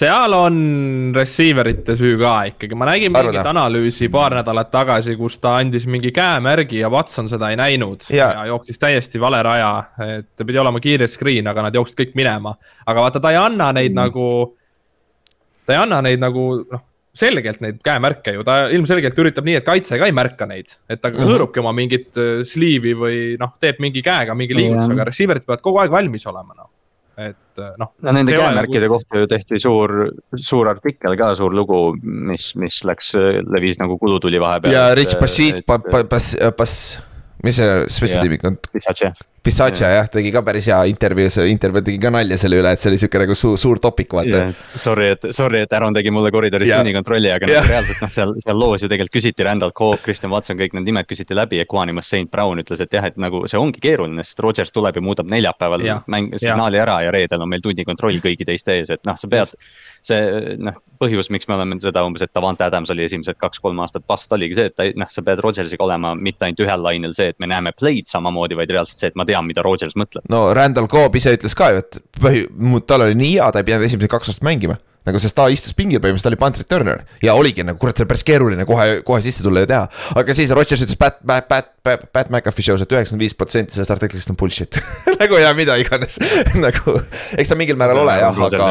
Seal 0.00 0.34
on 0.36 0.56
receiver 1.16 1.68
ite 1.68 1.96
süü 1.98 2.16
ka 2.20 2.34
ikkagi, 2.50 2.76
ma 2.78 2.88
nägin 2.88 3.12
Arvad, 3.16 3.34
mingit 3.34 3.50
analüüsi 3.50 4.08
paar 4.12 4.34
nädalat 4.38 4.70
tagasi, 4.72 5.16
kus 5.20 5.38
ta 5.42 5.58
andis 5.60 5.86
mingi 5.90 6.12
käemärgi 6.16 6.80
ja 6.80 6.90
Watson 6.92 7.28
seda 7.30 7.50
ei 7.52 7.58
näinud 7.60 8.06
Jaa. 8.08 8.30
ja 8.38 8.46
jooksis 8.52 8.80
täiesti 8.80 9.20
vale 9.20 9.42
raja, 9.46 9.72
et 10.06 10.46
pidi 10.46 10.60
olema 10.62 10.80
kiire 10.80 11.08
screen, 11.10 11.50
aga 11.50 11.68
nad 11.68 11.76
jooksid 11.76 12.00
kõik 12.00 12.16
minema. 12.22 12.54
aga 12.86 13.06
vaata, 13.06 13.20
ta 13.20 13.34
ei 13.34 13.40
anna 13.40 13.72
neid 13.76 13.92
mm. 13.92 14.00
nagu, 14.00 14.28
ta 15.66 15.76
ei 15.76 15.82
anna 15.82 16.00
neid 16.06 16.22
nagu 16.22 16.46
noh, 16.62 16.86
selgelt 17.20 17.60
neid 17.60 17.80
käemärke 17.84 18.36
ju, 18.36 18.44
ta 18.46 18.68
ilmselgelt 18.72 19.18
üritab 19.18 19.44
nii, 19.44 19.58
et 19.58 19.66
kaitse 19.66 19.98
ka 19.98 20.08
ei 20.08 20.14
märka 20.16 20.46
neid, 20.48 20.76
et 20.88 21.02
ta 21.02 21.10
Mhm. 21.10 21.26
hõõrubki 21.26 21.60
oma 21.60 21.72
mingit 21.76 22.16
äh, 22.16 22.44
sleeve'i 22.46 22.94
või 22.96 23.22
noh, 23.40 23.52
teeb 23.60 23.82
mingi 23.82 24.02
käega 24.06 24.36
mingi 24.38 24.56
liigutuse, 24.56 24.86
Jah. 24.86 24.96
aga 24.96 25.10
receiver'id 25.10 25.44
peavad 25.46 25.64
kogu 25.64 25.82
aeg 25.82 25.90
valmis 25.90 26.26
olema 26.30 26.54
noh, 26.56 26.69
et 27.20 27.60
äh, 27.60 27.74
noh. 27.80 27.92
no 28.02 28.14
nende 28.16 28.32
käemärkide 28.36 28.88
kohta 28.88 29.22
ju 29.22 29.28
tehti 29.30 29.60
suur, 29.60 29.94
suur 30.36 30.70
artikkel 30.72 31.16
ka, 31.20 31.34
suur 31.38 31.54
lugu, 31.56 31.80
mis, 32.02 32.50
mis 32.60 32.80
läks, 32.88 33.12
levis 33.50 33.80
nagu 33.82 33.98
kulutuli 34.00 34.40
vahepeal. 34.40 34.74
ja 34.74 34.88
Rich 34.94 35.18
Bassit, 35.20 35.64
Bass, 35.66 36.36
Bass, 36.56 36.98
mis 37.44 37.60
see 37.60 37.82
spetsialitiimi 37.88 38.40
on? 38.50 38.58
Bissachev, 38.74 39.20
Pissacha 39.40 39.88
jah, 39.88 40.08
tegi 40.12 40.28
ka 40.34 40.42
päris 40.44 40.66
hea 40.68 40.78
intervjuus, 40.90 41.38
intervjuu 41.48 41.84
tegi 41.86 42.00
ka 42.02 42.10
nalja 42.12 42.36
selle 42.36 42.58
üle, 42.60 42.72
et 42.76 42.82
see 42.82 42.90
oli 42.90 42.98
siuke 43.00 43.22
nagu 43.22 43.36
suur, 43.38 43.54
suur 43.60 43.78
topik, 43.80 44.12
vaata 44.12 44.28
yeah.. 44.28 44.58
Sorry, 44.76 45.06
et, 45.14 45.24
sorry, 45.32 45.62
et 45.64 45.72
Aaron 45.72 45.96
tegi 45.96 46.12
mulle 46.12 46.28
koridoris 46.34 46.68
Jah. 46.68 46.82
sunnikontrolli, 46.82 47.30
aga 47.32 47.48
Jah. 47.48 47.64
nagu 47.64 47.72
reaalselt 47.72 48.02
noh, 48.04 48.12
seal, 48.12 48.34
seal 48.44 48.60
loos 48.60 48.84
ju 48.84 48.90
tegelikult 48.90 49.16
küsiti 49.16 49.46
Randall 49.46 49.72
Cobb, 49.72 50.02
Christian 50.04 50.34
Watson, 50.34 50.58
kõik 50.60 50.76
need 50.76 50.90
nimed 50.90 51.08
küsiti 51.08 51.36
läbi 51.36 51.62
ja 51.62 51.64
Quanimus 51.70 52.12
St 52.12 52.28
Brown 52.28 52.60
ütles, 52.60 52.84
et 52.84 52.92
jah, 52.92 53.08
et 53.08 53.16
nagu 53.16 53.40
see 53.48 53.60
ongi 53.60 53.80
keeruline, 53.80 54.26
sest 54.28 54.44
Rodgers 54.44 54.76
tuleb 54.76 55.00
ja 55.00 55.04
muudab 55.08 55.32
neljapäeval 55.32 55.86
Jah. 55.88 56.04
mäng, 56.12 56.36
signaali 56.36 56.82
ära 56.84 56.98
ja 57.06 57.16
reedel 57.16 57.40
on 57.40 57.48
meil 57.48 57.64
tunnikontroll 57.64 58.20
kõigi 58.20 58.44
teiste 58.44 58.76
ees, 58.76 58.92
et 58.92 59.08
noh, 59.08 59.16
sa 59.16 59.30
pead. 59.32 59.56
See 60.06 60.56
noh, 60.60 60.76
põhjus, 61.00 61.30
miks 61.32 61.48
me 61.48 61.56
oleme 61.56 61.78
seda 61.80 62.02
umbes, 62.06 62.24
et 62.24 62.32
Davante 62.36 62.64
Adams 62.66 62.92
oli 62.92 63.06
esimesed 63.06 63.38
kaks-kolm 63.40 63.80
aastat 63.84 64.04
vast, 64.08 64.32
oligi 64.36 64.58
see, 64.58 64.70
et 64.70 64.76
ta 64.76 64.86
noh, 65.00 65.10
sa 65.12 65.24
pead 65.26 65.42
Rodgersiga 65.44 65.84
olema 65.86 66.12
mitte 66.16 66.46
ainult 66.46 66.64
ühel 66.64 66.84
lainel 66.84 67.16
see, 67.16 67.30
et 67.32 67.38
me 67.42 67.48
näeme 67.50 67.72
play'd 67.76 68.10
samamoodi, 68.10 68.58
vaid 68.58 68.72
reaalselt 68.74 69.04
see, 69.04 69.12
et 69.12 69.18
ma 69.20 69.26
tean, 69.28 69.46
mida 69.48 69.64
Rodgers 69.66 69.96
mõtleb. 70.00 70.26
no 70.32 70.48
Randall 70.56 70.90
Cobb 70.92 71.16
ise 71.20 71.34
ütles 71.36 71.56
ka 71.56 71.72
ju, 71.74 71.84
et 71.84 72.00
põhi, 72.20 72.46
tal 72.88 73.06
oli 73.06 73.18
nii 73.20 73.34
hea, 73.36 73.50
ta 73.52 73.62
ei 73.62 73.68
pidanud 73.68 73.88
esimesed 73.88 74.12
kaks 74.12 74.32
aastat 74.32 74.46
mängima. 74.46 74.80
Nagu 75.08 75.20
sest 75.22 75.36
ta 75.36 75.46
istus 75.52 75.72
pingil 75.76 76.00
põhimõtteliselt, 76.02 76.28
ta 76.28 76.32
oli 76.32 76.40
punt 76.40 76.58
returner 76.60 77.04
ja 77.24 77.34
oligi 77.38 77.64
nagu 77.64 77.80
kurat, 77.80 77.96
see 77.96 78.04
on 78.04 78.10
päris 78.10 78.24
keeruline 78.26 78.66
kohe, 78.68 79.00
kohe 79.06 79.20
sisse 79.24 79.44
tulla 79.44 79.64
ja 79.64 79.70
teha. 79.70 79.86
aga 80.20 80.36
siis 80.36 80.52
Rodgers 80.56 80.84
ütles 80.84 80.98
Pat, 81.00 81.20
Pat, 81.26 81.48
Pat, 81.48 81.70
Pat, 81.86 82.04
Pat 82.12 82.28
McAfee 82.28 82.66
show's, 82.66 82.84
et 82.84 82.92
üheksakümmend 82.92 83.24
viis 83.24 83.36
protsenti 83.38 83.76
sellest 83.76 83.94
artiklist 83.94 84.32
on 84.32 84.36
bullshit. 84.40 84.76
Nagu 85.20 85.40
ja 85.40 85.54
mida 85.56 85.78
iganes. 85.80 86.20
Nagu, 86.66 86.98
eks 87.40 87.52
ta 87.52 87.58
mingil 87.58 87.80
määral 87.80 88.02
ole 88.04 88.18
jah, 88.20 88.36
aga, 88.46 88.70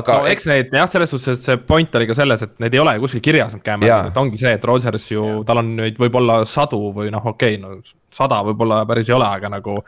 aga 0.00 0.18
no 0.18 0.30
eks 0.32 0.50
neid 0.50 0.74
jah, 0.74 0.90
selles 0.90 1.14
suhtes, 1.14 1.38
et 1.38 1.46
see 1.46 1.58
point 1.68 1.98
oli 1.98 2.10
ka 2.10 2.18
selles, 2.18 2.42
et 2.42 2.54
need 2.62 2.74
ei 2.74 2.82
ole 2.82 2.96
ju 2.98 3.06
kuskil 3.06 3.24
kirjas 3.30 3.54
need 3.54 3.66
käemäärad, 3.66 4.10
et 4.10 4.22
ongi 4.22 4.40
see, 4.42 4.54
et 4.58 4.66
Rodgers 4.66 5.10
ju, 5.12 5.26
tal 5.46 5.62
on 5.62 5.74
neid 5.78 5.98
võib-olla 6.02 6.42
sadu 6.48 6.90
või 6.96 7.14
noh, 7.14 7.32
okei 7.34 7.58
okay, 7.58 7.62
no 7.62 7.78
sada 8.12 8.42
võib-olla 8.44 8.82
päris 8.88 9.08
ei 9.08 9.16
ole, 9.16 9.28
aga 9.38 9.48
nagu. 9.52 9.78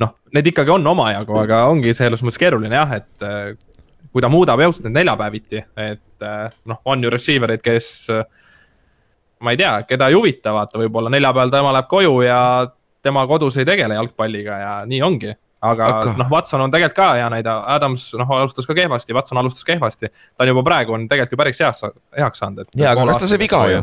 noh, 0.00 0.14
need 0.34 0.50
ikkagi 0.50 0.74
on 0.74 0.86
omajagu, 0.86 1.38
aga 1.40 1.64
ongi 1.70 1.94
selles 1.96 2.22
mõttes 2.24 2.40
keeruline 2.40 2.76
jah, 2.76 2.98
et 2.98 3.28
kui 4.12 4.22
ta 4.22 4.28
muudab 4.32 4.60
jõust 4.60 4.82
need 4.84 4.96
neljapäeviti, 4.98 5.64
et 5.76 6.26
äh, 6.26 6.48
noh, 6.66 6.80
on 6.84 7.04
ju 7.04 7.10
receiver 7.10 7.50
eid, 7.54 7.62
kes. 7.62 7.90
äh, 8.10 8.24
ma 9.40 9.54
ei 9.54 9.60
tea, 9.60 9.82
keda 9.88 10.08
ei 10.10 10.14
huvita, 10.18 10.52
vaata, 10.52 10.78
võib-olla 10.82 11.12
neljapäeval 11.14 11.50
tema 11.54 11.70
läheb 11.72 11.86
koju 11.88 12.16
ja 12.26 12.40
tema 13.02 13.22
kodus 13.26 13.56
ei 13.56 13.64
tegele 13.64 13.94
jalgpalliga 13.96 14.58
ja 14.60 14.72
nii 14.86 15.00
ongi 15.02 15.30
aga, 15.60 15.86
Aga- 15.86 16.14
noh, 16.18 16.28
Watson 16.32 16.60
on 16.64 16.72
tegelikult 16.72 16.96
ka 16.96 17.06
hea 17.18 17.28
näide, 17.32 17.52
Adams 17.76 18.10
noh, 18.18 18.28
alustas 18.36 18.68
ka 18.68 18.76
kehvasti, 18.76 19.14
Watson 19.16 19.40
alustas 19.40 19.64
kehvasti. 19.68 20.08
ta 20.36 20.44
on 20.44 20.52
juba 20.52 20.62
praegu 20.66 20.96
on 20.96 21.08
tegelikult 21.08 21.36
ju 21.36 21.40
päris 21.40 21.60
heas, 21.60 21.82
heaks 22.16 22.40
saanud, 22.42 22.64
et. 22.64 22.76
jaa, 22.80 22.92
aga 22.96 23.06
kas 23.12 23.22
ta 23.24 23.30
sai 23.30 23.40
viga 23.40 23.62
ju? 23.72 23.80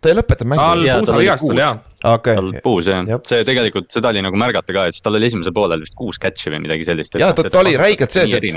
ta 0.00 0.08
ei 0.08 0.16
lõpetanud 0.16 0.48
mängu. 0.54 0.62
Tal 0.64 0.84
puusa 1.00 1.12
oli 1.12 1.24
vigastus 1.26 1.56
hea. 1.60 1.72
okei 2.14 2.36
tal 2.38 2.52
puus 2.64 2.86
jah 2.88 3.10
see 3.28 3.44
tegelikult 3.44 3.90
seda 3.92 4.12
oli 4.14 4.22
nagu 4.24 4.38
märgata 4.40 4.72
ka, 4.76 4.86
et 4.88 5.00
tal 5.04 5.18
oli 5.18 5.28
esimesel 5.28 5.52
poolel 5.56 5.84
vist 5.84 5.96
kuus 5.98 6.16
catch'i 6.22 6.52
või 6.54 6.62
midagi 6.64 6.88
sellist. 6.88 7.18
Jaa, 7.20 7.34
ta- 7.36 7.50
ta 7.52 7.60
oli 7.60 7.76
räigelt 7.80 8.10
sees, 8.16 8.32
et- 8.32 8.48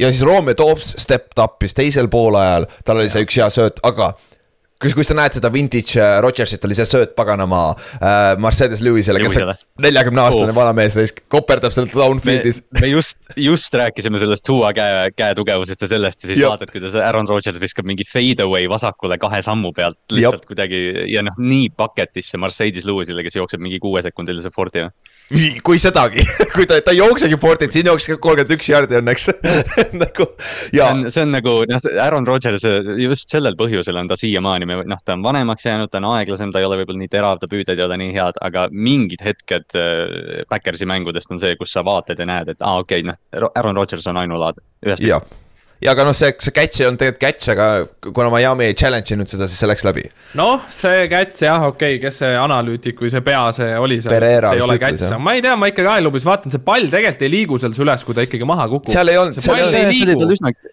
ja 0.00 0.12
siis 0.12 0.22
Romeo 0.26 0.54
Toobs 0.58 0.94
stepped 1.02 1.40
up'is 1.42 1.76
teisel 1.76 2.08
poolajal, 2.12 2.68
tal 2.84 3.02
oli 3.02 3.10
see 3.12 3.26
üks 3.26 3.38
hea 3.40 3.50
sööt, 3.52 3.82
aga 3.86 4.12
kus, 4.82 4.94
kus 4.96 5.10
sa 5.10 5.16
näed 5.18 5.36
seda 5.38 5.50
vintage 5.54 6.00
äh, 6.00 6.16
Rodgersit, 6.24 6.64
oli 6.66 6.76
see 6.78 6.88
sööt 6.88 7.14
paganama 7.18 7.66
äh, 7.74 8.34
Mercedes 8.42 8.82
Lewisele, 8.84 9.22
kes 9.22 9.38
Lewisele. 9.38 9.56
Neljakümne 9.82 10.22
aastane 10.22 10.52
Oh. 10.52 10.54
vana 10.54 10.72
mees, 10.76 10.94
koperdab 11.32 11.72
seal 11.74 11.88
me 11.88 11.96
downfield'is., 11.96 12.60
me 12.78 12.86
just, 12.92 13.16
just 13.34 13.74
rääkisime 13.74 14.20
sellest 14.22 14.44
Tua 14.46 14.70
käe, 14.76 15.08
käe 15.18 15.34
tugevusest 15.34 15.80
ja 15.82 15.88
sellest 15.90 16.22
ja 16.22 16.28
siis 16.30 16.38
Jep. 16.38 16.52
vaatad, 16.52 16.70
kuidas 16.70 16.94
Aaron 16.94 17.26
Rodgers 17.26 17.58
viskab 17.58 17.88
mingi 17.88 18.06
fade 18.06 18.44
away 18.44 18.68
vasakule 18.70 19.18
kahe 19.18 19.40
sammu 19.42 19.72
pealt 19.74 19.98
lihtsalt 20.14 20.46
kuidagi 20.46 21.10
ja 21.10 21.24
noh, 21.26 21.34
nii 21.42 21.72
bucket'isse 21.74 22.38
Mercedes 22.38 22.86
Lewisile, 22.86 23.24
kes 23.26 23.34
jookseb 23.40 23.64
mingi 23.64 23.80
kuuesekundilise 23.82 24.52
forti. 24.54 24.84
kui 25.66 25.82
sedagi, 25.82 26.22
kui 26.54 26.68
ta, 26.70 26.78
ta 26.78 26.94
ei 26.94 27.00
jooksegi 27.00 27.40
portit, 27.42 27.74
siin 27.74 27.90
jooksis 27.90 28.14
kolmkümmend 28.14 28.54
üks 28.54 28.70
jardi 28.70 29.00
õnneks 29.00 29.26
nagu 30.04 30.28
ja 30.76 30.92
see 31.08 31.24
on, 31.24 31.34
nagu 31.34 31.56
noh, 31.66 31.90
Aaron 32.04 32.30
Rodgers 32.30 32.62
just 33.02 33.34
sellel 33.34 33.58
põhjusel 33.58 33.98
on 33.98 34.12
ta 34.12 34.20
siiamaani, 34.20 34.70
noh, 34.86 35.02
ta 35.02 35.18
on 35.18 35.26
vanemaks 35.26 35.66
jäänud, 35.66 35.90
ta 35.90 35.98
on 35.98 36.12
aeglasem, 36.14 36.54
ta 36.54 36.62
ei 36.62 36.70
ole 36.70 36.78
võib-olla 36.84 37.02
nii 37.02 37.10
terav, 37.10 37.42
ta 37.42 37.50
püüded 37.50 37.74
ei 37.74 37.88
ole 37.88 37.98
nii 38.04 38.14
head, 38.14 38.38
aga 38.44 38.68
mingid 38.70 39.24
hetked 39.24 39.63
äh, 39.78 40.42
Backersi 40.50 40.88
mängudest 40.88 41.32
on 41.32 41.40
see, 41.42 41.56
kus 41.60 41.72
sa 41.74 41.84
vaatad 41.86 42.20
ja 42.20 42.26
näed, 42.28 42.52
et 42.54 42.60
aa 42.62 42.74
ah, 42.74 42.84
okei 42.84 43.04
okay,, 43.04 43.14
noh, 43.14 43.50
Aaron 43.54 43.76
Rodgers 43.76 44.06
on 44.10 44.20
ainulaadne. 44.20 44.62
ühest 44.86 45.04
ja, 45.04 45.20
ja 45.84 45.94
aga 45.94 46.06
noh, 46.08 46.16
see, 46.16 46.34
see 46.44 46.54
catch 46.54 46.84
on 46.86 46.98
tegelikult 47.00 47.22
catch, 47.24 47.50
aga 47.54 48.10
kuna 48.10 48.28
Miami 48.34 48.68
ei 48.70 48.76
challenge 48.78 49.16
inud 49.16 49.30
seda, 49.30 49.48
siis 49.50 49.62
see 49.62 49.70
läks 49.70 49.86
läbi. 49.86 50.04
noh, 50.40 50.68
see 50.74 51.08
käts 51.12 51.42
jah, 51.46 51.66
okei 51.70 51.96
okay,, 51.96 52.02
kes 52.04 52.20
see 52.22 52.36
analüütik 52.44 53.02
või 53.04 53.14
see 53.14 53.24
pea 53.24 53.42
see 53.56 53.72
oli 53.80 54.00
seal. 54.04 54.14
Pereira 54.14 54.54
ei 54.54 54.64
ole 54.64 54.78
jah., 54.82 55.18
ma 55.18 55.36
ei 55.38 55.44
tea, 55.44 55.56
ma 55.58 55.72
ikkagi 55.72 55.92
ajalubis 55.96 56.28
vaatan, 56.28 56.54
see 56.54 56.64
pall 56.64 56.92
tegelikult 56.92 57.26
ei 57.26 57.34
liigu 57.38 57.60
seal 57.62 57.76
süles, 57.76 58.06
kui 58.06 58.16
ta 58.16 58.28
ikkagi 58.28 58.48
maha 58.48 58.68
kukub. 58.76 58.92
seal 58.92 59.12
ei 59.12 59.20
olnud, 59.20 59.40
See 59.40 59.50
seal 59.50 59.74
ei 59.74 59.84
olnud 59.88 60.72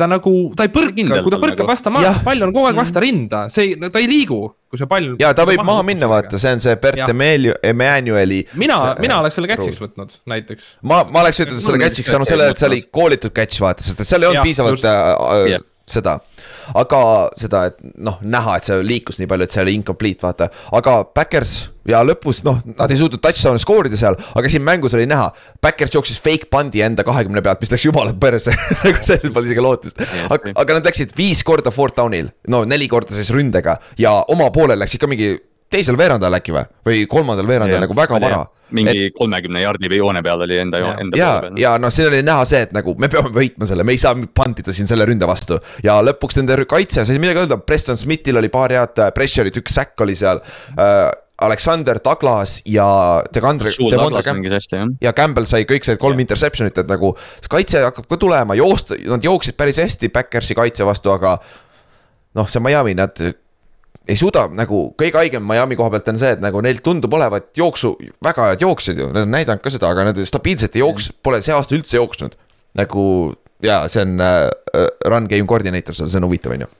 ta 0.00 0.08
nagu, 0.10 0.32
ta 0.56 0.66
ei 0.66 0.72
põrka, 0.72 1.04
kui 1.22 1.32
ta 1.32 1.38
põrkab 1.40 1.62
nagu. 1.62 1.68
vastu 1.68 1.92
maha, 1.94 2.14
pall 2.24 2.46
on 2.46 2.52
kogu 2.54 2.70
aeg 2.70 2.78
vastu 2.80 3.02
rinda, 3.04 3.44
see 3.52 3.76
ta 3.82 4.00
ei 4.00 4.08
liigu, 4.10 4.40
kui 4.72 4.80
see 4.80 4.88
pall. 4.90 5.12
ja 5.20 5.32
ta 5.36 5.46
võib 5.48 5.62
maha 5.68 5.84
minna, 5.86 6.08
vaata, 6.10 6.40
see 6.42 6.54
on 6.56 6.62
see 6.64 6.74
Bert 6.82 7.04
Emmanueli. 7.04 8.40
mina, 8.58 8.78
mina 9.02 9.20
oleks 9.20 9.38
selle 9.38 9.50
catch'iks 9.52 9.82
võtnud 9.82 10.16
näiteks. 10.32 10.70
ma, 10.88 11.02
ma 11.04 11.24
oleks 11.24 11.42
ütelnud 11.44 11.64
selle 11.64 11.82
catch'iks 11.84 12.14
tänu 12.16 12.28
sellele, 12.28 12.56
et 12.56 12.62
see 12.62 12.70
oli 12.72 12.82
koolitud 12.90 13.34
catch, 13.36 13.62
vaata, 13.62 13.84
sest 13.84 14.02
et 14.04 14.08
seal 14.08 14.24
ei 14.24 14.32
olnud 14.32 14.48
piisavalt 14.48 14.88
äh, 14.88 15.46
Jah. 15.54 15.66
seda. 15.98 16.18
Aga 16.78 17.02
seda, 17.40 17.66
et 17.70 17.78
noh, 18.02 18.18
näha, 18.22 18.56
et 18.58 18.68
see 18.68 18.80
liikus 18.86 19.20
nii 19.20 19.30
palju, 19.30 19.48
et 19.48 19.54
see 19.54 19.62
oli 19.64 19.76
incomplete, 19.78 20.22
vaata, 20.24 20.50
aga 20.78 20.98
Backers 21.14 21.54
ja 21.88 22.02
lõpus 22.06 22.42
noh, 22.46 22.60
nad 22.78 22.92
ei 22.92 22.98
suutnud 23.00 23.22
touchdown'i 23.22 23.62
skoorida 23.62 23.98
seal, 23.98 24.16
aga 24.38 24.50
siin 24.50 24.64
mängus 24.66 24.94
oli 24.98 25.06
näha, 25.10 25.30
Backers 25.62 25.94
jooksis 25.96 26.20
fake 26.22 26.50
pundi 26.52 26.82
enda 26.84 27.04
kahekümne 27.06 27.42
pealt, 27.44 27.62
mis 27.62 27.72
läks 27.74 27.86
jumala 27.88 28.14
perse. 28.14 28.54
Nagu 28.84 29.02
sellel 29.04 29.34
pole 29.34 29.50
isegi 29.50 29.64
lootust. 29.64 30.02
aga, 30.28 30.54
aga 30.62 30.78
nad 30.78 30.90
läksid 30.90 31.16
viis 31.18 31.42
korda 31.46 31.74
fourth 31.74 31.98
down'il, 31.98 32.30
no 32.52 32.64
neli 32.68 32.88
korda 32.90 33.16
siis 33.16 33.32
ründega 33.34 33.78
ja 34.00 34.18
oma 34.32 34.50
poolel 34.54 34.80
läksid 34.82 35.02
ka 35.02 35.10
mingi 35.10 35.34
teisel 35.72 35.96
veerandajal 35.98 36.36
äkki 36.38 36.54
või, 36.54 36.64
või 36.88 37.00
kolmandal 37.10 37.48
veerandajal 37.48 37.84
nagu 37.86 37.96
väga 37.96 38.20
vara. 38.22 38.42
mingi 38.72 39.08
kolmekümne 39.16 39.62
jardi 39.62 39.90
või 39.92 40.00
joone 40.00 40.22
peal 40.24 40.44
oli 40.46 40.58
enda, 40.62 40.82
enda 41.00 41.18
ja 41.18 41.30
ja 41.58 41.74
noh, 41.80 41.92
siin 41.92 42.10
oli 42.10 42.22
näha 42.26 42.44
see, 42.48 42.62
et 42.66 42.74
nagu 42.76 42.94
me 43.00 43.10
peame 43.12 43.32
võitma 43.34 43.68
selle, 43.68 43.86
me 43.86 43.96
ei 43.96 44.02
saa 44.02 44.16
pantida 44.34 44.74
siin 44.74 44.90
selle 44.90 45.06
ründe 45.08 45.28
vastu. 45.28 45.58
ja 45.84 45.98
lõpuks 46.04 46.40
nende 46.40 46.60
kaitse, 46.68 47.04
saa 47.08 47.20
midagi 47.22 47.44
öelda, 47.44 47.58
Preston 47.66 48.00
Smithil 48.00 48.40
oli 48.40 48.52
paar 48.52 48.72
head 48.74 49.02
äh, 49.02 49.12
pressure'it, 49.16 49.58
üks 49.62 49.80
säkk 49.80 50.06
oli 50.06 50.18
seal 50.18 50.42
äh,. 50.78 51.10
Alexander 51.42 51.98
Douglas 51.98 52.60
ja 52.70 52.84
Degandre, 53.34 53.72
hästi 54.54 54.76
jah. 54.78 54.90
ja 55.02 55.12
Campbell 55.16 55.48
sai 55.48 55.64
kõik 55.66 55.82
said 55.88 55.98
kolm 55.98 56.20
interception'it, 56.22 56.76
et 56.78 56.90
nagu 56.92 57.16
see 57.18 57.50
kaitse 57.50 57.82
hakkab 57.82 58.06
ka 58.06 58.18
tulema, 58.20 58.54
joosta, 58.54 58.94
nad 59.10 59.26
jooksid 59.26 59.56
päris 59.58 59.80
hästi 59.82 60.12
Backersi 60.14 60.54
kaitse 60.54 60.86
vastu, 60.86 61.10
aga 61.10 61.34
noh, 62.38 62.46
see 62.52 62.62
Miami, 62.62 62.94
nad 63.00 63.18
ei 64.08 64.16
suuda 64.18 64.48
nagu 64.50 64.80
kõige 64.98 65.18
haigem 65.20 65.44
Miami 65.46 65.76
koha 65.78 65.90
pealt 65.94 66.08
on 66.10 66.18
see, 66.18 66.32
et 66.34 66.40
nagu 66.42 66.60
neil 66.64 66.80
tundub 66.82 67.12
olevat 67.14 67.50
jooksu, 67.56 67.94
väga 68.24 68.48
head 68.52 68.64
jooksjad 68.64 68.98
ju, 68.98 69.06
nad 69.14 69.26
on 69.28 69.32
näidanud 69.36 69.62
ka 69.62 69.70
seda, 69.70 69.90
aga 69.94 70.08
nad 70.10 70.18
stabiilselt 70.26 70.74
ei 70.76 70.82
jooks, 70.82 71.12
pole 71.22 71.38
see 71.44 71.54
aasta 71.54 71.76
üldse 71.78 71.96
jooksnud. 72.00 72.34
nagu 72.74 73.34
ja 73.62 73.82
see 73.92 74.02
on 74.02 74.18
äh, 74.20 74.48
run 75.06 75.28
game 75.30 75.46
coordinator 75.46 75.94
seal, 75.94 76.08
see 76.10 76.18
on 76.18 76.26
huvitav, 76.26 76.52
on 76.56 76.64
ju. 76.66 76.70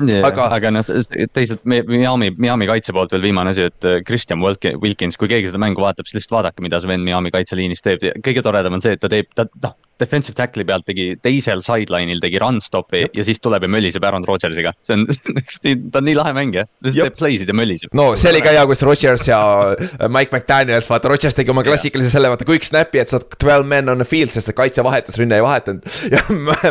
Yeah, 0.00 0.24
Aga- 0.24 0.46
aga, 0.56 0.70
noh, 0.72 0.86
teisalt 1.34 1.64
Mi- 1.68 1.82
Miami, 1.84 2.30
Miami 2.38 2.66
kaitse 2.70 2.92
poolt 2.96 3.10
veel 3.12 3.22
viimane 3.26 3.50
asi, 3.52 3.66
et 3.68 3.84
äh, 3.84 3.98
Christian 4.06 4.40
Wilki- 4.40 4.72
Wilkins, 4.80 5.18
kui 5.20 5.28
keegi 5.28 5.50
seda 5.50 5.58
mängu 5.60 5.82
vaatab, 5.84 6.06
siis 6.08 6.20
lihtsalt 6.22 6.38
vaadake, 6.38 6.62
mida 6.64 6.78
see 6.80 6.88
vend 6.88 7.04
Miami 7.04 7.32
kaitseliinis 7.34 7.82
teeb 7.84 8.06
ja 8.06 8.14
kõige 8.24 8.40
toredam 8.46 8.78
on 8.78 8.84
see, 8.84 8.94
et 8.96 9.02
ta 9.02 9.10
teeb, 9.12 9.28
ta 9.36 9.44
noh. 9.62 9.74
Defensive 10.00 10.36
tackle'i 10.38 10.66
pealt 10.68 10.86
tegi 10.88 11.06
teisel 11.22 11.62
sideline'il 11.64 12.22
tegi 12.22 12.40
run 12.42 12.60
stop'i 12.64 13.04
ja 13.16 13.26
siis 13.26 13.40
tuleb 13.42 13.66
ja 13.66 13.70
mölliseb 13.72 14.04
Aaron 14.06 14.24
Rodgersiga, 14.26 14.72
see 14.86 14.96
on, 14.96 15.06
ta 15.92 16.00
on 16.00 16.08
nii 16.08 16.16
lahe 16.18 16.34
mängija, 16.36 16.66
lihtsalt 16.84 17.10
teeb 17.10 17.18
play'sid 17.20 17.52
ja 17.52 17.56
mölliseb. 17.56 17.94
no 17.96 18.10
see 18.20 18.32
oli 18.32 18.42
ka 18.44 18.54
hea, 18.56 18.64
kus 18.70 18.84
Rodgers 18.86 19.28
ja 19.28 19.40
äh, 19.74 20.08
Mike 20.08 20.34
McDaniels, 20.36 20.90
vaata 20.90 21.12
Rodgers 21.12 21.36
tegi 21.38 21.52
oma 21.52 21.64
klassikalise 21.66 22.12
selle, 22.12 22.32
vaata 22.32 22.48
quick 22.48 22.66
snap'i, 22.66 23.02
et 23.02 23.12
saad 23.12 23.26
twelve 23.36 23.68
men 23.68 23.92
on 23.92 24.02
the 24.02 24.08
field, 24.08 24.32
sest 24.34 24.52
kaitse 24.56 24.84
vahetas, 24.86 25.18
rünne 25.20 25.38
ei 25.38 25.44
vahetanud. 25.44 25.86
ja 26.14 26.22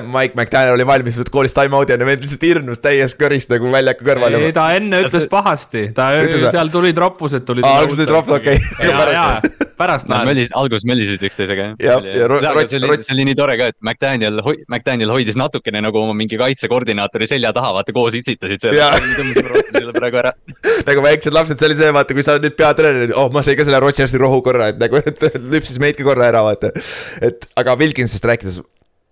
Mike 0.02 0.36
McDaniel 0.36 0.78
oli 0.78 0.88
valmis, 0.90 1.20
koolis 1.32 1.56
time 1.58 1.78
out'i 1.78 1.96
ja 1.96 2.08
vend 2.08 2.26
lihtsalt 2.26 2.46
hirmus 2.46 2.84
täies 2.84 3.16
körist 3.20 3.52
nagu 3.54 3.72
väljaku 3.74 4.08
kõrval 4.08 4.40
ei, 4.40 4.54
ta 4.56 4.70
enne 4.78 5.04
ütles 5.06 5.28
pahasti, 5.32 5.90
ta 5.96 6.12
seal 6.50 6.72
tulid 6.74 6.98
roppused 7.00 7.46
tulid. 7.48 7.66
Aa, 7.68 7.84
alguses 7.84 8.02
tulid 8.02 8.16
roppused, 8.16 8.42
okei. 8.42 9.69
ja, 9.80 9.86
ja 9.86 9.86
pärast 9.86 10.10
Nad 10.10 10.26
näed, 10.26 10.30
möllisid, 10.30 10.56
alguses 10.60 10.86
möllisid 10.90 11.26
üksteisega 11.30 11.68
Jah, 11.80 12.04
ja 12.04 12.28
Ro- 12.30 12.40
jah. 12.44 12.54
Rod- 12.56 12.70
see 12.72 12.80
oli 12.82 12.92
Rod-, 12.92 13.06
see 13.06 13.16
oli 13.16 13.26
nii 13.30 13.38
tore 13.40 13.58
ka, 13.60 13.70
et 13.72 13.78
McDaniel, 13.82 14.42
McDaniel 14.68 15.14
hoidis 15.16 15.40
natukene 15.40 15.82
nagu 15.86 16.02
oma 16.02 16.16
mingi 16.18 16.40
kaitsekoordinaatori 16.40 17.28
selja 17.30 17.54
taha, 17.56 17.74
vaata 17.80 17.96
koos 17.96 18.18
itsitasid 18.20 18.68
seal 18.70 19.94
praegu 19.96 20.20
ära. 20.22 20.34
nagu 20.90 21.04
väiksed 21.06 21.36
lapsed, 21.36 21.60
see 21.60 21.70
oli 21.70 21.78
see, 21.80 21.94
vaata, 21.96 22.18
kui 22.18 22.26
sa 22.26 22.36
oled 22.36 22.48
nüüd 22.48 22.58
peatreener, 22.60 23.14
oh 23.20 23.30
ma 23.34 23.44
sain 23.46 23.58
ka 23.60 23.68
selle 23.68 23.82
Rodgersi 23.84 24.20
rohu 24.22 24.42
korra, 24.46 24.72
et 24.74 24.82
nagu, 24.82 25.00
et 25.10 25.30
lüpsis 25.40 25.80
meid 25.82 25.98
ka 26.00 26.08
korra 26.08 26.30
ära, 26.32 26.44
vaata. 26.46 26.74
et 27.26 27.48
aga 27.60 27.78
Wilkinsist 27.80 28.26
rääkides, 28.28 28.62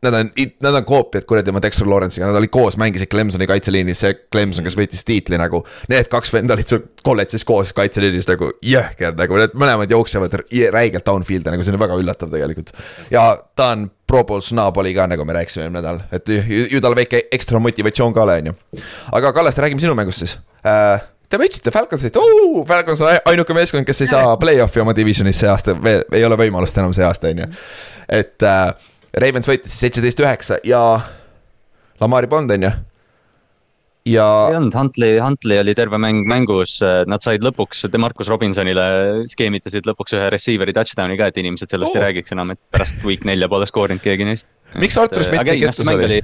Nad 0.05 0.13
on, 0.13 0.27
nad 0.61 0.75
on 0.77 0.83
koopiad 0.85 1.25
kuradi 1.25 1.49
oma 1.49 1.61
Dexter 1.63 1.87
Lawrence'iga, 1.89 2.27
nad 2.29 2.37
olid 2.37 2.51
koos, 2.53 2.75
mängisid 2.77 3.09
Clemsoni 3.09 3.47
kaitseliinis, 3.49 4.03
see 4.03 4.13
Clemson, 4.29 4.65
kes 4.67 4.77
võitis 4.77 5.01
tiitli 5.07 5.39
nagu. 5.41 5.63
Need 5.89 6.11
kaks 6.11 6.29
venda 6.35 6.53
olid 6.53 6.69
sul 6.69 6.83
kolledžis 7.01 7.45
koos 7.47 7.73
kaitseliinis 7.77 8.29
nagu 8.29 8.51
jõhker 8.61 9.17
nagu, 9.17 9.39
need 9.41 9.57
mõlemad 9.57 9.89
jooksevad 9.95 10.37
räigelt 10.75 11.07
downfield'i 11.07 11.49
nagu, 11.49 11.65
see 11.65 11.73
on 11.73 11.81
väga 11.81 11.97
üllatav 11.97 12.29
tegelikult. 12.33 12.69
ja 13.09 13.31
ta 13.57 13.71
on 13.73 13.89
Pro 14.07 14.21
Bowl 14.23 14.45
snaab 14.45 14.77
oli 14.77 14.93
ka, 14.95 15.07
nagu 15.09 15.25
me 15.25 15.33
rääkisime 15.35 15.65
eelmine 15.65 15.81
nädal, 15.81 16.03
et 16.13 16.29
ju, 16.29 16.67
ju 16.71 16.81
tal 16.83 16.95
väike 16.95 17.25
ekstra 17.33 17.59
motivatsioon 17.59 18.13
ka 18.15 18.23
ole, 18.23 18.37
on 18.43 18.51
ju. 18.51 18.83
aga 19.17 19.33
Kallaste, 19.33 19.65
räägime 19.65 19.81
sinu 19.83 19.97
mängust 19.97 20.23
siis 20.23 20.37
äh, 20.61 21.01
Te 21.27 21.35
võitsite 21.35 21.73
Falconsit, 21.75 22.15
Falcons 22.67 23.01
on 23.03 23.17
ainuke 23.27 23.55
meeskond, 23.55 23.83
kes 23.87 24.05
ei 24.05 24.11
saa 24.13 24.35
play-off'i 24.41 24.79
oma 24.79 24.93
divisionis 24.95 25.41
see 25.41 25.49
aasta 25.51 25.75
ei 26.15 26.23
ole 26.23 26.37
võimalust 26.39 26.77
enam 26.79 26.93
see 26.95 27.03
aasta, 27.03 27.33
on 27.33 27.41
ju. 27.43 27.49
et 28.21 28.45
äh, 28.47 28.69
Ravens 29.15 29.47
võitis 29.47 29.73
seitseteist 29.79 30.19
üheksa 30.21 30.59
ja 30.67 30.81
Lamari 32.01 32.29
Bond 32.29 32.51
on 32.53 32.67
ju. 32.67 32.71
ja. 34.11 34.27
ei 34.51 34.57
olnud, 34.57 34.75
Huntley, 34.75 35.17
Huntley 35.23 35.61
oli 35.61 35.75
terve 35.77 35.99
mäng 36.01 36.27
mängus, 36.29 36.77
nad 36.81 37.23
said 37.23 37.45
lõpuks, 37.45 37.85
Demarcus 37.93 38.29
Robinsonile 38.31 38.87
skeemitasid 39.31 39.87
lõpuks 39.89 40.17
ühe 40.17 40.29
receiver'i 40.33 40.75
touchdown'i 40.75 41.17
ka, 41.19 41.31
et 41.31 41.41
inimesed 41.41 41.73
sellest 41.73 41.93
oh. 41.93 41.99
ei 41.99 42.05
räägiks 42.09 42.35
enam, 42.35 42.53
et 42.53 42.61
pärast 42.75 43.03
week 43.07 43.25
nelja 43.27 43.49
pole 43.51 43.67
skoorinud 43.69 44.03
keegi 44.03 44.27
neist. 44.27 44.49
miks 44.75 44.99
Artur 45.01 45.25
Schmidt 45.25 45.47
nii 45.47 45.65
kettus 45.65 45.91
oli? 45.95 46.21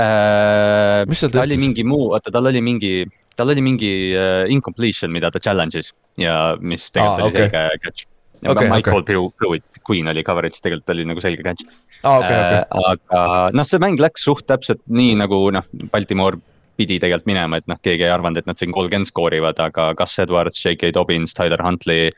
Äh, 0.00 1.02
mis 1.10 1.20
seal 1.20 1.32
ta 1.34 1.42
oli 1.42 1.58
mingi 1.60 1.82
muu, 1.84 2.12
oota, 2.14 2.32
tal 2.32 2.46
oli 2.48 2.62
mingi, 2.64 3.02
tal 3.36 3.50
oli 3.52 3.64
mingi 3.64 3.90
uh, 4.14 4.46
incompletion, 4.48 5.10
mida 5.12 5.32
ta 5.34 5.42
challenge'is 5.42 5.90
ja 6.20 6.54
mis 6.60 6.86
tegelikult 6.94 7.20
ah, 7.20 7.26
oli 7.26 7.34
okay. 7.34 7.50
selge 7.50 7.84
catch 7.84 8.08
okay, 8.46 8.70
Michael 8.70 9.02
okay. 9.02 9.30
Pruitt, 9.38 9.80
Queen 9.86 10.10
oli 10.12 10.24
coverage'is, 10.26 10.62
tegelikult 10.64 10.94
oli 10.94 11.08
nagu 11.08 11.24
selge 11.24 11.46
catch 11.46 11.66
ah,. 12.02 12.20
Okay, 12.20 12.36
okay. 12.36 12.60
Äh, 12.60 12.92
aga 12.92 13.24
noh, 13.56 13.66
see 13.66 13.82
mäng 13.82 14.00
läks 14.00 14.24
suht 14.28 14.46
täpselt 14.50 14.82
nii 14.88 15.18
nagu 15.20 15.42
noh, 15.54 15.66
Baltimore 15.92 16.40
pidi 16.80 16.96
tegelikult 17.02 17.28
minema, 17.28 17.58
et 17.60 17.68
noh, 17.68 17.78
keegi 17.84 18.06
ei 18.06 18.12
arvanud, 18.12 18.40
et 18.40 18.48
nad 18.48 18.56
siin 18.56 18.72
kolmkümmend 18.72 19.08
skoorivad, 19.10 19.58
aga 19.60 19.90
Gus 19.98 20.16
Edwards, 20.22 20.60
J.K. 20.62 20.94
Dobbins, 20.96 21.34
Tyler 21.36 21.60
Huntley. 21.64 22.08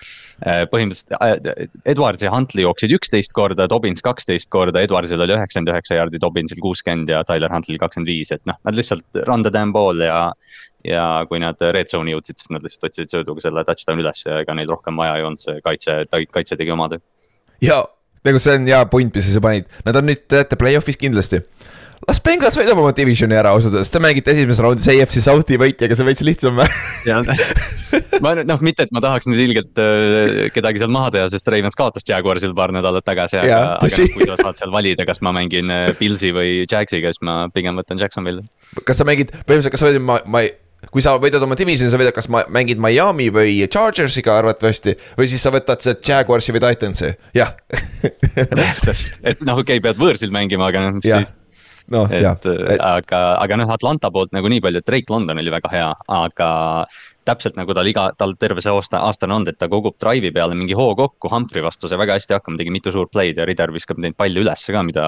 Äh, 0.47 0.63
põhimõtteliselt 0.71 1.17
äh, 1.19 1.67
Edwards 1.91 2.23
ja 2.25 2.33
Huntley 2.35 2.67
jooksid 2.67 2.95
üksteist 2.95 3.35
korda, 3.37 3.67
Dobbins 3.71 4.05
kaksteist 4.05 4.51
korda, 4.55 4.83
Edwardsil 4.83 5.23
oli 5.23 5.35
üheksakümmend 5.35 5.75
üheksa 5.75 5.99
jaardi, 5.99 6.21
Dobbinsil 6.23 6.63
kuuskümmend 6.63 7.11
ja 7.11 7.23
Tyler 7.27 7.53
Huntley'l 7.55 7.81
kakskümmend 7.83 8.11
viis, 8.11 8.31
et 8.35 8.43
noh, 8.51 8.59
nad 8.67 8.79
lihtsalt 8.79 9.23
run 9.27 9.47
the 9.47 9.53
damn 9.55 9.75
ball 9.75 10.03
ja 10.03 10.29
ja 10.87 11.07
kui 11.31 11.41
nad 11.43 11.61
red 11.75 11.91
zone'i 11.91 12.15
jõudsid, 12.17 12.41
siis 12.41 12.53
nad 12.55 12.65
lihtsalt 12.65 12.91
otsisid 12.91 13.15
sööduga 13.15 13.45
selle 13.45 13.65
touchdown'i 13.67 14.05
üles 14.05 14.25
ja 14.27 14.43
ega 14.43 14.57
neil 14.59 14.71
rohkem 14.71 14.99
vaja 14.99 15.19
ei 15.19 15.27
olnud, 15.27 15.43
see 15.43 15.61
kaitse, 15.65 16.03
kaitse 16.11 16.59
tegi 16.59 16.75
oma 16.75 16.91
töö. 16.93 17.03
ja 17.63 17.83
nagu 18.27 18.43
see 18.43 18.57
on 18.59 18.67
hea 18.71 18.83
point, 18.91 19.15
mis 19.15 19.31
sa 19.35 19.45
panid, 19.45 19.71
nad 19.87 19.99
on 19.99 20.11
nüüd 20.11 20.27
teate 20.31 20.59
play-off'is 20.59 20.99
kindlasti. 20.99 21.43
las 22.03 22.19
Bengals 22.23 22.59
võidab 22.59 22.81
oma 22.83 22.91
divisioni 22.97 23.37
ära 23.39 23.53
ausalt 23.55 23.77
öeldes, 23.77 23.93
te 23.95 24.03
mängite 24.03 24.35
esimeses 24.35 24.63
raundis 24.63 24.89
AFC 24.91 25.23
South'i 25.23 25.59
võitjaga, 25.61 25.99
see 25.99 26.09
veits 26.09 26.25
lihtsam 26.27 26.59
ma 28.25 28.33
noh, 28.39 28.63
mitte, 28.65 28.87
et 28.87 28.95
ma 28.95 29.03
tahaks 29.05 29.29
nüüd 29.31 29.43
ilgelt 29.45 29.79
äh, 29.83 30.49
kedagi 30.55 30.83
seal 30.83 30.91
maha 30.95 31.13
teha, 31.15 31.29
sest 31.31 31.51
Ravens 31.53 31.79
kaotas 31.79 32.07
Jaguarsil 32.09 32.55
paar 32.59 32.75
nädalat 32.75 33.07
tagasi, 33.07 33.39
aga, 33.43 33.61
aga 33.77 33.91
noh, 33.91 34.17
kui 34.17 34.27
sa 34.27 34.39
saad 34.41 34.59
seal 34.59 34.75
valida, 34.75 35.07
kas 35.09 35.23
ma 35.23 35.35
mängin 35.37 35.71
äh, 35.71 35.93
Pilsi 35.99 36.33
või 36.35 36.65
Jagsiga, 36.65 37.15
siis 37.15 37.23
ma 37.27 37.45
pigem 37.55 37.79
võtan 37.79 38.03
Jacksonville'i. 38.03 38.47
kas 38.83 39.03
sa 39.03 39.07
mängid, 39.09 39.35
põhimõtteliselt, 39.43 39.75
kas 39.77 39.85
sa 39.85 39.91
võid, 39.91 40.03
ma, 40.03 40.19
ma 40.27 40.43
ei 40.47 40.55
kui 40.91 41.05
sa 41.05 41.15
võidad 41.21 41.45
oma 41.45 41.57
divisioni, 41.59 41.93
sa 41.93 42.01
võidad, 42.01 42.15
kas 42.17 42.29
ma 42.33 42.43
mängid 42.53 42.81
Miami 42.83 43.29
või 43.35 43.61
Chargersiga 43.71 44.35
arvatavasti 44.41 44.97
või 45.19 45.29
siis 45.31 45.45
sa 45.45 45.53
võtad 45.55 45.85
see 45.85 45.95
Jaguarsi 46.09 46.55
või 46.55 46.65
Titansi, 46.65 47.13
jah. 47.37 47.55
Et 49.29 49.45
noh, 49.45 49.61
okei 49.61 49.79
okay,, 49.79 49.85
pead 49.85 50.01
võõrsil 50.01 50.35
mängima, 50.35 50.73
aga 50.73 50.89
noh, 50.89 50.99
siis. 51.05 51.35
No, 51.91 52.05
et, 52.07 52.45
et 52.47 52.81
aga, 52.81 53.21
aga 53.43 53.57
noh, 53.59 53.71
Atlanta 53.75 54.09
poolt 54.15 54.31
nagu 54.33 54.49
nii 54.49 54.63
palju, 54.63 54.81
et 54.81 54.87
Drake 54.87 55.11
London 55.11 55.41
oli 55.43 55.51
väga 55.53 55.71
hea, 55.73 55.89
aga 56.15 56.51
täpselt 57.29 57.57
nagu 57.59 57.75
tal 57.77 57.87
iga, 57.87 58.09
tal 58.19 58.35
terve 58.41 58.63
see 58.65 58.73
aasta, 58.73 59.01
aastane 59.07 59.37
olnud, 59.37 59.53
et 59.53 59.59
ta 59.61 59.69
kogub 59.71 59.95
drive'i 60.03 60.33
peale 60.35 60.57
mingi 60.59 60.75
hoo 60.79 60.95
kokku, 60.99 61.31
Humphrey 61.31 61.63
vastu 61.65 61.91
sai 61.91 62.01
väga 62.01 62.17
hästi 62.19 62.35
hakkama, 62.37 62.59
tegi 62.59 62.73
mitu 62.75 62.93
suurt 62.95 63.13
play'd 63.15 63.39
ja 63.39 63.47
Ritter 63.49 63.71
viskab 63.75 64.01
neid 64.03 64.17
palle 64.19 64.43
ülesse 64.43 64.75
ka, 64.75 64.83
mida, 64.87 65.05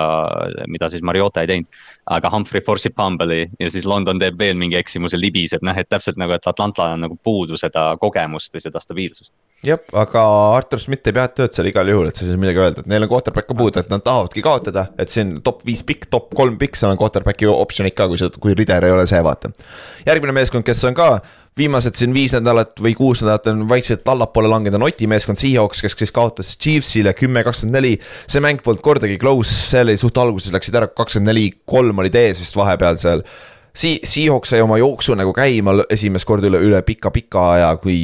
mida 0.70 0.90
siis 0.92 1.02
Mariota 1.06 1.42
ei 1.42 1.50
teinud. 1.50 1.80
aga 2.14 2.28
Humphrey 2.28 2.60
force 2.60 2.90
ib 2.90 2.94
fumble'i 3.00 3.46
ja 3.58 3.70
siis 3.72 3.86
London 3.88 4.18
teeb 4.20 4.36
veel 4.38 4.58
mingi 4.60 4.76
eksimuse, 4.76 5.16
libiseb, 5.16 5.62
noh, 5.64 5.76
et 5.80 5.88
täpselt 5.88 6.18
nagu, 6.20 6.34
et 6.36 6.46
Atlantal 6.46 6.92
on 6.94 7.06
nagu 7.06 7.16
puudu 7.16 7.56
seda 7.56 7.94
kogemust 8.00 8.54
või 8.54 8.62
seda 8.62 8.82
stabiilsust. 8.84 9.32
jah, 9.64 9.80
aga 9.96 10.24
Artur 10.54 10.82
Schmidt 10.82 11.02
teeb 11.06 11.18
head 11.18 11.34
tööd 11.38 11.56
seal 11.56 11.70
igal 11.70 11.88
juhul, 11.88 12.10
et 12.10 12.18
sa 12.18 12.26
ei 12.26 12.30
saa 12.30 12.40
midagi 12.40 12.60
öelda, 12.60 12.84
et 12.84 12.90
neil 12.92 13.06
on 13.06 13.10
quarterback 13.10 13.48
ka 13.48 13.56
puudu, 13.58 13.80
et 13.80 13.90
nad 13.90 14.04
tahavadki 14.04 14.44
kaotada, 14.44 14.90
et 15.00 15.10
siin 15.10 15.38
top 15.46 15.64
viis 15.66 15.82
pikk, 15.86 16.10
top 16.12 16.34
kolm 16.36 16.58
pikk, 16.60 16.76
seal 16.76 16.92
on 16.92 17.00
quarterback'i 17.00 17.48
optsioonid 17.48 17.96
ka, 17.96 18.10
kui 18.12 18.20
sa, 18.20 18.28
kui 18.28 18.54
Ritter 18.54 18.84
ei 18.84 18.92
ole 18.92 19.06
see, 19.08 19.22
vaata. 19.24 19.50
järgmine 20.04 20.36
meeskond, 20.36 20.66
kes 20.68 20.84
on 20.84 20.98
ka 20.98 21.08
viimased 21.58 21.94
siin 21.98 22.14
viis 22.14 22.34
nädalat 22.34 22.80
või 22.82 22.94
kuus 22.98 23.22
nädalat 23.22 23.46
on 23.52 23.64
vaikselt 23.70 24.08
allapoole 24.10 24.50
langenud, 24.50 24.82
Oti 24.88 25.06
meeskond 25.10 25.38
Seahawks, 25.38 25.84
kes 25.84 25.94
siis 25.98 26.12
kaotas 26.14 26.54
Chiefsile 26.58 27.14
kümme, 27.14 27.44
kakskümmend 27.46 27.78
neli. 27.78 27.94
see 28.26 28.42
mäng 28.42 28.62
polnud 28.64 28.82
kordagi 28.82 29.18
close, 29.22 29.54
see 29.70 29.84
oli 29.86 29.96
suht 30.00 30.18
alguses 30.18 30.54
läksid 30.54 30.74
ära, 30.80 30.90
kakskümmend 30.90 31.30
neli, 31.30 31.50
kolm 31.64 32.02
olid 32.02 32.18
ees 32.18 32.42
vist 32.42 32.58
vahepeal 32.58 32.98
seal 32.98 33.22
Sea-, 33.74 33.98
Seahawks 34.06 34.52
sai 34.52 34.60
oma 34.62 34.76
jooksu 34.78 35.16
nagu 35.18 35.32
käima 35.34 35.72
esimest 35.90 36.28
korda 36.28 36.46
üle, 36.46 36.60
üle 36.62 36.78
pika-pika 36.86 37.40
aja, 37.56 37.70
kui, 37.82 37.96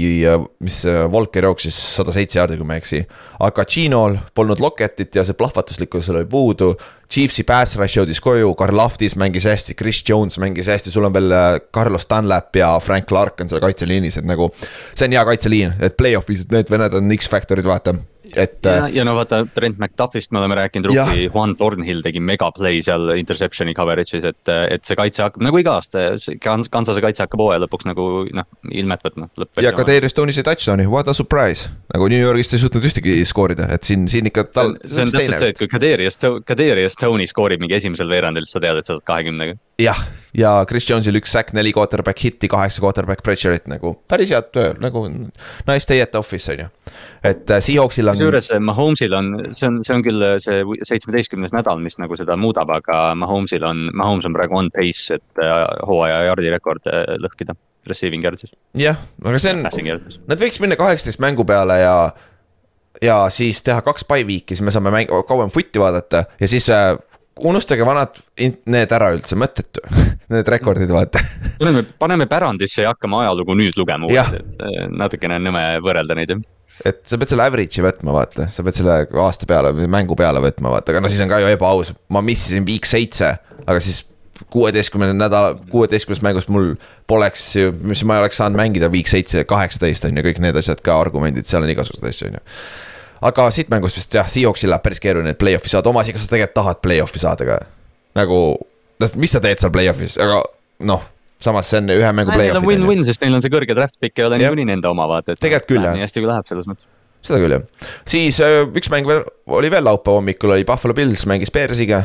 mis 0.66 0.81
Volker 1.12 1.47
jooksis 1.47 1.77
sada 1.95 2.11
seitse 2.14 2.41
jaardi, 2.41 2.59
kui 2.59 2.66
ma 2.66 2.75
ei 2.75 2.83
eksi. 2.83 3.05
aga 3.47 3.64
Ginol 3.71 4.16
polnud 4.35 4.59
Lockettit 4.61 5.14
ja 5.14 5.23
see 5.25 5.39
plahvatuslikkus 5.39 6.11
oli 6.11 6.25
puudu. 6.31 6.73
Chiefsi 7.11 7.47
pass 7.47 7.79
rush 7.79 8.01
jõudis 8.01 8.18
koju, 8.23 8.51
Karl 8.59 8.77
Lahtis 8.77 9.14
mängis 9.18 9.47
hästi, 9.47 9.75
Chris 9.79 10.03
Jones 10.09 10.39
mängis 10.43 10.66
hästi, 10.71 10.91
sul 10.91 11.07
on 11.07 11.14
veel 11.14 11.31
äh, 11.35 11.49
Carlos 11.75 12.07
Dunlap 12.11 12.57
ja 12.59 12.73
Frank 12.83 13.07
Clark 13.07 13.41
on 13.41 13.51
seal 13.51 13.62
kaitseliinis, 13.62 14.18
et 14.18 14.27
nagu. 14.27 14.51
see 14.95 15.07
on 15.07 15.14
hea 15.14 15.25
kaitseliin, 15.27 15.79
et 15.79 15.97
play-off'is, 15.99 16.45
et 16.45 16.55
need 16.55 16.71
vennad 16.71 16.99
on 16.99 17.14
X-faktorid, 17.14 17.66
vaata 17.66 17.95
et. 18.39 18.66
ja, 18.66 18.89
ja 18.93 19.05
no 19.07 19.14
vaata, 19.18 19.43
Trent 19.55 19.78
McDuffist 19.81 20.33
me 20.35 20.41
oleme 20.43 20.59
rääkinud, 20.59 20.91
rookie 20.91 21.28
Juan 21.28 21.57
Thornhill 21.59 22.03
tegi 22.05 22.22
megaplay 22.22 22.83
seal 22.85 23.14
interception'i 23.16 23.74
coverage'is, 23.76 24.26
et, 24.28 24.53
et 24.76 24.87
see 24.87 24.99
kaitse 24.99 25.24
hakkab 25.24 25.45
nagu 25.47 25.61
iga 25.61 25.78
aasta, 25.78 26.11
Kansase 26.45 27.03
kaitse 27.05 27.24
hakkab 27.24 27.43
hooaja 27.45 27.62
lõpuks 27.64 27.89
nagu 27.89 28.07
noh, 28.37 28.49
ilmet 28.70 29.05
võtma. 29.07 29.31
ja 29.62 29.74
ka 29.76 29.87
Darius 29.89 30.16
Tony 30.16 30.35
sai 30.37 30.47
touchdown'i, 30.47 30.89
what 30.91 31.09
a 31.09 31.14
surprise. 31.16 31.70
nagu 31.95 32.11
New 32.12 32.20
Yorgist 32.20 32.55
ei 32.57 32.62
suutnud 32.62 32.87
ühtegi 32.91 33.16
skoorida, 33.28 33.68
et 33.74 33.89
siin, 33.89 34.07
siin 34.11 34.31
ikka 34.31 34.47
tal. 34.51 34.76
see 34.85 35.07
on 35.07 35.12
täpselt 35.12 35.43
see, 35.43 35.53
et 35.55 35.61
kui 35.61 35.70
Kadarius, 35.70 36.20
Kadarius 36.47 36.99
Tony 37.01 37.28
skoorib 37.31 37.62
mingi 37.62 37.78
esimesel 37.78 38.11
veerandil, 38.11 38.47
siis 38.47 38.59
sa 38.59 38.64
tead, 38.64 38.81
et 38.81 38.89
sa 38.89 38.97
saad 38.97 39.07
kahekümnega. 39.09 39.59
jah, 39.81 40.05
ja 40.37 40.55
Chris 40.68 40.89
Jones'il 40.89 41.18
üks 41.20 41.35
sack, 41.35 41.55
neli 41.57 41.72
quarterback 41.76 42.22
hit'i, 42.22 42.51
kaheksa 42.51 42.83
quarterback 42.85 43.24
pressure'it 43.26 43.68
nagu 43.70 43.97
päris 44.11 44.33
head 44.35 44.53
töö, 44.55 44.74
nagu 44.83 45.07
nice 45.11 45.89
day 45.89 46.03
at 46.05 46.14
office 46.18 46.53
on 46.53 46.64
ju. 46.64 46.68
Et 47.24 47.51
äh, 47.51 47.61
Seahawksil 47.61 48.09
on. 48.09 48.16
kusjuures 48.16 48.51
äh, 48.55 48.61
Mahomes'il 48.61 49.14
on, 49.16 49.32
see 49.57 49.68
on, 49.68 49.80
see 49.86 49.97
on 49.97 50.05
küll 50.05 50.24
äh, 50.24 50.36
see 50.43 50.62
seitsmeteistkümnes 50.88 51.55
nädal, 51.57 51.82
mis 51.84 51.99
nagu 52.01 52.16
seda 52.18 52.36
muudab, 52.41 52.72
aga 52.80 53.03
Mahomes'il 53.18 53.66
on, 53.66 53.88
Mahomes 53.97 54.28
on 54.28 54.36
praegu 54.36 54.57
on 54.61 54.70
pace, 54.74 55.18
et 55.18 55.45
hooaja 55.88 56.24
jardi 56.30 56.55
rekord 56.55 56.88
lõhkida 57.20 57.57
receiving 57.88 58.24
yard'is. 58.24 58.53
jah, 58.78 58.99
aga 59.24 59.43
see 59.43 59.55
on, 59.57 59.64
nad 60.30 60.41
võiks 60.41 60.61
minna 60.62 60.78
kaheksateist 60.80 61.22
mängu 61.22 61.47
peale 61.49 61.80
ja 61.82 61.95
ja 63.05 63.22
siis 63.32 63.62
teha 63.64 63.80
kaks 63.86 64.05
by 64.09 64.24
week'i, 64.26 64.57
siis 64.57 64.64
me 64.66 64.74
saame 64.74 64.93
mäng-, 64.95 65.12
kauem 65.28 65.53
footi 65.53 65.80
vaadata 65.80 66.24
ja 66.41 66.49
siis 66.51 66.68
unustage 67.41 67.84
vanad 67.86 68.16
need 68.41 68.93
ära 68.93 69.11
üldse, 69.14 69.36
mõttetu, 69.41 69.84
need 70.32 70.49
rekordid, 70.53 70.93
vaata. 70.93 71.22
paneme, 71.61 71.84
paneme 71.99 72.28
pärandisse 72.30 72.84
ja 72.84 72.95
hakkame 72.95 73.22
ajalugu 73.24 73.57
nüüd 73.61 73.78
lugema 73.80 74.09
uuesti, 74.09 74.41
et 74.41 74.97
natukene 74.97 75.41
on 75.41 75.49
nõme 75.51 75.66
võrrelda 75.84 76.16
neid, 76.18 76.34
jah 76.36 76.49
et 76.87 77.01
sa 77.09 77.18
pead 77.20 77.33
selle 77.33 77.47
average'i 77.47 77.85
võtma, 77.85 78.14
vaata, 78.16 78.49
sa 78.53 78.64
pead 78.66 78.78
selle 78.78 79.01
aasta 79.22 79.49
peale 79.49 79.72
või 79.76 79.89
mängu 79.91 80.16
peale 80.18 80.43
võtma, 80.43 80.72
vaata, 80.76 80.95
aga 80.95 81.03
no 81.05 81.11
siis 81.12 81.22
on 81.24 81.31
ka 81.33 81.41
ju 81.43 81.51
ebaaus, 81.53 81.93
ma 82.12 82.22
missisin 82.24 82.66
week 82.68 82.89
seitse, 82.89 83.35
aga 83.66 83.83
siis 83.85 84.05
kuueteistkümnenda 84.51 85.14
nädala, 85.26 85.57
kuueteistkümnest 85.70 86.24
mängust 86.24 86.49
mul 86.53 86.72
poleks, 87.11 87.53
mis 87.85 88.05
ma 88.09 88.16
ei 88.16 88.24
oleks 88.24 88.41
saanud 88.41 88.57
mängida 88.61 88.89
week 88.93 89.11
seitse, 89.11 89.45
kaheksateist 89.49 90.09
on 90.09 90.16
ju, 90.16 90.24
kõik 90.31 90.41
need 90.41 90.57
asjad 90.57 90.81
ka 90.85 90.97
argumendid, 91.01 91.49
seal 91.49 91.66
on 91.66 91.72
igasuguseid 91.72 92.09
asju, 92.09 92.31
on 92.31 92.39
ju. 92.41 92.45
Aga 93.28 93.51
siit 93.53 93.68
mängust 93.68 93.99
vist 94.01 94.16
jah, 94.16 94.28
Seahawksil 94.33 94.72
läheb 94.72 94.85
päris 94.87 95.03
keeruline 95.05 95.37
play-off'i 95.37 95.68
saada, 95.68 95.93
oma 95.93 96.01
asi, 96.01 96.14
kas 96.16 96.24
sa 96.24 96.33
tegelikult 96.33 96.57
tahad 96.57 96.81
play-off'i 96.81 97.20
saada 97.20 97.49
ka? 97.49 97.59
nagu, 98.16 98.39
mis 99.20 99.31
sa 99.37 99.43
teed 99.45 99.61
seal 99.61 99.72
play-off'is, 99.74 100.16
aga 100.22 100.41
noh 100.89 101.05
samas 101.45 101.70
see 101.72 101.80
on 101.80 101.93
ühe 101.97 102.12
mängu 102.16 102.34
play-off'id. 102.34 102.68
Win-win, 102.68 103.05
sest 103.09 103.24
neil 103.24 103.36
on 103.36 103.45
see 103.45 103.53
kõrge 103.53 103.76
draft 103.76 103.99
pick 104.03 104.18
ei 104.20 104.26
ole 104.28 104.41
niikuinii 104.43 104.68
nende 104.72 104.91
oma 104.91 105.09
vaata, 105.11 105.34
et. 105.34 105.43
tegelikult 105.43 105.74
küll 105.74 105.86
jah. 105.88 105.97
nii 105.97 106.07
hästi 106.07 106.22
kui 106.22 106.30
läheb 106.30 106.49
selles 106.51 106.70
mõttes. 106.70 106.88
seda 107.26 107.42
küll 107.42 107.57
jah, 107.57 107.91
siis 108.08 108.41
äh, 108.45 108.62
üks 108.68 108.92
mäng 108.92 109.08
veel 109.08 109.22
oli 109.61 109.71
veel 109.72 109.87
laupäeva 109.88 110.21
hommikul 110.21 110.57
oli 110.57 110.67
Buffalo 110.68 110.96
Bills 110.96 111.26
mängis 111.30 111.53
Bearsiga. 111.54 112.04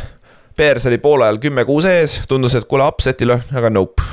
Bears 0.56 0.86
oli 0.88 1.02
poole 1.04 1.26
ajal 1.28 1.42
kümme-kuus 1.44 1.88
ees, 1.90 2.22
tundus, 2.32 2.54
et 2.56 2.68
kuule 2.70 2.86
upset'i 2.88 3.28
löh, 3.28 3.44
aga 3.60 3.74
nope 3.74 4.04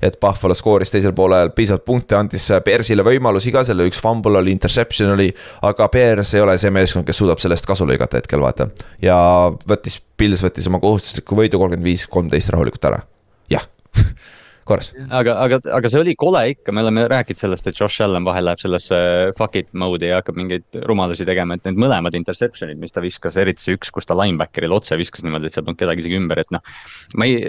et 0.00 0.16
Buffalo 0.20 0.54
skooris 0.56 0.88
teisel 0.92 1.12
poolel 1.12 1.50
piisavalt 1.52 1.84
punkte, 1.84 2.16
andis 2.16 2.46
Bearsile 2.64 3.04
võimalusi 3.04 3.52
ka, 3.52 3.64
selle 3.68 3.84
üks 3.88 4.00
fumble 4.00 4.38
oli, 4.40 4.54
interception 4.54 5.12
oli. 5.12 5.28
aga 5.66 5.88
Bears 5.92 6.34
ei 6.34 6.44
ole 6.44 6.56
see 6.62 6.72
meeskond, 6.72 7.04
kes 7.08 7.20
suudab 7.20 7.42
sellest 7.42 7.68
kasu 7.68 7.84
lõigata 7.88 8.20
hetkel, 8.20 8.40
vaata. 8.40 8.70
ja 9.02 9.18
võttis, 9.68 10.00
Pils 10.16 10.44
võttis 10.44 10.68
oma 10.70 10.80
kohustusliku 10.80 11.36
võidu 11.36 11.60
kolmkümmend 11.60 11.84
viis, 11.84 12.06
kolmteist 12.08 12.52
rahulikult 12.54 12.88
ära, 12.92 13.02
jah 13.52 13.66
korras. 14.68 14.90
aga, 15.08 15.36
aga, 15.44 15.60
aga 15.78 15.92
see 15.92 16.02
oli 16.02 16.14
kole 16.18 16.42
ikka, 16.54 16.74
me 16.74 16.84
oleme 16.84 17.06
rääkinud 17.10 17.42
sellest, 17.42 17.68
et 17.70 17.78
Josh 17.80 18.04
Allan 18.04 18.26
vahel 18.28 18.46
läheb 18.48 18.62
sellesse 18.62 18.98
fuck 19.38 19.58
it 19.60 19.70
mode'i 19.72 20.10
ja 20.10 20.20
hakkab 20.20 20.38
mingeid 20.40 20.80
rumalusi 20.88 21.26
tegema, 21.28 21.56
et 21.56 21.68
need 21.68 21.80
mõlemad 21.80 22.16
interception'id, 22.18 22.80
mis 22.80 22.94
ta 22.94 23.04
viskas, 23.04 23.38
eriti 23.40 23.66
see 23.66 23.78
üks, 23.78 23.92
kus 23.94 24.08
ta 24.08 24.18
linebacker'ile 24.18 24.76
otse 24.76 24.98
viskas 25.00 25.24
niimoodi, 25.26 25.50
et 25.50 25.56
seal 25.56 25.66
polnud 25.66 25.80
kedagi 25.80 26.04
isegi 26.04 26.20
ümber, 26.20 26.42
et 26.42 26.54
noh. 26.54 26.64
ma 27.20 27.28
ei, 27.28 27.40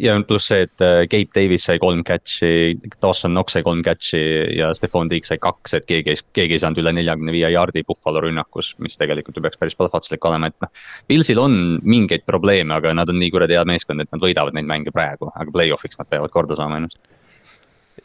ja 0.00 0.14
pluss 0.24 0.48
see, 0.48 0.64
et 0.64 0.82
äh, 0.84 1.02
Gabe 1.10 1.28
Davis 1.34 1.66
sai 1.68 1.78
kolm 1.82 2.00
catch'i, 2.06 2.78
Dawson 3.02 3.34
Knox 3.34 3.56
sai 3.56 3.64
kolm 3.66 3.82
catch'i 3.84 4.20
ja 4.56 4.70
Stefan 4.76 5.10
Diggs 5.10 5.28
sai 5.32 5.40
kaks, 5.42 5.74
et 5.76 5.86
keegi 5.88 6.14
ei, 6.14 6.20
keegi 6.36 6.56
ei 6.56 6.62
saanud 6.62 6.80
üle 6.80 6.94
neljakümne 6.96 7.34
viie 7.34 7.50
jaardi 7.52 7.84
Buffalo 7.86 8.22
rünnakus, 8.24 8.72
mis 8.80 8.96
tegelikult 9.00 9.36
ju 9.36 9.44
peaks 9.44 9.60
päris 9.60 9.76
plahvatuslik 9.76 10.24
olema, 10.24 10.48
et 10.48 10.56
noh. 10.64 10.72
Pilsil 11.10 11.40
on 11.42 11.58
mingeid 11.84 12.24
probleeme, 12.28 12.72
aga 12.76 12.94
nad 12.96 13.12
on 13.12 13.20
nii 13.20 13.32
kuradi 13.34 13.58
hea 13.58 13.66
meeskond, 13.68 14.00
et 14.04 14.12
nad 14.14 14.24
võidavad 14.24 14.56
neid 14.56 14.68
mänge 14.70 14.94
praegu, 14.96 15.28
aga 15.34 15.52
play-off'iks 15.52 16.00
nad 16.00 16.08
peavad 16.08 16.32
korda 16.32 16.56
saama 16.58 16.80
ennast. 16.80 17.00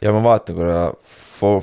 ja 0.04 0.12
ma 0.12 0.20
vaatan 0.28 0.60
korra, 0.60 0.82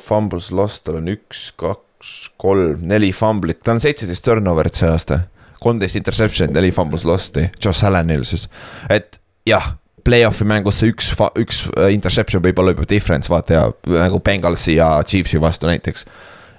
fumbles 0.01 0.49
lost, 0.55 0.87
tal 0.87 0.97
on 1.03 1.13
üks, 1.13 1.51
kaks, 1.59 2.15
kolm, 2.41 2.81
neli 2.89 3.13
fumblit, 3.13 3.61
tal 3.61 3.77
on 3.77 3.85
seitseteist 3.85 4.25
turnover'it 4.25 4.81
see 4.81 4.89
aasta 4.89 5.21
kolmteist 5.63 5.95
interception'it, 5.95 6.51
neli 6.51 6.73
fumbles 6.75 7.05
lost'i, 7.07 7.45
Josh 7.63 7.85
Allanil 7.87 8.25
siis, 8.27 8.49
et 8.91 9.21
jah 9.47 9.75
play-off'i 10.03 10.45
mängus 10.47 10.81
see 10.81 10.91
üks, 10.93 11.11
üks 11.39 11.63
äh, 11.77 11.91
interception 11.95 12.43
võib 12.43 12.59
olla 12.59 12.73
juba 12.75 12.87
difference, 12.89 13.31
vaata 13.31 13.53
ja 13.53 13.67
nagu 13.87 14.19
Bengalsi 14.19 14.77
ja 14.77 14.95
Chiefsi 15.07 15.41
vastu 15.41 15.69
näiteks. 15.69 16.05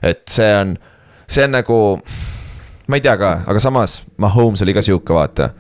et 0.03 0.23
see 0.29 0.55
on, 0.57 0.77
see 1.29 1.45
on 1.45 1.55
nagu, 1.57 1.79
ma 2.89 3.01
ei 3.01 3.05
tea 3.05 3.17
ka, 3.21 3.35
aga 3.47 3.61
samas 3.61 4.03
Mahomes 4.17 4.63
oli 4.63 4.75
ka 4.77 4.83
sihuke, 4.85 5.15
vaata 5.15 5.51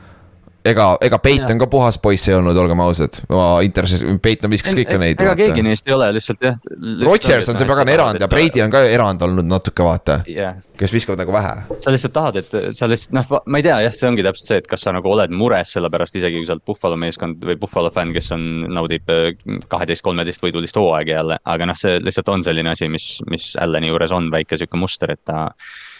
ega, 0.64 0.86
ega 1.04 1.18
Peiton 1.22 1.60
ka 1.60 1.68
puhas 1.70 1.98
poiss 2.02 2.28
ei 2.28 2.36
olnud, 2.38 2.56
olgem 2.58 2.80
ausad, 2.84 3.18
Interses, 3.66 4.02
Peiton 4.22 4.52
viskas 4.52 4.76
kõiki 4.76 4.96
neid. 5.00 5.18
ega 5.18 5.32
vaata. 5.32 5.40
keegi 5.40 5.64
neist 5.66 5.88
ei 5.88 5.94
ole 5.96 6.08
lihtsalt 6.16 6.44
jah. 6.44 6.56
Rodgers 7.04 7.50
on 7.52 7.58
see 7.60 7.68
pagana 7.68 7.94
erand 7.94 8.24
ja 8.24 8.28
Brady 8.30 8.62
on 8.64 8.72
ka 8.72 8.84
erand 8.88 9.22
olnud 9.26 9.48
natuke 9.48 9.84
vaata 9.86 10.20
yeah., 10.30 10.56
kes 10.80 10.94
viskavad 10.94 11.20
nagu 11.22 11.34
vähe. 11.34 11.54
sa 11.84 11.94
lihtsalt 11.94 12.16
tahad, 12.16 12.40
et 12.40 12.56
sa 12.76 12.88
lihtsalt 12.90 13.16
noh, 13.18 13.36
ma 13.46 13.60
ei 13.60 13.66
tea 13.66 13.78
jah, 13.86 13.96
see 13.96 14.10
ongi 14.10 14.26
täpselt 14.26 14.52
see, 14.52 14.60
et 14.64 14.70
kas 14.70 14.86
sa 14.86 14.94
nagu 14.96 15.12
oled 15.12 15.34
mures 15.34 15.76
selle 15.76 15.90
pärast, 15.92 16.16
isegi 16.20 16.40
kui 16.40 16.48
sa 16.48 16.56
oled 16.56 16.66
Buffalo 16.66 16.98
meeskond 17.00 17.44
või 17.44 17.58
Buffalo 17.60 17.92
fänn, 17.94 18.14
kes 18.16 18.32
on, 18.36 18.46
naudib 18.74 19.10
äh, 19.12 19.32
kaheteist, 19.72 20.04
kolmeteist 20.06 20.44
võidulist 20.44 20.80
hooaega 20.80 21.18
jälle, 21.18 21.40
aga 21.44 21.70
noh, 21.70 21.78
see 21.78 22.00
lihtsalt 22.02 22.32
on 22.32 22.46
selline 22.46 22.72
asi, 22.72 22.88
mis, 22.92 23.18
mis 23.30 23.52
Alleni 23.60 23.92
juures 23.92 24.14
on 24.16 24.32
väike 24.32 24.58
sihuke 24.60 24.80
muster, 24.80 25.12
et 25.14 25.24
ta 25.28 25.50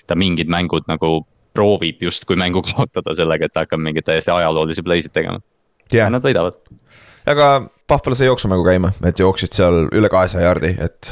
ta 0.07 0.16
mingid 0.19 0.51
mängud 0.53 0.85
nagu 0.91 1.23
proovib 1.55 2.02
justkui 2.02 2.39
mängu 2.40 2.62
kaotada 2.70 3.16
sellega, 3.16 3.48
et 3.48 3.55
ta 3.55 3.66
hakkab 3.66 3.82
mingeid 3.82 4.09
täiesti 4.09 4.35
ajaloolisi 4.35 4.85
play'sid 4.86 5.14
tegema 5.14 5.40
yeah.. 5.93 6.06
ja 6.06 6.10
nad 6.12 6.24
võidavad. 6.24 6.59
aga 7.31 7.55
Buffalo 7.89 8.16
sai 8.16 8.26
jooksumängu 8.26 8.64
käima, 8.64 8.90
et 9.05 9.18
jooksid 9.20 9.52
seal 9.52 9.82
üle 9.93 10.09
kahesaja 10.09 10.47
jardi, 10.47 10.70
et. 10.81 11.10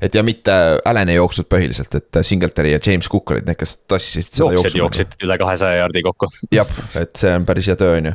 et 0.00 0.14
ja 0.16 0.22
mitte 0.24 0.54
Allan 0.84 1.10
ei 1.12 1.18
jooksnud 1.18 1.50
põhiliselt, 1.52 1.92
et 1.98 2.20
Singletary 2.24 2.72
ja 2.72 2.78
James 2.86 3.10
Cook 3.12 3.34
olid 3.34 3.44
need, 3.44 3.58
kes 3.60 3.76
tassisid 3.84 4.30
seda 4.30 4.54
jooksjad 4.56 4.80
jooksid 4.80 5.18
üle 5.26 5.36
kahesaja 5.38 5.82
jardi 5.82 6.02
kokku. 6.06 6.30
jah, 6.58 6.70
et 6.96 7.12
see 7.20 7.34
on 7.36 7.44
päris 7.44 7.68
hea 7.68 7.76
töö, 7.76 7.98
on 8.00 8.08
ju. 8.08 8.14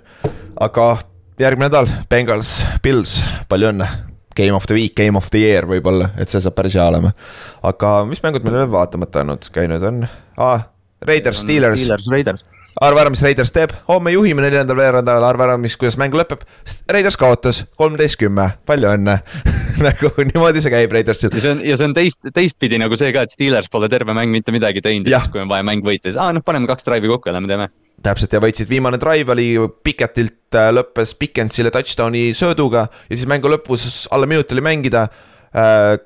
aga 0.65 0.87
järgmine 1.39 1.69
nädal, 1.69 1.91
Bengals, 2.09 2.55
Pils, 2.81 3.19
palju 3.51 3.69
õnne. 3.75 3.91
Game 4.39 4.55
of 4.55 4.65
the 4.69 4.77
week, 4.77 4.95
game 4.97 5.19
of 5.19 5.29
the 5.29 5.43
year 5.43 5.67
võib-olla, 5.69 6.09
et 6.17 6.31
see 6.31 6.41
saab 6.41 6.57
päris 6.57 6.79
hea 6.79 6.89
olema. 6.89 7.13
aga 7.69 7.93
mis 8.09 8.23
mängud 8.25 8.45
meil 8.45 8.63
veel 8.63 8.73
vaatamata 8.73 9.21
olnud 9.21 9.53
käinud 9.53 9.85
on 9.85 10.05
ah,? 10.41 10.65
Raiders, 11.05 11.43
Steelers. 11.45 11.79
Steelers, 11.79 12.07
Raiders. 12.11 12.45
arva 12.81 13.03
ära, 13.03 13.11
mis 13.11 13.21
Raiders 13.23 13.51
teeb, 13.55 13.73
homme 13.89 14.11
juhime 14.13 14.43
neljandal 14.45 14.77
veerandajal, 14.79 15.25
arva 15.27 15.47
ära, 15.49 15.57
mis, 15.61 15.75
kuidas 15.79 15.97
mäng 15.99 16.15
lõpeb. 16.15 16.45
Raiders 16.91 17.17
kaotas 17.19 17.63
kolmteist 17.79 18.19
kümme, 18.21 18.49
palju 18.69 18.91
õnne 18.93 19.19
nagu 19.87 20.11
niimoodi 20.19 20.63
see 20.63 20.73
käib 20.73 20.95
Raidersil. 20.95 21.33
ja 21.33 21.43
see 21.43 21.53
on, 21.55 21.61
ja 21.65 21.77
see 21.79 21.89
on 21.89 21.95
teist, 21.97 22.21
teistpidi 22.35 22.79
nagu 22.81 22.97
see 22.99 23.11
ka, 23.15 23.25
et 23.25 23.35
Steelers 23.35 23.71
pole 23.71 23.89
terve 23.91 24.15
mäng 24.15 24.31
mitte 24.33 24.55
midagi 24.55 24.83
teinud 24.85 25.07
ja 25.09 25.23
siis, 25.23 25.33
kui 25.33 25.43
on 25.43 25.51
vaja 25.51 25.65
mäng 25.67 25.85
võita, 25.85 26.09
siis 26.09 26.19
aa 26.19 26.33
noh, 26.35 26.45
paneme 26.45 26.69
kaks 26.69 26.87
drive'i 26.87 27.11
kokku 27.11 27.31
ja 27.31 27.37
lähme 27.37 27.51
teeme 27.51 27.69
täpselt 28.03 28.31
ja 28.31 28.39
võitsid, 28.43 28.69
viimane 28.69 28.99
drive 28.99 29.33
oli 29.33 29.47
Picketilt 29.83 30.55
äh, 30.55 30.69
lõppes 30.75 31.15
Pickensile 31.19 31.71
touchdown'i 31.73 32.29
sööduga 32.37 32.85
ja 32.87 33.15
siis 33.15 33.27
mängu 33.29 33.51
lõpus 33.51 34.07
alla 34.11 34.29
minuti 34.29 34.55
oli 34.57 34.65
mängida 34.69 35.07
äh,. 35.55 35.97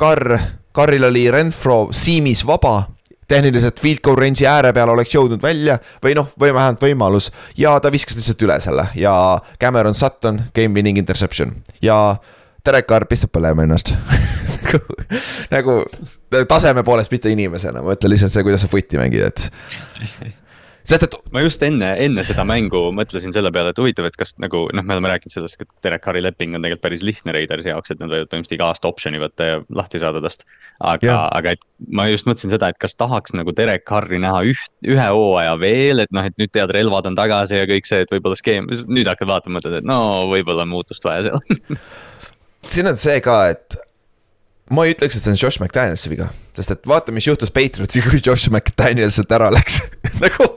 Carr, 0.00 0.38
Carril 0.72 1.04
oli 1.04 1.26
Renfro 1.28 1.90
siimis 1.92 2.40
vaba 2.48 2.86
tehniliselt 3.30 3.80
field 3.80 4.02
goal 4.04 4.18
range'i 4.18 4.48
ääre 4.50 4.72
peal 4.76 4.90
oleks 4.92 5.14
jõudnud 5.14 5.42
välja 5.42 5.78
või 6.02 6.16
noh, 6.18 6.32
või 6.40 6.52
vähemalt 6.54 6.82
võimalus. 6.82 7.30
Ja 7.58 7.76
ta 7.82 7.92
viskas 7.92 8.18
lihtsalt 8.18 8.42
üle 8.46 8.58
selle 8.62 8.88
ja 8.98 9.14
Cameron 9.60 9.94
Sutton, 9.94 10.42
game 10.56 10.74
winning 10.74 10.98
interception. 10.98 11.54
Ja 11.82 12.16
Derek 12.66 12.88
Carr 12.90 13.06
pistab 13.08 13.32
põlema 13.34 13.64
ennast. 13.66 13.94
Nagu, 14.60 14.80
nagu 15.50 15.74
taseme 16.46 16.82
poolest, 16.86 17.10
mitte 17.10 17.30
inimesena, 17.32 17.80
ma 17.82 17.94
ütlen 17.96 18.12
lihtsalt 18.12 18.30
see, 18.30 18.42
kuidas 18.44 18.60
sa 18.62 18.68
footi 18.70 19.00
mängid, 19.00 19.24
et 19.24 19.46
sest 20.88 21.06
et. 21.06 21.16
ma 21.34 21.42
just 21.44 21.62
enne, 21.66 21.90
enne 22.04 22.24
seda 22.26 22.44
mängu 22.48 22.82
mõtlesin 22.96 23.34
selle 23.34 23.52
peale, 23.54 23.72
et 23.74 23.80
huvitav, 23.80 24.08
et 24.08 24.16
kas 24.18 24.34
nagu 24.42 24.64
noh, 24.76 24.86
me 24.86 24.96
oleme 24.96 25.12
rääkinud 25.12 25.34
sellest, 25.34 25.60
et 25.60 25.70
Derek 25.84 26.04
Carri 26.04 26.22
leping 26.24 26.56
on 26.56 26.64
tegelikult 26.64 26.84
päris 26.86 27.04
lihtne 27.06 27.34
Raidersi 27.36 27.72
jaoks, 27.72 27.92
et 27.92 28.02
nad 28.02 28.12
võivad 28.12 28.30
põhimõtteliselt 28.30 28.56
iga 28.58 28.70
aasta 28.70 28.90
optsiooni 28.90 29.22
võtta 29.22 29.48
ja 29.48 29.58
lahti 29.80 30.02
saada 30.02 30.22
tast. 30.24 30.46
aga, 30.80 31.16
aga 31.36 31.56
et 31.56 31.66
ma 31.92 32.06
just 32.10 32.28
mõtlesin 32.28 32.54
seda, 32.54 32.70
et 32.72 32.80
kas 32.80 32.96
tahaks 32.96 33.36
nagu 33.36 33.54
Derek 33.56 33.84
Carri 33.88 34.20
näha 34.22 34.44
üht, 34.52 34.72
ühe 34.86 35.08
hooaja 35.10 35.58
veel, 35.60 36.04
et 36.06 36.14
noh, 36.16 36.24
et 36.26 36.38
nüüd 36.40 36.54
tead, 36.54 36.72
relvad 36.76 37.10
on 37.10 37.18
tagasi 37.18 37.60
ja 37.60 37.68
kõik 37.70 37.88
see, 37.88 38.04
et 38.06 38.14
võib-olla 38.14 38.38
skeem, 38.38 38.70
nüüd 38.88 39.10
hakkad 39.10 39.28
vaatama, 39.30 39.58
mõtled, 39.58 39.80
et 39.82 39.88
no 39.88 40.00
võib-olla 40.32 40.64
on 40.66 40.74
muutust 40.74 41.04
vaja 41.04 41.28
seal 41.28 41.78
siin 42.72 42.90
on 42.90 42.98
see 43.00 43.20
ka, 43.24 43.42
et 43.52 43.78
ma 44.70 44.86
ei 44.86 44.94
ütleks, 44.94 45.16
et 45.16 45.24
see 45.24 45.34
on 45.34 45.40
Josh 45.40 45.62
McDanielsi 45.62 46.12
viga, 46.12 46.28
sest 46.58 46.76
et 46.76 46.86
vaata, 46.88 47.14
mis 47.14 47.26
juhtus 47.26 47.52
Patriotsi, 47.54 48.04
kui 48.04 48.22
Josh 48.22 48.50
McDaniel 48.52 49.10
sealt 49.14 49.32
ära 49.34 49.50
läks 49.54 49.80
nagu 50.24 50.52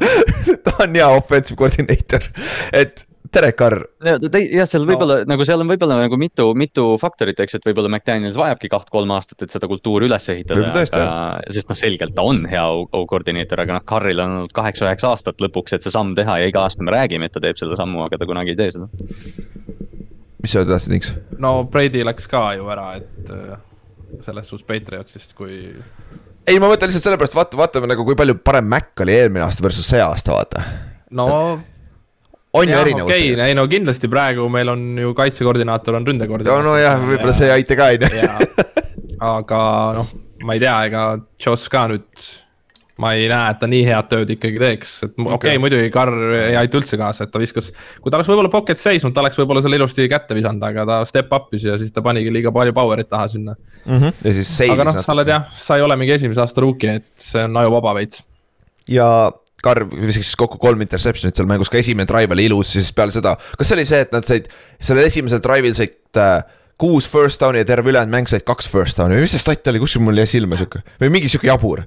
ta 0.64 0.78
on 0.86 1.00
hea 1.00 1.10
offensive 1.18 1.60
koordineeter, 1.60 2.30
et 2.76 3.08
Derek 3.34 3.58
Carr. 3.58 3.80
jah, 4.06 4.68
seal 4.70 4.84
võib-olla 4.86 5.24
no. 5.24 5.30
nagu 5.32 5.46
seal 5.48 5.64
on 5.64 5.70
võib-olla 5.72 5.98
nagu 6.04 6.18
mitu, 6.22 6.46
mitu 6.58 6.86
faktorit, 7.02 7.40
eks, 7.42 7.58
et 7.58 7.66
võib-olla 7.66 7.90
McDaniels 7.90 8.38
vajabki 8.38 8.70
kaht-kolm 8.70 9.14
aastat, 9.16 9.42
et 9.46 9.54
seda 9.54 9.70
kultuuri 9.72 10.06
üles 10.10 10.30
ehitada. 10.30 10.70
sest 11.50 11.72
noh, 11.72 11.80
selgelt 11.80 12.14
ta 12.18 12.26
on 12.30 12.44
hea 12.50 12.64
koordineeter, 13.10 13.64
aga 13.64 13.80
noh, 13.80 13.86
Carril 13.90 14.22
on 14.22 14.38
olnud 14.38 14.56
kaheksa-üheksa 14.56 15.10
aastat 15.14 15.42
lõpuks, 15.44 15.74
et 15.74 15.86
see 15.86 15.94
samm 15.94 16.14
teha 16.20 16.40
ja 16.44 16.54
iga 16.54 16.68
aasta 16.68 16.86
me 16.86 16.94
räägime, 16.94 17.30
et 17.30 17.34
ta 17.34 17.42
teeb 17.44 17.58
selle 17.60 17.80
sammu, 17.80 18.06
aga 18.06 18.22
ta 18.22 18.30
kunagi 18.30 18.54
ei 18.54 18.60
tee 18.60 18.72
seda. 18.78 18.90
mis 20.44 20.54
sa 20.54 20.66
tahtsid, 20.68 20.94
Niks? 20.94 21.14
no 21.42 21.64
Brady 21.66 22.06
läks 22.06 22.30
ka 22.30 22.52
ju 22.60 22.70
ära, 22.70 22.92
et 23.02 23.34
selles 24.22 24.48
suhtes 24.50 24.68
Patriotsist, 24.68 25.34
kui. 25.38 25.60
ei, 26.48 26.58
ma 26.60 26.70
mõtlen 26.70 26.92
lihtsalt 26.92 27.08
sellepärast, 27.08 27.38
vaata, 27.38 27.60
vaatame 27.60 27.90
nagu, 27.92 28.06
kui 28.08 28.18
palju 28.20 28.38
parem 28.46 28.68
Mac 28.70 29.04
oli 29.06 29.16
eelmine 29.18 29.46
aasta 29.46 29.66
versus 29.66 29.88
see 29.90 30.02
aasta, 30.04 30.36
vaata. 30.36 30.66
no. 31.18 31.28
on 32.54 32.70
ju 32.70 32.78
erinevus. 32.78 33.10
okei 33.10 33.34
okay,, 33.34 33.50
ei 33.50 33.58
no 33.58 33.66
kindlasti 33.72 34.12
praegu 34.12 34.48
meil 34.54 34.70
on 34.76 34.86
ju 35.02 35.16
kaitsekoordinaator 35.18 36.00
on 36.00 36.08
ründekoordinaator. 36.12 36.64
no 36.64 36.76
nojah, 36.76 37.02
võib-olla 37.10 37.36
see 37.38 37.50
ei 37.50 37.58
aita 37.60 37.80
ka, 37.80 37.90
on 37.96 38.08
ju. 38.08 38.70
aga 39.34 39.60
noh, 40.00 40.16
ma 40.44 40.58
ei 40.58 40.64
tea, 40.64 40.78
ega 40.92 41.06
Joss 41.42 41.72
ka 41.72 41.88
nüüd 41.92 42.28
ma 43.02 43.14
ei 43.18 43.26
näe, 43.30 43.54
et 43.54 43.60
ta 43.62 43.68
nii 43.70 43.82
head 43.88 44.10
tööd 44.12 44.32
ikkagi 44.36 44.60
teeks, 44.62 44.92
et 45.08 45.14
okei 45.14 45.26
okay, 45.26 45.36
okay., 45.38 45.62
muidugi 45.62 45.90
Carr 45.94 46.14
ei 46.38 46.58
aita 46.60 46.78
üldse 46.78 47.00
kaasa, 47.00 47.26
et 47.26 47.34
ta 47.34 47.42
viskas. 47.42 47.72
kui 48.02 48.14
ta 48.14 48.20
oleks 48.20 48.30
võib-olla 48.30 48.52
pocket 48.54 48.78
seisnud, 48.78 49.16
ta 49.16 49.24
oleks 49.24 49.40
võib-olla 49.42 49.64
selle 49.66 49.80
ilusti 49.80 50.06
kätte 50.12 50.38
visanud, 50.38 50.62
aga 50.68 50.86
ta 50.90 51.00
step 51.10 51.34
up'is 51.34 51.66
ja 51.66 51.78
siis 51.82 51.94
ta 51.96 52.06
panigi 52.06 52.34
liiga 52.34 52.54
palju 52.54 52.76
power'it 52.78 53.10
taha 53.10 53.32
sinna 53.34 53.56
mm. 53.56 53.98
-hmm. 53.98 54.20
ja 54.22 54.34
siis 54.34 54.52
seisis. 54.58 54.76
aga 54.76 54.90
noh, 54.92 55.00
sa 55.02 55.16
oled 55.16 55.34
jah, 55.34 55.48
sa 55.58 55.80
ei 55.80 55.86
ole 55.86 55.98
mingi 55.98 56.18
esimese 56.20 56.44
aasta 56.44 56.62
rookie, 56.62 57.00
et 57.02 57.10
see 57.18 57.48
on 57.50 57.58
ajuvaba 57.64 57.96
veits. 57.98 58.22
ja 58.90 59.32
Carr 59.64 59.88
viskas 59.88 60.36
kokku 60.36 60.60
kolm 60.60 60.82
interception'it 60.84 61.40
seal 61.40 61.48
mängus, 61.48 61.72
ka 61.72 61.80
esimene 61.80 62.06
drive 62.06 62.36
oli 62.36 62.50
ilus, 62.50 62.76
siis 62.76 62.92
peale 62.94 63.16
seda, 63.16 63.38
kas 63.58 63.70
see 63.70 63.78
oli 63.80 63.86
see, 63.88 64.02
et 64.06 64.12
nad 64.12 64.28
said 64.28 64.50
sellel 64.78 65.08
esimesel 65.08 65.42
drive'il 65.42 65.74
said 65.78 66.20
äh, 66.20 66.44
kuus 66.78 67.08
first 67.10 67.42
down'i 67.42 67.62
ja 67.62 67.68
terve 67.68 67.90
ülejäänud 67.90 68.12
mäng 68.12 68.30
said 68.30 68.44
kaks 68.48 68.68
first 68.70 69.00
down'i 69.00 69.18
või 69.18 69.26
mis 69.26 69.36
see 69.36 69.42
stat 69.42 69.72
oli, 69.72 69.82
kuskil 69.84 70.04
mul 70.04 70.20
jäi 70.20 70.30
silma 70.30 70.60
sihuke 70.60 70.84
või 71.02 71.14
mingi 71.16 71.32
sihuke 71.32 71.48
jabur. 71.48 71.86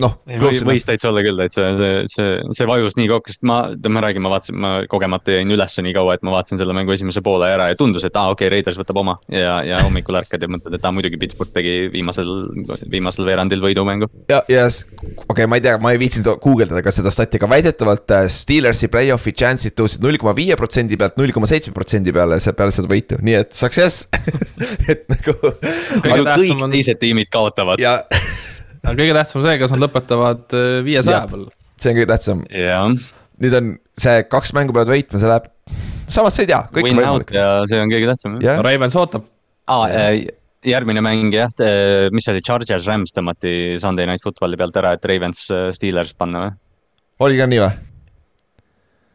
noh. 0.00 0.16
või 0.28 0.60
võis 0.66 0.84
täitsa 0.84 1.08
olla 1.08 1.22
küll, 1.24 1.40
et 1.40 1.54
see, 1.56 1.68
see, 2.12 2.32
see, 2.52 2.66
vajus 2.68 2.98
nii 2.98 3.08
kokku, 3.10 3.32
sest 3.32 3.44
ma, 3.48 3.60
ma 3.88 4.02
räägin, 4.04 4.22
ma 4.24 4.32
vaatasin, 4.32 4.58
ma 4.60 4.72
kogemata 4.90 5.38
jäin 5.38 5.52
ülesse 5.54 5.84
nii 5.84 5.94
kaua, 5.96 6.18
et 6.18 6.26
ma 6.26 6.34
vaatasin 6.34 6.60
selle 6.60 6.76
mängu 6.76 6.92
esimese 6.92 7.22
poole 7.24 7.48
ära 7.48 7.70
ja 7.70 7.78
tundus, 7.78 8.04
et 8.04 8.16
aa 8.16 8.28
ah, 8.28 8.34
okei 8.34 8.48
okay,, 8.48 8.58
Raiders 8.58 8.80
võtab 8.80 9.00
oma 9.00 9.16
ja, 9.32 9.58
ja 9.64 9.80
hommikul 9.86 10.20
ärkad 10.20 10.44
ja 10.44 10.50
mõtled, 10.52 10.76
et 10.76 10.84
aa 10.84 10.92
ah, 10.92 10.96
muidugi 10.96 11.20
Pittsburgh 11.20 11.54
tegi 11.54 11.88
viimasel, 11.92 12.28
viimasel 12.92 13.28
veerandil 13.28 13.64
võidumängu. 13.64 14.10
ja, 14.28 14.42
ja 14.52 14.66
okei 14.68 15.16
okay,, 15.32 15.48
ma 15.48 15.60
ei 15.60 15.64
tea, 15.64 15.78
ma 15.82 15.94
ei 15.94 16.02
viitsinud 16.02 16.42
guugeldada 16.44 16.84
ka 16.84 16.92
seda 16.94 17.12
stati, 17.14 17.40
aga 17.40 17.50
väidetavalt 17.54 18.16
äh, 18.18 18.28
Steelersi 18.32 18.92
play-off'i 18.92 19.32
chance'id 19.32 19.76
tõusid 19.78 20.04
null 20.04 20.20
koma 20.20 20.36
viie 20.36 20.58
protsendi 20.60 21.00
pealt 21.00 21.16
null 21.20 21.32
koma 21.32 21.48
seitsme 21.48 21.72
protsendi 21.76 22.12
peale, 22.14 22.40
peale 22.52 22.74
seda 22.74 22.92
võitu, 22.92 23.20
nii 23.24 23.40
et 23.40 23.56
success 23.56 24.08
et 24.92 25.08
nagu 25.08 25.38
Kõige 25.40 26.22
tähtsam 26.28 26.68
on- 26.68 26.76
teised 26.76 27.00
tiimid 27.00 27.32
kaotavad. 27.32 27.80
ja 27.80 27.96
aga 28.84 28.96
kõige 28.96 29.14
tähtsam 29.16 29.44
see, 29.44 29.58
kas 29.62 29.74
nad 29.74 29.84
lõpetavad 29.84 30.56
äh, 30.56 30.66
viiesaja 30.86 31.22
peal. 31.30 31.46
see 31.78 31.92
on 31.92 31.98
kõige 32.00 32.10
tähtsam, 32.12 32.42
nüüd 33.42 33.56
on 33.60 33.70
see 33.98 34.24
kaks 34.30 34.54
mängu 34.56 34.76
peavad 34.76 34.92
võitma, 34.94 35.20
see 35.22 35.30
läheb, 35.30 35.48
samas 36.10 36.38
sa 36.38 36.44
ei 36.44 36.50
tea, 36.50 36.60
kõik 36.72 36.84
on 36.84 36.90
win 36.90 37.00
out 37.02 37.08
võimalik. 37.08 37.34
ja 37.36 37.48
see 37.70 37.82
on 37.82 37.92
kõige 37.92 38.10
tähtsam 38.12 38.38
jah. 38.38 38.54
jah, 38.54 38.62
Ravens 38.66 38.98
ootab. 38.98 39.26
aa, 39.70 39.88
järgmine 40.66 41.02
mäng 41.04 41.34
jah, 41.34 41.52
mis 42.14 42.26
see 42.26 42.34
oli, 42.34 42.44
Chargers 42.46 42.88
Rams 42.90 43.14
tõmmati 43.16 43.52
Sunday 43.82 44.08
Night 44.10 44.24
Footballi 44.26 44.58
pealt 44.60 44.78
ära, 44.80 44.96
et 44.96 45.06
Ravens 45.10 45.46
äh, 45.54 45.68
Steelers 45.76 46.14
panna 46.18 46.46
või? 46.46 46.56
oli 47.28 47.40
ka 47.40 47.50
nii 47.50 47.62
või? 47.62 47.76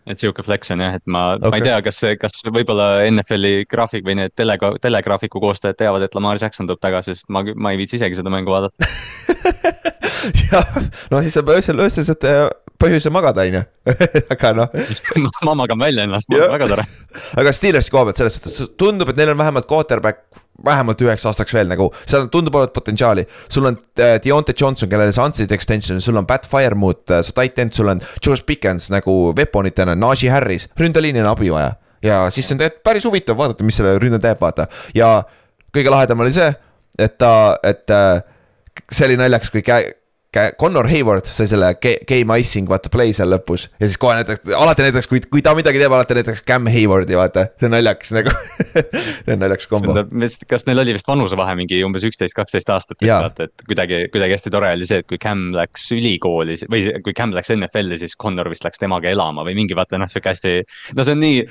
Et 0.10 0.20
sihuke 0.20 0.44
flex 0.46 0.74
on 0.74 0.84
jah, 0.84 0.98
et 1.00 1.06
ma 1.06 1.24
okay., 1.38 1.52
ma 1.54 1.60
ei 1.60 1.66
tea, 1.68 1.78
kas, 1.86 2.02
kas 2.20 2.42
võib-olla 2.48 2.88
NFL-i 3.08 3.68
graafik 3.72 4.06
või 4.08 4.18
need 4.20 4.34
tele, 4.38 4.58
telegraafiku 4.84 5.42
koostajad 5.44 5.80
teavad, 5.80 6.06
et 6.06 6.18
Lamar 6.18 6.42
Jackson 6.42 6.68
tuleb 6.70 6.82
tagasi, 6.84 7.16
sest 7.16 7.30
ma, 7.34 7.46
ma 7.56 7.74
ei 7.74 7.80
viitsi 7.82 8.00
isegi 8.02 8.20
seda 8.20 8.34
mängu 8.34 8.54
vaadata. 8.54 8.90
jah, 10.52 10.78
no 11.12 11.24
siis 11.24 11.38
saab 11.38 11.54
öösel, 11.56 11.80
öösel 11.84 12.08
saad 12.08 12.28
põhjuse 12.84 13.12
magada, 13.14 13.46
on 13.48 13.60
ju, 13.60 13.64
aga 14.34 14.54
noh 14.58 14.78
ma 15.48 15.58
magan 15.64 15.80
välja 15.80 16.08
ennast, 16.08 16.32
väga 16.32 16.70
tore. 16.72 16.88
aga 17.40 17.56
Steelersi 17.56 17.94
koha 17.94 18.10
pealt 18.10 18.20
selles 18.20 18.40
suhtes 18.40 18.74
tundub, 18.80 19.14
et 19.14 19.20
neil 19.20 19.34
on 19.34 19.40
vähemalt 19.40 19.70
quarterback 19.70 20.43
vähemalt 20.66 21.02
üheks 21.02 21.26
aastaks 21.26 21.54
veel 21.56 21.70
nagu, 21.72 21.90
seal 22.06 22.28
tundub 22.32 22.56
olevat 22.56 22.74
potentsiaali. 22.76 23.26
sul 23.50 23.66
on 23.66 23.78
äh, 24.00 24.20
Deontay 24.24 24.56
Johnson, 24.60 24.90
kellele 24.90 25.12
sa 25.16 25.26
andsid 25.28 25.52
extension'i, 25.52 26.02
sul 26.02 26.18
on 26.18 26.28
Pat 26.30 26.48
Firemouth, 26.50 27.22
su 27.22 27.34
tight 27.34 27.60
end, 27.60 27.74
sul 27.74 27.90
on 27.90 28.02
George 28.24 28.44
Pickens 28.46 28.90
nagu 28.94 29.34
weaponitena, 29.38 29.96
Najee 29.96 30.32
Harris, 30.32 30.70
ründeliinil 30.80 31.26
on 31.26 31.32
abi 31.32 31.52
vaja. 31.54 31.74
ja 32.04 32.28
siis 32.32 32.52
on 32.52 32.60
tegelikult 32.60 32.84
päris 32.84 33.06
huvitav 33.08 33.38
vaadata, 33.40 33.64
mis 33.64 33.80
selle 33.80 33.98
ründe 34.00 34.20
teeb, 34.22 34.40
vaata 34.42 34.68
ja 34.96 35.24
kõige 35.74 35.92
lahedam 35.92 36.22
oli 36.22 36.34
see, 36.36 36.54
et 37.00 37.18
ta, 37.18 37.58
et 37.64 37.90
äh, 37.92 38.22
see 38.92 39.10
oli 39.10 39.18
naljakas, 39.20 39.54
kui 39.54 39.66
Connor 40.60 40.88
Hayward 40.90 41.28
sai 41.30 41.48
selle 41.50 41.74
ga- 41.82 42.00
game 42.10 42.38
icing 42.42 42.70
vaata 42.70 42.90
play 42.94 43.14
seal 43.16 43.30
lõpus 43.34 43.68
ja 43.80 43.88
siis 43.88 44.00
kohe 44.02 44.16
näiteks, 44.18 44.42
alati 44.58 44.86
näiteks, 44.88 45.10
kui, 45.12 45.22
kui 45.30 45.44
ta 45.46 45.54
midagi 45.58 45.82
teeb, 45.82 45.94
alati 45.94 46.18
näiteks 46.18 46.44
Cam 46.48 46.68
Haywardi 46.72 47.18
vaata, 47.18 47.46
see 47.60 47.70
on 47.70 47.76
naljakas 47.76 48.14
nagu 48.18 48.34
see 48.74 49.36
on 49.36 49.44
naljakas 49.44 49.70
kombo. 49.72 49.96
kas 50.50 50.66
neil 50.70 50.84
oli 50.84 50.96
vist 50.98 51.10
vanusevahe 51.10 51.56
mingi 51.60 51.82
umbes 51.86 52.06
üksteist, 52.10 52.36
kaksteist 52.38 52.72
aastat, 52.74 53.00
vaata, 53.04 53.48
et 53.50 53.66
kuidagi, 53.68 54.04
kuidagi 54.14 54.38
hästi 54.38 54.54
tore 54.54 54.74
oli 54.74 54.90
see, 54.90 55.04
et 55.04 55.10
kui 55.10 55.22
Cam 55.22 55.52
läks 55.56 55.90
ülikooli 55.96 56.58
või 56.72 56.86
kui 57.06 57.16
Cam 57.18 57.36
läks 57.36 57.54
NFL-i, 57.56 58.02
siis 58.02 58.18
Connor 58.20 58.50
vist 58.54 58.66
läks 58.66 58.82
temaga 58.82 59.12
elama 59.14 59.46
või 59.48 59.58
mingi 59.60 59.78
vaata 59.78 60.02
noh, 60.02 60.10
sihuke 60.12 60.34
hästi. 60.34 60.56
no 60.98 61.06
see 61.06 61.18
on 61.18 61.24
nii 61.24 61.46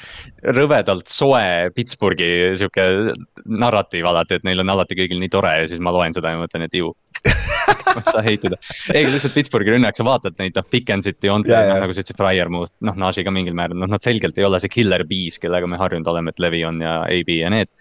rõvedalt 0.58 1.12
soe 1.12 1.70
Pittsburghi 1.76 2.52
sihuke 2.58 3.14
narratiiv 3.46 4.10
alati, 4.10 4.40
et 4.40 4.46
neil 4.48 4.64
on 4.64 4.74
alati 4.74 4.98
kõigil 4.98 5.22
nii 5.22 5.32
tore 5.32 5.56
ja 5.62 5.70
siis 5.70 5.82
ma 5.82 5.94
loen 5.94 6.14
seda 6.16 6.34
ja 6.34 6.42
mõtlen, 6.42 6.66
et 6.66 6.80
ju. 6.82 6.92
ma 7.94 8.00
ei 8.00 8.06
saa 8.08 8.24
heituda, 8.26 8.58
ei 8.94 9.06
lihtsalt 9.08 9.36
Pittsburghi 9.36 9.76
rünnak, 9.76 9.98
sa 9.98 10.06
vaatad 10.08 10.38
neid 10.40 10.58
noh, 10.58 10.66
Pickensit, 10.74 11.20
Deontay 11.22 11.54
Jaa,, 11.54 11.62
jaa. 11.68 11.78
noh 11.78 11.86
nagu 11.86 11.96
sa 11.96 12.04
ütlesid, 12.04 12.20
Firemouth, 12.20 12.74
noh 12.88 12.98
Naji 13.04 13.26
ka 13.26 13.34
mingil 13.34 13.56
määral, 13.58 13.80
noh 13.82 13.90
nad 13.92 14.04
selgelt 14.04 14.38
ei 14.40 14.48
ole 14.48 14.60
see 14.62 14.72
killer 14.72 15.06
bees, 15.08 15.40
kellega 15.42 15.70
me 15.70 15.80
harjunud 15.80 16.12
oleme, 16.12 16.34
et 16.34 16.42
Levi 16.42 16.64
on 16.68 16.82
ja 16.84 17.00
AB 17.06 17.34
ja 17.38 17.52
need 17.52 17.72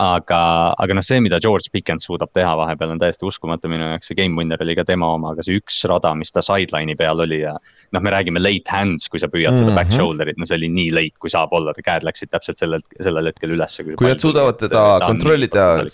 aga, 0.00 0.38
aga 0.80 0.96
noh, 0.96 1.04
see, 1.06 1.20
mida 1.22 1.38
George 1.42 1.70
Pickens 1.72 2.06
suudab 2.08 2.32
teha 2.34 2.54
vahepeal 2.58 2.94
on 2.94 3.00
täiesti 3.02 3.26
uskumatu 3.28 3.70
minu 3.70 3.86
jaoks, 3.92 4.10
see 4.10 4.18
game 4.18 4.38
winner 4.38 4.60
oli 4.64 4.74
ka 4.78 4.84
tema 4.88 5.12
oma, 5.14 5.34
aga 5.34 5.44
see 5.46 5.60
üks 5.60 5.78
rada, 5.90 6.14
mis 6.18 6.34
ta 6.34 6.42
sideline'i 6.44 6.96
peal 6.98 7.22
oli 7.24 7.40
ja. 7.44 7.54
noh, 7.94 8.02
me 8.02 8.14
räägime 8.14 8.42
late 8.42 8.74
hands, 8.74 9.06
kui 9.10 9.22
sa 9.22 9.30
püüad 9.30 9.54
mm 9.54 9.56
-hmm. 9.56 9.62
Mhm. 9.62 9.70
seda 9.70 9.78
back 9.78 9.94
shoulder'it, 9.94 10.40
no 10.40 10.50
see 10.50 10.58
oli 10.58 10.72
nii 10.72 10.90
late, 10.98 11.18
kui 11.22 11.30
saab 11.30 11.54
olla, 11.54 11.74
käed 11.78 12.06
läksid 12.06 12.32
täpselt 12.34 12.58
sellel, 12.58 12.82
sellel 13.00 13.30
hetkel 13.30 13.54
ülesse. 13.54 13.84
kui 13.84 14.10
nad 14.10 14.18
suudavad 14.18 14.58
teda 14.58 15.00
kontrollida 15.06 15.84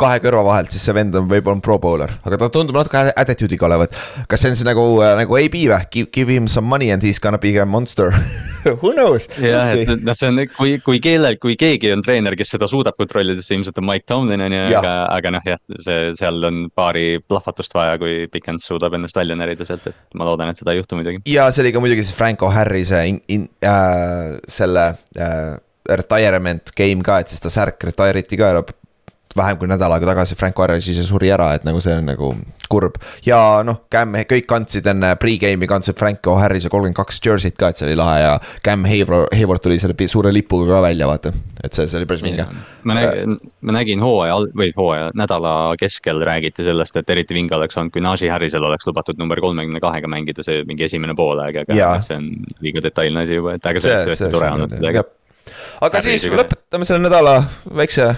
kahe 0.00 0.20
kõrva 0.22 0.44
vahelt, 0.46 0.72
siis 0.74 0.84
see 0.88 0.96
vend 0.96 1.16
on 1.18 1.28
võib-olla 1.30 1.62
pro 1.64 1.78
bowler, 1.82 2.12
aga 2.26 2.38
ta 2.40 2.50
tundub 2.54 2.78
natuke 2.80 3.00
atti- 3.00 3.16
attitude'iga 3.22 3.68
olevat. 3.68 3.96
kas 4.28 4.42
see 4.42 4.52
on 4.52 4.58
siis 4.58 4.68
nagu, 4.68 4.86
nagu 5.20 5.40
AB 5.40 5.58
või, 5.60 5.80
give, 5.92 6.10
give 6.14 6.32
him 6.32 6.48
some 6.48 6.68
money 6.68 6.90
and 6.94 7.02
he 7.04 7.12
is 7.12 7.20
gonna 7.22 7.38
be 7.40 7.56
a 7.58 7.66
monster 7.66 8.14
Who 8.82 8.92
knows? 8.92 9.26
jah, 9.40 9.72
et 9.72 10.02
noh, 10.04 10.16
see 10.16 10.28
on, 10.28 10.42
kui, 10.56 10.74
kui 10.84 11.00
kellel, 11.02 11.38
kui 11.40 11.56
keegi 11.60 11.92
on 11.94 12.04
treener, 12.04 12.36
kes 12.36 12.52
seda 12.56 12.68
suudab 12.70 12.98
kontrollida, 13.00 13.40
siis 13.40 13.56
ilmselt 13.58 13.78
on 13.80 13.86
Mike 13.88 14.06
Tomlin 14.10 14.44
on 14.44 14.56
ju, 14.56 14.64
aga, 14.80 14.92
aga 15.16 15.32
noh, 15.36 15.46
jah, 15.48 15.60
see, 15.80 16.10
seal 16.18 16.44
on 16.48 16.66
paari 16.76 17.06
plahvatust 17.24 17.74
vaja, 17.76 17.96
kui 18.02 18.26
Pickens 18.32 18.68
suudab 18.68 18.96
ennast 18.98 19.16
välja 19.16 19.38
närida 19.38 19.66
sealt, 19.68 19.88
et 19.90 20.18
ma 20.18 20.28
loodan, 20.28 20.52
et 20.52 20.60
seda 20.60 20.74
ei 20.74 20.82
juhtu 20.82 20.98
muidugi. 20.98 21.22
ja 21.32 21.48
see 21.52 21.64
oli 21.64 21.72
ka 21.76 21.82
muidugi 21.82 22.04
see 22.06 22.18
Franco 22.18 22.50
Harrise 22.52 23.00
in, 23.08 23.22
in, 23.32 23.48
äh, 23.64 24.36
selle 24.50 24.90
äh, 25.16 25.56
retirement 25.90 26.74
game 26.76 27.04
ka, 27.06 27.20
et 27.22 27.32
siis 27.32 27.42
ta 27.42 27.52
särk 27.52 27.88
retire 27.88 28.22
iti 28.22 28.38
ka 28.40 28.52
ära 28.52 28.64
vähem 29.36 29.58
kui 29.60 29.68
nädal 29.70 29.92
aega 29.94 30.08
tagasi 30.10 30.34
Franco 30.38 30.64
Harris 30.64 30.88
ise 30.90 31.04
suri 31.06 31.30
ära, 31.30 31.52
et 31.54 31.66
nagu 31.66 31.80
see 31.82 31.94
on 31.94 32.08
nagu 32.10 32.32
kurb. 32.70 32.96
ja 33.26 33.38
noh, 33.66 33.82
Cam, 33.92 34.14
kõik 34.30 34.46
kandsid 34.50 34.86
enne 34.90 35.12
pre-game'i 35.20 35.68
kandsid 35.70 35.98
Franco 35.98 36.36
Harrise 36.38 36.70
kolmkümmend 36.70 36.98
kaks 36.98 37.20
jersey't 37.24 37.58
ka, 37.58 37.70
et 37.70 37.78
see 37.78 37.86
oli 37.88 37.96
lahe 37.98 38.20
ja 38.22 38.32
Cam 38.66 38.86
Hayward, 38.88 39.30
Hayward 39.36 39.62
tuli 39.62 39.78
selle 39.82 40.08
suure 40.10 40.32
lipuga 40.34 40.76
ka 40.76 40.80
välja, 40.88 41.06
vaata. 41.10 41.32
et 41.62 41.76
see, 41.76 41.86
see 41.90 42.00
oli 42.00 42.08
päris 42.10 42.24
vinge. 42.26 42.46
ma 42.84 42.96
nägin, 42.98 43.36
ma 43.66 43.76
nägin 43.76 44.02
hooaja 44.02 44.40
või 44.56 44.72
hooaja 44.76 45.12
nädala 45.18 45.54
keskel 45.80 46.22
räägiti 46.26 46.66
sellest, 46.66 46.96
et 46.96 47.10
eriti 47.10 47.36
vinge 47.36 47.54
oleks 47.54 47.78
olnud, 47.78 47.94
kui 47.94 48.02
Najee 48.02 48.32
Harrisel 48.32 48.66
oleks 48.66 48.88
lubatud 48.88 49.18
number 49.20 49.42
kolmekümne 49.42 49.82
kahega 49.82 50.10
mängida 50.10 50.46
see 50.46 50.64
mingi 50.66 50.88
esimene 50.88 51.14
poolaeg, 51.18 51.62
aga 51.62 51.78
noh, 51.78 52.02
see 52.06 52.18
on 52.18 52.32
liiga 52.64 52.82
detailne 52.82 53.26
asi 53.26 53.38
juba, 53.38 53.54
et 53.58 53.72
aga 53.72 53.82
see 53.82 53.94
oleks 53.94 54.12
tõesti 54.14 54.34
tore 54.34 54.50
olnud 54.56 54.76
midagi. 54.78 55.06
aga 55.86 56.02
Harrise 56.02 56.18
siis 56.18 56.34
lõpetame 56.34 56.88
selle 56.88 57.06
nädala 57.06 57.40
väikse 57.76 58.10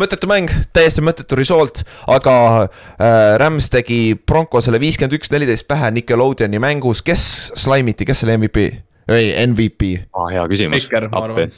mõttetu 0.00 0.28
mäng, 0.30 0.50
täiesti 0.76 1.04
mõttetu 1.04 1.36
result, 1.38 1.82
aga 2.10 2.34
äh, 2.64 3.36
Rams 3.40 3.68
tegi 3.72 4.00
Broncosele 4.26 4.80
viiskümmend 4.82 5.16
üks, 5.18 5.30
neliteist 5.32 5.68
pähe 5.70 5.90
Nickelodeoni 5.96 6.60
mängus, 6.62 7.02
kes 7.06 7.22
slaimiti, 7.60 8.08
kes 8.08 8.24
oli 8.26 8.36
MVP 8.40 8.66
või 9.10 9.30
MVP? 9.46 9.92
aa, 10.12 10.24
Ah, 10.26 10.32
hea 10.34 10.44
küsimus. 10.50 10.84
Baker, 10.88 11.08
ma 11.12 11.24
arvan. 11.28 11.54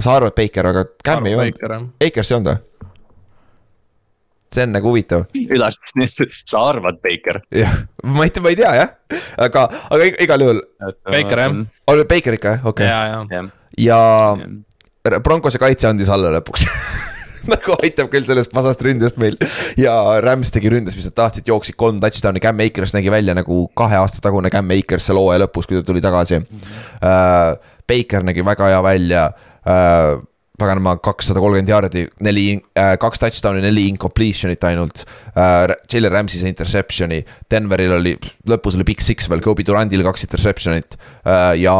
sa 0.00 0.16
arvad 0.18 0.34
Baker, 0.36 0.66
aga 0.72 0.86
Cam 1.04 1.26
ei 1.26 1.34
olnud, 1.38 1.54
Baker 1.56 1.76
jah. 1.76 1.84
Akers 2.08 2.30
ei 2.32 2.36
olnud 2.40 2.52
või? 2.54 2.62
see 4.56 4.62
on 4.62 4.70
nagu 4.72 4.88
huvitav, 4.92 5.24
ülas, 5.52 5.74
sa 6.50 6.60
arvad, 6.70 7.00
Baker? 7.04 7.40
jah, 7.52 7.72
ma 8.04 8.24
ei, 8.24 8.32
ma 8.40 8.52
ei 8.52 8.56
tea 8.58 8.72
jah, 8.78 8.92
aga, 9.42 9.66
aga 9.90 10.06
ig- 10.06 10.20
igal 10.24 10.44
juhul, 10.46 10.60
Baker, 11.04 11.42
jah. 11.42 11.56
oli 11.92 12.04
Baker 12.08 12.38
ikka 12.38 12.54
jah, 12.56 12.68
okei 12.70 12.86
ja, 12.88 13.00
okay., 13.24 13.36
ja, 13.36 13.42
jah, 13.42 14.40
ja 15.06 15.20
Broncose 15.22 15.58
kaitse 15.62 15.86
andis 15.90 16.08
alla 16.10 16.30
lõpuks 16.38 16.64
nagu 17.54 17.78
aitab 17.80 18.10
küll 18.12 18.26
sellest 18.28 18.52
pasast 18.54 18.82
ründest 18.86 19.20
meil 19.22 19.38
ja 19.80 19.94
Rams 20.24 20.52
tegi 20.54 20.72
ründes, 20.72 20.96
mis 20.98 21.08
nad 21.10 21.16
tahtsid, 21.22 21.48
jooksid 21.50 21.78
kolm 21.80 22.00
touchdown'i, 22.02 22.42
Cam 22.44 22.62
Akers 22.66 22.94
nägi 22.96 23.12
välja 23.12 23.36
nagu 23.36 23.64
kahe 23.78 23.98
aasta 24.00 24.22
tagune 24.24 24.52
Cam 24.52 24.70
Akers 24.76 25.08
seal 25.08 25.20
hooaja 25.20 25.44
lõpus, 25.44 25.68
kui 25.68 25.78
ta 25.78 25.86
tuli 25.86 26.04
tagasi 26.04 26.42
uh,. 26.42 27.74
Baker 27.86 28.24
nägi 28.26 28.42
väga 28.42 28.66
hea 28.72 28.78
välja 28.82 29.28
uh, 29.30 30.16
paganama 30.58 30.96
kakssada 31.04 31.40
kolmkümmend 31.42 31.70
jaardi, 31.70 32.06
neli 32.24 32.46
äh,, 32.78 32.94
kaks 33.00 33.20
touchdown'i, 33.22 33.62
neli 33.64 33.86
incompletion'it 33.92 34.64
ainult 34.68 35.04
äh,. 35.36 35.76
Jalen 35.92 36.12
Ramsey 36.12 36.40
sai 36.40 36.52
interception'i, 36.54 37.20
Denveril 37.52 37.98
oli, 37.98 38.16
lõpus 38.48 38.78
oli 38.78 38.88
big 38.88 39.04
six 39.04 39.30
veel, 39.30 39.44
Kobe 39.44 39.66
Durandil 39.66 40.04
kaks 40.06 40.26
interception'it 40.28 40.98
äh, 40.98 41.52
ja. 41.62 41.76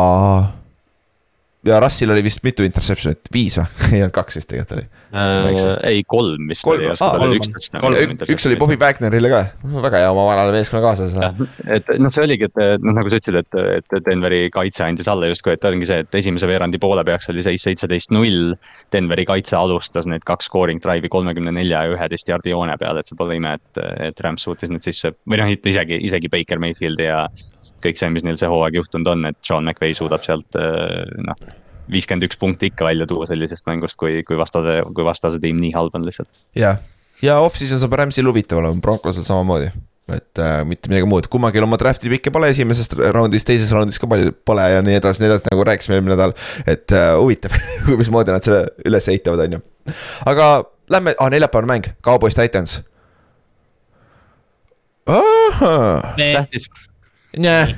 Ja 1.67 1.81
Russil 1.83 2.11
oli 2.13 2.23
vist 2.25 2.43
mitu 2.47 2.65
interception'it, 2.67 3.31
viis 3.33 3.57
või? 3.59 3.67
ei 3.97 4.03
olnud 4.05 4.15
kaks 4.15 4.39
vist 4.39 4.49
tegelikult 4.51 4.77
oli. 4.77 4.87
Äh, 5.17 5.47
ei, 5.89 6.03
kolm 6.09 6.51
vist 6.51 6.65
Kolm- 6.67 6.85
oli, 6.85 6.91
aa, 6.93 6.99
tal 7.15 7.25
oli 7.27 7.39
üks 7.41 8.31
üks 8.37 8.47
oli 8.51 8.59
Bobby 8.61 8.77
Wagnerile 8.81 9.31
ka, 9.33 9.41
väga 9.87 10.03
hea 10.03 10.11
oma 10.13 10.27
vanale 10.29 10.55
meeskonnakaaslasele. 10.57 11.31
jah, 11.31 11.73
et 11.79 11.91
noh, 12.03 12.13
see 12.13 12.27
oligi, 12.27 12.49
et 12.51 12.85
noh, 12.85 12.97
nagu 12.99 13.13
sa 13.13 13.21
ütlesid, 13.21 13.41
et, 13.41 13.81
et 13.81 13.97
Denveri 14.07 14.43
kaitse 14.55 14.85
andis 14.87 15.11
alla 15.11 15.31
justkui, 15.31 15.57
et 15.57 15.67
ongi 15.69 15.89
see, 15.89 16.03
et 16.05 16.21
esimese 16.21 16.51
veerandi 16.51 16.81
poole 16.83 17.05
peaks 17.07 17.31
oli 17.33 17.45
seis 17.47 17.65
seitseteist 17.67 18.13
null. 18.15 18.55
Denveri 18.95 19.27
kaitse 19.29 19.57
alustas 19.59 20.07
need 20.11 20.27
kaks 20.29 20.51
scoring 20.51 20.83
drive'i 20.83 21.11
kolmekümne 21.13 21.55
nelja 21.57 21.87
ja 21.87 21.97
üheteist 21.97 22.29
jardi 22.31 22.53
joone 22.53 22.77
peal, 22.81 23.01
et 23.01 23.09
see 23.09 23.19
pole 23.19 23.39
ime, 23.41 23.57
et, 23.59 23.85
et 24.11 24.25
Rams 24.27 24.47
suutis 24.47 24.71
need 24.73 24.85
sisse 24.87 25.15
või 25.27 25.41
noh, 25.43 25.55
isegi, 25.57 25.99
isegi 26.07 26.31
Baker 26.33 26.63
Mayfield 26.63 27.03
ja 27.03 27.25
kõik 27.87 28.01
see, 28.01 28.11
mis 28.13 28.27
neil 28.27 28.39
see 28.41 28.51
hooaeg 28.51 28.81
juhtunud 28.81 29.15
on, 29.15 29.31
et 29.31 29.39
Sean 29.47 29.65
McVay 29.65 29.97
suudab 29.97 30.25
sealt 30.27 30.59
eh, 30.61 31.07
noh, 31.27 31.47
viiskümmend 31.93 32.27
üks 32.27 32.39
punkti 32.41 32.71
ikka 32.71 32.87
välja 32.89 33.07
tuua 33.09 33.29
sellisest 33.31 33.67
mängust, 33.71 33.99
kui, 34.01 34.21
kui 34.27 34.39
vastase, 34.39 34.81
kui 34.95 35.07
vastase 35.07 35.41
tiim 35.43 35.61
nii 35.63 35.73
halb 35.77 35.95
on 35.97 36.07
lihtsalt. 36.07 36.31
jah, 36.59 36.81
ja 37.23 37.39
off-season 37.45 37.83
saab 37.83 37.97
Ramsil 38.01 38.27
huvitav 38.29 38.61
olema, 38.63 38.81
Broncosel 38.83 39.27
samamoodi. 39.27 39.71
et 40.13 40.39
äh, 40.39 40.61
mitte 40.67 40.91
midagi 40.91 41.09
muud, 41.11 41.27
kummalgi 41.31 41.59
oma 41.63 41.79
draft'i 41.81 42.11
pikke 42.13 42.31
pole 42.35 42.51
esimeses 42.53 42.93
raundis, 42.95 43.47
teises 43.47 43.73
raundis 43.75 43.99
ka 43.99 44.07
palju 44.11 44.35
pole 44.47 44.67
ja 44.71 44.83
nii 44.85 45.01
edasi, 45.01 45.23
nii 45.23 45.33
edasi, 45.33 45.49
nagu 45.51 45.67
rääkisime 45.67 45.99
eelmine 45.99 46.15
nädal. 46.15 46.35
et 46.67 46.95
äh, 46.95 47.13
huvitav 47.19 47.55
mismoodi 48.01 48.35
nad 48.35 48.47
selle 48.47 48.69
üles 48.87 49.11
ehitavad, 49.11 49.47
on 49.47 49.59
ju. 49.59 49.95
aga 50.27 50.51
lähme 50.91 51.17
ah,, 51.19 51.31
neljapäevane 51.31 51.73
mäng, 51.73 51.91
Cowboys 52.03 52.39
Titans. 52.39 52.81
tähtis. 56.17 56.71
Nää. 57.39 57.69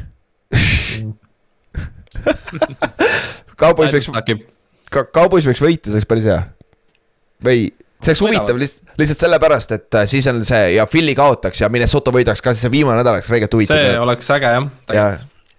Cowboys 3.59 3.93
võiks, 3.93 4.11
Cowboys 4.91 5.47
võiks 5.49 5.63
võita, 5.63 5.91
see 5.91 5.99
oleks 5.99 6.09
päris 6.09 6.29
hea. 6.29 6.39
või 7.45 7.65
see 7.99 8.13
oleks 8.13 8.23
huvitav 8.23 8.61
lihtsalt, 8.61 8.93
lihtsalt 9.01 9.25
sellepärast, 9.25 9.75
et 9.75 9.99
äh, 9.99 10.07
siis 10.11 10.27
on 10.31 10.45
see 10.47 10.75
ja 10.77 10.87
Philly 10.91 11.15
kaotaks 11.19 11.65
ja 11.65 11.71
Minnesota 11.73 12.15
võidaks 12.15 12.43
ka, 12.45 12.55
siis 12.55 12.67
see 12.67 12.75
viimane 12.75 13.01
nädal 13.01 13.19
oleks 13.19 13.31
reegelt 13.33 13.55
huvitav. 13.59 13.81
see 13.83 13.99
oleks 13.99 14.31
äge 14.37 14.53
jah. 14.55 14.69
ja, 14.95 15.07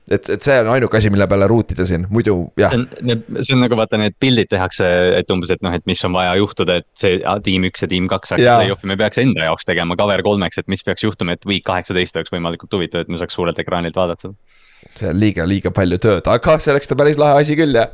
et, 0.10 0.30
et 0.36 0.46
see 0.46 0.58
on 0.64 0.72
ainuke 0.74 0.98
asi, 1.00 1.12
mille 1.14 1.28
peale 1.30 1.48
ruutida 1.50 1.86
siin, 1.88 2.06
muidu 2.14 2.36
jah. 2.60 2.74
see 2.74 3.56
on, 3.56 3.64
nagu 3.64 3.78
vaata, 3.80 4.00
need 4.02 4.18
pildid 4.22 4.52
tehakse, 4.52 4.88
et 5.20 5.34
umbes, 5.34 5.52
et 5.54 5.64
noh, 5.66 5.76
et 5.76 5.86
mis 5.90 6.02
on 6.08 6.16
vaja 6.16 6.36
juhtuda, 6.42 6.80
et 6.82 6.88
see 7.00 7.20
tiim 7.46 7.68
üks 7.70 7.86
ja 7.86 7.92
tiim 7.92 8.10
kaks 8.12 8.34
saaks 8.34 8.46
play-off'i, 8.46 8.90
me 8.90 8.98
peaks 9.00 9.22
enda 9.22 9.50
jaoks 9.50 9.70
tegema 9.70 9.98
cover 10.00 10.24
kolmeks, 10.26 10.62
et 10.62 10.72
mis 10.72 10.84
peaks 10.86 11.06
juhtuma, 11.06 11.38
et 11.38 11.50
week 11.50 11.68
kaheksateist 11.70 12.18
oleks 12.20 12.34
võimalikult 12.34 12.74
huvitav, 12.78 13.06
et 13.06 13.12
me 13.12 13.22
saaks 13.22 13.38
suurelt 13.38 13.62
ekraanilt 13.62 14.00
vaadata. 14.00 14.34
See 14.96 15.10
on 15.12 15.18
liiga, 15.20 15.44
liiga 15.48 15.72
palju 15.76 15.98
tööd, 16.02 16.28
aga 16.32 16.56
see 16.64 16.72
oleks 16.72 16.88
ta 16.88 16.96
päris 17.00 17.20
lahe 17.20 17.42
asi 17.42 17.56
küll 17.60 17.76
jah. 17.76 17.92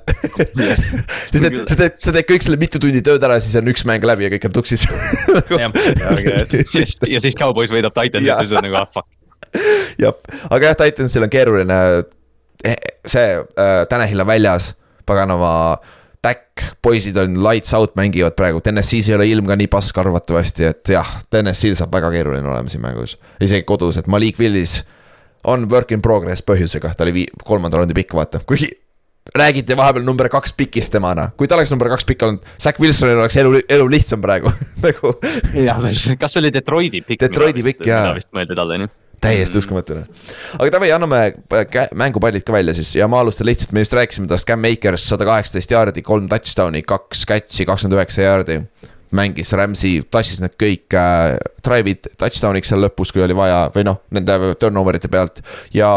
Siis 1.34 1.42
need, 1.42 1.58
sa 1.66 1.78
teed, 1.80 1.98
sa 2.06 2.14
teed 2.14 2.28
kõik 2.30 2.46
selle 2.46 2.60
mitu 2.62 2.82
tundi 2.82 3.02
tööd 3.06 3.24
ära, 3.26 3.40
siis 3.42 3.58
on 3.60 3.72
üks 3.72 3.84
mäng 3.90 4.06
läbi 4.06 4.28
ja 4.28 4.32
kõik 4.36 4.46
on 4.50 4.56
tuksis. 4.56 4.86
Ja 7.16 7.20
siis 7.22 7.36
Cowboys 7.38 7.74
võidab 7.74 7.96
Titansit 7.96 8.30
ja 8.30 8.38
siis 8.46 8.54
on 8.56 8.64
nagu 8.66 8.78
ah 8.80 8.88
fuck. 8.88 9.10
jah, 10.04 10.16
aga 10.50 10.72
jah, 10.72 10.80
Titansil 10.84 11.28
on 11.28 11.34
keeruline. 11.34 11.82
Eh, 12.66 12.80
see 13.06 13.36
äh,, 13.36 13.84
Tanahil 13.90 14.24
on 14.24 14.28
väljas, 14.28 14.74
paganama 15.06 15.52
Tack, 16.26 16.62
poisid 16.82 17.18
on 17.22 17.36
lights 17.44 17.74
out 17.78 17.94
mängivad 17.96 18.34
praegu, 18.34 18.58
TNS-is 18.64 19.12
ei 19.12 19.16
ole 19.16 19.28
ilm 19.30 19.46
ka 19.46 19.58
nii 19.60 19.68
pask 19.70 19.98
arvatavasti, 20.02 20.66
et 20.72 20.90
jah, 20.96 21.12
TNS-il 21.30 21.76
saab 21.78 21.94
väga 21.94 22.10
keeruline 22.16 22.50
olema 22.50 22.72
siin 22.72 22.82
mängus. 22.82 23.14
isegi 23.46 23.62
kodus, 23.70 24.00
et 24.02 24.10
Malik 24.10 24.40
Willis 24.42 24.80
on 25.46 25.68
work 25.70 25.94
in 25.94 26.02
progress 26.02 26.42
põhjusega, 26.42 26.96
ta 26.98 27.06
oli 27.06 27.14
vii-, 27.20 27.44
kolmanda 27.46 27.78
raundi 27.78 27.94
pikk, 27.94 28.18
vaata, 28.18 28.42
kuigi 28.50 28.72
räägiti 29.38 29.78
vahepeal 29.78 30.06
number 30.06 30.30
kaks 30.34 30.54
pikist 30.58 30.96
temana, 30.98 31.30
kui 31.38 31.46
ta 31.46 31.60
oleks 31.60 31.70
number 31.74 31.94
kaks 31.94 32.10
pikk 32.10 32.26
olnud, 32.26 32.52
Zack 32.58 32.82
Wilsonil 32.82 33.22
oleks 33.22 33.38
elu, 33.42 33.62
elu 33.78 33.88
lihtsam 33.94 34.26
praegu 34.26 34.50
nagu. 34.86 35.16
jah, 35.62 35.86
kas 36.22 36.34
see 36.34 36.42
oli 36.42 36.54
Detroiti 36.58 37.06
pikk? 37.06 37.22
Detroiti 37.22 37.70
pikk, 37.70 37.86
jaa. 37.90 38.16
vist 38.18 38.34
mõeldi 38.34 38.58
talle, 38.58 38.82
on 38.82 38.88
ju 38.88 38.94
täiesti 39.22 39.60
uskumatu. 39.62 40.02
aga 40.60 40.72
davai, 40.72 40.92
anname 40.96 41.22
mängupallid 41.96 42.46
ka 42.48 42.54
välja 42.54 42.74
siis. 42.78 42.96
Ja 42.96 43.08
ma 43.12 43.20
alustan 43.24 43.50
lihtsalt, 43.50 43.72
me 43.72 43.84
just 43.84 43.94
rääkisime 43.94 44.28
tast, 44.28 44.48
Cam 44.48 44.68
Akers 44.68 45.08
sada 45.10 45.26
kaheksateist 45.26 45.72
jaardi, 45.72 46.02
kolm 46.06 46.30
touchdown'i, 46.32 46.84
kaks 46.88 47.26
catch'i, 47.30 47.66
kakskümmend 47.66 48.00
üheksa 48.00 48.28
jaardi 48.28 48.62
mängis 49.16 49.54
Rams'i, 49.56 50.00
tassis 50.12 50.42
need 50.44 50.56
kõik 50.60 50.96
äh, 50.98 51.36
drive'id 51.64 52.10
touchdown'iks 52.20 52.72
seal 52.74 52.82
lõpus, 52.84 53.14
kui 53.14 53.24
oli 53.24 53.36
vaja 53.38 53.68
või 53.76 53.86
noh, 53.88 54.02
nende 54.16 54.56
turnover 54.60 54.98
ite 55.00 55.12
pealt. 55.12 55.40
Ja 55.76 55.90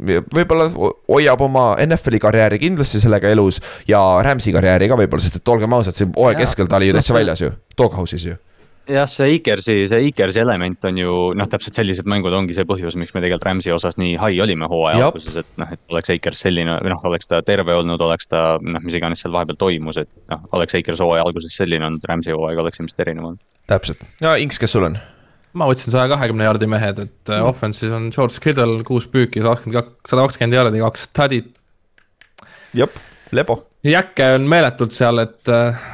võib-olla 0.00 0.68
hoiab 1.08 1.42
oma 1.44 1.64
NFL-i 1.84 2.20
karjääri 2.22 2.60
kindlasti 2.62 3.02
sellega 3.02 3.28
elus 3.34 3.60
ja 3.88 4.00
Rams'i 4.24 4.54
karjääri 4.54 4.88
ka 4.88 4.96
võib-olla, 5.00 5.24
sest 5.24 5.40
et 5.40 5.52
olgem 5.52 5.74
ausad, 5.76 5.96
siin 5.96 6.14
hooaja 6.16 6.38
keskel 6.40 6.70
ta 6.70 6.80
oli 6.80 6.88
ju 6.88 6.96
täitsa 6.96 7.16
väljas 7.16 7.44
ju, 7.44 7.50
Doghouse'is 7.76 8.30
ju 8.30 8.38
jah, 8.88 9.06
see 9.10 9.36
Ikersi, 9.36 9.74
see 9.90 10.08
Ikersi 10.08 10.40
element 10.42 10.84
on 10.88 10.98
ju 10.98 11.12
noh, 11.38 11.48
täpselt 11.50 11.78
sellised 11.78 12.08
mängud 12.10 12.34
ongi 12.36 12.56
see 12.56 12.66
põhjus, 12.68 12.96
miks 12.98 13.12
me 13.14 13.22
tegelikult 13.22 13.46
Rams'i 13.48 13.72
osas 13.74 13.98
nii 14.00 14.16
high 14.20 14.42
olime 14.44 14.68
hooaja 14.70 15.06
alguses, 15.08 15.36
et 15.42 15.60
noh, 15.60 15.70
et 15.74 15.94
oleks 15.94 16.12
Ikers 16.16 16.42
selline 16.46 16.78
või 16.84 16.94
noh, 16.94 17.04
oleks 17.10 17.30
ta 17.30 17.42
terve 17.46 17.76
olnud, 17.76 18.02
oleks 18.06 18.30
ta 18.30 18.42
noh, 18.62 18.82
mis 18.84 18.96
iganes 18.98 19.22
seal 19.24 19.34
vahepeal 19.36 19.60
toimus, 19.60 20.00
et 20.02 20.10
noh, 20.32 20.42
oleks 20.56 20.76
Ikers 20.80 21.02
hooaja 21.04 21.24
alguses 21.26 21.56
selline 21.56 21.86
olnud, 21.86 22.04
Rams'i 22.10 22.34
hooaeg 22.34 22.64
oleks 22.64 22.82
ilmselt 22.82 23.06
erinev 23.06 23.30
olnud. 23.30 23.42
täpselt, 23.70 24.04
no 24.24 24.34
Inks, 24.40 24.60
kes 24.60 24.76
sul 24.76 24.88
on? 24.90 24.98
ma 25.58 25.66
võtsin 25.66 25.90
saja 25.90 26.10
kahekümne 26.12 26.46
jaardi 26.46 26.68
mehed, 26.70 27.00
et 27.06 27.32
mm. 27.32 27.46
offense'is 27.48 27.94
on 27.94 28.10
George 28.14 28.38
Kittle 28.42 28.84
kuus 28.86 29.08
püüki, 29.10 29.42
kakskümmend 29.42 29.80
kaks, 29.80 30.12
sada 30.12 30.26
kakskümmend 30.28 30.58
jaardi, 30.58 30.84
kaks 30.84 31.08
tadit. 31.16 31.50
jep, 32.74 32.94
lebo. 33.34 33.64
Jäkke 33.86 34.34
on 34.36 34.46
meeletult 34.50 34.94
seal, 34.94 35.24
et 35.24 35.50
äh, 35.50 35.88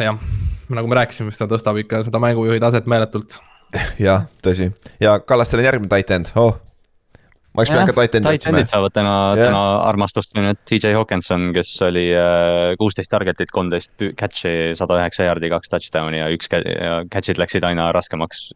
jah 0.00 0.16
nagu 0.78 0.90
me 0.90 0.98
rääkisime, 1.00 1.32
siis 1.32 1.40
ta 1.42 1.48
tõstab 1.50 1.78
ikka 1.82 2.02
seda 2.08 2.20
mängujuhi 2.22 2.60
taset 2.62 2.90
meeletult. 2.90 3.38
jah, 4.08 4.28
tõsi 4.44 4.70
ja 5.02 5.16
Kallastel 5.24 5.62
on 5.62 5.68
järgmine 5.68 5.92
titan, 5.92 6.26
oh. 6.36 6.58
ma 7.54 7.62
oleks 7.62 7.72
pidanud 7.72 7.94
ka 7.94 8.06
titan'i 8.06 8.36
otsima. 8.36 8.58
Titan'id 8.58 8.72
saavad 8.72 8.96
täna 8.96 9.14
täna 9.38 9.62
armastust 9.86 10.36
või 10.36 10.48
nüüd 10.48 10.60
TJ 10.68 10.96
Hawkinson, 10.98 11.50
kes 11.56 11.72
oli 11.88 12.08
äh, 12.16 12.74
kuusteist 12.80 13.12
target'it, 13.12 13.54
kolmteist 13.54 14.08
catch'i, 14.20 14.76
sada 14.78 15.00
üheksa 15.00 15.30
jaardi, 15.30 15.52
kaks 15.54 15.72
touchdown'i 15.72 16.20
ja 16.20 16.28
üks 16.34 16.52
catch'id 16.52 17.40
läksid 17.40 17.64
aina 17.68 17.88
raskemaks 17.96 18.50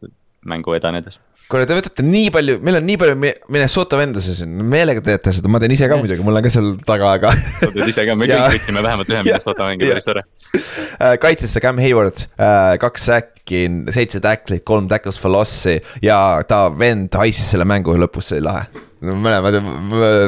mängu 0.47 0.77
edenedes 0.77 1.17
kuule, 1.51 1.67
te 1.67 1.75
võtate 1.77 2.03
nii 2.05 2.31
palju, 2.33 2.57
meil 2.65 2.79
on 2.79 2.85
nii 2.87 2.97
palju 3.01 3.17
Minnesota 3.19 3.99
vendasid 3.99 4.39
siin, 4.41 4.55
meelega 4.71 5.03
teete 5.03 5.33
seda, 5.35 5.51
ma 5.51 5.61
teen 5.63 5.73
ise 5.75 5.87
ka 5.89 5.99
muidugi, 5.99 6.25
mul 6.25 6.39
on 6.39 6.45
ka 6.45 6.51
seal 6.53 6.73
taga, 6.87 7.13
aga. 7.17 7.31
sa 7.59 7.69
teed 7.71 7.91
ise 7.93 8.03
ka, 8.07 8.15
me 8.19 8.27
kõik 8.29 8.55
võtsime 8.57 8.83
vähemalt 8.83 9.13
ühe 9.13 9.21
Minnesota 9.27 9.69
mängi, 9.69 9.91
päris 9.91 10.07
tore. 10.07 10.25
Äh, 10.53 11.15
kaitsesse 11.23 11.63
Cam 11.63 11.79
Hayward, 11.83 12.25
äh, 12.35 12.73
kaks 12.81 13.07
säkki, 13.11 13.63
seitse 13.95 14.21
tacklit, 14.23 14.65
kolm 14.67 14.89
tackles 14.91 15.19
for 15.21 15.31
loss'i 15.33 15.77
ja 16.03 16.19
ta 16.47 16.65
vend 16.73 17.15
haisis 17.19 17.55
selle 17.55 17.67
mängu 17.69 17.95
lõpus, 17.95 18.31
see 18.31 18.41
oli 18.41 18.47
lahe. 18.49 18.83
No 19.07 19.13
mõlemad, 19.21 19.59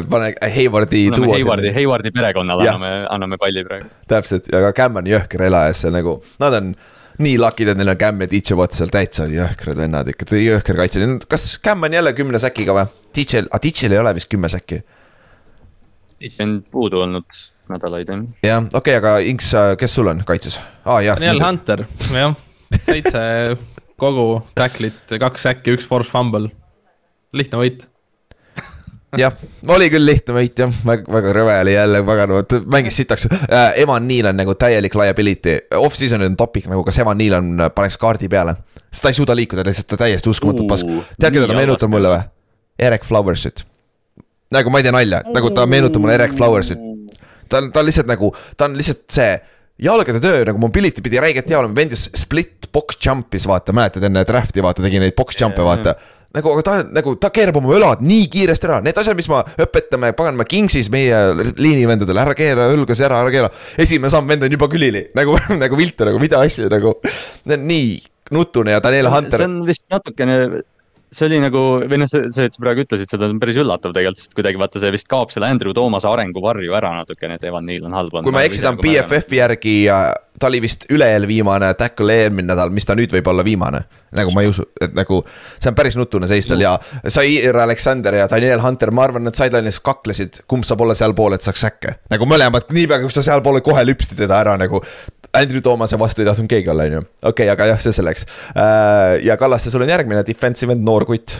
pane 0.06 0.30
Haywardi 0.54 1.08
tuua. 1.10 1.34
Haywardi, 1.34 1.72
Haywardi 1.74 2.12
perekonnale 2.14 2.68
anname, 2.70 2.92
anname 3.10 3.38
palli 3.40 3.64
praegu. 3.66 3.90
täpselt, 4.08 4.46
aga 4.54 4.70
Cam 4.78 5.00
on 5.02 5.10
jõhker 5.10 5.42
elajas, 5.48 5.82
see 5.84 5.92
nagu, 5.92 6.20
nad 6.40 6.56
on 6.60 6.72
nii 7.20 7.36
lakid, 7.40 7.70
et 7.72 7.78
neil 7.78 7.92
on 7.92 7.98
Cam 8.00 8.24
ja 8.24 8.28
DJ 8.30 8.56
Watt 8.58 8.76
seal 8.76 8.92
täitsa 8.92 9.26
jõhkrad 9.30 9.78
vennad 9.80 10.08
ikka, 10.12 10.28
jõhker 10.38 10.78
kaitse, 10.78 11.06
kas 11.30 11.46
Cam 11.64 11.86
on 11.86 11.96
jälle 11.96 12.12
kümne 12.16 12.40
säkiga 12.42 12.76
või? 12.76 12.86
DJ-l, 13.16 13.48
aga 13.50 13.62
DJ-l 13.64 13.96
ei 13.96 14.00
ole 14.02 14.14
vist 14.14 14.30
kümme 14.30 14.50
säkki. 14.50 14.80
DJ 16.20 16.44
on 16.44 16.54
puudu 16.70 17.02
olnud 17.04 17.40
nädalaid 17.70 18.10
jah. 18.10 18.24
jah, 18.44 18.64
okei 18.66 18.96
okay,, 18.96 18.98
aga 19.00 19.16
Inks, 19.26 19.52
kes 19.80 19.98
sul 19.98 20.10
on 20.12 20.22
kaitses 20.26 20.58
ah,? 20.84 21.00
Daniel 21.02 21.42
Hunter, 21.44 21.84
jah, 22.14 22.34
seitse 22.86 23.22
kogu 24.00 24.40
tacklit, 24.58 25.02
kaks 25.20 25.46
säkki, 25.46 25.76
üks 25.76 25.88
force 25.88 26.10
fumble, 26.12 26.50
lihtne 27.36 27.60
võit 27.60 27.89
jah, 29.18 29.34
oli 29.68 29.88
küll 29.90 30.06
lihtne 30.06 30.34
võit 30.36 30.60
jah, 30.62 30.72
väga, 30.86 31.06
väga 31.12 31.32
rõve 31.34 31.54
oli 31.64 31.74
jälle, 31.74 32.02
pagan, 32.06 32.34
mängis 32.70 32.98
sitaks 33.00 33.26
äh,. 33.30 33.80
Evan 33.82 34.06
Neal 34.08 34.30
on 34.30 34.38
nagu 34.38 34.54
täielik 34.58 34.94
liability, 34.94 35.56
off-season 35.78 36.22
on 36.26 36.36
topik 36.38 36.68
nagu, 36.70 36.84
kas 36.86 37.00
Evan 37.02 37.18
Neal 37.18 37.38
on, 37.40 37.50
paneks 37.74 37.98
kaardi 38.00 38.28
peale. 38.30 38.54
sest 38.90 39.02
ta 39.02 39.12
ei 39.12 39.18
suuda 39.18 39.36
liikuda, 39.36 39.64
lihtsalt 39.66 39.90
ta 39.90 40.00
täiesti 40.04 40.30
uskumatu 40.30 40.66
pask. 40.70 40.86
tead, 41.18 41.32
keda 41.34 41.48
ta 41.50 41.58
meenutab 41.58 41.92
mulle 41.92 42.12
või? 42.14 42.22
Erek 42.78 43.04
Flowersit. 43.04 43.64
nagu 44.54 44.70
ma 44.70 44.80
ei 44.80 44.86
tee 44.86 44.94
nalja, 44.94 45.22
nagu 45.34 45.50
ta 45.54 45.66
meenutab 45.66 46.04
mulle 46.04 46.18
Erek 46.18 46.36
Flowersit. 46.38 46.78
ta 47.48 47.58
on, 47.58 47.72
ta 47.72 47.82
on 47.82 47.90
lihtsalt 47.90 48.10
nagu, 48.10 48.34
ta 48.56 48.70
on 48.70 48.78
lihtsalt 48.78 49.06
see 49.10 49.32
jalgade 49.80 50.22
töö 50.22 50.46
nagu 50.48 50.60
mobility 50.62 51.04
pidi 51.04 51.20
räigelt 51.22 51.50
hea 51.50 51.58
olema, 51.58 51.76
vend 51.76 51.96
just 51.96 52.12
split 52.18 52.70
box 52.72 53.00
jump'is 53.04 53.46
vaata, 53.50 53.74
mäletad 53.76 54.06
enne 54.06 54.24
draft'i 54.28 54.64
vaata, 54.64 54.84
tegi 54.84 55.02
neid 55.02 55.16
box 55.18 55.38
jump'e 55.40 55.64
vaata 55.66 55.96
nagu, 56.36 56.52
aga 56.54 56.62
ta 56.62 56.74
nagu, 56.86 57.14
ta 57.18 57.30
keerab 57.34 57.58
oma 57.58 57.72
õlad 57.74 58.02
nii 58.06 58.28
kiiresti 58.30 58.68
ära, 58.68 58.78
need 58.84 58.98
asjad, 59.00 59.18
mis 59.18 59.28
me 59.30 59.40
õpetame, 59.64 60.12
paganama 60.18 60.46
Kingsis 60.48 60.90
meie 60.92 61.18
liinivendadele, 61.58 62.22
ära 62.22 62.36
keera 62.38 62.68
õlgasi 62.74 63.06
ära, 63.06 63.22
ära 63.24 63.32
keera. 63.34 63.50
esimene 63.82 64.12
samm, 64.12 64.30
vend 64.30 64.46
on 64.46 64.54
juba 64.54 64.70
külili 64.70 65.08
nagu, 65.18 65.34
nagu 65.64 65.80
viltu 65.80 66.06
nagu, 66.06 66.22
mida 66.22 66.42
asja 66.44 66.70
nagu, 66.70 66.94
nii 67.50 67.96
nutune 68.34 68.76
ja 68.76 68.82
Daniel 68.84 69.10
Hunter. 69.10 69.42
see 69.42 69.50
on 69.50 69.58
vist 69.66 69.86
natukene 69.90 70.36
see 71.10 71.26
oli 71.26 71.40
nagu, 71.42 71.60
või 71.90 72.00
noh, 72.00 72.08
see, 72.10 72.28
see, 72.34 72.46
et 72.46 72.54
sa 72.54 72.62
praegu 72.62 72.84
ütlesid 72.84 73.10
seda, 73.10 73.28
on 73.30 73.40
päris 73.42 73.58
üllatav 73.60 73.94
tegelikult, 73.94 74.22
sest 74.22 74.34
kuidagi 74.36 74.60
vaata, 74.60 74.82
see 74.82 74.94
vist 74.94 75.08
kaob 75.10 75.32
selle 75.34 75.50
Andrew 75.50 75.74
Thoomase 75.74 76.08
arenguvarju 76.10 76.74
ära 76.78 76.92
natukene, 77.00 77.38
et 77.38 77.46
Evan 77.50 77.66
Neil 77.66 77.86
on 77.88 77.96
halb 77.98 78.14
olnud. 78.14 78.28
kui 78.28 78.36
ma 78.36 78.44
ei 78.44 78.50
eksi, 78.50 78.62
ta 78.62 78.72
on 78.74 78.78
BFF-i 78.82 79.40
järgi 79.40 79.76
ja 79.88 80.00
ta 80.40 80.48
oli 80.48 80.62
vist 80.62 80.86
üle-eel 80.94 81.26
viimane 81.28 81.72
tackle 81.78 82.16
eelmine 82.22 82.48
nädal, 82.52 82.70
mis 82.72 82.86
ta 82.88 82.96
nüüd 82.98 83.12
võib 83.12 83.26
olla 83.32 83.44
viimane. 83.44 83.82
nagu 84.16 84.32
ma 84.34 84.42
ei 84.42 84.50
usu, 84.50 84.64
et 84.82 84.94
nagu 84.94 85.20
see 85.26 85.70
on 85.70 85.76
päris 85.78 85.94
nutune 85.98 86.26
seis 86.30 86.48
tal 86.50 86.62
ja 86.62 86.72
Zaire 87.06 87.62
Alexander 87.62 88.16
ja 88.18 88.26
Daniel 88.30 88.62
Hunter, 88.62 88.90
ma 88.90 89.04
arvan, 89.06 89.26
nad 89.26 89.38
sideline'is 89.38 89.78
kaklesid, 89.86 90.42
kumb 90.50 90.66
saab 90.66 90.82
olla 90.86 90.96
sealpool, 90.98 91.36
et 91.36 91.46
saaks 91.46 91.66
säkke. 91.66 91.96
nagu 92.10 92.26
mõlemad, 92.26 92.70
niipea 92.74 93.02
kui 93.02 93.14
sa 93.14 93.22
sealpoole 93.26 93.62
kohe 93.66 93.84
lüpsti 93.86 94.18
teda 94.18 94.40
ära 94.46 94.56
nagu 94.58 94.82
Andrew 95.36 95.62
Thoomase 95.62 95.98
vastu 96.00 96.24
ei 96.24 96.28
tahtnud 96.28 96.50
keegi 96.50 96.70
olla, 96.72 96.88
on 96.88 96.98
ju. 96.98 97.06
okei 97.22 97.46
okay,, 97.46 97.54
aga 97.54 97.70
jah, 97.72 97.80
see 97.82 97.94
selleks. 97.94 98.26
Äh, 98.54 99.20
ja 99.26 99.38
Kallaste, 99.40 99.72
sul 99.72 99.86
on 99.86 99.92
järgmine 99.92 100.24
defensive 100.26 100.74
end, 100.74 100.86
noor 100.86 101.06
kutt 101.08 101.36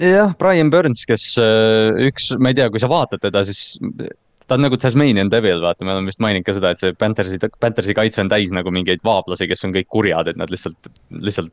jah, 0.00 0.34
Brian 0.38 0.70
Burns, 0.70 1.04
kes 1.08 1.34
äh, 1.42 2.06
üks, 2.08 2.32
ma 2.38 2.52
ei 2.52 2.58
tea, 2.58 2.68
kui 2.72 2.82
sa 2.82 2.90
vaatad 2.90 3.22
teda, 3.22 3.44
siis 3.46 3.78
ta 4.44 4.58
on 4.58 4.64
nagu 4.66 4.78
Tasmanian 4.80 5.30
Devil, 5.32 5.62
vaata, 5.64 5.86
me 5.86 5.94
oleme 5.94 6.12
vist 6.12 6.22
maininud 6.22 6.46
ka 6.46 6.56
seda, 6.56 6.74
et 6.74 6.82
see 6.82 6.96
Panthersi, 6.98 7.38
Panthersi 7.62 7.96
kaitse 7.96 8.22
on 8.24 8.32
täis 8.32 8.52
nagu 8.54 8.72
mingeid 8.74 9.04
vaablasi, 9.06 9.48
kes 9.50 9.64
on 9.66 9.74
kõik 9.76 9.88
kurjad, 9.92 10.30
et 10.30 10.40
nad 10.40 10.52
lihtsalt, 10.52 10.90
lihtsalt 11.14 11.52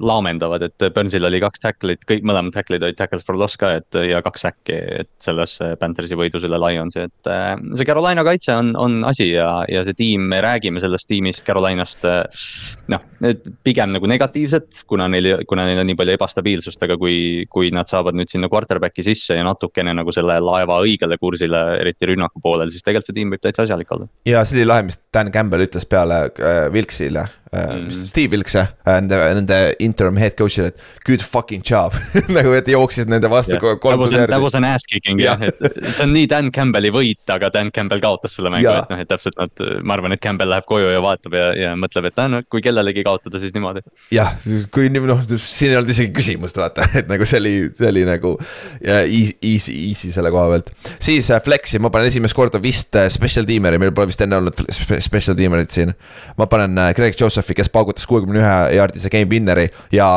laamendavad, 0.00 0.64
et 0.64 0.84
Burnsil 0.94 1.24
oli 1.26 1.40
kaks 1.42 1.62
tackle'it, 1.62 2.04
kõik 2.08 2.24
mõlemad 2.26 2.54
tackle'id 2.54 2.84
olid 2.86 2.98
tackles 2.98 3.24
for 3.26 3.38
loss 3.38 3.58
ka, 3.60 3.72
et 3.80 3.98
ja 4.08 4.22
kaks 4.24 4.46
äkki, 4.48 4.76
et 5.02 5.10
selles 5.22 5.56
Panthersi 5.80 6.18
võidus 6.18 6.44
üle 6.48 6.60
Lionsi, 6.60 7.04
et 7.06 7.30
äh, 7.30 7.54
see 7.78 7.88
Carolina 7.88 8.24
kaitse 8.26 8.54
on, 8.56 8.72
on 8.80 9.00
asi 9.08 9.30
ja, 9.32 9.48
ja 9.70 9.84
see 9.86 9.96
tiim, 9.98 10.28
me 10.32 10.40
räägime 10.44 10.82
sellest 10.82 11.08
tiimist 11.10 11.44
Carolinast. 11.46 12.06
noh, 12.90 13.02
pigem 13.66 13.92
nagu 13.94 14.08
negatiivset, 14.08 14.84
kuna 14.90 15.08
neil, 15.12 15.44
kuna 15.48 15.66
neil 15.68 15.82
on 15.82 15.90
nii 15.90 15.98
palju 15.98 16.16
ebastabiilsust, 16.16 16.82
aga 16.86 16.96
kui, 17.00 17.46
kui 17.52 17.72
nad 17.74 17.90
saavad 17.90 18.16
nüüd 18.16 18.30
sinna 18.32 18.48
quarterback'i 18.52 19.04
sisse 19.04 19.36
ja 19.36 19.44
natukene 19.46 19.94
nagu 19.96 20.14
selle 20.14 20.38
laeva 20.40 20.80
õigele 20.84 21.18
kursile, 21.20 21.64
eriti 21.80 22.08
rünnaku 22.12 22.42
poolel, 22.42 22.72
siis 22.72 22.86
tegelikult 22.86 23.10
see 23.10 23.20
tiim 23.20 23.34
võib 23.34 23.44
täitsa 23.44 23.66
asjalik 23.66 23.92
olla. 23.96 24.08
ja 24.28 24.44
see 24.44 24.60
oli 24.60 24.70
lahe, 24.72 24.88
mis 24.88 25.00
Dan 25.12 25.32
Campbell 25.34 25.66
ütles 25.66 25.86
peale 25.90 26.24
äh, 26.30 26.66
Wilksile 26.72 27.28
Äh, 27.52 27.80
mm. 27.80 27.90
Steve 27.90 28.30
Wilks 28.30 28.54
jah, 28.54 28.68
äh, 28.86 29.00
nende, 29.00 29.16
nende 29.34 29.56
interim 29.90 30.18
head 30.20 30.36
coach'ile, 30.38 30.70
et 30.70 31.06
good 31.06 31.24
fucking 31.24 31.64
job 31.66 31.94
nagu, 32.36 32.52
et 32.56 32.68
jooksid 32.70 33.10
nende 33.10 33.30
vastu 33.32 33.56
yeah. 33.56 33.78
kolmsada 33.82 34.22
järgi. 34.22 34.32
That 34.32 34.44
was 34.44 34.56
an 34.58 34.66
ass 34.68 34.86
kicking 34.88 35.20
jah, 35.22 35.40
et 35.44 35.58
see 35.60 36.04
on 36.06 36.14
nii 36.14 36.28
Dan 36.30 36.50
Campbelli 36.54 36.92
võit, 36.94 37.22
aga 37.32 37.50
Dan 37.54 37.72
Campbell 37.74 38.02
kaotas 38.02 38.36
selle 38.38 38.52
mängu, 38.52 38.70
et 38.70 38.92
noh, 38.92 39.02
et 39.02 39.10
täpselt 39.10 39.38
nad, 39.40 39.64
ma 39.84 39.96
arvan, 39.96 40.14
et 40.16 40.22
Campbell 40.22 40.52
läheb 40.52 40.68
koju 40.68 40.92
ja 40.92 41.02
vaatab 41.04 41.36
ja, 41.36 41.48
ja 41.58 41.74
mõtleb, 41.78 42.10
et 42.10 42.22
noh, 42.30 42.46
kui 42.50 42.64
kellelegi 42.64 43.04
kaotada, 43.06 43.42
siis 43.42 43.54
niimoodi. 43.56 43.84
jah, 44.14 44.36
kui 44.74 44.90
noh, 44.94 45.24
siin 45.42 45.74
ei 45.74 45.80
olnud 45.80 45.94
isegi 45.94 46.14
küsimust, 46.16 46.60
vaata, 46.60 46.86
et 47.00 47.10
nagu 47.10 47.28
see 47.28 47.42
oli, 47.42 47.54
see 47.76 47.90
oli 47.90 48.06
nagu 48.08 48.36
easy, 48.84 49.36
easy, 49.42 49.76
easy 49.90 50.12
selle 50.14 50.32
koha 50.34 50.48
pealt. 50.54 50.72
siis 51.02 51.30
äh, 51.34 51.42
Flexi, 51.44 51.80
ma 51.82 51.92
panen 51.92 52.10
esimest 52.10 52.36
korda 52.36 52.60
vist 52.62 52.96
special 53.12 53.48
teamer'i, 53.48 53.80
meil 53.80 53.94
pole 53.96 54.10
vist 54.10 54.22
enne 54.24 54.38
olnud 54.40 54.64
special 54.70 55.38
teamer'it 55.38 55.74
siin. 55.74 55.94
ma 56.38 56.48
panen 56.50 56.78
Greg 56.96 57.18
Joseph 57.18 57.40
Josephi, 57.40 57.56
kes 57.56 57.70
paugutas 57.72 58.06
kuuekümne 58.06 58.40
ühe 58.40 58.56
jaardise 58.76 59.10
game 59.12 59.28
winner'i 59.30 59.68
ja 59.92 60.10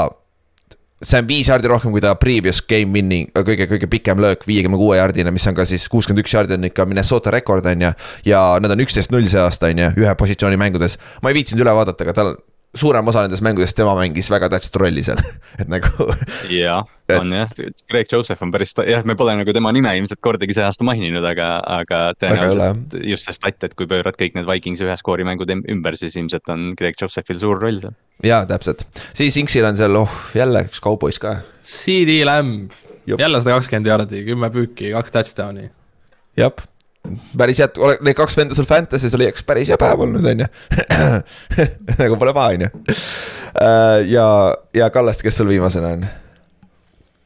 see 1.03 1.19
on 1.19 1.27
viis 1.27 1.49
jaardi 1.51 1.67
rohkem 1.67 1.91
kui 1.91 2.01
ta 2.03 2.13
previous 2.19 2.61
game 2.67 2.95
winning, 2.95 3.31
kõige, 3.35 3.67
kõige 3.69 3.89
pikem 3.91 4.21
löök, 4.23 4.45
viiekümne 4.47 4.79
kuue 4.79 4.97
jaardine, 4.97 5.33
mis 5.35 5.45
on 5.49 5.57
ka 5.57 5.65
siis 5.67 5.85
kuuskümmend 5.91 6.23
üks 6.23 6.35
jaardi 6.35 6.55
on 6.57 6.69
ikka 6.69 6.87
Minnesota 6.89 7.33
rekord, 7.33 7.67
on 7.69 7.87
ju. 7.87 7.91
ja 8.29 8.43
nad 8.63 8.71
on 8.71 8.85
üksteist 8.85 9.11
null 9.11 9.27
see 9.31 9.41
aasta, 9.41 9.71
on 9.73 9.83
ju, 9.83 9.91
ühe 10.05 10.15
positsiooni 10.19 10.59
mängudes. 10.59 10.97
ma 11.21 11.31
ei 11.31 11.39
viitsinud 11.41 11.65
üle 11.65 11.75
vaadata, 11.75 12.07
aga 12.07 12.15
tal 12.19 12.35
suurem 12.73 13.07
osa 13.07 13.23
nendest 13.23 13.43
mängudest 13.45 13.77
tema 13.77 13.93
mängis 13.97 14.29
väga 14.33 14.49
tähtsat 14.53 14.77
rolli 14.81 15.03
seal, 15.05 15.19
et 15.61 15.69
nagu. 15.69 16.07
jah, 16.49 16.87
on 17.13 17.33
jah, 17.35 17.51
Greg 17.91 18.09
Joseph 18.11 18.41
on 18.45 18.53
päris, 18.53 18.73
jah, 18.89 19.05
me 19.05 19.15
pole 19.19 19.35
nagu 19.39 19.55
tema 19.55 19.71
nime 19.75 19.91
ilmselt 19.99 20.21
kordagi 20.25 20.55
see 20.57 20.65
aasta 20.65 20.87
maininud, 20.87 21.25
aga, 21.29 21.49
aga 21.79 22.01
tõenäoliselt 22.17 22.97
just 23.11 23.29
see 23.29 23.37
stat, 23.37 23.61
et 23.67 23.77
kui 23.77 23.89
pöörad 23.89 24.17
kõik 24.19 24.37
need 24.37 24.49
Vikingsi 24.49 24.87
ühe 24.87 24.97
skoori 24.99 25.27
mängud 25.27 25.53
ümber, 25.53 25.97
siis 25.99 26.17
ilmselt 26.19 26.49
on 26.53 26.71
Greg 26.79 26.97
Josephil 26.99 27.41
suur 27.41 27.61
roll 27.61 27.81
seal. 27.83 27.95
jaa, 28.25 28.43
täpselt, 28.49 28.87
siis 29.13 29.37
Inksil 29.41 29.69
on 29.69 29.77
seal, 29.79 30.01
oh 30.01 30.19
jälle 30.37 30.65
üks 30.69 30.81
kaubois 30.83 31.21
ka. 31.21 31.39
CD 31.61 32.23
Lamb, 32.25 32.73
jälle 33.05 33.41
sada 33.43 33.59
kakskümmend 33.59 33.93
jaardi, 33.93 34.25
kümme 34.27 34.49
püüki, 34.53 34.91
kaks 34.97 35.13
touchdown'i. 35.13 35.69
jah 36.41 36.57
päris 37.37 37.59
head, 37.59 37.79
need 38.01 38.15
kaks 38.17 38.37
venda 38.39 38.55
sul 38.55 38.67
Fantasy's 38.69 39.15
oli 39.17 39.27
eks 39.27 39.43
päris 39.47 39.71
hea 39.73 39.77
päev 39.79 40.05
olnud, 40.05 40.25
on 40.25 40.43
ju. 40.45 40.49
nagu 42.01 42.19
pole 42.19 42.33
paha, 42.35 42.55
on 42.55 42.67
ju. 42.67 42.97
Äh, 43.53 44.03
ja, 44.11 44.27
ja 44.73 44.89
Kallaste, 44.93 45.27
kes 45.27 45.41
sul 45.41 45.51
viimasena 45.51 45.95
on? 45.97 46.05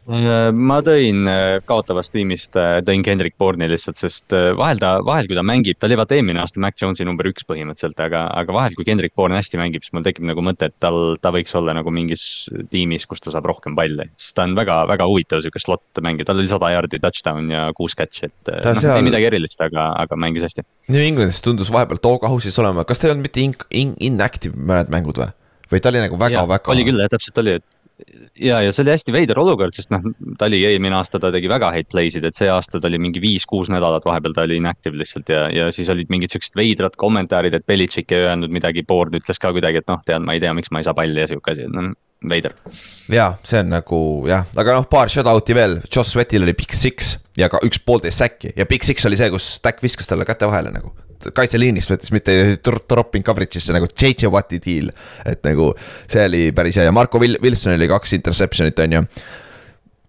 Äh, 0.08 0.54
ma 0.56 0.78
tõin 0.86 1.28
äh, 1.28 1.58
kaotavast 1.68 2.14
tiimist, 2.14 2.54
äh, 2.56 2.78
tõin 2.88 3.02
Kendrick 3.04 3.36
Bourne'i 3.42 3.68
lihtsalt, 3.68 4.00
sest 4.00 4.32
vahel 4.56 4.80
ta, 4.80 4.94
vahel 5.04 5.28
kui 5.28 5.36
ta 5.36 5.44
mängib, 5.44 5.76
ta 5.80 5.90
oli 5.90 5.98
vaata 6.00 6.16
eelmine 6.16 6.40
aasta 6.40 6.62
Mac 6.64 6.80
Jones'i 6.80 7.04
number 7.08 7.28
üks 7.28 7.44
põhimõtteliselt, 7.48 8.00
aga, 8.06 8.22
aga 8.40 8.56
vahel, 8.56 8.78
kui 8.78 8.88
Kendrick 8.88 9.18
Bourne 9.20 9.36
hästi 9.36 9.60
mängib, 9.60 9.84
siis 9.84 9.92
mul 9.98 10.06
tekib 10.06 10.24
nagu 10.30 10.44
mõte, 10.46 10.70
et 10.72 10.78
tal, 10.80 11.18
ta 11.20 11.34
võiks 11.36 11.52
olla 11.60 11.76
nagu 11.76 11.92
mingis 11.92 12.24
tiimis, 12.72 13.04
kus 13.10 13.26
ta 13.26 13.34
saab 13.36 13.50
rohkem 13.52 13.76
palli. 13.76 14.08
sest 14.16 14.38
ta 14.38 14.46
on 14.48 14.56
väga, 14.56 14.78
väga 14.94 15.10
huvitav 15.12 15.44
sihuke 15.44 15.60
slot 15.60 16.04
mängija, 16.04 16.30
tal 16.30 16.40
oli 16.40 16.52
sada 16.52 16.72
jaardi 16.72 17.02
touchdown 17.04 17.52
ja 17.52 17.66
kuus 17.76 17.98
catch'i, 18.00 18.32
et 18.32 18.54
noh 18.54 18.80
seal..., 18.80 18.96
ei 19.02 19.08
midagi 19.10 19.28
erilist, 19.28 19.60
aga, 19.66 19.90
aga 20.06 20.20
mängis 20.20 20.48
hästi. 20.48 20.64
New 20.94 21.04
Englandis 21.04 21.42
tundus 21.44 21.74
vahepeal 21.74 22.00
Dogahouse'is 22.00 22.56
olema, 22.64 22.88
kas 22.88 23.04
ta 23.04 23.10
ei 23.10 23.16
olnud 23.16 23.28
mitte 23.28 23.44
in, 23.44 23.58
in, 23.76 23.92
inactive 24.14 24.56
mõned 24.56 24.94
mängud 24.94 25.20
või? 25.20 25.34
või 25.72 25.82
ta 25.84 25.92
oli 25.92 26.00
nagu 26.00 26.16
väga, 26.20 26.46
väga. 26.48 26.72
oli 26.72 26.86
küll 26.88 27.02
jah, 27.02 27.10
täpselt 27.12 27.40
oli, 27.42 27.58
et 27.60 27.77
ja, 28.40 28.60
ja 28.62 28.72
see 28.72 28.84
oli 28.84 28.94
hästi 28.94 29.14
veider 29.16 29.40
olukord, 29.42 29.76
sest 29.78 29.92
noh, 29.94 30.04
ta 30.40 30.50
oli 30.50 30.60
eelmine 30.68 30.98
aasta, 31.00 31.20
ta 31.22 31.32
tegi 31.34 31.50
väga 31.52 31.72
häid 31.74 31.90
play 31.92 32.12
sid, 32.14 32.26
et 32.28 32.38
see 32.38 32.50
aasta 32.52 32.82
ta 32.82 32.90
oli 32.90 33.00
mingi 33.02 33.22
viis-kuus 33.24 33.72
nädalat, 33.74 34.06
vahepeal 34.08 34.36
ta 34.38 34.46
oli 34.48 34.60
inactive 34.62 35.00
lihtsalt 35.00 35.32
ja, 35.34 35.48
ja 35.54 35.70
siis 35.76 35.90
olid 35.94 36.12
mingid 36.14 36.34
siuksed 36.34 36.58
veidrad 36.60 36.98
kommentaarid, 37.00 37.58
et 37.58 37.66
Belichik 37.70 38.14
ei 38.14 38.28
öelnud 38.28 38.54
midagi, 38.54 38.86
Board 38.88 39.18
ütles 39.18 39.42
ka 39.42 39.54
kuidagi, 39.56 39.82
et 39.82 39.90
noh, 39.90 40.04
tead, 40.06 40.26
ma 40.26 40.38
ei 40.38 40.44
tea, 40.44 40.54
miks 40.58 40.74
ma 40.74 40.84
ei 40.84 40.88
saa 40.88 40.98
palli 40.98 41.24
ja 41.24 41.30
sihuke 41.32 41.56
asi, 41.56 41.70
noh 41.72 41.96
veider. 42.30 42.54
ja 43.14 43.32
see 43.46 43.62
on 43.62 43.74
nagu 43.76 44.00
jah, 44.30 44.48
aga 44.58 44.78
noh, 44.80 44.88
paar 44.90 45.12
shutout'i 45.14 45.58
veel, 45.58 45.80
Joss 45.86 46.16
Sweatil 46.16 46.46
oli 46.48 46.56
big 46.58 46.74
six 46.74 47.16
ja 47.38 47.50
ka 47.54 47.62
üks 47.66 47.82
poolteist 47.86 48.24
säkki 48.24 48.56
ja 48.58 48.66
big 48.70 48.86
six 48.86 49.06
oli 49.06 49.20
see, 49.20 49.30
kus 49.34 49.58
Stack 49.60 49.84
viskas 49.86 50.10
talle 50.10 50.26
käte 50.26 50.50
vahele 50.50 50.74
nagu 50.74 50.96
kaitseliinist 51.34 51.92
võttis, 51.92 52.14
mitte 52.16 52.36
ei 52.36 52.56
drop 52.64 53.16
in 53.18 53.26
coverage'isse 53.26 53.76
nagu 53.76 53.90
JJ 53.90 54.32
Watti 54.34 54.62
deal. 54.64 54.92
et 55.26 55.44
nagu 55.48 55.74
see 56.08 56.24
oli 56.26 56.44
päris 56.56 56.78
hea 56.78 56.88
ja 56.88 56.96
Marko 56.96 57.20
Wilsonil 57.20 57.80
oli 57.80 57.90
kaks 57.92 58.18
interception'it, 58.20 58.80
on 58.86 58.98
ju 58.98 59.04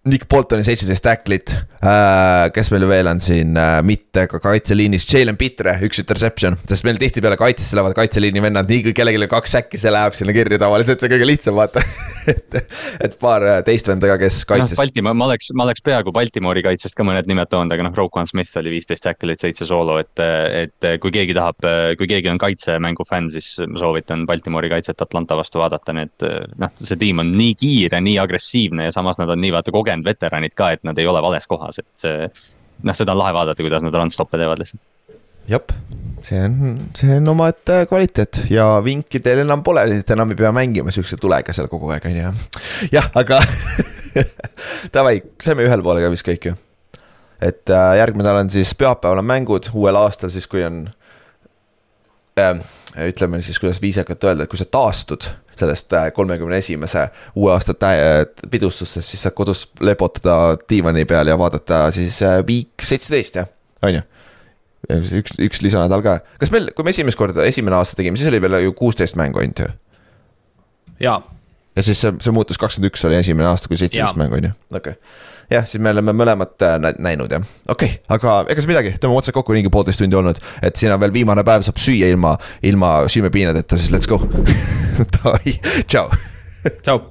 Nick 0.07 0.29
Boltoni 0.31 0.63
seitseteist 0.63 1.03
tacklit 1.03 1.51
äh,, 1.83 2.47
kes 2.55 2.69
meil 2.71 2.85
veel 2.87 3.09
on 3.11 3.19
siin? 3.19 3.51
Äh,, 3.59 3.81
mitte 3.83 4.23
ka 4.31 4.39
kaitseliinis, 4.39 5.03
Jalen 5.11 5.35
Pitre, 5.35 5.73
üks 5.83 5.99
interception, 5.99 6.55
sest 6.69 6.85
meil 6.87 6.95
tihtipeale 7.01 7.35
kaitsesse 7.39 7.75
lähevad 7.75 7.97
kaitseliini 7.97 8.39
vennad, 8.45 8.69
nii 8.71 8.85
kui 8.85 8.93
kellelgi 8.95 9.27
kaks 9.27 9.57
säkki, 9.57 9.81
see 9.81 9.91
läheb 9.91 10.15
sinna 10.15 10.35
kirja 10.35 10.61
tavaliselt, 10.61 11.03
see 11.03 11.09
on 11.09 11.13
kõige 11.17 11.27
lihtsam, 11.27 11.59
vaata. 11.59 11.83
Et, 12.29 12.55
et 13.01 13.15
paar 13.17 13.41
äh, 13.47 13.55
teist 13.65 13.87
venda 13.89 14.05
ka, 14.11 14.19
kes 14.21 14.43
kaitses. 14.45 14.75
No,. 14.75 14.83
Baltimore, 14.83 15.17
ma 15.17 15.25
oleks, 15.31 15.47
ma 15.57 15.63
oleks 15.65 15.81
peaaegu 15.81 16.11
Baltimoori 16.13 16.61
kaitsest 16.61 16.93
ka 16.93 17.01
mõned 17.07 17.25
nimed 17.25 17.49
toonud, 17.49 17.73
aga 17.73 17.87
noh, 17.87 17.95
Roquan 17.97 18.27
Smith 18.29 18.53
oli 18.59 18.75
viisteist 18.75 19.01
tacklit, 19.07 19.41
seitse 19.41 19.65
soolo, 19.65 19.95
et, 19.97 20.21
et 20.21 20.87
kui 21.01 21.09
keegi 21.15 21.33
tahab, 21.33 21.65
kui 21.97 22.09
keegi 22.11 22.29
on 22.29 22.37
kaitsemängu 22.37 23.07
fänn, 23.09 23.31
siis 23.33 23.55
ma 23.63 23.81
soovitan 23.81 24.27
Baltimori 24.29 24.69
kaitset 24.69 25.01
Atlanta 25.01 25.39
vastu 25.39 25.63
vaadata, 25.63 25.95
nii 25.95 26.05
et 26.05 26.27
noh, 26.61 26.75
see 26.77 26.99
tiim 27.01 27.23
on 27.23 27.33
nii 27.33 27.55
kiire, 27.57 28.03
nii 28.05 28.19
agressiivne 28.21 28.85
ja 28.91 28.93
samas 28.93 29.17
nad 29.17 29.33
on 29.33 29.41
nii 29.41 29.55
vaata 29.55 29.73
kogenud 29.73 29.88
kogenud 29.89 30.05
veteranid 30.05 30.55
ka, 30.57 30.73
et 30.75 30.85
nad 30.87 30.97
ei 30.97 31.07
ole 31.09 31.21
vales 31.23 31.47
kohas, 31.49 31.81
et 31.81 31.89
see. 31.97 32.29
noh, 32.83 32.95
seda 32.95 33.11
on 33.11 33.19
lahe 33.19 33.33
vaadata, 33.35 33.63
kuidas 33.65 33.83
nad 33.83 33.95
run-stop'e 33.95 34.39
teevad 34.39 34.61
lihtsalt. 34.61 34.81
jep, 35.49 35.73
see 36.23 36.39
on, 36.45 36.77
see 36.95 37.17
on 37.17 37.33
omaette 37.33 37.81
kvaliteet 37.89 38.43
ja 38.53 38.67
vinki 38.85 39.19
teil 39.25 39.41
enam 39.43 39.63
pole, 39.65 39.83
nii 39.89 40.03
et 40.03 40.13
enam 40.15 40.31
ei 40.31 40.39
pea 40.39 40.53
mängima 40.55 40.93
siukse 40.93 41.17
tulega 41.17 41.55
seal 41.55 41.67
kogu 41.71 41.89
aeg, 41.95 42.05
on 42.05 42.19
ju. 42.21 42.33
jah, 42.93 43.09
aga 43.17 43.41
davai, 44.95 45.17
saime 45.41 45.65
ühele 45.65 45.85
poole 45.85 46.05
ka 46.05 46.13
vist 46.13 46.27
kõik 46.27 46.51
ju. 46.51 46.55
et 47.41 47.73
äh, 47.73 47.91
järgmine 48.03 48.27
nädal 48.27 48.45
on 48.45 48.53
siis 48.53 48.75
pühapäeval 48.77 49.23
on 49.23 49.31
mängud, 49.33 49.73
uuel 49.73 49.99
aastal 49.99 50.31
siis, 50.31 50.47
kui 50.47 50.63
on 50.67 50.85
ütleme 53.09 53.41
siis, 53.41 53.59
kuidas 53.61 53.81
viisakalt 53.81 54.23
öelda, 54.23 54.45
et 54.45 54.51
kui 54.51 54.59
sa 54.59 54.65
taastud 54.65 55.29
sellest 55.59 55.93
äh, 55.93 56.09
kolmekümne 56.15 56.57
esimese 56.57 57.07
uue 57.35 57.51
aasta 57.53 57.75
pidustustest, 58.51 59.07
siis 59.07 59.25
saad 59.25 59.35
kodus 59.37 59.65
lepotada 59.83 60.57
diivani 60.69 61.05
peal 61.05 61.27
ja 61.27 61.37
vaadata 61.37 61.89
siis 61.95 62.21
Week 62.47 62.71
äh, 62.79 62.87
seitseteist, 62.91 63.41
jah, 63.41 63.51
on 63.83 63.99
ju? 63.99 64.05
Üks, 64.89 65.35
üks 65.43 65.59
lisanädal 65.61 66.01
ka, 66.01 66.15
kas 66.39 66.53
meil, 66.55 66.69
kui 66.73 66.87
me 66.87 66.93
esimest 66.95 67.19
korda, 67.19 67.43
esimene 67.45 67.75
aasta 67.77 67.99
tegime, 67.99 68.17
siis 68.17 68.31
oli 68.31 68.39
veel 68.41 68.61
ju 68.63 68.73
kuusteist 68.73 69.19
mängu 69.19 69.41
ainult 69.41 69.59
ju? 69.65 69.67
jaa. 71.03 71.19
ja 71.75 71.83
siis 71.83 71.99
see, 72.01 72.15
see 72.23 72.33
muutus 72.33 72.57
kakskümmend 72.57 72.93
üks 72.93 73.03
oli 73.05 73.19
esimene 73.19 73.51
aasta, 73.51 73.69
kui 73.69 73.77
seitseteist 73.77 74.17
mängu 74.19 74.39
on 74.39 74.49
ju, 74.49 74.55
okei. 74.71 74.95
okay 74.95 75.27
jah, 75.49 75.67
siis 75.67 75.81
me 75.83 75.93
oleme 75.93 76.13
mõlemat 76.15 76.65
äh, 76.65 76.77
näinud 76.99 77.33
jah, 77.33 77.45
okei 77.67 77.95
okay,, 77.95 78.01
aga 78.15 78.39
ega 78.47 78.61
siis 78.61 78.69
midagi, 78.69 78.95
tõmbame 78.97 79.23
otsad 79.23 79.37
kokku, 79.37 79.55
ringi 79.55 79.73
poolteist 79.73 80.01
tundi 80.01 80.17
olnud. 80.19 80.41
et 80.61 80.79
siin 80.79 80.93
on 80.95 81.01
veel 81.01 81.13
viimane 81.15 81.45
päev, 81.47 81.65
saab 81.67 81.81
süüa 81.81 82.09
ilma, 82.13 82.35
ilma 82.63 82.95
süümepiinadeta, 83.09 83.77
siis 83.77 83.93
let's 83.95 84.09
go 84.09 84.21
Davai, 85.17 85.55
tšau. 85.87 86.09
tšau. 86.83 87.05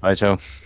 Bye, 0.00 0.16
tšau 0.16 0.59